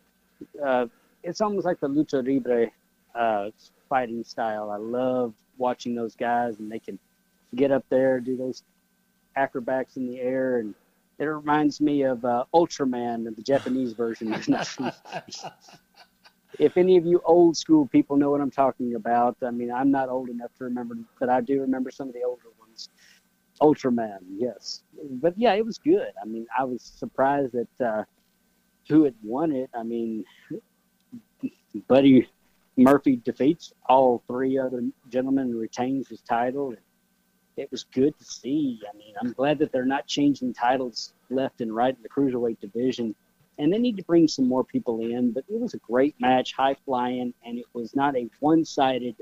uh, 0.65 0.87
it's 1.23 1.43
almost 1.43 1.67
like 1.67 1.79
the 1.79 1.89
lucha 1.89 2.27
libre 2.27 2.71
uh, 3.15 3.51
fighting 3.91 4.25
style. 4.25 4.71
I 4.71 4.77
love 4.77 5.35
watching 5.59 5.95
those 5.95 6.17
guys, 6.17 6.59
and 6.59 6.73
they 6.73 6.79
can 6.79 6.99
get 7.55 7.71
up 7.71 7.85
there, 7.91 8.19
do 8.21 8.37
those 8.37 8.63
acrobats 9.37 9.99
in 9.99 10.09
the 10.09 10.19
air, 10.19 10.59
and 10.59 10.75
it 11.19 11.25
reminds 11.25 11.81
me 11.81 12.03
of 12.03 12.25
uh, 12.25 12.45
Ultraman, 12.55 13.35
the 13.35 13.43
Japanese 13.43 13.93
version. 13.93 14.35
if 16.59 16.77
any 16.77 16.97
of 16.97 17.07
you 17.07 17.21
old 17.25 17.57
school 17.57 17.87
people 17.87 18.17
know 18.17 18.31
what 18.31 18.41
I'm 18.41 18.51
talking 18.51 18.95
about, 18.95 19.37
I 19.43 19.51
mean, 19.51 19.73
I'm 19.73 19.91
not 19.91 20.09
old 20.09 20.29
enough 20.29 20.55
to 20.59 20.65
remember, 20.65 20.97
but 21.19 21.29
I 21.29 21.41
do 21.41 21.61
remember 21.61 21.91
some 21.91 22.09
of 22.09 22.15
the 22.15 22.23
older 22.23 22.49
ones. 22.59 22.91
Ultraman, 23.61 24.19
yes. 24.37 24.83
But 25.13 25.35
yeah, 25.39 25.55
it 25.55 25.65
was 25.65 25.79
good. 25.79 26.13
I 26.23 26.27
mean, 26.27 26.47
I 26.57 26.65
was 26.65 26.83
surprised 26.83 27.55
that 27.55 27.87
uh, 27.87 28.05
who 28.89 29.05
had 29.05 29.15
won 29.23 29.53
it. 29.53 29.71
I 29.75 29.83
mean, 29.83 30.25
Buddy 31.89 32.29
Murphy 32.77 33.17
defeats 33.17 33.73
all 33.89 34.23
three 34.27 34.59
other 34.59 34.83
gentlemen 35.09 35.47
and 35.47 35.59
retains 35.59 36.09
his 36.09 36.21
title. 36.21 36.75
It 37.57 37.71
was 37.71 37.85
good 37.85 38.19
to 38.19 38.25
see. 38.25 38.81
I 38.93 38.97
mean, 38.97 39.15
I'm 39.21 39.33
glad 39.33 39.59
that 39.59 39.73
they're 39.73 39.85
not 39.85 40.07
changing 40.07 40.53
titles 40.53 41.13
left 41.31 41.61
and 41.61 41.75
right 41.75 41.95
in 41.95 42.03
the 42.03 42.09
cruiserweight 42.09 42.61
division. 42.61 43.15
And 43.59 43.73
they 43.73 43.79
need 43.79 43.97
to 43.97 44.03
bring 44.05 44.29
some 44.29 44.47
more 44.47 44.63
people 44.63 45.01
in. 45.01 45.33
But 45.33 45.45
it 45.49 45.59
was 45.59 45.75
a 45.75 45.79
great 45.79 46.15
match, 46.21 46.53
high 46.53 46.77
flying, 46.85 47.33
and 47.45 47.59
it 47.59 47.65
was 47.73 47.97
not 47.97 48.15
a 48.17 48.29
one 48.41 48.65
sided. 48.65 49.17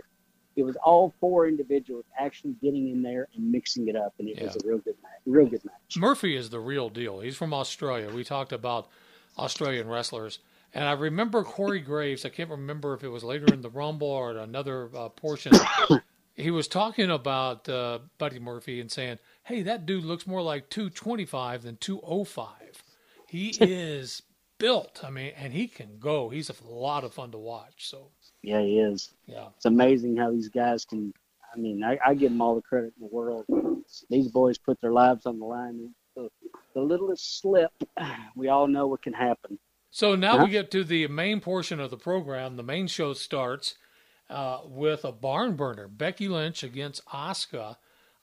It 0.56 0.62
was 0.65 0.77
all 0.85 1.12
four 1.20 1.47
individuals 1.48 2.05
actually 2.19 2.55
getting 2.62 2.89
in 2.89 3.02
there 3.02 3.28
and 3.35 3.51
mixing 3.51 3.89
it 3.89 3.97
up, 3.97 4.15
and 4.19 4.28
it 4.28 4.40
was 4.40 4.56
a 4.56 4.66
real 4.66 4.78
good 4.78 4.97
match. 5.02 5.20
Real 5.27 5.47
good 5.47 5.65
match. 5.65 5.97
Murphy 5.97 6.36
is 6.36 6.51
the 6.51 6.61
real 6.61 6.89
deal. 6.89 7.20
He's 7.20 7.36
from 7.36 7.52
Australia. 7.52 8.11
We 8.12 8.24
talked 8.24 8.52
about 8.52 8.89
Australian 9.39 9.89
wrestlers. 9.89 10.39
And 10.73 10.85
I 10.85 10.93
remember 10.93 11.44
Corey 11.44 11.81
Graves. 11.81 12.24
I 12.24 12.31
can't 12.31 12.51
remember 12.51 12.94
if 12.94 13.05
it 13.05 13.09
was 13.09 13.23
later 13.23 13.52
in 13.52 13.62
the 13.62 13.70
Rumble 13.70 14.09
or 14.09 14.36
another 14.36 14.90
uh, 14.97 15.09
portion. 15.09 15.52
He 16.35 16.51
was 16.51 16.69
talking 16.69 17.11
about 17.11 17.69
uh, 17.69 18.01
Buddy 18.19 18.39
Murphy 18.39 18.81
and 18.81 18.90
saying, 18.90 19.19
"Hey, 19.44 19.62
that 19.62 19.86
dude 19.86 20.05
looks 20.05 20.27
more 20.27 20.43
like 20.43 20.69
225 20.70 21.62
than 21.62 21.77
205. 21.77 22.82
He 23.28 23.48
is 23.61 24.23
built. 24.59 25.02
I 25.05 25.11
mean, 25.11 25.32
and 25.36 25.52
he 25.52 25.66
can 25.69 25.98
go. 25.98 26.28
He's 26.31 26.51
a 26.51 26.55
lot 26.69 27.05
of 27.05 27.12
fun 27.12 27.31
to 27.32 27.39
watch. 27.39 27.89
So 27.89 28.09
Yeah, 28.43 28.61
he 28.62 28.78
is. 28.78 29.11
yeah, 29.27 29.48
It's 29.56 29.65
amazing 29.66 30.16
how 30.16 30.31
these 30.31 30.48
guys 30.48 30.85
can. 30.85 31.12
I 31.55 31.59
mean, 31.59 31.85
I, 31.85 31.98
I 32.05 32.15
give 32.15 32.32
them 32.32 32.40
all 32.40 32.56
the 32.56 32.62
credit 32.62 32.93
in 33.01 33.06
the 33.06 33.15
world. 33.15 33.44
These 34.11 34.28
boys 34.28 34.59
put 34.59 34.81
their 34.81 34.93
lives 34.93 35.24
on 35.27 35.39
the 35.39 35.44
line. 35.44 35.90
The, 36.16 36.28
the 36.74 36.81
littlest 36.81 37.40
slip, 37.40 37.70
we 38.36 38.48
all 38.48 38.66
know 38.66 38.89
what 38.89 39.02
can 39.02 39.12
happen. 39.12 39.59
So 39.90 40.16
now 40.16 40.39
Huh? 40.39 40.44
we 40.47 40.51
get 40.51 40.73
to 40.73 40.82
the 40.82 41.06
main 41.06 41.40
portion 41.40 41.78
of 41.78 41.90
the 41.93 41.97
program. 41.97 42.56
The 42.56 42.65
main 42.65 42.89
show 42.89 43.12
starts 43.12 43.77
uh, 44.30 44.60
with 44.64 45.05
a 45.05 45.12
barn 45.12 45.56
burner. 45.56 45.88
Becky 45.88 46.28
Lynch 46.28 46.62
against 46.62 47.05
Asuka, 47.06 47.76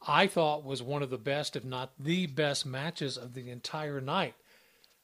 I 0.07 0.27
thought 0.27 0.63
was 0.63 0.81
one 0.81 1.03
of 1.03 1.09
the 1.09 1.17
best, 1.17 1.55
if 1.55 1.63
not 1.63 1.91
the 1.99 2.25
best, 2.27 2.65
matches 2.65 3.17
of 3.17 3.33
the 3.33 3.49
entire 3.49 4.01
night. 4.01 4.35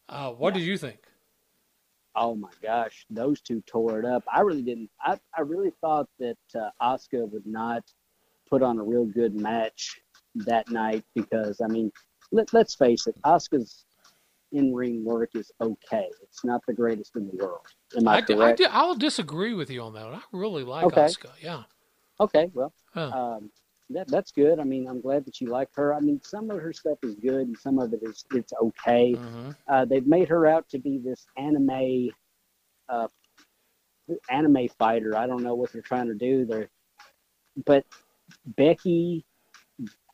Uh, 0.10 0.32
what 0.32 0.54
did 0.54 0.64
you 0.64 0.78
think? 0.78 1.00
Oh 2.16 2.34
my 2.34 2.50
gosh, 2.64 3.06
those 3.10 3.42
two 3.42 3.62
tore 3.68 4.00
it 4.00 4.06
up. 4.06 4.24
I 4.32 4.42
really 4.42 4.64
didn't. 4.64 4.90
I, 5.02 5.20
I 5.38 5.42
really 5.42 5.72
thought 5.82 6.08
that 6.20 6.38
uh, 6.56 6.70
Asuka 6.82 7.30
would 7.30 7.46
not 7.46 7.84
put 8.50 8.64
on 8.64 8.80
a 8.80 8.84
real 8.84 9.06
good 9.06 9.36
match 9.36 10.00
that 10.34 10.70
night 10.72 11.04
because 11.14 11.62
I 11.62 11.68
mean 11.68 11.92
let, 12.32 12.54
let's 12.54 12.76
face 12.76 13.08
it, 13.08 13.16
Asuka's 13.24 13.86
in 14.52 14.74
ring 14.74 15.04
work 15.04 15.32
is 15.36 15.52
okay. 15.62 16.10
It's 16.24 16.44
not 16.44 16.62
the 16.68 16.74
greatest 16.74 17.16
in 17.16 17.28
the 17.28 17.36
world. 17.44 17.66
Am 17.98 18.08
I, 18.08 18.18
I, 18.18 18.22
correct? 18.22 18.62
I, 18.62 18.86
will 18.86 18.96
disagree 18.96 19.54
with 19.54 19.70
you 19.70 19.82
on 19.82 19.94
that. 19.94 20.06
I 20.06 20.22
really 20.32 20.64
like 20.64 20.86
Okay. 20.86 21.02
Asuka. 21.02 21.32
Yeah. 21.42 21.64
Okay, 22.20 22.50
well, 22.54 22.74
Huh. 22.94 23.12
um, 23.12 23.52
that 23.90 24.08
that's 24.08 24.32
good. 24.32 24.60
I 24.60 24.64
mean, 24.64 24.88
I'm 24.88 25.02
glad 25.02 25.26
that 25.26 25.40
you 25.40 25.48
like 25.48 25.70
her. 25.76 25.94
I 25.94 26.00
mean, 26.00 26.20
some 26.24 26.50
of 26.50 26.60
her 26.60 26.74
stuff 26.74 26.98
is 27.04 27.16
good, 27.16 27.48
and 27.48 27.58
some 27.58 27.80
of 27.80 27.94
it 27.94 28.00
is 28.02 28.26
it's 28.34 28.54
okay. 28.62 29.14
Mhm. 29.16 29.56
Uh, 29.68 29.86
they've 29.86 30.08
made 30.08 30.28
her 30.30 30.46
out 30.46 30.68
to 30.70 30.80
be 30.80 30.98
this 30.98 31.28
anime, 31.38 32.10
uh, 32.90 33.08
anime 34.30 34.68
fighter. 34.80 35.16
I 35.16 35.28
don't 35.28 35.44
know 35.44 35.56
what 35.56 35.72
they're 35.72 35.82
trying 35.82 36.08
to 36.08 36.16
do 36.16 36.46
there, 36.46 36.70
but 37.66 37.86
Becky, 38.46 39.26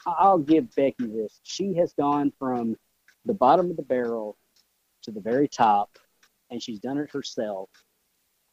I'll 0.05 0.39
give 0.39 0.73
Becky 0.75 1.07
this. 1.07 1.39
She 1.43 1.73
has 1.75 1.93
gone 1.93 2.31
from 2.37 2.77
the 3.25 3.33
bottom 3.33 3.69
of 3.69 3.77
the 3.77 3.83
barrel 3.83 4.37
to 5.03 5.11
the 5.11 5.21
very 5.21 5.47
top, 5.47 5.97
and 6.49 6.61
she's 6.61 6.79
done 6.79 6.97
it 6.97 7.11
herself. 7.11 7.69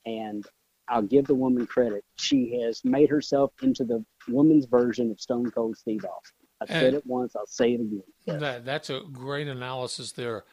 And 0.07 0.45
I'll 0.89 1.03
give 1.03 1.27
the 1.27 1.35
woman 1.35 1.67
credit. 1.67 2.05
She 2.17 2.61
has 2.63 2.85
made 2.85 3.11
herself 3.11 3.53
into 3.63 3.85
the 3.85 4.05
woman's 4.29 4.67
version 4.67 5.11
of 5.11 5.21
Stone 5.21 5.51
Cold 5.51 5.77
Steve 5.77 6.05
Austin. 6.05 6.47
I've 6.61 6.69
said 6.69 6.85
And- 6.87 6.97
it 6.97 7.07
once, 7.07 7.37
I'll 7.37 7.47
say 7.47 7.73
it 7.75 7.81
again. 7.81 8.41
That, 8.41 8.65
that's 8.65 8.91
a 8.91 9.01
great 9.13 9.49
analysis 9.49 10.13
there. 10.13 10.45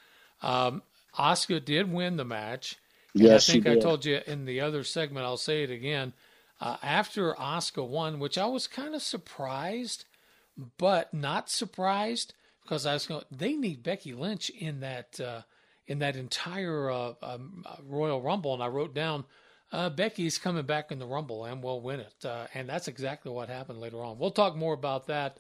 Um, 0.42 0.84
Asuka 1.18 1.64
did 1.64 1.92
win 1.92 2.18
the 2.18 2.26
match. 2.26 2.78
Yes, 3.14 3.50
I 3.50 3.54
think 3.54 3.68
I 3.68 3.80
told 3.80 4.06
you 4.06 4.22
in 4.28 4.46
the 4.46 4.62
other 4.62 4.84
segment, 4.84 5.26
I'll 5.26 5.38
say 5.38 5.64
it 5.64 5.72
again. 5.72 6.14
Uh, 6.62 6.78
after 6.84 7.34
Asuka 7.34 7.88
won, 7.88 8.20
which 8.20 8.38
I 8.38 8.46
was 8.46 8.68
kind 8.68 8.94
of 8.94 9.02
surprised, 9.02 10.06
but 10.78 11.14
not 11.14 11.50
surprised 11.50 12.34
because 12.68 12.86
I 12.86 12.94
was 12.94 13.08
going, 13.08 13.24
they 13.32 13.56
need 13.56 13.82
Becky 13.82 14.14
Lynch 14.14 14.50
in 14.50 14.82
that 14.82 15.20
uh, 15.20 15.42
in 15.88 16.00
that 16.00 16.18
entire 16.18 16.92
uh, 16.92 17.14
um, 17.24 17.64
uh, 17.66 17.78
Royal 17.84 18.22
Rumble, 18.22 18.54
and 18.54 18.62
I 18.62 18.68
wrote 18.68 18.94
down 18.94 19.24
uh, 19.72 19.90
Becky's 19.90 20.38
coming 20.38 20.66
back 20.66 20.92
in 20.92 21.00
the 21.00 21.06
Rumble 21.06 21.46
and 21.46 21.64
will 21.64 21.80
win 21.82 22.02
it, 22.02 22.26
uh, 22.26 22.48
and 22.54 22.68
that's 22.68 22.90
exactly 22.90 23.32
what 23.32 23.48
happened 23.48 23.80
later 23.80 24.04
on. 24.04 24.20
We'll 24.20 24.32
talk 24.32 24.56
more 24.56 24.74
about 24.74 25.08
that 25.08 25.40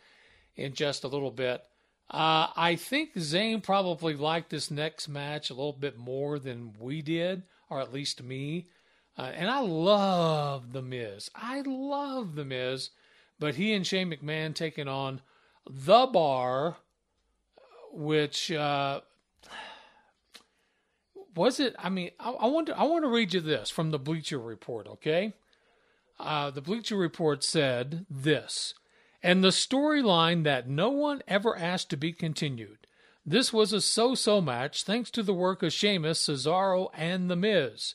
in 0.56 0.74
just 0.74 1.04
a 1.04 1.10
little 1.10 1.32
bit. 1.32 1.62
Uh, 2.10 2.48
I 2.56 2.78
think 2.78 3.12
Zane 3.20 3.60
probably 3.60 4.16
liked 4.16 4.50
this 4.50 4.72
next 4.72 5.10
match 5.10 5.50
a 5.50 5.54
little 5.54 5.74
bit 5.74 5.98
more 5.98 6.40
than 6.40 6.74
we 6.80 7.02
did, 7.02 7.44
or 7.70 7.82
at 7.82 7.92
least 7.92 8.24
me. 8.24 8.68
And 9.18 9.50
I 9.50 9.60
love 9.62 10.72
The 10.74 10.82
Miz. 10.82 11.30
I 11.36 11.64
love 11.66 12.36
The 12.36 12.46
Miz. 12.46 12.92
But 13.40 13.56
he 13.56 13.74
and 13.74 13.86
Shane 13.86 14.12
McMahon 14.12 14.54
taking 14.54 14.88
on 14.88 15.22
The 15.66 16.06
Bar, 16.06 16.78
which 17.92 18.52
uh, 18.52 19.02
was 21.36 21.60
it? 21.60 21.76
I 21.80 21.90
mean, 21.90 22.12
I, 22.20 22.32
I 22.32 22.48
want 22.48 22.68
to 22.68 22.78
I 22.78 22.84
want 22.84 23.04
to 23.04 23.10
read 23.10 23.34
you 23.34 23.42
this 23.42 23.70
from 23.70 23.92
the 23.92 24.00
Bleacher 24.00 24.40
Report. 24.40 24.88
Okay, 24.88 25.34
uh, 26.20 26.52
the 26.52 26.62
Bleacher 26.62 26.98
Report 26.98 27.44
said 27.44 28.06
this, 28.10 28.74
and 29.22 29.44
the 29.44 29.50
storyline 29.50 30.44
that 30.44 30.68
no 30.68 30.90
one 30.90 31.22
ever 31.28 31.58
asked 31.58 31.90
to 31.92 31.98
be 31.98 32.14
continued. 32.14 32.88
This 33.26 33.52
was 33.52 33.74
a 33.74 33.82
so-so 33.82 34.40
match 34.40 34.84
thanks 34.84 35.12
to 35.12 35.22
the 35.22 35.34
work 35.34 35.62
of 35.62 35.74
Sheamus, 35.74 36.26
Cesaro, 36.26 36.88
and 36.96 37.30
The 37.30 37.36
Miz. 37.36 37.94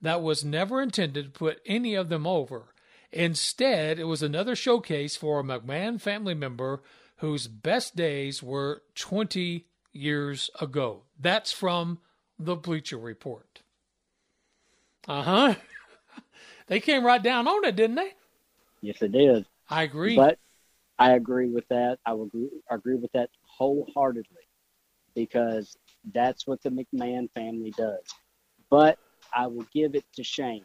That 0.00 0.22
was 0.22 0.44
never 0.44 0.82
intended 0.82 1.26
to 1.26 1.38
put 1.38 1.60
any 1.64 1.94
of 1.94 2.08
them 2.08 2.26
over. 2.26 2.74
Instead, 3.12 4.00
it 4.00 4.04
was 4.04 4.24
another 4.24 4.56
showcase 4.56 5.14
for 5.14 5.38
a 5.38 5.44
McMahon 5.44 6.00
family 6.00 6.34
member 6.34 6.82
whose 7.22 7.46
best 7.46 7.94
days 7.94 8.42
were 8.42 8.82
20 8.96 9.64
years 9.92 10.50
ago. 10.60 11.04
That's 11.16 11.52
from 11.52 12.00
the 12.36 12.56
Bleacher 12.56 12.98
Report. 12.98 13.62
Uh 15.06 15.22
huh. 15.22 15.54
they 16.66 16.80
came 16.80 17.06
right 17.06 17.22
down 17.22 17.46
on 17.46 17.64
it, 17.64 17.76
didn't 17.76 17.94
they? 17.94 18.10
Yes, 18.80 19.00
it 19.02 19.12
did. 19.12 19.46
I 19.70 19.84
agree. 19.84 20.16
But 20.16 20.40
I 20.98 21.12
agree 21.12 21.48
with 21.48 21.68
that. 21.68 22.00
I 22.04 22.12
will 22.14 22.24
agree, 22.24 22.50
agree 22.68 22.96
with 22.96 23.12
that 23.12 23.30
wholeheartedly 23.42 24.48
because 25.14 25.76
that's 26.12 26.44
what 26.48 26.60
the 26.64 26.70
McMahon 26.70 27.30
family 27.30 27.70
does. 27.70 28.02
But 28.68 28.98
I 29.32 29.46
will 29.46 29.66
give 29.72 29.94
it 29.94 30.04
to 30.14 30.24
Shane. 30.24 30.64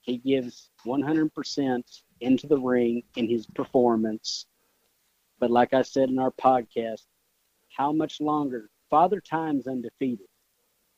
He 0.00 0.16
gives 0.16 0.68
100% 0.84 1.82
into 2.20 2.48
the 2.48 2.58
ring 2.58 3.04
in 3.14 3.28
his 3.28 3.46
performance. 3.46 4.46
But 5.38 5.50
like 5.50 5.74
I 5.74 5.82
said 5.82 6.08
in 6.08 6.18
our 6.18 6.32
podcast, 6.32 7.04
how 7.76 7.92
much 7.92 8.20
longer? 8.20 8.70
Father 8.90 9.20
Time's 9.20 9.66
undefeated. 9.66 10.26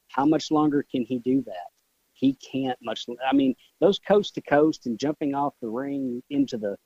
How 0.08 0.24
much 0.24 0.50
longer 0.50 0.84
can 0.90 1.02
he 1.02 1.18
do 1.18 1.42
that? 1.42 1.68
He 2.12 2.34
can't 2.34 2.78
much. 2.82 3.06
I 3.28 3.34
mean, 3.34 3.54
those 3.80 3.98
coast 3.98 4.34
to 4.34 4.42
coast 4.42 4.86
and 4.86 4.98
jumping 4.98 5.34
off 5.34 5.54
the 5.60 5.68
ring 5.68 6.22
into 6.30 6.56
the 6.56 6.76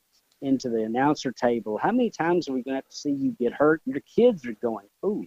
into 0.43 0.69
the 0.69 0.83
announcer 0.83 1.33
table. 1.33 1.79
How 1.79 1.93
many 1.93 2.11
times 2.11 2.49
are 2.49 2.53
we 2.53 2.63
going 2.63 2.73
to 2.73 2.79
have 2.79 2.89
to 2.89 2.97
see 2.97 3.13
you 3.13 3.35
get 3.39 3.53
hurt? 3.53 3.81
Your 3.87 4.01
kids 4.01 4.45
are 4.45 4.57
going, 4.61 4.87
ooh. 5.05 5.25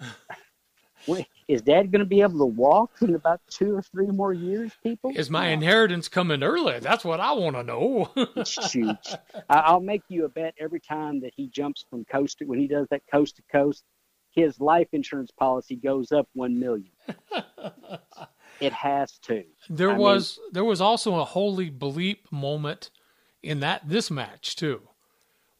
Wait, 1.08 1.26
is 1.48 1.62
dad 1.62 1.90
going 1.90 2.00
to 2.00 2.06
be 2.06 2.22
able 2.22 2.38
to 2.38 2.46
walk 2.46 2.90
in 3.00 3.14
about 3.14 3.40
two 3.48 3.76
or 3.76 3.82
three 3.82 4.06
more 4.06 4.32
years, 4.32 4.72
people? 4.82 5.12
Is 5.14 5.30
my 5.30 5.48
inheritance 5.48 6.08
coming 6.08 6.42
early? 6.42 6.78
That's 6.80 7.04
what 7.04 7.20
I 7.20 7.32
want 7.32 7.56
to 7.56 7.62
know. 7.62 8.10
Shoot. 8.44 9.16
I'll 9.48 9.80
make 9.80 10.02
you 10.08 10.24
a 10.24 10.28
bet 10.28 10.54
every 10.58 10.80
time 10.80 11.20
that 11.20 11.32
he 11.36 11.48
jumps 11.48 11.84
from 11.88 12.04
coast 12.04 12.38
to, 12.38 12.44
when 12.44 12.58
he 12.58 12.66
does 12.66 12.86
that 12.90 13.02
coast 13.10 13.36
to 13.36 13.42
coast, 13.50 13.84
his 14.30 14.60
life 14.60 14.88
insurance 14.92 15.30
policy 15.30 15.76
goes 15.76 16.12
up 16.12 16.28
one 16.32 16.58
million. 16.58 16.90
it 18.60 18.72
has 18.72 19.18
to. 19.22 19.44
There 19.68 19.90
I 19.90 19.92
mean, 19.92 20.02
was 20.02 20.40
there 20.52 20.64
was 20.64 20.80
also 20.80 21.16
a 21.16 21.24
holy 21.24 21.70
bleep 21.70 22.30
moment 22.30 22.90
in 23.42 23.60
that 23.60 23.88
this 23.88 24.10
match 24.10 24.56
too, 24.56 24.88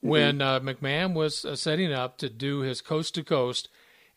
when 0.01 0.43
uh, 0.43 0.61
McMahon 0.61 1.15
was 1.15 1.44
uh, 1.44 1.55
setting 1.56 1.93
up 1.93 2.19
to 2.19 2.28
do 2.28 2.61
his 2.61 2.81
coast 2.81 3.15
to 3.15 3.23
coast, 3.23 3.69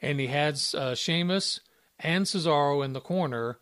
and 0.02 0.20
he 0.20 0.28
had 0.28 0.60
uh, 0.74 0.96
Sheamus 0.96 1.60
and 2.00 2.26
Cesaro 2.26 2.84
in 2.86 2.94
the 2.94 3.02
corner, 3.02 3.58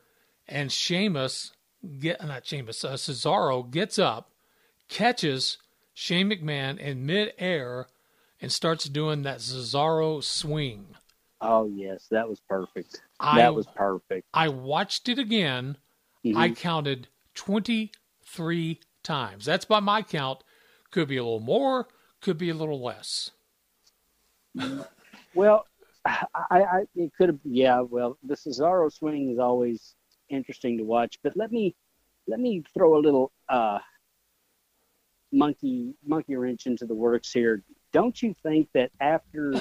and 0.47 0.71
Sheamus 0.71 1.51
get 1.99 2.25
not 2.25 2.45
Sheamus 2.45 2.83
uh, 2.83 2.93
Cesaro 2.93 3.69
gets 3.69 3.97
up, 3.99 4.31
catches 4.89 5.57
Shane 5.93 6.29
McMahon 6.29 6.77
in 6.77 7.05
midair, 7.05 7.87
and 8.41 8.51
starts 8.51 8.85
doing 8.89 9.21
that 9.23 9.39
Cesaro 9.39 10.23
swing. 10.23 10.87
Oh 11.41 11.67
yes, 11.67 12.07
that 12.11 12.27
was 12.27 12.39
perfect. 12.49 13.01
I- 13.19 13.37
that 13.37 13.53
was 13.55 13.67
perfect. 13.67 14.27
I 14.33 14.49
watched 14.49 15.07
it 15.09 15.19
again. 15.19 15.77
I 16.35 16.49
counted 16.49 17.07
23 17.35 18.79
times. 19.03 19.45
That's 19.45 19.65
by 19.65 19.79
my 19.79 20.01
count. 20.01 20.43
Could 20.89 21.07
be 21.07 21.17
a 21.17 21.23
little 21.23 21.39
more, 21.39 21.87
could 22.19 22.37
be 22.39 22.49
a 22.49 22.55
little 22.55 22.81
less. 22.83 23.29
Well, 25.33 25.65
I, 26.05 26.25
I 26.51 26.83
it 26.95 27.11
could 27.17 27.29
have 27.29 27.39
yeah. 27.43 27.81
Well, 27.81 28.17
the 28.23 28.35
Cesaro 28.35 28.91
swing 28.91 29.31
is 29.31 29.39
always 29.39 29.95
interesting 30.29 30.77
to 30.77 30.83
watch, 30.83 31.19
but 31.23 31.35
let 31.35 31.51
me 31.51 31.75
let 32.27 32.39
me 32.39 32.63
throw 32.73 32.97
a 32.97 33.01
little 33.01 33.31
uh, 33.49 33.79
monkey 35.31 35.93
monkey 36.05 36.35
wrench 36.35 36.67
into 36.67 36.85
the 36.85 36.93
works 36.93 37.31
here. 37.31 37.63
Don't 37.91 38.21
you 38.21 38.33
think 38.43 38.69
that 38.73 38.91
after 38.99 39.53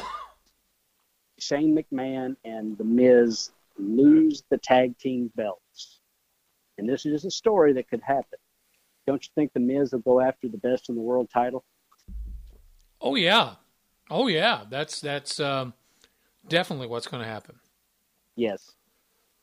Shane 1.39 1.77
McMahon 1.77 2.37
and 2.45 2.77
The 2.77 2.85
Miz 2.85 3.51
lose 3.79 4.43
the 4.51 4.59
tag 4.59 4.99
team 4.99 5.31
belts, 5.35 6.01
and 6.79 6.89
this 6.89 7.07
is 7.07 7.13
just 7.13 7.25
a 7.25 7.31
story 7.31 7.73
that 7.75 7.89
could 7.89 8.03
happen, 8.03 8.39
don't 9.07 9.25
you 9.25 9.31
think 9.35 9.53
The 9.53 9.61
Miz 9.61 9.93
will 9.93 10.01
go 10.01 10.21
after 10.21 10.49
the 10.49 10.59
best 10.59 10.89
in 10.89 10.95
the 10.95 11.01
world 11.01 11.31
title? 11.33 11.65
Oh 13.01 13.15
yeah. 13.15 13.55
Oh 14.11 14.27
yeah. 14.29 14.65
That's 14.69 15.01
that's 15.01 15.41
um, 15.41 15.75
definitely 16.49 16.87
what's 16.87 17.07
going 17.07 17.23
to 17.23 17.29
happen. 17.29 17.57
Yes, 18.37 18.73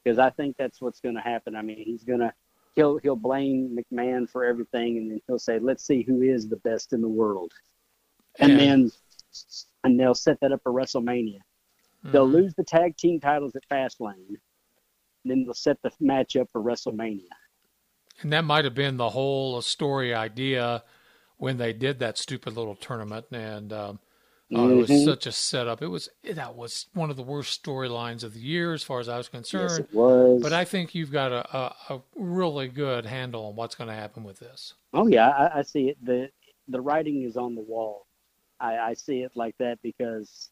because 0.04 0.20
I 0.20 0.30
think 0.32 0.58
that's 0.58 0.82
what's 0.82 1.00
going 1.00 1.16
to 1.16 1.22
happen. 1.22 1.56
I 1.56 1.62
mean, 1.62 1.78
he's 1.84 2.04
going 2.04 2.20
to 2.20 2.34
he'll 2.76 2.98
he'll 2.98 3.16
blame 3.16 3.78
McMahon 3.78 4.30
for 4.30 4.44
everything, 4.44 4.98
and 4.98 5.12
then 5.12 5.22
he'll 5.28 5.40
say, 5.40 5.60
"Let's 5.60 5.86
see 5.86 6.04
who 6.04 6.22
is 6.22 6.50
the 6.50 6.58
best 6.58 6.94
in 6.94 7.02
the 7.02 7.10
world," 7.10 7.52
and, 8.40 8.52
And- 8.52 8.60
then 8.60 8.92
and 9.84 10.00
they'll 10.00 10.14
set 10.16 10.40
that 10.42 10.52
up 10.52 10.62
for 10.64 10.72
WrestleMania. 10.72 11.40
They'll 12.04 12.28
Mhm. 12.28 12.34
lose 12.34 12.54
the 12.56 12.64
tag 12.64 12.98
team 12.98 13.20
titles 13.20 13.56
at 13.56 13.68
Fastlane, 13.70 14.28
and 14.28 14.38
then 15.24 15.44
they'll 15.46 15.54
set 15.54 15.82
the 15.82 15.92
match 16.00 16.36
up 16.36 16.50
for 16.52 16.62
WrestleMania. 16.62 17.30
And 18.22 18.34
that 18.34 18.44
might 18.44 18.66
have 18.66 18.76
been 18.76 18.98
the 18.98 19.12
whole 19.12 19.62
story 19.62 20.14
idea 20.14 20.84
when 21.38 21.58
they 21.58 21.74
did 21.74 22.00
that 22.00 22.18
stupid 22.18 22.56
little 22.56 22.76
tournament. 22.76 23.26
And 23.32 23.72
um, 23.74 24.00
oh, 24.54 24.70
it 24.70 24.76
was 24.76 24.90
Mhm. 24.90 25.06
such 25.06 25.26
a 25.26 25.32
setup. 25.32 25.82
It 25.82 25.88
was 25.88 26.10
that 26.24 26.56
was 26.56 26.88
one 26.94 27.10
of 27.10 27.16
the 27.18 27.24
worst 27.24 27.64
storylines 27.64 28.24
of 28.24 28.34
the 28.34 28.40
year, 28.40 28.74
as 28.74 28.84
far 28.84 29.00
as 29.00 29.10
I 29.10 29.18
was 29.18 29.30
concerned. 29.30 29.70
Yes, 29.70 29.80
it 29.80 29.94
was. 29.94 30.42
But 30.42 30.54
I 30.54 30.66
think 30.66 30.94
you've 30.96 31.12
got 31.12 31.32
a, 31.32 31.58
a, 31.58 31.76
a 31.96 32.02
really 32.16 32.68
good 32.68 33.06
handle 33.06 33.46
on 33.46 33.56
what's 33.56 33.76
going 33.76 33.88
to 33.90 33.94
happen 33.96 34.24
with 34.24 34.40
this. 34.40 34.74
Oh 34.94 35.08
yeah, 35.08 35.30
I, 35.30 35.60
I 35.60 35.62
see 35.62 35.90
it. 35.90 35.98
the 36.04 36.30
The 36.68 36.82
writing 36.82 37.24
is 37.24 37.38
on 37.38 37.56
the 37.56 37.62
wall. 37.62 38.08
I, 38.60 38.78
I 38.78 38.94
see 38.94 39.22
it 39.22 39.32
like 39.36 39.58
that 39.58 39.82
because 39.82 40.50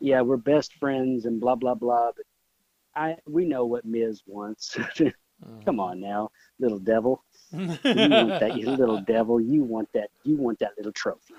yeah, 0.00 0.22
we're 0.22 0.36
best 0.36 0.74
friends 0.74 1.24
and 1.26 1.40
blah 1.40 1.54
blah 1.54 1.74
blah. 1.74 2.12
But 2.16 2.26
I 2.94 3.16
we 3.26 3.44
know 3.44 3.66
what 3.66 3.84
Miz 3.84 4.22
wants. 4.26 4.76
Come 5.66 5.80
on 5.80 6.00
now, 6.00 6.30
little 6.58 6.78
devil. 6.78 7.22
You 7.54 7.66
want 7.84 8.40
that, 8.40 8.56
you 8.56 8.70
little 8.70 9.00
devil. 9.00 9.40
You 9.40 9.62
want 9.64 9.88
that. 9.94 10.10
You 10.24 10.36
want 10.36 10.58
that 10.60 10.72
little 10.76 10.92
trophy. 10.92 11.34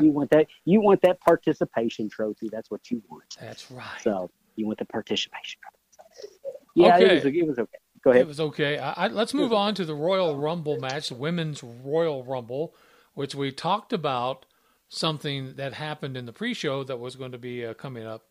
You 0.00 0.10
want 0.10 0.30
that. 0.30 0.46
You 0.64 0.80
want 0.80 1.02
that 1.02 1.20
participation 1.20 2.08
trophy. 2.08 2.48
That's 2.50 2.70
what 2.70 2.90
you 2.90 3.02
want. 3.10 3.36
That's 3.40 3.70
right. 3.70 4.00
So 4.02 4.30
you 4.56 4.66
want 4.66 4.78
the 4.78 4.84
participation 4.84 5.60
trophy. 5.62 6.32
Yeah, 6.74 6.96
Okay. 6.96 7.04
it, 7.16 7.24
was, 7.24 7.34
it 7.34 7.46
was 7.46 7.58
okay. 7.58 7.78
Go 8.04 8.10
ahead. 8.10 8.22
It 8.22 8.28
was 8.28 8.40
okay. 8.40 8.78
I, 8.78 8.92
I, 8.92 9.08
let's 9.08 9.34
move 9.34 9.52
on 9.52 9.74
to 9.76 9.84
the 9.84 9.94
Royal 9.94 10.36
Rumble 10.36 10.78
match, 10.78 11.08
the 11.08 11.14
Women's 11.14 11.62
Royal 11.62 12.22
Rumble, 12.22 12.74
which 13.14 13.34
we 13.34 13.50
talked 13.50 13.92
about 13.92 14.46
something 14.88 15.54
that 15.56 15.72
happened 15.74 16.16
in 16.16 16.26
the 16.26 16.32
pre-show 16.32 16.84
that 16.84 16.98
was 17.00 17.16
going 17.16 17.32
to 17.32 17.38
be 17.38 17.64
uh, 17.66 17.74
coming 17.74 18.06
up 18.06 18.26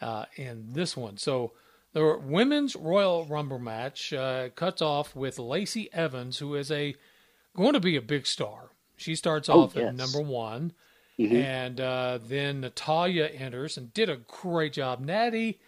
uh, 0.00 0.24
in 0.36 0.72
this 0.72 0.96
one. 0.96 1.18
So 1.18 1.52
the 1.92 2.18
Women's 2.22 2.76
Royal 2.76 3.24
Rumble 3.24 3.58
match 3.58 4.12
uh, 4.12 4.50
cuts 4.50 4.80
off 4.82 5.14
with 5.16 5.38
Lacey 5.38 5.92
Evans, 5.92 6.38
who 6.38 6.54
is 6.54 6.70
a 6.70 6.94
going 7.56 7.72
to 7.72 7.80
be 7.80 7.96
a 7.96 8.02
big 8.02 8.26
star. 8.26 8.70
She 8.96 9.14
starts 9.14 9.48
Oh, 9.48 9.62
off 9.62 9.76
at 9.76 9.94
number 9.94 10.20
one, 10.20 10.72
Mhm. 11.18 11.32
and 11.42 11.80
uh, 11.80 12.18
then 12.22 12.60
Natalya 12.60 13.26
enters 13.26 13.76
and 13.76 13.92
did 13.92 14.08
a 14.08 14.16
great 14.16 14.74
job. 14.74 15.00
Natty, 15.00 15.58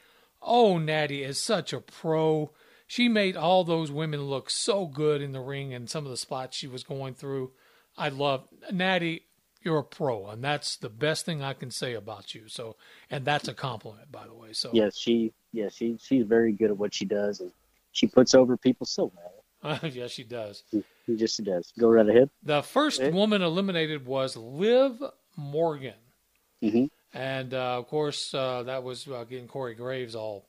oh 0.41 0.79
Natty 0.79 1.23
is 1.25 1.41
such 1.41 1.73
a 1.73 1.81
pro. 1.81 2.51
She 2.87 3.09
made 3.09 3.37
all 3.37 3.65
those 3.65 3.91
women 3.91 4.23
look 4.25 4.51
so 4.51 4.87
good 4.87 5.23
in 5.23 5.33
the 5.33 5.41
ring 5.41 5.73
and 5.73 5.89
some 5.89 6.05
of 6.05 6.11
the 6.11 6.17
spots 6.17 6.57
she 6.57 6.69
was 6.69 6.85
going 6.85 7.15
through. 7.15 7.53
I 7.97 8.11
love 8.11 8.47
Natty. 8.71 9.27
You're 9.63 9.79
a 9.79 9.85
pro, 9.85 10.27
and 10.27 10.43
that's 10.43 10.77
the 10.77 10.89
best 10.91 11.25
thing 11.25 11.41
I 11.43 11.53
can 11.53 11.71
say 11.71 11.95
about 11.95 12.35
you. 12.35 12.49
So, 12.49 12.77
and 13.11 13.25
that's 13.25 13.47
a 13.49 13.55
compliment, 13.55 14.11
by 14.11 14.27
the 14.27 14.35
way. 14.35 14.53
So, 14.53 14.71
Yes, 14.73 14.99
she. 14.99 15.33
Yes, 15.53 15.75
she. 15.75 15.99
She's 16.03 16.25
very 16.25 16.53
good 16.53 16.71
at 16.71 16.77
what 16.77 16.95
she 16.95 17.05
does, 17.05 17.41
and 17.41 17.53
she 17.93 18.07
puts 18.07 18.35
over 18.35 18.57
people 18.57 18.87
so 18.87 19.13
well. 19.15 19.79
yes, 19.93 20.11
she 20.13 20.25
does. 20.25 20.65
She 20.73 21.17
just 21.17 21.43
does. 21.45 21.73
Go 21.79 21.89
right 21.89 22.09
ahead. 22.09 22.31
The 22.43 22.63
first 22.63 23.01
Eh? 23.01 23.11
woman 23.11 23.43
eliminated 23.43 24.07
was 24.07 24.37
Liv 24.37 25.03
Morgan. 25.37 25.95
Mhm. 26.63 26.89
And 27.15 27.53
uh, 27.55 27.79
of 27.79 27.87
course, 27.89 28.33
uh, 28.35 28.63
that 28.65 28.83
was 28.83 29.07
uh, 29.07 29.25
getting 29.25 29.47
Corey 29.47 29.75
Graves 29.75 30.15
all, 30.15 30.49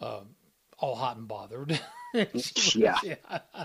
uh, 0.00 0.20
all 0.78 0.94
hot 0.96 1.16
and 1.16 1.26
bothered. 1.26 1.80
She 2.36 2.80
was- 2.82 3.02
Yeah. 3.02 3.38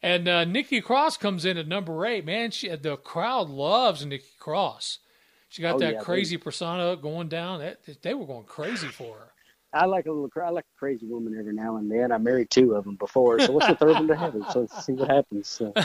And 0.00 0.28
uh, 0.28 0.44
Nikki 0.44 0.80
Cross 0.80 1.16
comes 1.16 1.44
in 1.44 1.58
at 1.58 1.66
number 1.66 2.06
eight. 2.06 2.24
Man, 2.24 2.52
she 2.52 2.68
the 2.68 2.96
crowd 2.96 3.48
loves 3.50 4.06
Nikki 4.06 4.26
Cross. 4.38 5.00
She 5.48 5.60
got 5.60 5.74
Oh, 5.74 5.78
that 5.80 5.92
yeah, 5.92 5.98
they- 5.98 6.04
crazy 6.04 6.36
persona 6.36 6.96
going 6.96 7.28
down. 7.28 7.58
That 7.58 8.02
they 8.02 8.14
were 8.14 8.24
going 8.26 8.44
crazy 8.44 8.86
for 8.86 9.16
her. 9.18 9.32
I 9.72 9.84
like 9.86 10.06
a 10.06 10.10
little. 10.10 10.28
cra- 10.30 10.46
I 10.48 10.50
like 10.50 10.64
a 10.64 10.78
crazy 10.78 11.06
woman 11.06 11.36
every 11.38 11.52
now 11.52 11.76
and 11.76 11.90
then. 11.90 12.10
I 12.12 12.18
married 12.18 12.50
two 12.50 12.74
of 12.74 12.84
them 12.84 12.96
before, 12.96 13.38
so 13.40 13.52
what's 13.52 13.66
the 13.66 13.74
third 13.76 13.90
one 13.98 14.08
to 14.08 14.16
heaven? 14.16 14.44
So 14.52 14.60
let's 14.60 14.84
see 14.84 14.92
what 14.92 15.10
happens. 15.10 15.48
So. 15.48 15.72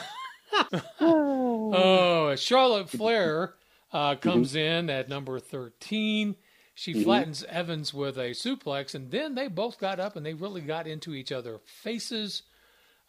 Oh, 1.00 2.36
Charlotte 2.36 2.90
Flair 2.90 3.56
uh, 3.92 4.12
Mm-hmm. 4.16 4.20
comes 4.30 4.56
in 4.56 4.90
at 4.90 5.10
number 5.10 5.40
13. 5.40 6.36
She 6.76 6.94
Mhm. 6.94 7.04
flattens 7.04 7.44
Evans 7.46 7.94
with 7.94 8.18
a 8.18 8.32
suplex, 8.32 8.96
and 8.96 9.12
then 9.12 9.36
they 9.36 9.48
both 9.48 9.80
got 9.80 10.00
up 10.00 10.16
and 10.16 10.26
they 10.26 10.34
really 10.34 10.62
got 10.62 10.88
into 10.88 11.14
each 11.14 11.32
other's 11.32 11.60
faces. 11.66 12.44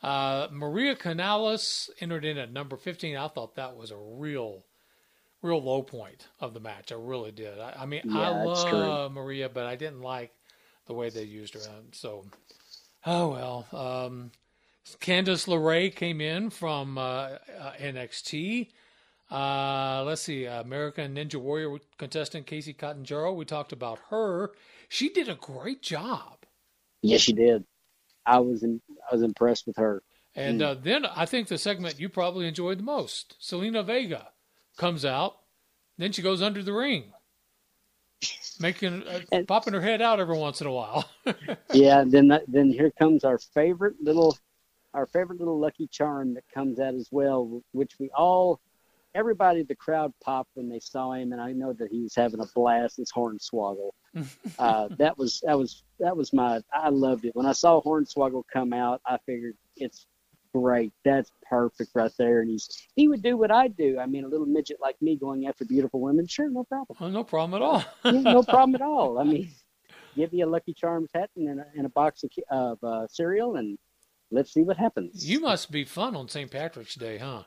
Uh, 0.03 0.49
Maria 0.51 0.95
Kanellis 0.97 1.89
entered 2.01 2.25
in 2.25 2.37
at 2.39 2.53
number 2.53 2.77
15. 2.77 3.17
I 3.17 3.29
thought 3.29 3.55
that 3.57 3.77
was 3.77 3.91
a 3.91 3.97
real, 3.97 4.65
real 5.43 5.63
low 5.63 5.83
point 5.83 6.29
of 6.41 6.53
the 6.53 6.61
match. 6.61 6.93
I 6.93 6.97
really 6.97 7.33
did. 7.33 7.59
I, 7.59 7.75
I 7.81 7.87
mean, 7.87 8.03
I 8.13 8.29
Yeah, 8.31 8.45
true. 8.69 8.81
love 8.81 9.13
Maria, 9.13 9.49
but 9.49 9.65
I 9.67 9.77
didn't 9.77 10.03
like 10.03 10.33
the 10.87 10.95
way 10.95 11.11
they 11.11 11.25
used 11.25 11.55
her. 11.55 11.61
So, 11.93 12.27
oh 13.07 13.31
well. 13.31 13.67
Um, 13.73 14.33
Candice 15.01 15.49
LeRae 15.49 15.95
came 15.95 16.21
in 16.21 16.51
from 16.51 16.99
uh, 16.99 17.03
uh, 17.61 17.73
NXT. 17.81 18.71
Uh, 19.31 20.05
let's 20.05 20.23
see, 20.23 20.47
American 20.47 21.15
Ninja 21.17 21.37
Warrior 21.37 21.79
contestant 21.99 22.47
Kacy 22.47 22.77
Catanzaro. 22.77 23.33
We 23.35 23.45
talked 23.47 23.73
about 23.73 23.99
her. 24.11 24.53
She 24.89 25.09
did 25.11 25.29
a 25.29 25.35
great 25.37 25.83
job. 25.83 26.39
Yes, 27.03 27.23
she 27.23 27.33
did. 27.35 27.65
I 28.27 28.41
was 28.41 28.63
in, 28.63 28.81
I 29.11 29.15
was 29.15 29.23
impressed 29.23 29.67
with 29.67 29.77
her. 29.77 30.03
And 30.37 30.61
Mm. 30.61 30.63
uh, 30.63 30.75
then 30.75 31.07
I 31.07 31.27
think 31.27 31.49
the 31.49 31.59
segment 31.59 32.01
you 32.01 32.11
probably 32.11 32.49
enjoyed 32.49 32.81
the 32.81 32.85
most, 32.85 33.37
Zelina 33.41 33.85
Vega 33.87 34.31
comes 34.79 35.05
out, 35.05 35.39
then 35.99 36.13
she 36.13 36.23
goes 36.23 36.43
under 36.43 36.63
the 36.63 36.75
ring, 36.75 37.14
making 38.61 39.05
uh, 39.07 39.43
popping 39.47 39.75
her 39.75 39.81
head 39.81 40.03
out 40.03 40.21
every 40.21 40.39
once 40.39 40.61
in 40.61 40.67
a 40.67 40.73
while. 40.73 41.09
yeah, 41.73 42.05
then 42.07 42.29
that, 42.29 42.43
then 42.49 42.71
here 42.71 42.93
comes 42.99 43.25
our 43.25 43.39
favorite 43.39 43.97
little 44.01 44.37
our 44.93 45.07
favorite 45.07 45.41
little 45.41 45.59
lucky 45.59 45.89
charm 45.89 46.35
that 46.35 46.45
comes 46.53 46.79
out 46.79 46.95
as 46.95 47.09
well, 47.11 47.63
which 47.73 47.93
we 47.99 48.11
all 48.17 48.61
everybody 49.15 49.63
the 49.63 49.75
crowd 49.75 50.13
popped 50.23 50.51
when 50.55 50.69
they 50.69 50.81
saw 50.81 51.13
him, 51.13 51.33
and 51.33 51.41
I 51.41 51.53
know 51.53 51.73
that 51.73 51.91
he 51.91 52.03
was 52.03 52.15
having 52.15 52.41
a 52.41 52.47
blast. 52.55 52.99
It's 52.99 53.13
Hornswoggle. 53.13 53.91
uh, 54.59 54.89
that 54.99 55.17
was 55.19 55.43
that 55.45 55.59
was 55.59 55.83
that 56.01 56.17
was 56.17 56.33
my 56.33 56.61
I 56.73 56.89
loved 56.89 57.25
it 57.25 57.35
when 57.35 57.47
I 57.47 57.53
saw 57.53 57.81
Hornswoggle 57.83 58.45
come 58.53 58.73
out. 58.73 59.01
I 59.07 59.19
figured 59.27 59.57
it's 59.77 60.07
great. 60.55 60.93
That's 61.05 61.31
perfect 61.49 61.91
right 61.95 62.13
there. 62.19 62.41
And 62.41 62.51
he's 62.51 62.69
he 62.95 63.09
would 63.09 63.23
do 63.23 63.37
what 63.37 63.51
I 63.51 63.69
do. 63.69 63.99
I 63.99 64.07
mean, 64.07 64.25
a 64.25 64.29
little 64.29 64.47
midget 64.47 64.79
like 64.81 65.01
me 65.03 65.17
going 65.17 65.47
after 65.47 65.65
beautiful 65.65 66.01
women, 66.01 66.27
sure, 66.27 66.49
no 66.49 66.65
problem. 66.65 66.97
Oh, 67.01 67.09
no 67.09 67.25
problem 67.25 67.61
at 67.61 67.65
all. 67.65 67.85
Yeah, 68.05 68.21
no 68.33 68.43
problem 68.55 68.75
at 68.75 68.83
all. 68.83 69.19
I 69.19 69.25
mean, 69.25 69.51
give 70.17 70.33
me 70.33 70.43
a 70.43 70.47
Lucky 70.47 70.73
Charms 70.75 71.11
hat 71.15 71.31
and 71.37 71.61
a, 71.61 71.65
and 71.77 71.87
a 71.87 71.91
box 71.91 72.23
of, 72.25 72.31
of 72.51 72.85
uh, 72.85 73.07
cereal, 73.09 73.57
and 73.57 73.79
let's 74.31 74.53
see 74.53 74.63
what 74.63 74.77
happens. 74.77 75.29
you 75.29 75.41
must 75.41 75.71
be 75.71 75.85
fun 75.85 76.15
on 76.15 76.29
St. 76.29 76.51
Patrick's 76.51 76.95
Day, 76.95 77.19
huh? 77.19 77.43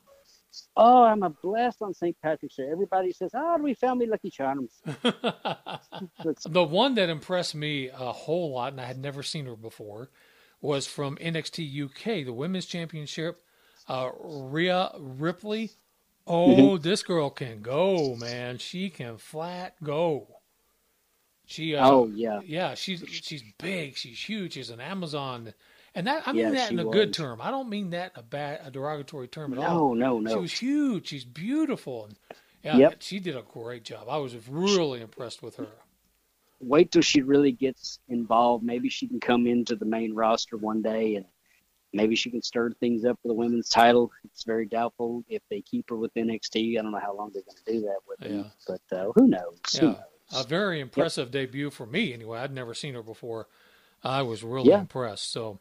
Oh, 0.75 1.03
I'm 1.03 1.21
a 1.21 1.29
blast 1.29 1.81
on 1.81 1.93
St. 1.93 2.17
Patrick's 2.21 2.55
Day. 2.55 2.67
Everybody 2.71 3.11
says, 3.11 3.31
"Oh, 3.35 3.57
we 3.61 3.73
found 3.75 3.99
me 3.99 4.07
Lucky 4.07 4.29
Charms." 4.31 4.81
The 6.45 6.63
one 6.63 6.95
that 6.95 7.09
impressed 7.09 7.53
me 7.55 7.89
a 7.89 8.11
whole 8.11 8.53
lot, 8.53 8.71
and 8.73 8.81
I 8.81 8.85
had 8.85 8.97
never 8.97 9.23
seen 9.23 9.45
her 9.45 9.55
before, 9.55 10.09
was 10.61 10.87
from 10.87 11.17
NXT 11.17 11.85
UK, 11.85 12.25
the 12.25 12.33
Women's 12.33 12.65
Championship. 12.65 13.41
Uh, 13.87 14.09
Rhea 14.19 14.91
Ripley. 14.99 15.71
Oh, 16.25 16.47
Mm-hmm. 16.49 16.81
this 16.83 17.03
girl 17.03 17.29
can 17.29 17.61
go, 17.61 18.15
man. 18.15 18.57
She 18.57 18.89
can 18.89 19.17
flat 19.17 19.75
go. 19.81 20.27
She. 21.45 21.75
Uh, 21.75 21.89
Oh, 21.89 22.07
yeah. 22.13 22.41
Yeah, 22.45 22.73
she's 22.75 23.03
she's 23.07 23.43
big. 23.57 23.95
She's 23.95 24.19
huge. 24.21 24.53
She's 24.53 24.69
an 24.69 24.81
Amazon, 24.81 25.53
and 25.95 26.07
that 26.07 26.23
I 26.27 26.33
mean 26.33 26.43
Yeah, 26.43 26.51
that 26.51 26.71
in 26.71 26.79
a 26.79 26.85
good 26.85 27.13
term. 27.13 27.39
I 27.41 27.49
don't 27.49 27.69
mean 27.69 27.91
that 27.91 28.11
a 28.15 28.23
bad, 28.23 28.59
a 28.65 28.71
derogatory 28.71 29.29
term 29.29 29.53
at 29.53 29.59
No, 29.59 29.65
all. 29.65 29.95
no, 29.95 30.19
no. 30.19 30.31
She 30.31 30.37
was 30.37 30.51
huge. 30.51 31.07
She's 31.07 31.23
beautiful. 31.23 32.05
And, 32.05 32.17
yeah, 32.63 32.77
Yep. 32.89 32.95
she 32.99 33.19
did 33.19 33.37
a 33.37 33.43
great 33.43 33.85
job. 33.85 34.07
I 34.09 34.17
was 34.17 34.35
really 34.49 34.99
impressed 34.99 35.41
with 35.41 35.55
her. 35.55 35.67
Wait 36.59 36.91
till 36.91 37.01
she 37.01 37.21
really 37.21 37.51
gets 37.51 37.99
involved. 38.09 38.63
Maybe 38.63 38.89
she 38.89 39.07
can 39.07 39.19
come 39.19 39.47
into 39.47 39.75
the 39.75 39.85
main 39.85 40.13
roster 40.13 40.57
one 40.57 40.81
day, 40.81 41.15
and 41.15 41.25
maybe 41.93 42.15
she 42.15 42.31
can 42.31 42.41
stir 42.41 42.71
things 42.71 43.05
up 43.05 43.19
for 43.21 43.27
the 43.27 43.33
women's 43.33 43.69
title. 43.69 44.11
It's 44.25 44.43
very 44.43 44.65
doubtful 44.65 45.23
if 45.29 45.41
they 45.49 45.61
keep 45.61 45.89
her 45.89 45.95
with 45.95 46.13
NXT. 46.15 46.77
I 46.77 46.81
don't 46.81 46.91
know 46.91 46.99
how 46.99 47.15
long 47.15 47.31
they're 47.33 47.43
going 47.43 47.57
to 47.63 47.71
do 47.73 47.81
that 47.81 47.99
with 48.07 48.19
Yeah. 48.19 48.29
them, 48.29 48.51
but 48.67 48.97
uh, 48.97 49.11
who 49.15 49.27
knows? 49.27 49.59
Who 49.73 49.87
knows? 49.87 49.97
a 50.33 50.43
very 50.43 50.79
impressive 50.79 51.31
debut 51.31 51.69
for 51.69 51.85
me. 51.85 52.13
Anyway, 52.13 52.39
I'd 52.39 52.53
never 52.53 52.73
seen 52.73 52.95
her 52.95 53.03
before. 53.03 53.47
I 54.03 54.21
was 54.21 54.43
really 54.43 54.69
Yeah. 54.69 54.79
impressed. 54.79 55.31
So, 55.31 55.59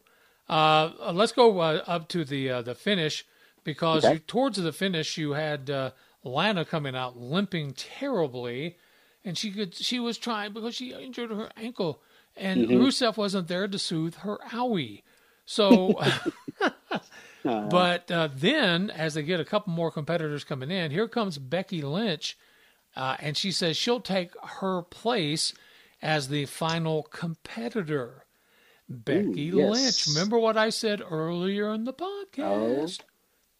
uh, 0.49 0.91
let's 1.13 1.33
go 1.33 1.61
uh, 1.61 1.83
up 1.87 2.09
to 2.09 2.25
the 2.25 2.51
uh, 2.51 2.63
the 2.63 2.75
finish 2.75 3.25
because 3.65 4.05
Okay. 4.05 4.15
you, 4.15 4.19
towards 4.21 4.59
the 4.59 4.73
finish 4.73 5.17
you 5.19 5.33
had 5.33 5.71
uh, 5.71 5.91
Lana 6.25 6.65
coming 6.65 6.97
out 6.97 7.17
limping 7.17 7.73
terribly, 7.75 8.77
and 9.27 9.37
she 9.37 9.51
could 9.51 9.75
she 9.75 10.01
was 10.01 10.17
trying 10.17 10.55
because 10.55 10.75
she 10.75 10.95
injured 10.95 11.31
her 11.31 11.51
ankle, 11.57 12.01
and 12.35 12.69
Mhm. 12.69 12.79
Rusev 12.79 13.19
wasn't 13.19 13.49
there 13.49 13.69
to 13.69 13.79
soothe 13.79 14.15
her 14.17 14.39
owie. 14.53 15.03
So. 15.45 16.01
But 17.45 18.11
uh, 18.11 18.29
then, 18.35 18.91
as 18.91 19.15
they 19.15 19.23
get 19.23 19.39
a 19.39 19.45
couple 19.45 19.73
more 19.73 19.93
competitors 19.93 20.43
coming 20.43 20.69
in, 20.71 20.91
here 20.91 21.07
comes 21.07 21.39
Becky 21.39 21.81
Lynch, 21.81 22.37
uh, 22.97 23.17
and 23.21 23.37
she 23.37 23.53
says 23.53 23.77
she'll 23.77 24.01
take 24.01 24.33
her 24.43 24.83
place 24.83 25.53
as 26.03 26.27
the 26.27 26.47
final 26.47 27.05
competitor. 27.05 28.25
Becky 28.89 29.53
yes. 29.55 29.55
Lynch. 30.09 30.17
Remember 30.17 30.41
what 30.41 30.57
I 30.57 30.71
said 30.71 31.01
earlier 31.09 31.73
in 31.73 31.85
the 31.85 31.93
podcast? 31.93 33.03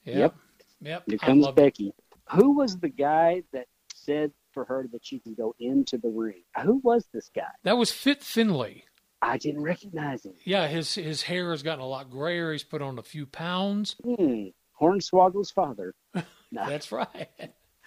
Yep. 0.05 0.35
Yep. 0.81 1.03
Here 1.07 1.19
comes 1.19 1.45
love 1.45 1.57
it. 1.59 1.63
Becky. 1.63 1.93
Who 2.33 2.57
was 2.57 2.79
the 2.79 2.89
guy 2.89 3.45
that 3.53 3.69
said 3.95 4.33
for 4.57 4.65
her 4.65 4.89
that 4.91 5.05
she 5.05 5.19
can 5.19 5.35
go 5.35 5.55
into 5.61 5.99
the 5.99 6.09
ring? 6.09 6.43
Who 6.65 6.81
was 6.83 7.07
this 7.13 7.31
guy? 7.37 7.43
That 7.65 7.77
was 7.77 7.93
Fit 7.93 8.23
Finlay. 8.23 8.85
I 9.21 9.37
didn't 9.37 9.63
recognize 9.63 10.25
him. 10.25 10.33
Yeah, 10.45 10.67
his 10.67 10.95
his 10.95 11.21
hair 11.23 11.51
has 11.51 11.63
gotten 11.63 11.85
a 11.85 11.87
lot 11.87 12.09
grayer. 12.11 12.53
He's 12.53 12.65
put 12.65 12.81
on 12.81 12.99
a 12.99 13.03
few 13.03 13.27
pounds. 13.27 13.97
Hmm. 14.03 14.45
Hornswoggle's 14.81 15.51
father. 15.51 15.95
No. 16.53 16.65
That's 16.69 16.93
right. 16.93 17.29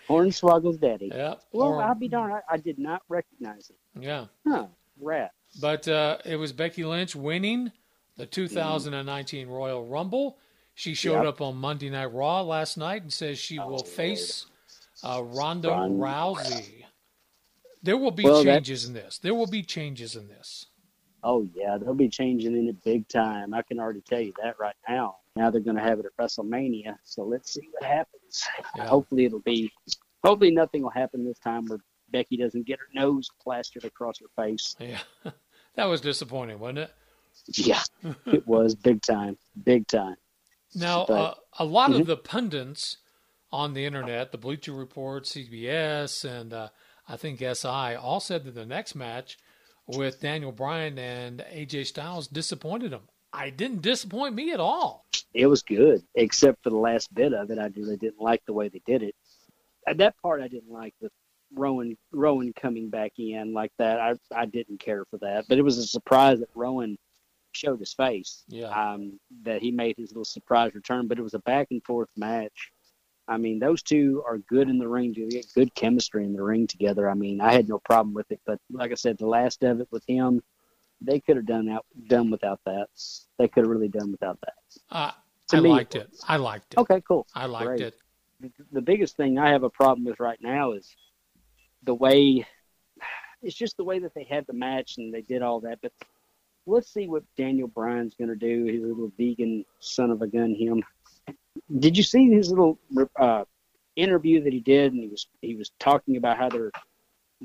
Hornswoggle's 0.10 0.78
daddy. 0.78 1.10
Yeah. 1.16 1.36
Well, 1.54 1.70
or- 1.70 1.82
I'll 1.82 1.96
be 1.96 2.10
darned. 2.10 2.34
I, 2.34 2.56
I 2.56 2.58
did 2.58 2.78
not 2.78 3.02
recognize 3.08 3.70
it. 3.70 3.78
yeah. 4.00 4.26
Huh. 4.46 4.68
Rat. 5.00 5.32
But 5.62 5.88
uh, 5.88 6.18
it 6.26 6.36
was 6.36 6.52
Becky 6.52 6.84
Lynch 6.84 7.16
winning 7.16 7.72
the 8.18 8.26
2019 8.26 9.48
Royal 9.48 9.86
Rumble. 9.86 10.40
She 10.76 10.94
showed 10.94 11.24
Yep. 11.24 11.26
up 11.26 11.42
on 11.42 11.56
Monday 11.56 11.90
Night 11.90 12.12
Raw 12.14 12.42
last 12.42 12.78
night 12.78 13.02
and 13.02 13.14
says 13.14 13.40
she 13.40 13.60
will 13.60 13.80
face 13.84 14.46
uh, 15.04 15.22
Ronda 15.24 15.70
Ronda. 15.70 15.96
Rousey. 16.04 16.84
There 17.82 17.98
will 17.98 18.12
be 18.12 18.24
Well, 18.24 18.44
changes 18.44 18.86
in 18.86 18.94
this. 18.94 19.18
There 19.20 19.34
will 19.34 19.48
be 19.48 19.64
changes 19.64 20.16
in 20.16 20.28
this. 20.28 20.66
Oh 21.24 21.48
yeah, 21.54 21.78
they'll 21.78 21.94
be 21.94 22.10
changing 22.10 22.56
in 22.56 22.68
it 22.68 22.84
big 22.84 23.08
time. 23.08 23.54
I 23.54 23.62
can 23.62 23.80
already 23.80 24.02
tell 24.02 24.22
you 24.22 24.34
that 24.42 24.60
right 24.60 24.76
now. 24.88 25.18
Now 25.36 25.50
they're 25.50 25.62
going 25.62 25.76
to 25.78 25.82
have 25.84 26.00
it 26.00 26.06
at 26.06 26.16
WrestleMania, 26.18 26.96
so 27.04 27.24
let's 27.24 27.52
see 27.54 27.68
what 27.72 27.84
happens. 27.84 28.44
Yeah. 28.76 28.88
Hopefully 28.88 29.26
it'll 29.26 29.40
be. 29.40 29.72
Hopefully 30.24 30.52
nothing 30.52 30.82
will 30.84 30.90
happen 30.90 31.26
this 31.26 31.40
time 31.40 31.66
where 31.68 31.80
Becky 32.12 32.36
doesn't 32.38 32.66
get 32.66 32.80
her 32.80 32.88
nose 32.94 33.30
plastered 33.42 33.86
across 33.86 34.20
her 34.20 34.28
face. 34.42 34.76
Yeah. 34.80 35.00
that 35.76 35.86
was 35.86 36.02
disappointing, 36.02 36.60
wasn't 36.60 36.80
it? 36.80 36.92
Yeah, 37.54 37.82
it 38.26 38.46
was 38.48 38.76
big 38.76 39.02
time, 39.02 39.38
big 39.64 39.88
time. 39.88 40.16
Now, 40.76 41.06
But- 41.08 41.14
uh, 41.14 41.34
a 41.60 41.66
lot 41.66 41.92
Mhm. 41.92 42.02
of 42.02 42.08
the 42.08 42.18
pundits 42.18 42.98
on 43.52 43.74
the 43.74 43.86
internet, 43.86 44.32
the 44.32 44.38
Bleacher 44.38 44.74
Report, 44.74 45.24
CBS, 45.26 46.24
and 46.24 46.54
uh, 46.54 46.70
I 47.08 47.18
think 47.18 47.40
SI, 47.40 47.68
all 47.96 48.20
said 48.20 48.44
that 48.46 48.56
the 48.56 48.66
next 48.66 48.96
match 48.96 49.38
with 49.88 50.22
Daniel 50.22 50.52
Bryan 50.52 50.98
and 51.00 51.40
AJ 51.52 51.88
Styles 51.88 52.28
disappointed 52.28 52.92
them. 52.92 53.10
I 53.34 53.50
didn't 53.50 53.82
disappoint 53.82 54.36
me 54.36 54.52
at 54.52 54.60
all. 54.60 55.06
It 55.34 55.48
was 55.48 55.62
good, 55.62 56.04
except 56.16 56.64
for 56.64 56.70
the 56.70 56.78
last 56.78 57.14
bit 57.14 57.34
of 57.34 57.52
it. 57.52 57.60
I 57.60 57.68
really 57.76 57.98
didn't 57.98 58.22
like 58.22 58.44
the 58.46 58.54
way 58.54 58.70
they 58.70 58.82
did 58.86 59.04
it. 59.04 59.16
Uh, 59.88 59.94
That 59.94 60.16
part 60.22 60.42
I 60.42 60.48
didn't 60.48 60.72
like 60.72 60.94
with 61.02 61.12
Rowan 61.54 61.98
Rowan 62.12 62.54
coming 62.54 62.90
back 62.90 63.14
in 63.18 63.54
like 63.54 63.72
that. 63.78 64.00
I 64.00 64.16
I 64.36 64.46
didn't 64.46 64.80
care 64.80 65.06
for 65.06 65.18
that, 65.20 65.46
but 65.48 65.58
it 65.58 65.64
was 65.64 65.78
a 65.78 65.88
surprise 65.88 66.40
that 66.40 66.50
Rowan 66.56 66.98
showed 67.52 67.80
his 67.80 67.94
face. 67.94 68.44
Yeah. 68.48 68.68
Um, 68.70 69.20
that 69.44 69.62
he 69.62 69.72
made 69.72 69.96
his 69.98 70.10
little 70.12 70.26
surprise 70.26 70.74
return, 70.76 71.08
but 71.08 71.18
it 71.18 71.24
was 71.24 71.34
a 71.34 71.40
back 71.40 71.68
and 71.72 71.84
forth 71.84 72.10
match. 72.16 72.72
I 73.30 73.38
mean, 73.38 73.60
those 73.60 73.84
two 73.84 74.24
are 74.28 74.40
good 74.40 74.70
in 74.70 74.80
the 74.80 74.88
ring. 74.88 75.14
They 75.16 75.28
get 75.28 75.54
good 75.54 75.74
chemistry 75.76 76.26
in 76.26 76.34
the 76.34 76.42
ring 76.44 76.66
together. 76.66 77.10
I 77.10 77.14
mean, 77.14 77.40
I 77.42 77.54
had 77.54 77.70
no 77.70 77.78
problem 77.80 78.14
with 78.16 78.32
it, 78.32 78.42
but 78.46 78.60
like 78.72 78.92
I 78.92 78.96
said, 78.96 79.20
the 79.20 79.28
last 79.28 79.64
of 79.64 79.80
it 79.82 79.88
with 79.92 80.04
him, 80.08 80.42
they 81.00 81.20
could 81.20 81.38
have 81.38 81.46
done 81.46 81.70
out 81.70 81.86
done 82.08 82.32
without 82.32 82.60
that. 82.66 82.88
They 83.38 83.48
could 83.48 83.64
have 83.64 83.72
really 83.72 83.88
done 83.88 84.12
without 84.12 84.40
that. 84.42 84.54
Uh, 84.92 85.12
I 85.54 85.62
me, 85.62 85.70
liked 85.70 85.96
it 85.96 86.02
it. 86.12 86.18
I 86.28 86.38
liked 86.38 86.74
it. 86.74 86.80
Okay, 86.80 87.02
cool. 87.08 87.28
I 87.36 87.46
liked 87.46 87.68
Great. 87.68 87.82
it. 87.82 87.96
The- 88.40 88.52
The 88.72 88.82
biggest 88.82 89.16
thing 89.16 89.38
I 89.38 89.52
have 89.52 89.64
a 89.64 89.70
problem 89.70 90.06
with 90.06 90.20
right 90.20 90.42
now 90.42 90.72
is 90.74 90.96
the 91.84 91.94
way 91.94 92.46
it's 93.42 93.56
just 93.56 93.78
the 93.78 93.84
way 93.84 94.00
that 94.00 94.14
they 94.14 94.24
had 94.24 94.46
the 94.48 94.54
match 94.54 94.98
and 94.98 95.14
they 95.14 95.22
did 95.22 95.42
all 95.42 95.60
that. 95.62 95.80
But 95.82 95.94
let's 96.66 96.92
see 96.92 97.08
what 97.08 97.24
Daniel 97.38 97.68
Bryan's 97.68 98.16
going 98.16 98.30
to 98.30 98.36
do. 98.36 98.66
His 98.66 98.82
little 98.82 99.12
vegan 99.18 99.66
son 99.80 100.12
of 100.12 100.22
a 100.22 100.28
gun. 100.28 100.54
Him. 100.54 100.84
Did 101.78 101.96
you 101.98 102.04
see 102.04 102.30
his 102.32 102.50
little 102.50 102.80
uh, 103.16 103.44
interview 103.96 104.44
that 104.44 104.54
he 104.54 104.60
did? 104.60 104.94
And 104.94 105.02
he 105.04 105.08
was 105.08 105.28
he 105.42 105.56
was 105.56 105.72
talking 105.80 106.18
about 106.18 106.38
how 106.38 106.50
they're 106.50 106.72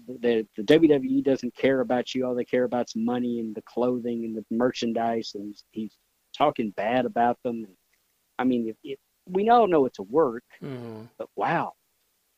the, 0.07 0.47
the 0.57 0.63
WWE 0.63 1.23
doesn't 1.25 1.55
care 1.57 1.81
about 1.81 2.15
you. 2.15 2.27
All 2.27 2.35
they 2.35 2.45
care 2.45 2.65
about 2.65 2.89
is 2.89 2.97
money 2.97 3.39
and 3.41 3.55
the 3.55 3.63
clothing 3.63 4.25
and 4.25 4.37
the 4.37 4.45
merchandise. 4.51 5.33
And 5.35 5.47
he's, 5.47 5.65
he's 5.71 5.97
talking 6.37 6.71
bad 6.71 7.07
about 7.07 7.39
them. 7.45 7.65
And 7.65 7.77
I 8.39 8.45
mean, 8.45 8.69
if, 8.69 8.77
if, 8.83 8.99
we 9.27 9.49
all 9.51 9.67
know 9.67 9.87
it's 9.87 10.01
a 10.01 10.03
work, 10.03 10.43
Mhm. 10.61 11.09
but 11.17 11.29
wow, 11.37 11.73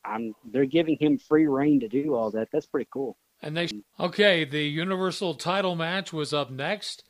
I'm 0.05 0.33
they're 0.45 0.65
giving 0.65 0.97
him 0.99 1.17
free 1.17 1.47
rein 1.47 1.79
to 1.81 1.87
do 1.89 2.13
all 2.13 2.31
that. 2.31 2.49
That's 2.51 2.67
pretty 2.67 2.87
cool. 2.93 3.17
And 3.41 3.57
they 3.57 3.67
okay. 3.99 4.45
The 4.45 4.63
Universal 4.63 5.35
Title 5.35 5.75
match 5.75 6.13
was 6.13 6.33
up 6.33 6.49
next 6.49 7.03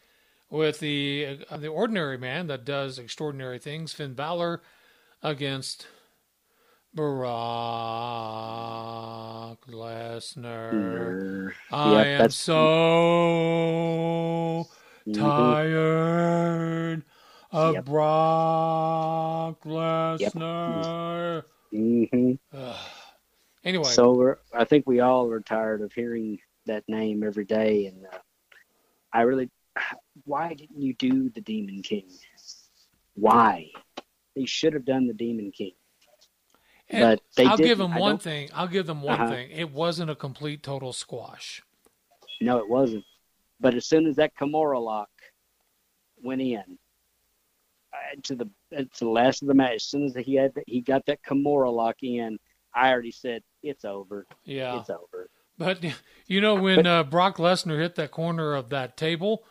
with 0.49 0.79
the 0.79 1.39
uh, 1.49 1.57
the 1.57 1.67
ordinary 1.67 2.17
man 2.17 2.47
that 2.47 2.63
does 2.65 2.97
extraordinary 2.99 3.59
things, 3.59 3.93
Finn 3.93 4.13
Balor, 4.13 4.61
against 5.21 5.87
Brock 7.87 9.57
Lesnar. 9.69 11.53
I 11.69 11.93
Yep, 11.93 12.05
am 12.05 12.17
that's- 12.19 12.35
so 12.35 12.53
Mhm. 15.05 15.13
tired 15.13 17.03
of 17.51 17.73
Yep. 17.75 17.85
Brock 17.85 19.61
Lesnar. 19.63 21.43
hmm 21.71 22.33
Anyway, 23.63 23.89
So 23.89 24.35
I 24.53 24.63
think 24.63 24.87
we 24.87 24.99
all 25.01 25.29
are 25.29 25.41
tired 25.41 25.81
of 25.81 25.91
hearing 25.91 26.39
that 26.65 26.87
name 26.87 27.23
every 27.23 27.43
day, 27.45 27.87
and 27.87 28.05
uh, 28.05 28.19
I 29.11 29.21
really, 29.23 29.49
why 30.27 30.53
didn't 30.53 30.79
you 30.81 30.93
do 30.93 31.29
the 31.29 31.41
Demon 31.41 31.81
King? 31.81 32.09
Why? 33.15 33.69
They 34.35 34.45
should 34.45 34.73
have 34.73 34.85
done 34.85 35.07
the 35.07 35.13
Demon 35.13 35.51
King. 35.51 35.71
And 36.89 37.01
but 37.01 37.21
they 37.35 37.45
I'll 37.45 37.57
give 37.57 37.77
didn't. 37.79 37.79
them 37.89 37.93
I 37.93 37.99
one 37.99 38.11
don't- 38.11 38.21
thing. 38.21 38.49
I'll 38.53 38.67
give 38.67 38.85
them 38.85 39.01
one 39.01 39.19
Uh-huh. 39.19 39.29
thing. 39.31 39.51
It 39.51 39.71
wasn't 39.71 40.09
a 40.11 40.15
complete 40.15 40.63
total 40.63 40.93
squash. 40.93 41.61
No, 42.41 42.59
it 42.59 42.69
wasn't. 42.69 43.03
But 43.59 43.73
as 43.73 43.85
soon 43.87 44.05
as 44.05 44.17
that 44.17 44.35
Kimura 44.35 44.79
lock 44.83 45.09
went 46.21 46.41
in 46.41 46.77
uh, 47.93 47.97
to 48.23 48.35
the 48.35 48.49
uh, 48.75 48.83
to 48.83 48.99
the 48.99 49.09
last 49.09 49.41
of 49.41 49.47
the 49.47 49.53
match, 49.53 49.75
as 49.77 49.83
soon 49.85 50.03
as 50.05 50.15
he 50.15 50.35
had 50.35 50.53
he 50.67 50.81
got 50.81 51.05
that 51.07 51.23
Kimura 51.23 51.73
lock 51.73 52.03
in, 52.03 52.37
I 52.75 52.91
already 52.91 53.11
said 53.11 53.41
it's 53.63 53.83
over. 53.85 54.27
Yeah. 54.45 54.79
it's 54.79 54.89
over. 54.91 55.29
But 55.57 55.83
you 56.27 56.39
know 56.41 56.55
when 56.55 56.85
uh, 56.85 57.03
Brock 57.03 57.37
Lesnar 57.37 57.79
hit 57.79 57.95
that 57.95 58.11
corner 58.11 58.53
of 58.53 58.69
that 58.69 58.95
table, 58.95 59.43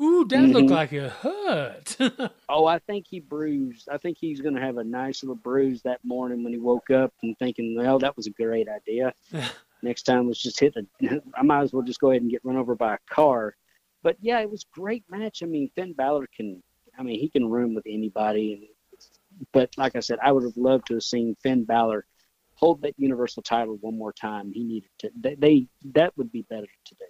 ooh, 0.00 0.24
that 0.26 0.48
looked 0.48 0.68
Mhm. 0.68 0.70
like 0.70 0.92
it 0.92 1.10
hurt. 1.10 1.96
Oh, 2.48 2.66
I 2.66 2.78
think 2.78 3.06
he 3.08 3.20
bruised. 3.20 3.88
I 3.88 3.98
think 3.98 4.18
he's 4.20 4.40
going 4.40 4.54
to 4.54 4.60
have 4.60 4.76
a 4.76 4.84
nice 4.84 5.22
little 5.22 5.34
bruise 5.34 5.82
that 5.82 6.04
morning 6.04 6.44
when 6.44 6.52
he 6.52 6.58
woke 6.58 6.90
up 6.90 7.12
and 7.22 7.36
thinking, 7.38 7.74
well, 7.76 7.98
that 7.98 8.16
was 8.16 8.26
a 8.26 8.30
great 8.30 8.68
idea. 8.68 9.14
Next 9.82 10.02
time, 10.04 10.26
let's 10.28 10.42
just 10.42 10.60
hit 10.60 10.74
the. 10.74 10.86
I 11.36 11.42
might 11.42 11.62
as 11.62 11.72
well 11.72 11.82
just 11.82 12.00
go 12.00 12.10
ahead 12.10 12.22
and 12.22 12.30
get 12.30 12.44
run 12.44 12.56
over 12.56 12.74
by 12.74 12.94
a 12.94 12.98
car. 13.10 13.56
But 14.02 14.16
yeah, 14.20 14.40
it 14.40 14.50
was 14.50 14.62
a 14.64 14.78
great 14.78 15.04
match. 15.08 15.42
I 15.42 15.46
mean, 15.46 15.70
Finn 15.74 15.92
Balor 15.94 16.28
can. 16.36 16.62
I 16.98 17.02
mean, 17.02 17.18
he 17.18 17.28
can 17.28 17.48
room 17.50 17.74
with 17.74 17.86
anybody. 17.86 18.52
And 18.54 19.48
but 19.52 19.70
like 19.76 19.96
I 19.96 20.00
said, 20.00 20.18
I 20.22 20.30
would 20.32 20.44
have 20.44 20.56
loved 20.56 20.86
to 20.88 20.94
have 20.94 21.02
seen 21.02 21.34
Finn 21.42 21.64
Balor 21.64 22.06
hold 22.54 22.82
that 22.82 22.94
Universal 22.98 23.42
title 23.42 23.76
one 23.80 23.98
more 23.98 24.12
time. 24.12 24.52
He 24.52 24.62
needed 24.64 24.90
to. 25.00 25.10
They, 25.20 25.34
they 25.34 25.66
that 25.94 26.16
would 26.16 26.30
be 26.30 26.42
better 26.42 26.68
to 26.84 26.94
do. 26.94 27.04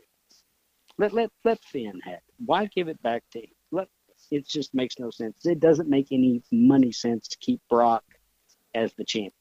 Let 0.99 1.13
let 1.13 1.31
let 1.45 1.63
Finn 1.65 2.01
have 2.05 2.15
it. 2.15 2.23
Why 2.45 2.67
give 2.67 2.89
it 2.89 3.03
back 3.03 3.23
to 3.33 3.41
him? 3.41 3.51
Let 3.73 3.89
it 4.31 4.47
just 4.49 4.75
makes 4.75 4.99
no 4.99 5.11
sense. 5.11 5.45
It 5.45 5.61
doesn't 5.61 5.89
make 5.89 6.09
any 6.13 6.43
money 6.53 6.93
sense 6.93 7.29
to 7.29 7.39
keep 7.39 7.61
Brock 7.69 8.05
as 8.75 8.93
the 8.95 9.05
champion. 9.05 9.33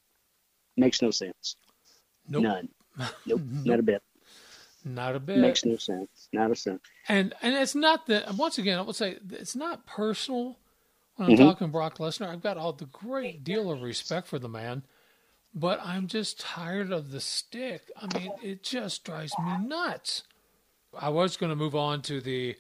Makes 0.78 1.02
no 1.02 1.12
sense. 1.12 1.56
Nope. 2.28 2.44
None. 2.44 2.70
Nope. 3.26 3.42
Not 3.66 3.80
a 3.80 3.84
bit. 3.84 4.02
Not 4.86 5.16
a 5.16 5.20
bit. 5.20 5.38
Makes 5.38 5.66
no 5.66 5.78
sense. 5.78 6.28
Not 6.34 6.52
a 6.52 6.56
sense. 6.56 6.82
And 7.08 7.34
and 7.42 7.56
it's 7.56 7.76
not 7.76 8.08
that. 8.08 8.34
Once 8.36 8.58
again, 8.58 8.78
I 8.80 8.82
would 8.82 8.96
say 8.96 9.18
it's 9.32 9.56
not 9.56 9.86
personal 9.86 10.58
when 11.16 11.30
I'm 11.30 11.36
Mhm. 11.36 11.38
talking 11.40 11.70
Brock 11.70 12.00
Lesnar. 12.00 12.28
I've 12.28 12.42
got 12.42 12.58
all 12.58 12.74
the 12.74 12.86
great 12.88 13.44
deal 13.44 13.72
of 13.72 13.82
respect 13.82 14.28
for 14.28 14.40
the 14.40 14.50
man, 14.50 14.84
but 15.54 15.80
I'm 15.84 16.08
just 16.08 16.40
tired 16.40 16.92
of 16.92 17.12
the 17.12 17.22
stick. 17.22 17.92
I 17.96 18.08
mean, 18.08 18.34
it 18.44 18.64
just 18.64 19.04
drives 19.06 19.38
me 19.40 19.56
nuts. 19.58 20.24
I 21.00 21.10
was 21.10 21.38
going 21.38 21.50
to 21.50 21.56
move 21.56 21.76
on 21.76 22.02
to 22.04 22.22
the 22.22 22.56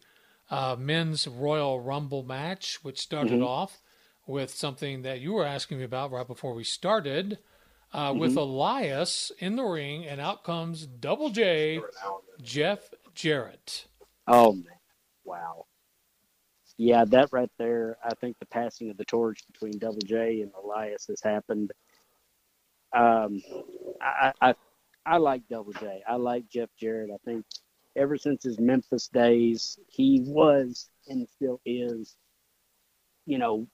uh, 0.49 0.75
men's 0.77 1.27
Royal 1.27 1.79
Rumble 1.79 2.23
match, 2.23 2.83
which 2.83 2.99
started 2.99 3.39
Mhm. 3.39 3.45
off 3.47 3.81
with 4.27 4.51
something 4.51 5.01
that 5.01 5.19
you 5.19 5.33
were 5.33 5.45
asking 5.45 5.79
me 5.79 5.83
about 5.83 6.11
right 6.11 6.27
before 6.27 6.53
we 6.53 6.63
started. 6.63 7.39
Uh, 7.91 8.13
With 8.17 8.33
Mhm. 8.33 8.37
Elias 8.37 9.31
in 9.39 9.55
the 9.55 9.63
ring, 9.63 10.05
and 10.05 10.19
out 10.19 10.43
comes 10.43 10.85
Double 10.87 11.29
J, 11.29 11.81
Jeff 12.41 12.91
Jarrett. 13.13 13.85
Oh 14.27 14.53
man. 14.53 14.79
Wow. 15.23 15.67
Yeah, 16.77 17.05
that 17.05 17.29
right 17.31 17.51
there. 17.57 17.97
I 18.03 18.15
think 18.15 18.39
the 18.39 18.47
passing 18.47 18.89
of 18.89 18.97
the 18.97 19.05
torch 19.05 19.45
between 19.45 19.77
Double 19.77 20.01
J 20.01 20.41
and 20.41 20.51
Elias 20.55 21.05
has 21.07 21.21
happened. 21.21 21.71
Um, 22.93 23.41
I, 24.01 24.33
I 24.41 24.55
I 25.05 25.17
like 25.17 25.47
Double 25.47 25.73
J. 25.73 26.01
I 26.07 26.15
like 26.15 26.47
Jeff 26.47 26.69
Jarrett. 26.77 27.11
I 27.11 27.17
think 27.25 27.45
ever 27.95 28.17
since 28.17 28.43
his 28.43 28.59
Memphis 28.59 29.07
days, 29.07 29.77
he 29.87 30.21
was 30.25 30.89
and 31.07 31.27
still 31.29 31.61
is, 31.65 32.15
you 33.25 33.37
know, 33.37 33.67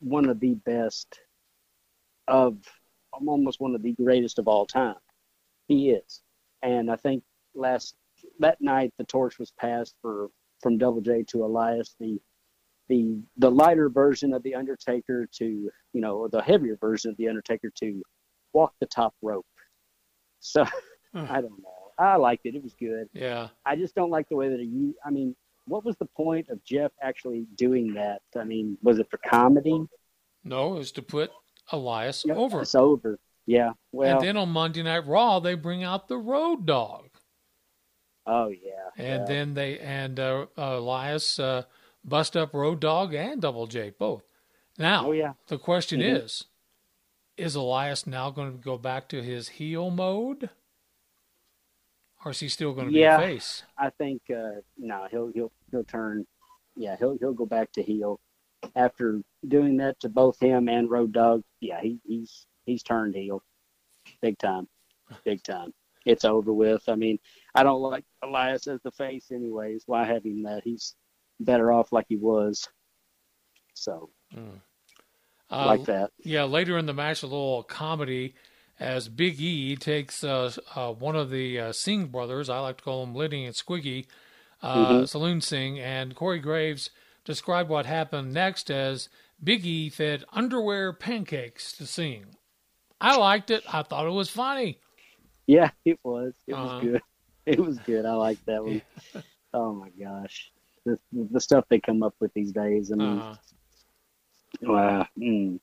one 0.00 0.28
of 0.28 0.40
the 0.40 0.54
best 0.54 1.20
of 2.28 2.58
almost 3.12 3.60
one 3.60 3.74
of 3.74 3.82
the 3.82 3.92
greatest 3.92 4.38
of 4.38 4.48
all 4.48 4.66
time. 4.66 4.96
He 5.68 5.90
is, 5.90 6.22
and 6.62 6.90
I 6.90 6.96
think 6.96 7.22
last 7.54 7.94
that 8.38 8.60
night 8.60 8.92
the 8.98 9.04
torch 9.04 9.38
was 9.38 9.52
passed 9.52 9.94
for 10.00 10.28
from 10.60 10.78
Double 10.78 11.00
J 11.00 11.24
to 11.28 11.44
Elias, 11.44 11.94
the 12.00 12.20
the 12.88 13.20
the 13.36 13.50
lighter 13.50 13.88
version 13.88 14.32
of 14.32 14.42
the 14.42 14.54
Undertaker 14.54 15.26
to 15.34 15.70
you 15.92 16.00
know, 16.00 16.16
or 16.16 16.28
the 16.28 16.42
heavier 16.42 16.76
version 16.76 17.10
of 17.10 17.16
the 17.16 17.28
Undertaker 17.28 17.70
to 17.76 18.02
walk 18.52 18.74
the 18.80 18.86
top 18.86 19.14
rope. 19.22 19.46
So 20.40 20.64
I 21.14 21.40
don't 21.40 21.62
know. 21.62 21.79
I 22.00 22.16
liked 22.16 22.46
it. 22.46 22.54
It 22.54 22.62
was 22.62 22.74
good. 22.74 23.08
Yeah. 23.12 23.48
I 23.66 23.76
just 23.76 23.94
don't 23.94 24.10
like 24.10 24.28
the 24.28 24.36
way 24.36 24.48
that 24.48 24.58
you. 24.60 24.94
I 25.04 25.10
mean, 25.10 25.36
what 25.66 25.84
was 25.84 25.96
the 25.98 26.06
point 26.06 26.48
of 26.48 26.64
Jeff 26.64 26.92
actually 27.02 27.46
doing 27.56 27.94
that? 27.94 28.20
I 28.36 28.44
mean, 28.44 28.78
was 28.82 28.98
it 28.98 29.08
for 29.10 29.18
comedy? 29.18 29.84
No, 30.42 30.74
it 30.74 30.78
was 30.78 30.92
to 30.92 31.02
put 31.02 31.30
Elias 31.70 32.24
over. 32.28 32.62
It's 32.62 32.74
over. 32.74 33.18
Yeah. 33.46 33.72
Well. 33.92 34.16
and 34.18 34.26
then 34.26 34.36
on 34.36 34.48
Monday 34.48 34.82
Night 34.82 35.06
Raw, 35.06 35.40
they 35.40 35.54
bring 35.54 35.82
out 35.84 36.08
the 36.08 36.16
Road 36.18 36.64
Dog. 36.66 37.10
oh 38.26 38.48
yeah. 38.48 38.90
And 38.96 39.20
yeah. 39.22 39.24
then 39.26 39.54
they 39.54 39.78
and 39.78 40.18
uh, 40.18 40.46
uh, 40.56 40.76
Elias 40.78 41.38
uh, 41.38 41.64
bust 42.04 42.36
up 42.36 42.54
Road 42.54 42.80
Dog 42.80 43.12
and 43.14 43.40
Double 43.42 43.66
J 43.66 43.92
both. 43.98 44.22
Now, 44.78 45.08
Oh, 45.08 45.12
yeah. 45.12 45.32
the 45.48 45.58
question 45.58 46.00
Mhm. 46.00 46.22
is: 46.24 46.44
Is 47.36 47.54
Elias 47.54 48.06
now 48.06 48.30
going 48.30 48.52
to 48.52 48.58
go 48.58 48.78
back 48.78 49.08
to 49.10 49.22
his 49.22 49.48
heel 49.50 49.90
mode, 49.90 50.48
or 52.24 52.32
is 52.32 52.40
he 52.40 52.48
still 52.48 52.72
going 52.72 52.88
to 52.88 52.98
yeah, 52.98 53.16
be 53.18 53.24
a 53.24 53.26
face? 53.28 53.62
I 53.78 53.90
think 53.90 54.22
uh, 54.30 54.60
no, 54.78 55.06
he'll 55.10 55.30
he'll 55.32 55.52
he'll 55.70 55.84
turn. 55.84 56.26
Yeah, 56.76 56.96
he'll 56.98 57.16
he'll 57.18 57.32
go 57.32 57.46
back 57.46 57.72
to 57.72 57.82
heel 57.82 58.20
after 58.76 59.20
doing 59.46 59.78
that 59.78 59.98
to 60.00 60.08
both 60.08 60.38
him 60.40 60.68
and 60.68 60.90
Road 60.90 61.12
Dog. 61.12 61.42
Yeah, 61.60 61.80
he, 61.80 61.98
he's 62.06 62.46
he's 62.66 62.82
turned 62.82 63.14
heel, 63.14 63.42
big 64.20 64.38
time, 64.38 64.68
big 65.24 65.42
time. 65.42 65.72
It's 66.06 66.24
over 66.24 66.52
with. 66.52 66.88
I 66.88 66.94
mean, 66.94 67.18
I 67.54 67.62
don't 67.62 67.82
like 67.82 68.04
Elias 68.22 68.66
as 68.66 68.80
the 68.82 68.90
face, 68.90 69.30
anyways. 69.30 69.84
Why 69.86 70.04
have 70.04 70.24
him 70.24 70.44
that? 70.44 70.62
He's 70.64 70.94
better 71.38 71.72
off 71.72 71.92
like 71.92 72.06
he 72.08 72.16
was. 72.16 72.68
So, 73.74 74.10
Uh, 75.50 75.66
like 75.66 75.84
that. 75.84 76.10
Yeah, 76.22 76.44
later 76.44 76.78
in 76.78 76.86
the 76.86 76.94
match, 76.94 77.22
a 77.22 77.26
little 77.26 77.62
comedy 77.64 78.34
as 78.80 79.08
Big 79.10 79.40
E 79.40 79.76
takes 79.76 80.24
uh, 80.24 80.52
uh, 80.76 80.92
one 80.92 81.16
of 81.16 81.30
the 81.30 81.60
uh, 81.60 81.72
Singh 81.72 82.08
brothers, 82.08 82.50
I 82.50 82.60
like 82.60 82.78
to 82.78 82.84
call 82.84 83.06
them 83.06 83.14
Liddy 83.14 83.44
and 83.46 83.54
Squiggy, 83.54 84.06
uh, 84.62 85.02
Mhm. 85.02 85.04
Sunil 85.04 85.42
Singh, 85.42 85.80
and 85.80 86.16
Corey 86.16 86.40
Graves 86.40 86.90
described 87.24 87.70
what 87.70 87.86
happened 87.86 88.34
next 88.34 88.70
as 88.70 89.10
Big 89.42 89.66
E 89.66 89.90
fed 89.90 90.24
underwear 90.32 90.92
pancakes 90.94 91.72
to 91.74 91.86
Singh. 91.86 92.36
I 93.00 93.16
liked 93.16 93.50
it. 93.50 93.64
I 93.72 93.82
thought 93.84 94.06
it 94.06 94.10
was 94.12 94.30
funny. 94.30 94.80
Yeah, 95.46 95.70
it 95.84 96.00
was. 96.04 96.34
It 96.48 96.54
Uh-huh. 96.54 96.60
was 96.60 96.74
good. 96.74 97.02
It 97.46 97.60
was 97.60 97.80
good. 97.80 98.06
I 98.06 98.14
like 98.14 98.38
that 98.46 98.64
one. 98.64 98.82
oh 99.54 99.74
my 99.74 99.90
gosh, 99.90 100.52
the 100.86 100.98
the 101.12 101.40
stuff 101.40 101.64
they 101.68 101.80
come 101.80 102.02
up 102.02 102.14
with 102.20 102.32
these 102.34 102.52
days. 102.52 102.92
I 102.92 102.96
mean, 102.96 103.24
Uh, 103.24 103.36
wow. 104.62 105.06
mm. 105.18 105.60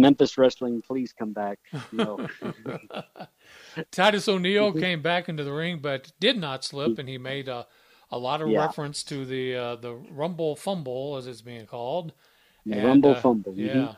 Memphis 0.00 0.38
wrestling, 0.38 0.82
please 0.82 1.12
come 1.12 1.32
back. 1.32 1.58
No. 1.92 2.26
Titus 3.90 4.28
O'Neil 4.28 4.72
came 4.72 5.02
back 5.02 5.28
into 5.28 5.44
the 5.44 5.52
ring, 5.52 5.78
but 5.80 6.12
did 6.20 6.36
not 6.38 6.64
slip, 6.64 6.98
and 6.98 7.08
he 7.08 7.18
made 7.18 7.48
a, 7.48 7.66
a 8.10 8.18
lot 8.18 8.40
of 8.42 8.48
Yeah. 8.48 8.66
reference 8.66 9.02
to 9.04 9.24
the 9.24 9.54
uh, 9.54 9.76
the 9.76 9.94
Rumble 9.94 10.56
Fumble, 10.56 11.16
as 11.16 11.26
it's 11.26 11.40
being 11.42 11.66
called. 11.66 12.12
The 12.66 12.74
And, 12.76 12.86
Rumble 12.86 13.10
uh, 13.12 13.20
Fumble, 13.20 13.52
mhm. 13.52 13.66
Yeah. 13.74 13.94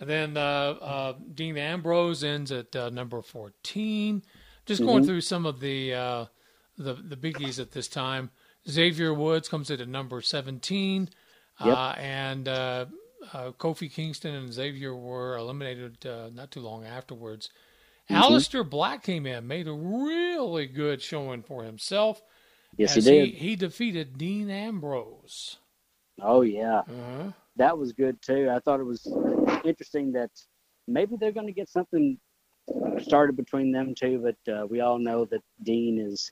And 0.00 0.10
then 0.10 0.36
uh, 0.36 0.40
uh, 0.40 1.14
Dean 1.34 1.56
Ambrose 1.56 2.24
ends 2.24 2.50
at 2.52 2.74
uh, 2.74 2.90
number 2.90 3.22
14. 3.22 4.22
Just 4.66 4.82
going 4.82 5.02
Mhm. 5.02 5.06
through 5.06 5.20
some 5.20 5.46
of 5.46 5.60
the, 5.60 5.94
uh, 5.94 6.24
the 6.76 6.94
the 6.94 7.16
biggies 7.16 7.58
at 7.60 7.70
this 7.72 7.88
time. 7.88 8.30
Xavier 8.68 9.12
Woods 9.14 9.48
comes 9.48 9.70
in 9.70 9.80
at 9.80 9.88
number 9.88 10.20
17. 10.20 11.08
Yep. 11.64 11.76
Uh, 11.76 11.90
and 11.98 12.48
uh, 13.32 13.52
Kofi 13.52 13.90
Kingston 13.92 14.34
and 14.34 14.52
Xavier 14.52 14.94
were 14.94 15.36
eliminated 15.36 16.04
uh, 16.06 16.30
not 16.32 16.50
too 16.50 16.60
long 16.60 16.84
afterwards. 16.84 17.50
Mhm. 18.10 18.20
Aleister 18.20 18.68
Black 18.68 19.02
came 19.02 19.26
in, 19.26 19.46
made 19.46 19.66
a 19.66 19.72
really 19.72 20.66
good 20.66 21.00
showing 21.00 21.42
for 21.42 21.62
himself. 21.64 22.22
Yes, 22.76 22.94
he 22.94 23.00
did. 23.00 23.34
He, 23.34 23.56
defeated 23.56 24.18
Dean 24.18 24.50
Ambrose. 24.50 25.58
Oh 26.20 26.42
yeah, 26.42 26.78
Uh-huh. 26.80 27.32
that 27.56 27.78
was 27.78 27.92
good 27.92 28.20
too. 28.20 28.50
I 28.50 28.58
thought 28.60 28.80
it 28.80 28.84
was 28.84 29.06
interesting 29.64 30.12
that 30.12 30.30
maybe 30.86 31.16
they're 31.16 31.32
going 31.32 31.46
to 31.46 31.52
get 31.52 31.68
something 31.68 32.18
started 33.00 33.36
between 33.36 33.72
them 33.72 33.94
two, 33.94 34.18
but 34.18 34.52
uh, 34.52 34.66
we 34.66 34.80
all 34.80 34.98
know 34.98 35.24
that 35.26 35.42
Dean 35.62 35.98
is 35.98 36.30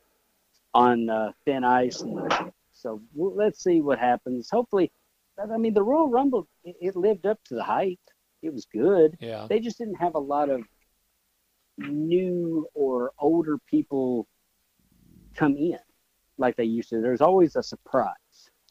on 0.75 1.09
uh, 1.09 1.33
thin 1.45 1.65
ice, 1.65 2.01
and 2.01 2.53
so 2.73 3.01
we'll, 3.15 3.35
let's 3.35 3.63
see 3.63 3.81
what 3.81 3.99
happens. 3.99 4.49
Hopefully, 4.51 4.91
I 5.39 5.57
mean 5.57 5.75
the 5.75 5.83
Royal 5.83 6.09
Rumble 6.09 6.49
it, 6.65 6.77
it 6.81 6.97
lived 6.97 7.27
up 7.27 7.39
to 7.45 7.55
the 7.55 7.65
hype. 7.65 7.99
It 8.43 8.53
was 8.53 8.67
good. 8.67 9.17
Yeah. 9.21 9.47
They 9.49 9.61
just 9.61 9.79
didn't 9.79 9.95
have 9.97 10.15
a 10.15 10.21
lot 10.21 10.51
of 10.51 10.63
new 11.79 12.67
or 12.75 13.13
older 13.19 13.59
people 13.67 14.27
come 15.35 15.57
in 15.57 15.79
like 16.39 16.57
they 16.57 16.65
used 16.65 16.91
to. 16.91 17.01
There's 17.01 17.21
always 17.21 17.57
a 17.57 17.63
surprise. 17.63 18.17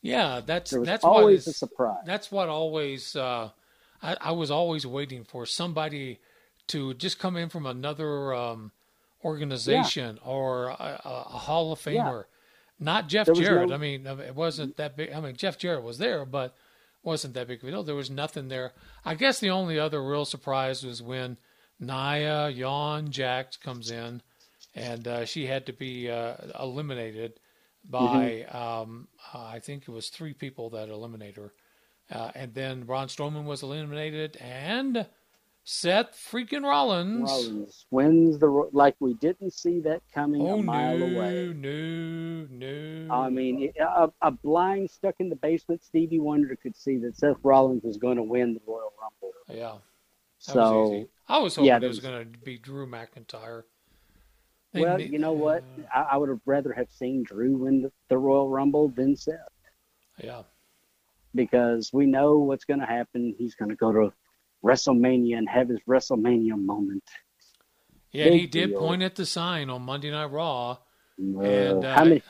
Yeah, 0.02 0.42
that's 0.46 0.72
that's 0.72 1.04
always 1.04 1.48
a 1.48 1.54
surprise. 1.54 2.04
That's 2.06 2.32
what 2.32 2.50
always 2.50 3.16
uh, 3.16 3.50
I, 4.02 4.18
I 4.20 4.32
was 4.32 4.50
always 4.50 4.86
waiting 4.86 5.24
for 5.24 5.46
somebody 5.46 6.20
to 6.68 6.94
just 6.96 7.20
come 7.20 7.38
in 7.38 7.50
from 7.50 7.66
another 7.66 8.34
um, 8.34 8.72
organization 9.24 10.20
or 10.26 10.70
a, 10.70 11.02
a, 11.04 11.38
Hall 11.38 11.72
of 11.72 11.80
Yeah. 11.86 12.24
Not 12.82 13.08
Jeff 13.08 13.28
Jarrett. 13.32 13.70
no- 13.70 13.76
I 13.76 13.78
mean, 13.78 14.08
it 14.08 14.36
wasn't 14.36 14.76
that 14.78 14.98
big. 14.98 15.14
I 15.14 15.22
mean, 15.22 15.36
Jeff 15.36 15.58
Jarrett 15.58 15.84
was 15.84 16.00
there, 16.00 16.26
but 16.26 16.56
wasn't 17.04 17.36
that 17.36 17.48
big 17.48 17.62
of 17.62 17.68
a 17.68 17.72
deal. 17.72 17.84
There 17.84 17.96
was 17.96 18.10
nothing 18.10 18.48
there. 18.48 18.74
I 19.06 19.14
guess 19.16 19.40
the 19.40 19.52
only 19.52 19.80
other 19.80 20.04
real 20.04 20.26
surprise 20.26 20.84
was 20.84 21.02
when 21.02 21.38
Nia 21.80 22.50
Yawn 22.50 23.12
Jax 23.12 23.56
comes 23.56 23.92
in, 23.92 24.22
and 24.76 25.08
uh, 25.08 25.26
she 25.26 25.46
had 25.46 25.66
to 25.68 25.74
be 25.74 26.10
uh, 26.10 26.36
eliminated 26.60 27.40
by 27.90 28.44
um, 28.44 29.08
uh, 29.34 29.46
I 29.46 29.60
think 29.60 29.84
it 29.84 29.92
was 29.92 30.10
three 30.10 30.34
people 30.34 30.70
that 30.72 30.90
eliminated 30.90 31.38
her, 31.38 31.54
uh, 32.12 32.32
and 32.36 32.54
then 32.54 32.84
Braun 32.84 33.08
Strowman 33.08 33.46
was 33.46 33.64
eliminated, 33.64 34.38
and 34.38 35.06
Seth 35.74 36.12
freaking 36.32 36.64
Rollins. 36.64 37.30
Rollins 37.32 37.86
wins 37.92 38.38
the 38.40 38.48
like 38.74 38.96
we 39.00 39.14
didn't 39.16 39.54
see 39.54 39.80
that 39.82 40.02
coming 40.14 40.42
Oh 40.42 40.60
a 40.60 40.64
mile 40.64 40.98
no, 40.98 41.06
away. 41.06 41.54
no, 41.56 42.48
no! 42.52 43.14
I 43.14 43.30
mean, 43.30 43.72
a, 43.80 44.10
a 44.22 44.32
blind 44.32 44.90
stuck 44.92 45.16
in 45.20 45.30
the 45.30 45.36
basement 45.38 45.82
Stevie 45.82 46.20
Wonder 46.20 46.58
could 46.58 46.76
see 46.76 46.98
that 46.98 47.16
Seth 47.16 47.38
Rollins 47.44 47.84
was 47.84 47.96
going 47.98 48.18
to 48.18 48.24
win 48.24 48.54
the 48.54 48.60
Royal 48.68 48.92
Rumble. 49.02 49.34
yeah. 49.50 49.72
Was 49.74 49.82
So 50.40 50.94
easy. 50.94 51.08
I 51.30 51.38
was 51.38 51.56
hoping 51.56 51.68
yeah, 51.68 51.78
it 51.78 51.88
was 51.88 52.02
there's- 52.02 52.16
going 52.16 52.34
to 52.34 52.40
be 52.40 52.58
Drew 52.58 52.86
McIntyre. 52.86 53.64
They 54.74 54.82
Well, 54.82 54.98
ma- 54.98 55.04
you 55.04 55.20
know 55.20 55.34
what? 55.34 55.64
I, 55.94 56.02
I 56.12 56.18
would 56.18 56.30
have 56.30 56.42
rather 56.46 56.74
have 56.74 56.90
seen 56.92 57.24
Drew 57.24 57.58
win 57.58 57.82
the, 57.84 57.92
the 58.10 58.18
Royal 58.18 58.50
Rumble 58.50 58.90
than 58.90 59.16
Seth 59.16 59.36
Yeah. 60.22 60.44
because 61.36 61.92
we 61.94 62.06
know 62.08 62.40
what's 62.40 62.66
going 62.66 62.80
to 62.82 62.86
happen. 62.86 63.36
He's 63.38 63.56
going 63.56 63.70
to 63.70 63.76
go 63.76 63.92
to 63.92 64.14
WrestleMania 64.64 65.38
and 65.38 65.50
have 65.50 65.70
his 65.70 65.80
WrestleMania 65.88 66.58
moment. 66.58 67.04
Yeah, 68.12 68.30
he 68.30 68.46
did 68.46 68.72
deal. 68.72 68.80
point 68.80 69.02
at 69.04 69.16
the 69.16 69.26
sign 69.26 69.70
on 69.70 69.84
Monday 69.84 70.12
Night 70.12 70.32
Raw. 70.32 70.72
Uh, 70.72 71.40
And, 71.40 71.86
uh, 71.86 72.04
many? 72.04 72.22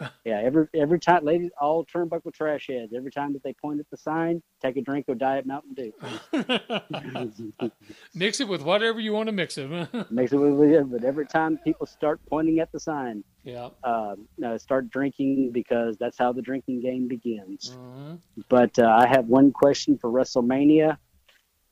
yeah, 0.24 0.40
every 0.42 0.66
every 0.74 0.98
time, 0.98 1.24
ladies, 1.24 1.50
all 1.60 1.84
turnbuckle 1.86 2.32
trash 2.34 2.66
heads. 2.68 2.92
Every 2.94 3.10
time 3.10 3.32
that 3.32 3.42
they 3.42 3.52
point 3.54 3.80
at 3.80 3.88
the 3.90 3.96
sign, 3.96 4.42
take 4.60 4.76
a 4.76 4.82
drink 4.82 5.08
of 5.08 5.18
Diet 5.18 5.46
Mountain 5.46 5.74
Dew. 5.74 5.92
Mix 8.14 8.40
it 8.40 8.48
with 8.48 8.62
whatever 8.62 9.00
you 9.00 9.12
want 9.12 9.28
to 9.28 9.32
mix 9.32 9.56
it. 9.56 9.68
Makes 10.10 10.32
it 10.32 10.38
really 10.38 10.68
good. 10.68 10.90
But 10.90 11.04
every 11.04 11.26
time 11.26 11.58
people 11.64 11.86
start 11.86 12.20
pointing 12.28 12.58
at 12.58 12.72
the 12.72 12.80
sign, 12.80 13.22
yeah. 13.44 13.68
uh, 13.82 14.16
start 14.58 14.90
drinking 14.90 15.52
because 15.52 15.96
that's 15.96 16.18
how 16.18 16.32
the 16.32 16.42
drinking 16.42 16.80
game 16.80 17.08
begins. 17.08 17.76
Mhm. 17.78 18.18
But 18.48 18.78
uh, 18.78 18.88
I 18.88 19.06
have 19.06 19.26
one 19.26 19.52
question 19.52 19.96
for 19.96 20.10
WrestleMania. 20.10 20.98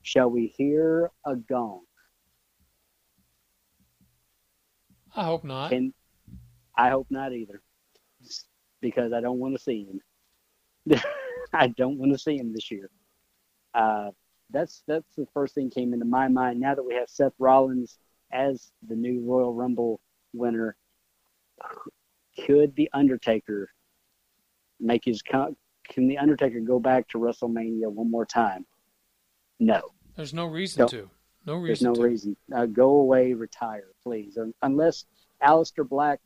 Shall 0.03 0.29
we 0.29 0.47
hear 0.47 1.09
a 1.25 1.35
gong? 1.35 1.81
I 5.15 5.23
hope 5.23 5.43
not. 5.43 5.69
Can 5.69 5.93
I 6.75 6.89
hope 6.89 7.07
not 7.09 7.33
either, 7.33 7.61
because 8.81 9.13
I 9.13 9.21
don't 9.21 9.39
want 9.39 9.55
to 9.55 9.61
see 9.61 9.85
him. 9.85 10.99
I 11.53 11.67
don't 11.67 11.97
want 11.97 12.11
to 12.11 12.17
see 12.17 12.37
him 12.37 12.51
this 12.51 12.71
year. 12.71 12.89
Uh, 13.73 14.09
that's 14.49 14.83
that's 14.87 15.15
the 15.15 15.27
first 15.33 15.55
thing 15.55 15.69
came 15.69 15.93
into 15.93 16.05
my 16.05 16.27
mind. 16.27 16.59
Now 16.59 16.75
that 16.75 16.83
we 16.83 16.95
have 16.95 17.09
Seth 17.09 17.33
Rollins 17.39 17.97
as 18.31 18.71
the 18.87 18.95
new 18.95 19.21
Royal 19.21 19.53
Rumble 19.53 20.01
winner, 20.33 20.75
could 22.45 22.75
the 22.75 22.89
Undertaker 22.93 23.69
make 24.79 25.05
his 25.05 25.21
can 25.21 26.07
the 26.07 26.17
Undertaker 26.17 26.59
go 26.59 26.79
back 26.79 27.07
to 27.09 27.19
WrestleMania 27.19 27.91
one 27.91 28.09
more 28.09 28.25
time? 28.25 28.65
No. 29.65 29.81
There's 30.15 30.33
no 30.33 30.45
reason 30.45 30.81
No. 30.81 30.87
to. 30.87 31.09
No 31.45 31.55
reason. 31.55 31.65
There's 31.87 31.97
no 31.97 32.03
to. 32.03 32.09
reason. 32.09 32.37
Uh, 32.53 32.65
go 32.65 32.89
away, 32.97 33.33
retire, 33.33 33.87
please, 34.03 34.37
Un- 34.37 34.53
unless 34.61 35.05
Aleister 35.41 35.87
Black 35.87 36.19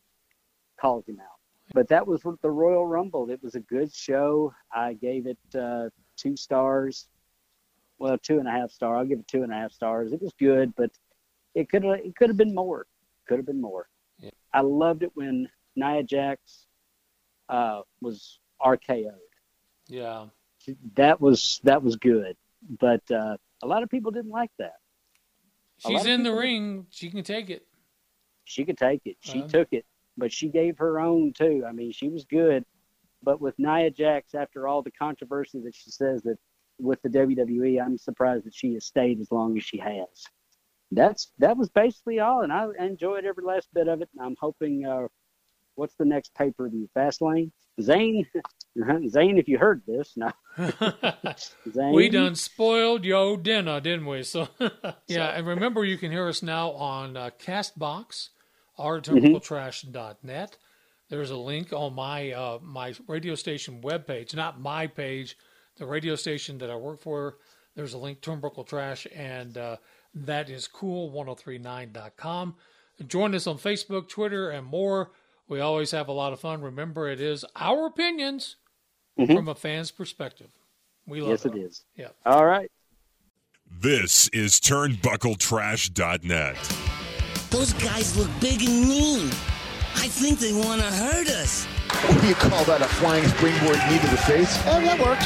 calls 0.80 1.08
him 1.08 1.20
out. 1.20 1.40
But 1.74 1.88
that 1.90 2.06
was 2.08 2.22
the 2.42 2.50
Royal 2.52 2.86
Rumble. 2.86 3.30
It 3.30 3.42
was 3.44 3.56
a 3.56 3.60
good 3.60 3.94
show. 3.94 4.54
I 4.72 4.94
gave 4.94 5.28
it 5.28 5.38
uh, 5.58 5.90
two 6.16 6.38
stars. 6.38 7.08
Well, 8.00 8.18
two 8.18 8.40
and 8.40 8.48
a 8.48 8.52
half 8.52 8.72
star. 8.72 8.96
I'll 8.98 9.06
give 9.06 9.20
it 9.20 9.28
two 9.28 9.44
and 9.44 9.52
a 9.52 9.56
half 9.56 9.72
stars. 9.72 10.14
It 10.14 10.22
was 10.22 10.34
good, 10.40 10.74
but 10.76 10.92
it 11.56 11.68
could 11.70 11.84
have 11.84 11.96
it 12.00 12.16
could 12.16 12.30
have 12.30 12.38
been 12.38 12.54
more. 12.56 12.86
Could 13.28 13.38
have 13.38 13.46
been 13.46 13.60
more. 13.60 13.90
Yeah. 14.20 14.30
I 14.54 14.62
loved 14.62 15.04
it 15.04 15.12
when 15.16 15.50
Nia 15.76 16.04
Jax 16.04 16.68
uh, 17.50 17.82
was 18.02 18.40
RKO'd. 18.62 19.16
Yeah. 19.88 20.28
That 20.96 21.20
was 21.20 21.60
that 21.64 21.82
was 21.84 21.96
good, 21.96 22.38
but 22.62 23.02
uh, 23.12 23.38
a 23.64 23.68
lot 23.68 23.84
of 23.84 23.90
people 23.90 24.12
didn't 24.12 24.32
like 24.32 24.52
that. 24.60 24.74
A 25.86 25.90
She's 25.90 26.06
in 26.06 26.24
the 26.24 26.34
ring. 26.34 26.88
She 26.90 27.10
can 27.10 27.24
take 27.24 27.50
it. 27.50 27.66
She 28.46 28.66
could 28.66 28.78
take 28.78 29.02
it. 29.06 29.18
She 29.20 29.40
Uh-huh. 29.40 29.48
took 29.48 29.68
it, 29.72 29.86
but 30.18 30.32
she 30.32 30.50
gave 30.50 30.78
her 30.78 31.00
own 31.00 31.34
too. 31.34 31.64
I 31.68 31.72
mean, 31.72 31.92
she 31.92 32.10
was 32.10 32.26
good, 32.26 32.66
but 33.22 33.42
with 33.42 33.58
Nia 33.60 33.92
Jax, 33.92 34.34
after 34.34 34.68
all 34.68 34.82
the 34.82 34.92
controversy 34.92 35.60
that 35.62 35.76
she 35.76 35.92
says 35.92 36.22
that 36.24 36.38
with 36.80 37.02
the 37.02 37.10
WWE, 37.10 37.80
I'm 37.84 37.98
surprised 37.98 38.46
that 38.46 38.54
she 38.56 38.74
has 38.76 38.86
stayed 38.86 39.20
as 39.20 39.32
long 39.32 39.58
as 39.58 39.64
she 39.64 39.78
has. 39.78 40.08
That's 40.92 41.32
that 41.40 41.58
was 41.58 41.70
basically 41.70 42.20
all, 42.20 42.42
and 42.44 42.54
I 42.54 42.68
enjoyed 42.80 43.26
every 43.26 43.44
last 43.44 43.68
bit 43.74 43.88
of 43.90 44.02
it. 44.02 44.10
And 44.16 44.26
I'm 44.26 44.36
hoping. 44.40 44.86
Uh, 44.86 45.08
what's 45.76 45.96
the 45.96 46.06
next 46.06 46.34
pay 46.34 46.52
per 46.52 46.70
view? 46.70 46.90
Fastlane. 46.96 47.52
Zane, 47.82 48.26
Zane, 49.08 49.38
if 49.38 49.48
you 49.48 49.58
heard 49.58 49.82
this, 49.88 50.16
no. 50.16 50.32
Zane, 51.72 51.94
We 51.94 52.10
done 52.10 52.36
spoiled 52.36 53.06
yo 53.06 53.38
dinner, 53.38 53.80
didn't 53.80 54.06
we? 54.06 54.24
So 54.24 54.48
yeah, 55.08 55.30
and 55.30 55.48
remember 55.48 55.86
you 55.86 55.98
can 55.98 56.12
hear 56.12 56.28
us 56.28 56.42
now 56.42 56.72
on 56.72 57.16
uh, 57.16 57.30
Castbox, 57.40 58.30
rturnbuckletrash.net. 58.80 60.58
There's 61.10 61.32
a 61.32 61.38
link 61.38 61.72
on 61.72 61.94
my 61.94 62.32
uh, 62.32 62.60
my 62.62 62.94
radio 63.08 63.36
station 63.36 63.82
webpage, 63.82 64.36
not 64.36 64.60
my 64.60 64.88
page, 64.88 65.38
the 65.78 65.86
radio 65.86 66.16
station 66.16 66.58
that 66.58 66.70
I 66.70 66.76
work 66.76 67.00
for. 67.00 67.38
There's 67.76 67.94
a 67.94 67.98
link 67.98 68.22
Turnbuckle 68.22 68.68
Trash, 68.68 69.08
and 69.16 69.58
uh, 69.58 69.78
that 70.14 70.50
is 70.50 70.68
cool1039.com. 70.68 72.56
Join 73.08 73.36
us 73.36 73.46
on 73.46 73.58
Facebook, 73.60 74.10
Twitter, 74.10 74.50
and 74.50 74.66
more. 74.66 75.12
We 75.48 75.60
always 75.62 75.92
have 75.92 76.08
a 76.10 76.12
lot 76.12 76.34
of 76.34 76.40
fun. 76.40 76.62
Remember, 76.62 77.08
it 77.08 77.22
is 77.22 77.46
our 77.56 77.86
opinions 77.88 78.58
mm-hmm. 79.18 79.34
from 79.34 79.48
a 79.48 79.56
fan's 79.56 79.92
perspective. 79.92 80.50
We 81.08 81.22
love 81.22 81.30
Yes, 81.30 81.46
it. 81.46 81.56
it 81.56 81.60
is. 81.60 81.86
Yeah. 81.96 82.10
All 82.26 82.46
right. 82.46 82.70
This 83.70 84.28
is 84.30 84.60
turnbuckletrash.net. 84.60 86.58
Those 87.50 87.74
guys 87.74 88.18
look 88.18 88.30
big 88.42 88.62
and 88.62 88.88
mean. 88.88 89.28
I 89.96 90.08
think 90.10 90.40
they 90.40 90.54
want 90.54 90.82
to 90.82 90.88
hurt 90.88 91.28
us. 91.28 91.66
What 91.66 92.22
do 92.22 92.28
you 92.28 92.36
call 92.36 92.64
that? 92.66 92.82
A 92.82 92.86
flying 92.86 93.26
springboard 93.28 93.80
knee 93.90 94.00
to 94.00 94.08
the 94.08 94.18
face? 94.18 94.58
Oh, 94.66 94.82
that 94.82 95.00
works. 95.00 95.26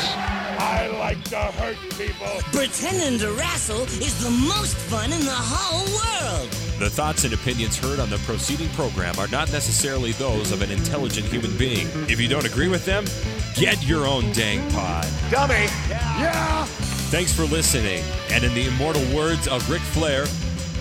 I 0.61 0.87
like 0.99 1.23
to 1.25 1.37
hurt 1.37 1.77
people. 1.97 2.27
Pretending 2.53 3.19
to 3.19 3.31
wrestle 3.33 3.81
is 3.83 4.23
the 4.23 4.29
most 4.29 4.75
fun 4.77 5.11
in 5.11 5.25
the 5.25 5.31
whole 5.31 5.85
world. 5.97 6.49
The 6.81 6.89
thoughts 6.89 7.25
and 7.25 7.33
opinions 7.35 7.77
heard 7.77 7.99
on 7.99 8.09
the 8.09 8.17
proceeding 8.25 8.67
program 8.69 9.13
are 9.19 9.27
not 9.27 9.51
necessarily 9.51 10.13
those 10.13 10.51
of 10.51 10.63
an 10.63 10.71
intelligent 10.71 11.27
human 11.27 11.55
being. 11.55 11.87
If 12.09 12.19
you 12.19 12.27
don't 12.27 12.43
agree 12.43 12.69
with 12.69 12.85
them, 12.85 13.05
get 13.53 13.85
your 13.85 14.07
own 14.07 14.31
dang 14.31 14.67
pod. 14.71 15.07
Dummy. 15.29 15.67
Yeah. 15.87 16.65
Thanks 17.13 17.31
for 17.31 17.43
listening. 17.43 18.03
And 18.31 18.43
in 18.43 18.51
the 18.55 18.65
immortal 18.65 19.03
words 19.15 19.47
of 19.47 19.69
Ric 19.69 19.81
Flair, 19.93 20.25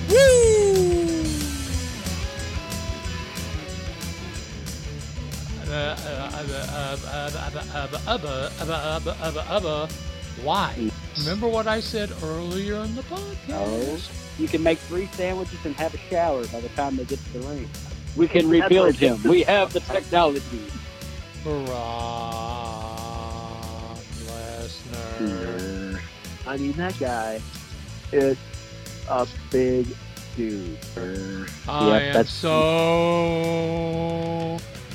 woo! 0.09 1.21
Why? 10.43 10.91
Remember 11.19 11.47
what 11.47 11.67
I 11.67 11.81
said 11.81 12.11
earlier 12.23 12.77
in 12.77 12.97
the 12.97 13.03
podcast? 13.03 13.51
Oh. 13.51 14.30
You 14.41 14.49
can 14.49 14.63
make 14.63 14.79
three 14.79 15.05
sandwiches 15.13 15.59
and 15.67 15.75
have 15.77 15.93
a 15.95 15.99
shower 16.09 16.47
by 16.47 16.61
the 16.61 16.71
time 16.71 16.97
they 16.97 17.05
get 17.05 17.19
to 17.19 17.33
the 17.35 17.41
ring. 17.41 17.69
We 18.17 18.27
can 18.27 18.49
rebuild 18.49 18.95
him. 18.95 19.23
We 19.23 19.43
have 19.43 19.71
the 19.75 19.81
technology. 19.81 20.63
Brock 21.45 21.69
Lesnar. 24.27 26.01
I 26.47 26.57
mean, 26.57 26.73
that 26.73 26.99
guy 26.99 27.41
is 28.13 28.39
a 29.11 29.27
big 29.51 29.89
dude. 30.37 30.79
I 30.97 31.89
Yep, 31.89 32.03
am 32.03 32.13
that's- 32.15 32.33
so 32.33 32.49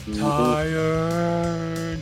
mm-hmm. 0.08 0.20
tired 0.22 2.02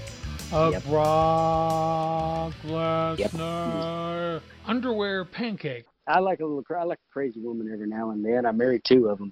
of 0.54 0.72
Yep. 0.74 0.84
Brock 0.86 2.54
Lesnar. 2.66 4.40
Underwear 4.66 5.26
pancake. 5.26 5.84
I 6.08 6.20
like 6.20 6.40
a 6.42 6.46
little. 6.46 6.64
I 6.78 6.84
like 6.84 7.00
a 7.00 7.14
crazy 7.14 7.40
woman 7.40 7.70
every 7.72 7.88
now 7.88 8.12
and 8.12 8.26
then. 8.26 8.46
I 8.46 8.52
married 8.52 8.84
two 8.84 9.08
of 9.08 9.20
them. 9.20 9.32